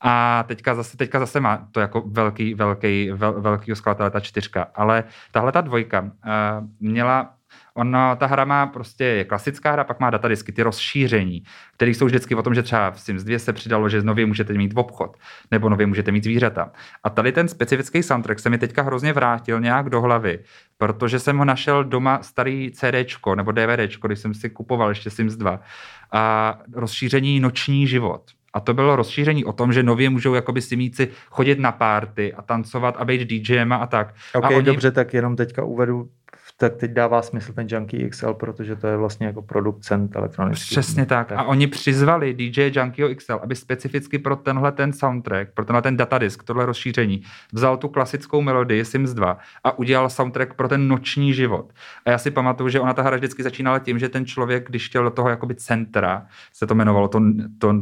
A 0.00 0.44
teďka 0.48 0.74
zase, 0.74 0.96
teďka 0.96 1.18
zase 1.18 1.40
má 1.40 1.68
to 1.72 1.80
jako 1.80 2.02
velký, 2.06 2.54
velký, 2.54 3.10
vel, 3.12 3.40
velký 3.40 3.74
skladatele 3.74 4.10
ta 4.10 4.20
čtyřka. 4.20 4.66
Ale 4.74 5.04
tahle 5.32 5.52
ta 5.52 5.60
dvojka 5.60 6.00
uh, 6.00 6.08
měla 6.80 7.34
Ona, 7.76 8.16
ta 8.16 8.26
hra 8.26 8.44
má 8.44 8.66
prostě, 8.66 9.04
je 9.04 9.24
klasická 9.24 9.72
hra, 9.72 9.84
pak 9.84 10.00
má 10.00 10.10
datadisky, 10.10 10.52
ty 10.52 10.62
rozšíření, 10.62 11.42
které 11.76 11.90
jsou 11.90 12.06
vždycky 12.06 12.34
o 12.34 12.42
tom, 12.42 12.54
že 12.54 12.62
třeba 12.62 12.90
v 12.90 13.00
Sims 13.00 13.24
2 13.24 13.38
se 13.38 13.52
přidalo, 13.52 13.88
že 13.88 14.02
nově 14.02 14.26
můžete 14.26 14.52
mít 14.52 14.72
obchod, 14.74 15.16
nebo 15.50 15.68
nově 15.68 15.86
můžete 15.86 16.12
mít 16.12 16.24
zvířata. 16.24 16.70
A 17.04 17.10
tady 17.10 17.32
ten 17.32 17.48
specifický 17.48 18.02
soundtrack 18.02 18.38
se 18.38 18.50
mi 18.50 18.58
teďka 18.58 18.82
hrozně 18.82 19.12
vrátil 19.12 19.60
nějak 19.60 19.90
do 19.90 20.00
hlavy, 20.00 20.38
protože 20.78 21.18
jsem 21.18 21.38
ho 21.38 21.44
našel 21.44 21.84
doma 21.84 22.22
starý 22.22 22.70
CDčko 22.70 23.34
nebo 23.34 23.52
DVDčko, 23.52 24.06
když 24.06 24.18
jsem 24.18 24.34
si 24.34 24.50
kupoval 24.50 24.88
ještě 24.88 25.10
Sims 25.10 25.36
2 25.36 25.60
a 26.12 26.58
rozšíření 26.72 27.40
Noční 27.40 27.86
život. 27.86 28.22
A 28.54 28.60
to 28.60 28.74
bylo 28.74 28.96
rozšíření 28.96 29.44
o 29.44 29.52
tom, 29.52 29.72
že 29.72 29.82
nově 29.82 30.10
můžou 30.10 30.34
jakoby 30.34 30.62
simíci 30.62 31.08
chodit 31.30 31.58
na 31.58 31.72
párty 31.72 32.34
a 32.34 32.42
tancovat 32.42 32.96
a 32.98 33.04
být 33.04 33.28
DJem 33.28 33.72
a 33.72 33.86
tak. 33.86 34.14
OK, 34.34 34.44
a 34.44 34.48
oni, 34.48 34.62
dobře, 34.62 34.90
tak 34.90 35.14
jenom 35.14 35.36
teďka 35.36 35.64
uvedu, 35.64 36.08
tak 36.56 36.76
teď 36.76 36.90
dává 36.90 37.22
smysl 37.22 37.52
ten 37.52 37.66
Junkie 37.70 38.08
XL, 38.08 38.34
protože 38.34 38.76
to 38.76 38.86
je 38.86 38.96
vlastně 38.96 39.26
jako 39.26 39.42
producent 39.42 40.16
elektronický. 40.16 40.74
Přesně 40.74 41.06
tak. 41.06 41.32
A 41.32 41.42
oni 41.42 41.66
přizvali 41.66 42.34
DJ 42.34 42.70
Junkio 42.74 43.14
XL, 43.14 43.40
aby 43.42 43.56
specificky 43.56 44.18
pro 44.18 44.36
tenhle 44.36 44.72
ten 44.72 44.92
soundtrack, 44.92 45.50
pro 45.54 45.64
tenhle 45.64 45.82
ten 45.82 45.96
datadisk, 45.96 46.42
tohle 46.42 46.66
rozšíření, 46.66 47.22
vzal 47.52 47.76
tu 47.76 47.88
klasickou 47.88 48.42
melodii 48.42 48.84
Sims 48.84 49.14
2 49.14 49.38
a 49.64 49.78
udělal 49.78 50.10
soundtrack 50.10 50.54
pro 50.54 50.68
ten 50.68 50.88
noční 50.88 51.34
život. 51.34 51.72
A 52.06 52.10
já 52.10 52.18
si 52.18 52.30
pamatuju, 52.30 52.68
že 52.68 52.80
ona 52.80 52.92
ta 52.92 53.02
hra 53.02 53.16
vždycky 53.16 53.42
začínala 53.42 53.78
tím, 53.78 53.98
že 53.98 54.08
ten 54.08 54.26
člověk, 54.26 54.68
když 54.68 54.88
chtěl 54.88 55.04
do 55.04 55.10
toho 55.10 55.28
jakoby 55.28 55.54
centra, 55.54 56.26
se 56.52 56.66
to 56.66 56.74
jmenovalo 56.74 57.08
to, 57.08 57.20
to, 57.58 57.74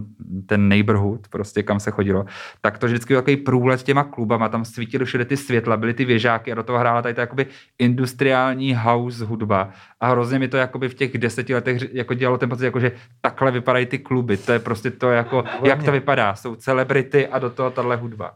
ten 0.46 0.68
neighborhood, 0.68 1.28
prostě 1.28 1.62
kam 1.62 1.80
se 1.80 1.90
chodilo, 1.90 2.24
tak 2.60 2.78
to 2.78 2.86
vždycky 2.86 3.14
byl 3.14 3.20
takový 3.20 3.36
průlet 3.36 3.82
těma 3.82 4.04
klubama, 4.04 4.48
tam 4.48 4.64
svítily 4.64 5.04
všude 5.04 5.24
ty 5.24 5.36
světla, 5.36 5.76
byly 5.76 5.94
ty 5.94 6.04
věžáky 6.04 6.52
a 6.52 6.54
do 6.54 6.62
toho 6.62 6.78
hrála 6.78 7.02
tady 7.02 7.14
ta 7.14 7.20
jakoby 7.20 7.46
industriální 7.78 8.61
house 8.70 9.24
hudba. 9.24 9.70
A 10.00 10.08
hrozně 10.10 10.38
mi 10.38 10.48
to 10.48 10.56
jakoby 10.56 10.88
v 10.88 10.94
těch 10.94 11.18
deseti 11.18 11.54
letech 11.54 11.94
jako 11.94 12.14
dělalo 12.14 12.38
ten 12.38 12.48
pocit, 12.48 12.64
jako, 12.64 12.80
že 12.80 12.92
takhle 13.20 13.50
vypadají 13.50 13.86
ty 13.86 13.98
kluby. 13.98 14.36
To 14.36 14.52
je 14.52 14.58
prostě 14.58 14.90
to, 14.90 15.10
jako, 15.10 15.44
jak 15.62 15.82
to 15.82 15.92
vypadá. 15.92 16.34
Jsou 16.34 16.54
celebrity 16.54 17.26
a 17.26 17.38
do 17.38 17.50
toho 17.50 17.70
tahle 17.70 17.96
hudba. 17.96 18.34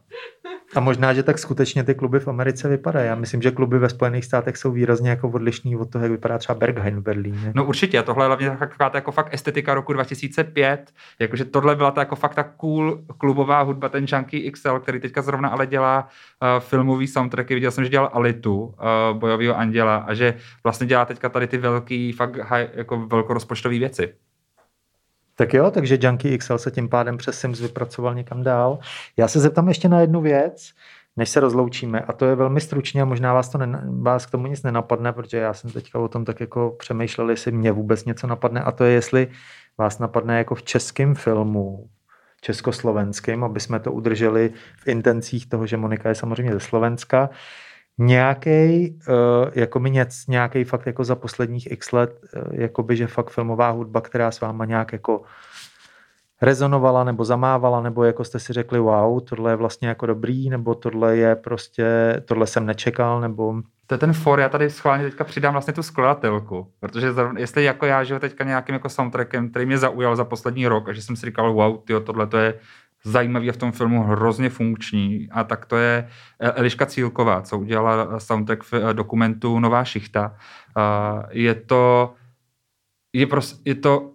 A 0.75 0.81
možná, 0.81 1.15
že 1.15 1.23
tak 1.23 1.39
skutečně 1.39 1.85
ty 1.85 1.95
kluby 1.95 2.21
v 2.21 2.29
Americe 2.29 2.69
vypadají. 2.69 3.07
Já 3.07 3.15
myslím, 3.15 3.43
že 3.43 3.51
kluby 3.51 3.79
ve 3.79 3.89
Spojených 3.89 4.25
státech 4.25 4.57
jsou 4.57 4.73
výrazně 4.73 5.11
jako 5.11 5.29
odlišný 5.29 5.77
od 5.77 5.91
toho, 5.91 6.05
jak 6.05 6.13
vypadá 6.13 6.39
třeba 6.39 6.59
Berghain 6.59 6.97
v 6.97 7.03
Berlíně. 7.03 7.53
No 7.55 7.65
určitě, 7.65 8.03
tohle 8.03 8.25
je 8.25 8.27
hlavně 8.27 8.51
taková 8.51 8.91
ta 8.91 8.99
jako 8.99 9.13
fakt 9.13 9.35
estetika 9.35 9.75
roku 9.75 9.93
2005, 9.93 10.93
jakože 11.19 11.45
tohle 11.45 11.77
byla 11.77 11.91
ta 11.91 12.01
jako 12.01 12.17
fakt 12.17 12.35
ta 12.35 12.43
cool 12.43 12.99
klubová 13.19 13.63
hudba, 13.63 13.89
ten 13.89 14.07
Junkie 14.09 14.51
XL, 14.51 14.81
který 14.81 15.01
teďka 15.01 15.23
zrovna 15.23 15.49
ale 15.49 15.67
dělá 15.67 16.09
uh, 16.43 16.61
filmový 16.61 17.07
soundtracky, 17.07 17.55
viděl 17.55 17.71
jsem, 17.71 17.85
že 17.85 17.91
dělal 17.91 18.11
Alitu, 18.13 18.61
uh, 18.61 18.75
bojového 19.19 19.59
anděla 19.59 19.97
a 19.97 20.15
že 20.15 20.35
vlastně 20.65 20.87
dělá 20.87 21.05
teďka 21.05 21.29
tady 21.29 21.47
ty 21.47 21.59
velký, 21.59 22.13
fakt 22.13 22.37
high, 22.37 22.69
jako 22.75 23.07
velkorozpočtové 23.07 23.79
věci. 23.79 24.15
Tak 25.39 25.55
jo, 25.55 25.71
takže 25.71 25.99
Junkie 26.01 26.39
XL 26.39 26.59
se 26.59 26.71
tím 26.71 26.89
pádem 26.89 27.17
přes 27.17 27.41
Sims 27.41 27.61
vypracoval 27.61 28.15
někam 28.15 28.43
dál. 28.43 28.79
Já 29.17 29.29
se 29.29 29.41
zeptám 29.41 29.69
ještě 29.69 29.89
na 29.89 30.01
jednu 30.01 30.21
věc, 30.21 30.73
než 31.17 31.29
se 31.29 31.41
rozloučíme, 31.41 32.01
a 32.01 32.13
to 32.13 32.25
je 32.25 32.35
velmi 32.35 32.61
stručně, 32.61 33.03
a 33.03 33.05
možná 33.05 33.35
vás, 33.35 33.49
to 33.49 33.59
ne, 33.59 33.83
vás 34.01 34.27
k 34.27 34.31
tomu 34.31 34.47
nic 34.47 34.63
nenapadne, 34.63 35.13
protože 35.13 35.39
já 35.39 35.55
jsem 35.55 35.71
teďka 35.71 35.99
o 35.99 36.09
tom 36.09 36.25
tak 36.25 36.41
jako 36.41 36.75
přemýšlel, 36.79 37.31
jestli 37.31 37.53
mě 37.53 37.73
vůbec 37.73 38.05
něco 38.05 38.27
napadne, 38.27 38.61
a 38.61 38.73
to 38.73 38.85
je, 38.85 38.93
jestli 38.93 39.29
vás 39.79 39.99
napadne 39.99 40.39
jako 40.39 40.55
v 40.55 40.63
českém 40.63 41.15
filmu, 41.15 41.89
československým, 42.41 43.45
aby 43.45 43.61
jsme 43.61 43.81
to 43.81 43.93
udrželi 43.93 44.53
v 44.79 44.89
intencích 44.89 45.49
toho, 45.49 45.67
že 45.67 45.77
Monika 45.77 46.09
je 46.09 46.15
samozřejmě 46.15 46.53
ze 46.53 46.61
Slovenska, 46.61 47.31
nějaký, 47.99 48.99
uh, 49.09 49.15
jako 49.55 49.81
mi 49.81 49.91
něc, 49.91 50.27
nějaký 50.29 50.65
fakt 50.65 50.87
jako 50.87 51.05
za 51.05 51.15
posledních 51.15 51.71
x 51.71 51.93
let, 51.93 52.21
uh, 52.37 52.61
jakoby, 52.61 52.97
že 52.97 53.07
fakt 53.07 53.31
filmová 53.31 53.71
hudba, 53.71 54.01
která 54.01 54.31
s 54.31 54.41
váma 54.41 54.65
nějak 54.65 54.93
jako 54.93 55.23
rezonovala 56.43 57.05
nebo 57.05 57.25
zamávala, 57.25 57.81
nebo 57.81 58.05
jako 58.05 58.25
jste 58.25 58.39
si 58.39 58.53
řekli, 58.53 58.79
wow, 58.79 59.21
tohle 59.21 59.53
je 59.53 59.57
vlastně 59.57 59.89
jako 59.89 60.07
dobrý, 60.07 60.51
nebo 60.51 60.75
tohle 60.75 61.17
je 61.17 61.37
prostě, 61.37 61.87
tohle 62.25 62.47
jsem 62.47 62.67
nečekal, 62.67 63.21
nebo... 63.21 63.55
To 63.87 63.95
je 63.95 63.99
ten 63.99 64.13
for, 64.13 64.41
já 64.41 64.49
tady 64.49 64.71
schválně 64.71 65.05
teďka 65.05 65.25
přidám 65.25 65.53
vlastně 65.53 65.75
tu 65.75 65.83
skladatelku, 65.83 66.73
protože 66.81 67.13
zrovna, 67.13 67.41
jestli 67.41 67.65
jako 67.65 67.87
já 67.87 68.05
žiju 68.05 68.21
teďka 68.21 68.45
nějakým 68.45 68.73
jako 68.73 68.89
soundtrackem, 68.89 69.51
který 69.51 69.67
mě 69.67 69.79
zaujal 69.79 70.17
za 70.17 70.25
poslední 70.25 70.67
rok 70.67 70.89
a 70.89 70.93
že 70.93 71.03
jsem 71.03 71.17
si 71.17 71.27
říkal, 71.27 71.53
wow, 71.53 71.79
tyjo, 71.85 72.01
tohle 72.01 72.27
to 72.27 72.37
je 72.37 72.55
zajímavý 73.07 73.51
a 73.51 73.53
v 73.53 73.57
tom 73.57 73.73
filmu 73.73 74.03
hrozně 74.03 74.51
funkční. 74.51 75.29
A 75.31 75.45
tak 75.45 75.67
to 75.67 75.77
je 75.77 76.09
Eliška 76.39 76.87
Cílková, 76.87 77.43
co 77.43 77.59
udělala 77.59 78.21
soundtrack 78.21 78.63
v 78.63 78.93
dokumentu 78.93 79.59
Nová 79.59 79.85
šichta. 79.85 80.37
Je 81.31 81.55
to, 81.55 82.15
je, 83.13 83.27
prostě, 83.27 83.63
je 83.65 83.75
to 83.75 84.13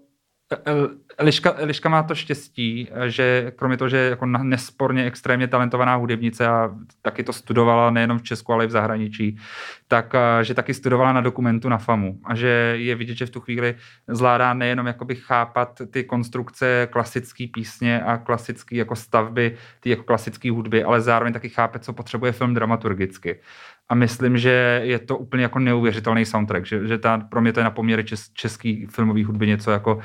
Eliška, 1.22 1.53
Eliška 1.57 1.89
má 1.89 2.03
to 2.03 2.15
štěstí, 2.15 2.89
že 3.07 3.52
kromě 3.56 3.77
toho, 3.77 3.89
že 3.89 3.98
je 3.98 4.10
jako 4.10 4.26
nesporně 4.26 5.06
extrémně 5.06 5.48
talentovaná 5.48 5.95
hudebnice 5.95 6.48
a 6.48 6.69
taky 7.02 7.23
to 7.23 7.34
studovala 7.34 7.91
nejenom 7.91 8.18
v 8.18 8.23
Česku, 8.23 8.53
ale 8.53 8.64
i 8.64 8.68
v 8.68 8.72
zahraničí, 8.72 9.38
tak 9.88 10.14
že 10.41 10.53
taky 10.53 10.73
studovala 10.73 11.14
na 11.14 11.22
dokumentu 11.22 11.69
na 11.69 11.77
FAMu 11.77 12.19
a 12.23 12.35
že 12.35 12.48
je 12.77 12.95
vidět, 12.95 13.18
že 13.18 13.26
v 13.26 13.30
tu 13.30 13.39
chvíli 13.39 13.76
zvládá 14.07 14.53
nejenom 14.53 14.88
jakoby 14.88 15.15
chápat 15.15 15.81
ty 15.91 16.03
konstrukce 16.03 16.88
klasické 16.91 17.48
písně 17.53 18.02
a 18.02 18.18
klasické 18.18 18.76
jako 18.76 18.95
stavby, 18.95 19.57
ty 19.80 19.89
jako 19.89 20.03
klasické 20.03 20.52
hudby, 20.52 20.84
ale 20.84 21.02
zároveň 21.02 21.34
taky 21.34 21.49
chápe, 21.49 21.80
co 21.80 21.93
potřebuje 21.93 22.31
film 22.31 22.53
dramaturgicky. 22.53 23.39
A 23.89 23.95
myslím, 23.95 24.38
že 24.38 24.81
je 24.84 24.99
to 24.99 25.18
úplně 25.18 25.43
jako 25.43 25.60
neuvěřitelný 25.60 26.26
soundtrack, 26.26 26.65
že, 26.65 26.88
že 26.88 26.98
ta, 26.98 27.18
pro 27.18 27.41
mě 27.41 27.53
to 27.53 27.60
je 27.60 27.64
na 27.64 27.72
poměry 27.72 28.03
čes, 28.03 28.30
český 28.34 28.85
filmový 28.85 29.23
hudby 29.23 29.48
něco 29.48 29.72
jako 29.72 29.99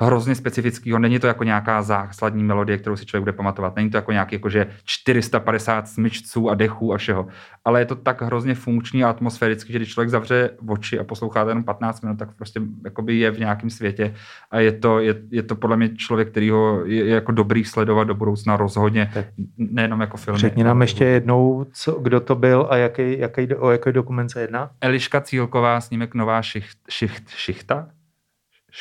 hrozně 0.00 0.34
specifického. 0.34 0.98
Není 0.98 1.18
to 1.18 1.26
jako 1.26 1.44
nějaká 1.44 1.82
základní 1.82 2.44
melodie, 2.44 2.78
kterou 2.78 2.96
si 2.96 3.06
člověk 3.06 3.22
bude 3.22 3.32
pamatovat. 3.32 3.76
Není 3.76 3.90
to 3.90 3.96
jako 3.96 4.12
nějaký 4.12 4.34
jakože 4.34 4.66
450 4.84 5.88
smyčců 5.88 6.50
a 6.50 6.54
dechů 6.54 6.94
a 6.94 6.96
všeho. 6.96 7.26
Ale 7.64 7.80
je 7.80 7.84
to 7.84 7.96
tak 7.96 8.22
hrozně 8.22 8.54
funkční 8.54 9.04
a 9.04 9.10
atmosférický, 9.10 9.72
že 9.72 9.78
když 9.78 9.92
člověk 9.92 10.10
zavře 10.10 10.50
oči 10.68 10.98
a 10.98 11.04
poslouchá 11.04 11.48
jenom 11.48 11.64
15 11.64 12.00
minut, 12.00 12.18
tak 12.18 12.36
prostě 12.36 12.60
jakoby 12.84 13.18
je 13.18 13.30
v 13.30 13.38
nějakém 13.38 13.70
světě. 13.70 14.14
A 14.50 14.60
je 14.60 14.72
to, 14.72 15.00
je, 15.00 15.14
je 15.30 15.42
to 15.42 15.56
podle 15.56 15.76
mě 15.76 15.96
člověk, 15.96 16.30
který 16.30 16.50
ho 16.50 16.84
je, 16.84 17.04
je 17.04 17.14
jako 17.14 17.32
dobrý 17.32 17.64
sledovat 17.64 18.04
do 18.04 18.14
budoucna 18.14 18.56
rozhodně, 18.56 19.10
tak. 19.14 19.26
nejenom 19.56 20.00
jako 20.00 20.16
film. 20.16 20.38
Řekni 20.38 20.64
nám 20.64 20.80
ještě 20.80 21.04
jednou, 21.04 21.66
co, 21.72 21.92
kdo 21.92 22.20
to 22.20 22.34
byl 22.34 22.66
a 22.70 22.76
jaký, 22.76 23.18
jaký, 23.18 23.54
o 23.54 23.70
jaký 23.70 23.92
dokument 23.92 24.28
se 24.28 24.40
jedná? 24.40 24.70
Eliška 24.80 25.20
Cílková, 25.20 25.80
snímek 25.80 26.14
Nová 26.14 26.42
šicht, 26.42 26.78
šicht, 26.88 27.28
šichta? 27.28 27.88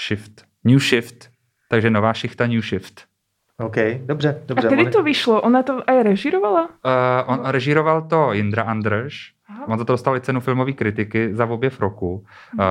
Shift 0.08 0.47
New 0.68 0.80
Shift, 0.80 1.30
takže 1.70 1.90
nová 1.90 2.14
šichta 2.14 2.48
New 2.48 2.62
Shift. 2.62 3.06
OK, 3.60 3.76
dobře, 4.06 4.42
dobře. 4.48 4.68
A 4.68 4.72
kdy 4.72 4.86
to 4.86 5.04
vyšlo? 5.04 5.42
Ona 5.42 5.64
to 5.64 5.90
aj 5.90 6.04
režírovala? 6.04 6.70
Uh, 6.86 7.26
on 7.26 7.40
režíroval 7.46 8.02
to 8.02 8.34
Jindra 8.34 8.64
Andrš. 8.64 9.34
Aha. 9.50 9.68
On 9.68 9.78
za 9.78 9.86
to 9.86 9.94
dostal 9.94 10.16
i 10.16 10.22
cenu 10.22 10.40
filmové 10.40 10.74
kritiky 10.74 11.36
za 11.36 11.46
objev 11.46 11.80
roku 11.80 12.14
uh, 12.14 12.24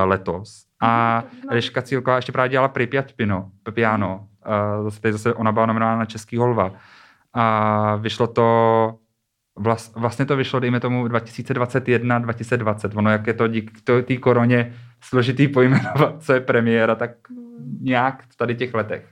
letos. 0.05 0.67
A 0.83 1.25
Eliška 1.51 1.83
Cílková 1.83 2.17
ještě 2.17 2.33
právě 2.33 2.49
dělala 2.49 2.69
Pripyat 2.69 3.13
Pino, 3.13 3.51
Piano. 3.75 4.27
Uh, 4.47 4.85
zase, 4.85 5.01
tady 5.01 5.13
zase 5.13 5.35
ona 5.35 5.53
byla 5.53 5.67
nominována 5.67 5.99
na 5.99 6.05
Český 6.05 6.37
holva. 6.37 6.73
A 7.35 7.97
vyšlo 7.97 8.27
to 8.27 8.95
vlastně 9.97 10.27
to 10.27 10.37
vyšlo, 10.37 10.61
dejme 10.61 10.81
tomu, 10.81 11.09
2021, 11.09 12.19
2020. 12.19 12.97
Ono, 12.97 13.11
jak 13.11 13.27
je 13.27 13.35
to 13.35 13.49
díky 13.49 13.73
té 14.03 14.17
koroně 14.17 14.75
složitý 15.01 15.49
pojmenovat, 15.49 16.23
co 16.23 16.33
je 16.33 16.41
premiéra, 16.41 16.95
tak 16.95 17.11
nějak 17.81 18.23
v 18.29 18.37
tady 18.37 18.55
těch 18.55 18.75
letech. 18.75 19.05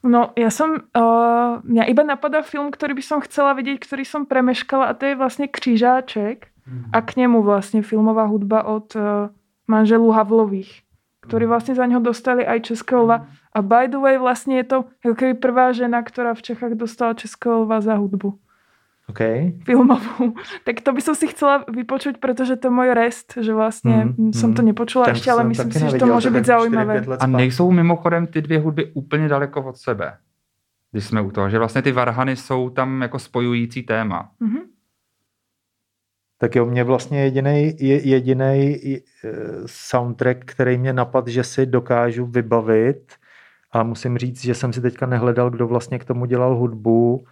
No, 0.00 0.32
ja 0.32 0.48
som, 0.48 0.80
uh, 0.96 1.60
mňa 1.60 1.84
iba 1.92 2.00
napadá 2.00 2.40
film, 2.40 2.72
ktorý 2.72 2.96
by 2.96 3.04
som 3.04 3.20
chcela 3.20 3.52
vidieť, 3.52 3.84
ktorý 3.84 4.08
som 4.08 4.24
premeškala 4.24 4.88
a 4.88 4.96
to 4.96 5.12
je 5.12 5.12
vlastne 5.12 5.44
Křížáček 5.44 6.48
mm. 6.64 6.84
a 6.92 6.98
k 7.04 7.16
němu 7.16 7.42
vlastně 7.42 7.82
filmová 7.82 8.24
hudba 8.24 8.64
od 8.64 8.96
uh, 8.96 9.28
manželů 9.68 10.10
Havlových, 10.10 10.82
ktorí 11.20 11.44
mhm. 11.44 11.50
vlastne 11.52 11.74
za 11.74 11.86
něho 11.86 12.00
dostali 12.00 12.46
aj 12.46 12.60
Českého 12.60 13.02
lva. 13.02 13.28
A 13.52 13.62
by 13.62 13.88
the 13.88 14.00
way, 14.00 14.16
vlastne 14.18 14.56
je 14.56 14.64
to 14.64 14.78
ako 15.04 15.14
keby 15.14 15.34
prvá 15.36 15.76
žena, 15.76 16.00
ktorá 16.00 16.32
v 16.34 16.42
Čechách 16.42 16.80
dostala 16.80 17.12
Českého 17.14 17.68
lva 17.68 17.84
za 17.84 17.94
hudbu 17.94 18.40
okay. 19.10 19.58
filmovú. 19.66 20.34
Tak 20.64 20.80
to 20.80 20.92
by 20.92 21.00
som 21.02 21.14
si 21.14 21.28
chcela 21.28 21.66
vypočuť, 21.66 22.22
pretože 22.22 22.56
to 22.56 22.68
je 22.68 22.74
môj 22.74 22.90
rest, 22.94 23.34
že 23.36 23.50
vlastne 23.50 24.14
mm, 24.14 24.32
som 24.32 24.54
to 24.54 24.62
nepočula 24.62 25.10
Ten 25.10 25.18
ešte, 25.18 25.30
ale 25.30 25.44
myslím 25.50 25.70
si, 25.72 25.84
že 25.90 25.98
to 25.98 26.06
může 26.06 26.30
být 26.30 26.46
zaujímavé. 26.46 27.04
A 27.20 27.26
nejsou 27.26 27.70
mimochodem 27.70 28.26
ty 28.26 28.42
dvě 28.42 28.58
hudby 28.58 28.92
úplně 28.94 29.28
daleko 29.28 29.62
od 29.62 29.76
sebe, 29.76 30.16
když 30.92 31.04
jsme 31.04 31.20
u 31.22 31.30
toho, 31.30 31.50
že 31.50 31.58
vlastně 31.58 31.82
ty 31.82 31.92
varhany 31.92 32.36
jsou 32.36 32.70
tam 32.70 33.02
jako 33.02 33.18
spojující 33.18 33.82
téma. 33.82 34.30
Mm-hmm. 34.42 34.62
Tak 36.38 36.56
jo, 36.56 36.66
mě 36.66 36.84
vlastně 36.84 37.22
jediný 37.24 37.76
jediný 37.80 38.80
soundtrack, 39.66 40.44
který 40.44 40.78
mě 40.78 40.92
napad, 40.92 41.28
že 41.28 41.44
si 41.44 41.66
dokážu 41.66 42.26
vybavit, 42.26 43.20
a 43.72 43.82
musím 43.82 44.18
říct, 44.18 44.44
že 44.44 44.54
jsem 44.54 44.72
si 44.72 44.80
teďka 44.80 45.06
nehledal, 45.06 45.50
kdo 45.50 45.66
vlastně 45.66 45.98
k 45.98 46.04
tomu 46.04 46.24
dělal 46.24 46.56
hudbu, 46.56 47.24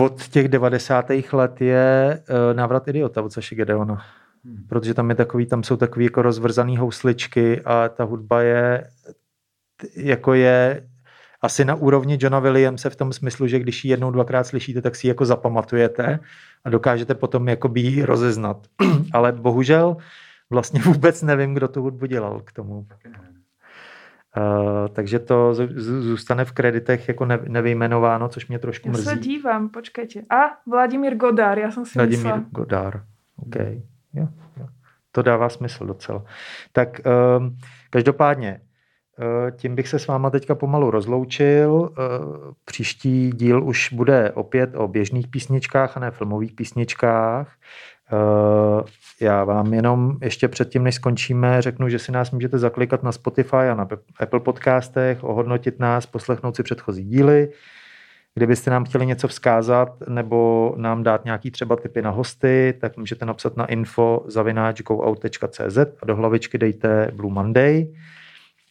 od 0.00 0.28
těch 0.28 0.48
90. 0.48 1.06
let 1.32 1.60
je 1.60 2.20
uh, 2.30 2.56
návrat 2.56 2.88
idiota 2.88 3.22
od 3.22 3.32
Saši 3.32 3.54
Gedeona. 3.54 4.04
Hmm. 4.44 4.66
Protože 4.68 4.94
tam 4.94 5.10
je 5.10 5.16
takový, 5.16 5.46
tam 5.46 5.62
jsou 5.62 5.76
takový 5.76 6.04
jako 6.04 6.22
rozvrzaný 6.22 6.76
housličky 6.76 7.60
a 7.64 7.88
ta 7.88 8.04
hudba 8.04 8.42
je 8.42 8.90
jako 9.96 10.34
je 10.34 10.88
asi 11.42 11.64
na 11.64 11.74
úrovni 11.74 12.18
Johna 12.20 12.38
Williamse 12.38 12.90
v 12.90 12.96
tom 12.96 13.12
smyslu, 13.12 13.46
že 13.46 13.58
když 13.58 13.84
ji 13.84 13.90
jednou, 13.90 14.10
dvakrát 14.10 14.44
slyšíte, 14.44 14.82
tak 14.82 14.96
si 14.96 15.06
ji 15.06 15.08
jako 15.08 15.26
zapamatujete 15.26 16.20
a 16.64 16.70
dokážete 16.70 17.14
potom 17.14 17.48
jako 17.48 17.68
by 17.68 18.02
rozeznat. 18.02 18.66
Ale 19.12 19.32
bohužel 19.32 19.96
vlastně 20.50 20.80
vůbec 20.80 21.22
nevím, 21.22 21.54
kdo 21.54 21.68
tu 21.68 21.82
hudbu 21.82 22.06
dělal 22.06 22.40
k 22.40 22.52
tomu. 22.52 22.86
Uh, 24.38 24.88
takže 24.92 25.18
to 25.18 25.54
z- 25.54 25.72
z- 25.74 26.02
zůstane 26.02 26.44
v 26.44 26.52
kreditech 26.52 27.08
jako 27.08 27.24
ne, 27.24 27.38
nevyjmenováno, 27.48 28.28
což 28.28 28.46
mě 28.48 28.58
trošku 28.58 28.94
sa 28.94 29.10
mrzí. 29.10 29.20
dívam, 29.20 29.68
počkajte. 29.68 30.20
A 30.30 30.62
Vladimír 30.66 31.16
Godár, 31.18 31.58
ja 31.58 31.74
som 31.74 31.82
si 31.82 31.98
Vladimír 31.98 32.22
myslela. 32.38 32.44
Godár. 32.54 33.02
OK. 33.42 33.56
Jo, 34.14 34.28
jo. 34.60 34.66
To 35.12 35.22
dává 35.22 35.48
smysl 35.48 35.86
docela. 35.86 36.22
Tak 36.72 37.00
um, 37.02 37.58
každopádně, 37.90 38.60
uh, 39.18 39.50
tím 39.56 39.74
bych 39.74 39.88
se 39.88 39.98
s 39.98 40.06
váma 40.06 40.30
teďka 40.30 40.54
pomalu 40.54 40.90
rozloučil. 40.90 41.72
Uh, 41.72 41.88
příští 42.64 43.30
díl 43.34 43.64
už 43.64 43.92
bude 43.92 44.30
opět 44.32 44.76
o 44.76 44.88
běžných 44.88 45.28
písničkách 45.28 45.96
a 45.96 46.00
ne 46.00 46.10
filmových 46.10 46.52
písničkách. 46.52 47.48
Uh, 48.12 48.82
já 49.20 49.44
vám 49.44 49.74
jenom 49.74 50.16
ještě 50.22 50.48
předtím, 50.48 50.84
než 50.84 50.94
skončíme, 50.94 51.62
řeknu, 51.62 51.88
že 51.88 51.98
si 51.98 52.12
nás 52.12 52.30
můžete 52.30 52.58
zaklikat 52.58 53.02
na 53.02 53.12
Spotify 53.12 53.56
a 53.56 53.74
na 53.74 53.88
Apple 54.20 54.40
podcastech, 54.40 55.24
ohodnotit 55.24 55.78
nás, 55.78 56.06
poslechnout 56.06 56.56
si 56.56 56.62
předchozí 56.62 57.04
díly. 57.04 57.48
Kdybyste 58.34 58.70
nám 58.70 58.84
chtěli 58.84 59.06
něco 59.06 59.28
vzkázat 59.28 59.88
nebo 60.08 60.74
nám 60.76 61.02
dát 61.02 61.24
nějaký 61.24 61.50
třeba 61.50 61.76
tipy 61.76 62.02
na 62.02 62.10
hosty, 62.10 62.74
tak 62.80 62.96
můžete 62.96 63.24
napsat 63.24 63.56
na 63.56 63.66
info 63.66 64.24
a 66.02 66.06
do 66.06 66.16
hlavičky 66.16 66.58
dejte 66.58 67.10
Blue 67.14 67.34
Monday. 67.34 67.94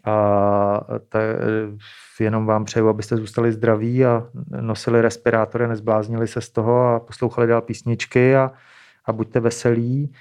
A 0.06 0.82
ta, 1.10 1.20
jenom 2.20 2.46
vám 2.46 2.66
přeju, 2.66 2.88
abyste 2.88 3.18
zůstali 3.18 3.52
zdraví 3.52 4.06
a 4.06 4.28
nosili 4.62 5.02
respirátory, 5.02 5.68
nezbláznili 5.68 6.28
se 6.28 6.42
z 6.42 6.50
toho 6.50 6.88
a 6.88 7.00
poslouchali 7.00 7.48
dál 7.48 7.62
písničky 7.62 8.36
a, 8.36 8.52
a 9.08 9.14
buďte 9.14 9.40
veselí. 9.40 10.14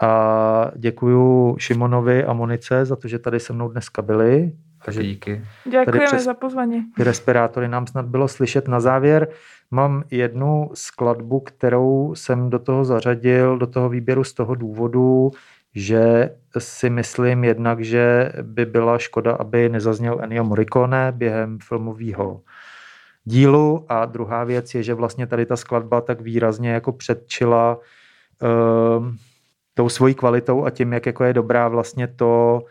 A 0.00 0.70
děkuju 0.76 1.56
Šimonovi 1.58 2.24
a 2.24 2.32
Monice 2.32 2.84
za 2.84 2.96
to, 2.96 3.08
že 3.08 3.18
tady 3.18 3.40
se 3.40 3.52
mnou 3.52 3.68
dneska 3.68 4.02
byli. 4.02 4.52
A 4.86 4.90
že 4.90 5.02
Díky. 5.02 5.44
Ďakujeme 5.70 6.06
přes- 6.06 6.24
za 6.24 6.34
pozvanie. 6.34 6.82
ty 6.96 7.04
respirátory 7.04 7.68
nám 7.68 7.86
snad 7.86 8.06
bylo 8.06 8.28
slyšet. 8.28 8.68
Na 8.68 8.80
závěr 8.80 9.28
mám 9.70 10.02
jednu 10.10 10.70
skladbu, 10.74 11.40
kterou 11.40 12.14
jsem 12.14 12.50
do 12.50 12.58
toho 12.58 12.84
zařadil, 12.84 13.58
do 13.58 13.66
toho 13.66 13.88
výběru 13.88 14.24
z 14.24 14.32
toho 14.32 14.54
důvodu, 14.54 15.30
že 15.74 16.30
si 16.58 16.90
myslím 16.90 17.44
jednak, 17.44 17.80
že 17.84 18.32
by 18.42 18.66
byla 18.66 18.98
škoda, 18.98 19.32
aby 19.32 19.68
nezazněl 19.68 20.18
Ennio 20.22 20.44
Morricone 20.44 21.12
během 21.16 21.58
filmového 21.68 22.40
dílu 23.24 23.86
a 23.88 24.04
druhá 24.04 24.44
věc 24.44 24.74
je, 24.74 24.82
že 24.82 24.94
vlastně 24.94 25.26
tady 25.26 25.46
ta 25.46 25.56
skladba 25.56 26.00
tak 26.00 26.20
výrazně 26.20 26.70
jako 26.70 26.92
předčila 26.92 27.78
um, 28.42 29.16
tou 29.74 29.88
svojí 29.88 30.14
kvalitou 30.14 30.64
a 30.64 30.70
tím, 30.70 30.92
jak 30.92 31.06
jako 31.06 31.24
je 31.24 31.32
dobrá 31.32 31.68
vlastně 31.68 32.06
to, 32.06 32.62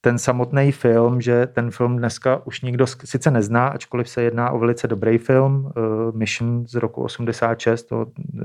ten 0.00 0.18
samotný 0.18 0.72
film, 0.72 1.20
že 1.20 1.46
ten 1.46 1.70
film 1.70 1.96
dneska 1.96 2.40
už 2.44 2.60
nikdo 2.60 2.86
sice 2.86 3.30
nezná, 3.30 3.68
ačkoliv 3.68 4.08
se 4.08 4.22
jedná 4.22 4.50
o 4.50 4.58
velice 4.58 4.88
dobrý 4.88 5.18
film, 5.18 5.64
uh, 5.64 5.72
Mission 6.16 6.66
z 6.66 6.74
roku 6.74 7.02
86, 7.02 7.82
to 7.82 8.06
uh, 8.06 8.42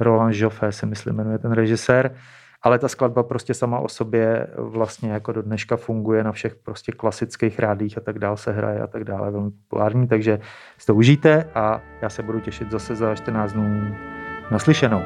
Roland 0.00 0.34
Joffé 0.34 0.72
se 0.72 0.86
myslím 0.86 1.14
jmenuje 1.16 1.38
ten 1.38 1.52
režisér, 1.52 2.14
ale 2.62 2.78
ta 2.78 2.88
skladba 2.88 3.22
prostě 3.22 3.54
sama 3.54 3.78
o 3.78 3.88
sobě 3.88 4.46
vlastně 4.56 5.12
jako 5.12 5.32
do 5.32 5.42
dneška 5.42 5.76
funguje 5.76 6.24
na 6.24 6.32
všech 6.32 6.54
prostě 6.54 6.92
klasických 6.92 7.58
rádích 7.58 7.98
a 7.98 8.00
tak 8.00 8.18
dál 8.18 8.36
se 8.36 8.52
hraje 8.52 8.80
a 8.80 8.86
tak 8.86 9.04
dále, 9.04 9.30
velmi 9.30 9.50
populární, 9.50 10.08
takže 10.08 10.38
si 10.78 10.86
to 10.86 10.94
užijte 10.94 11.44
a 11.54 11.80
já 12.02 12.08
se 12.08 12.22
budu 12.22 12.40
těšit 12.40 12.70
zase 12.70 12.96
za 12.96 13.14
14 13.14 13.52
dnů 13.52 13.96
naslyšenou. 14.50 15.02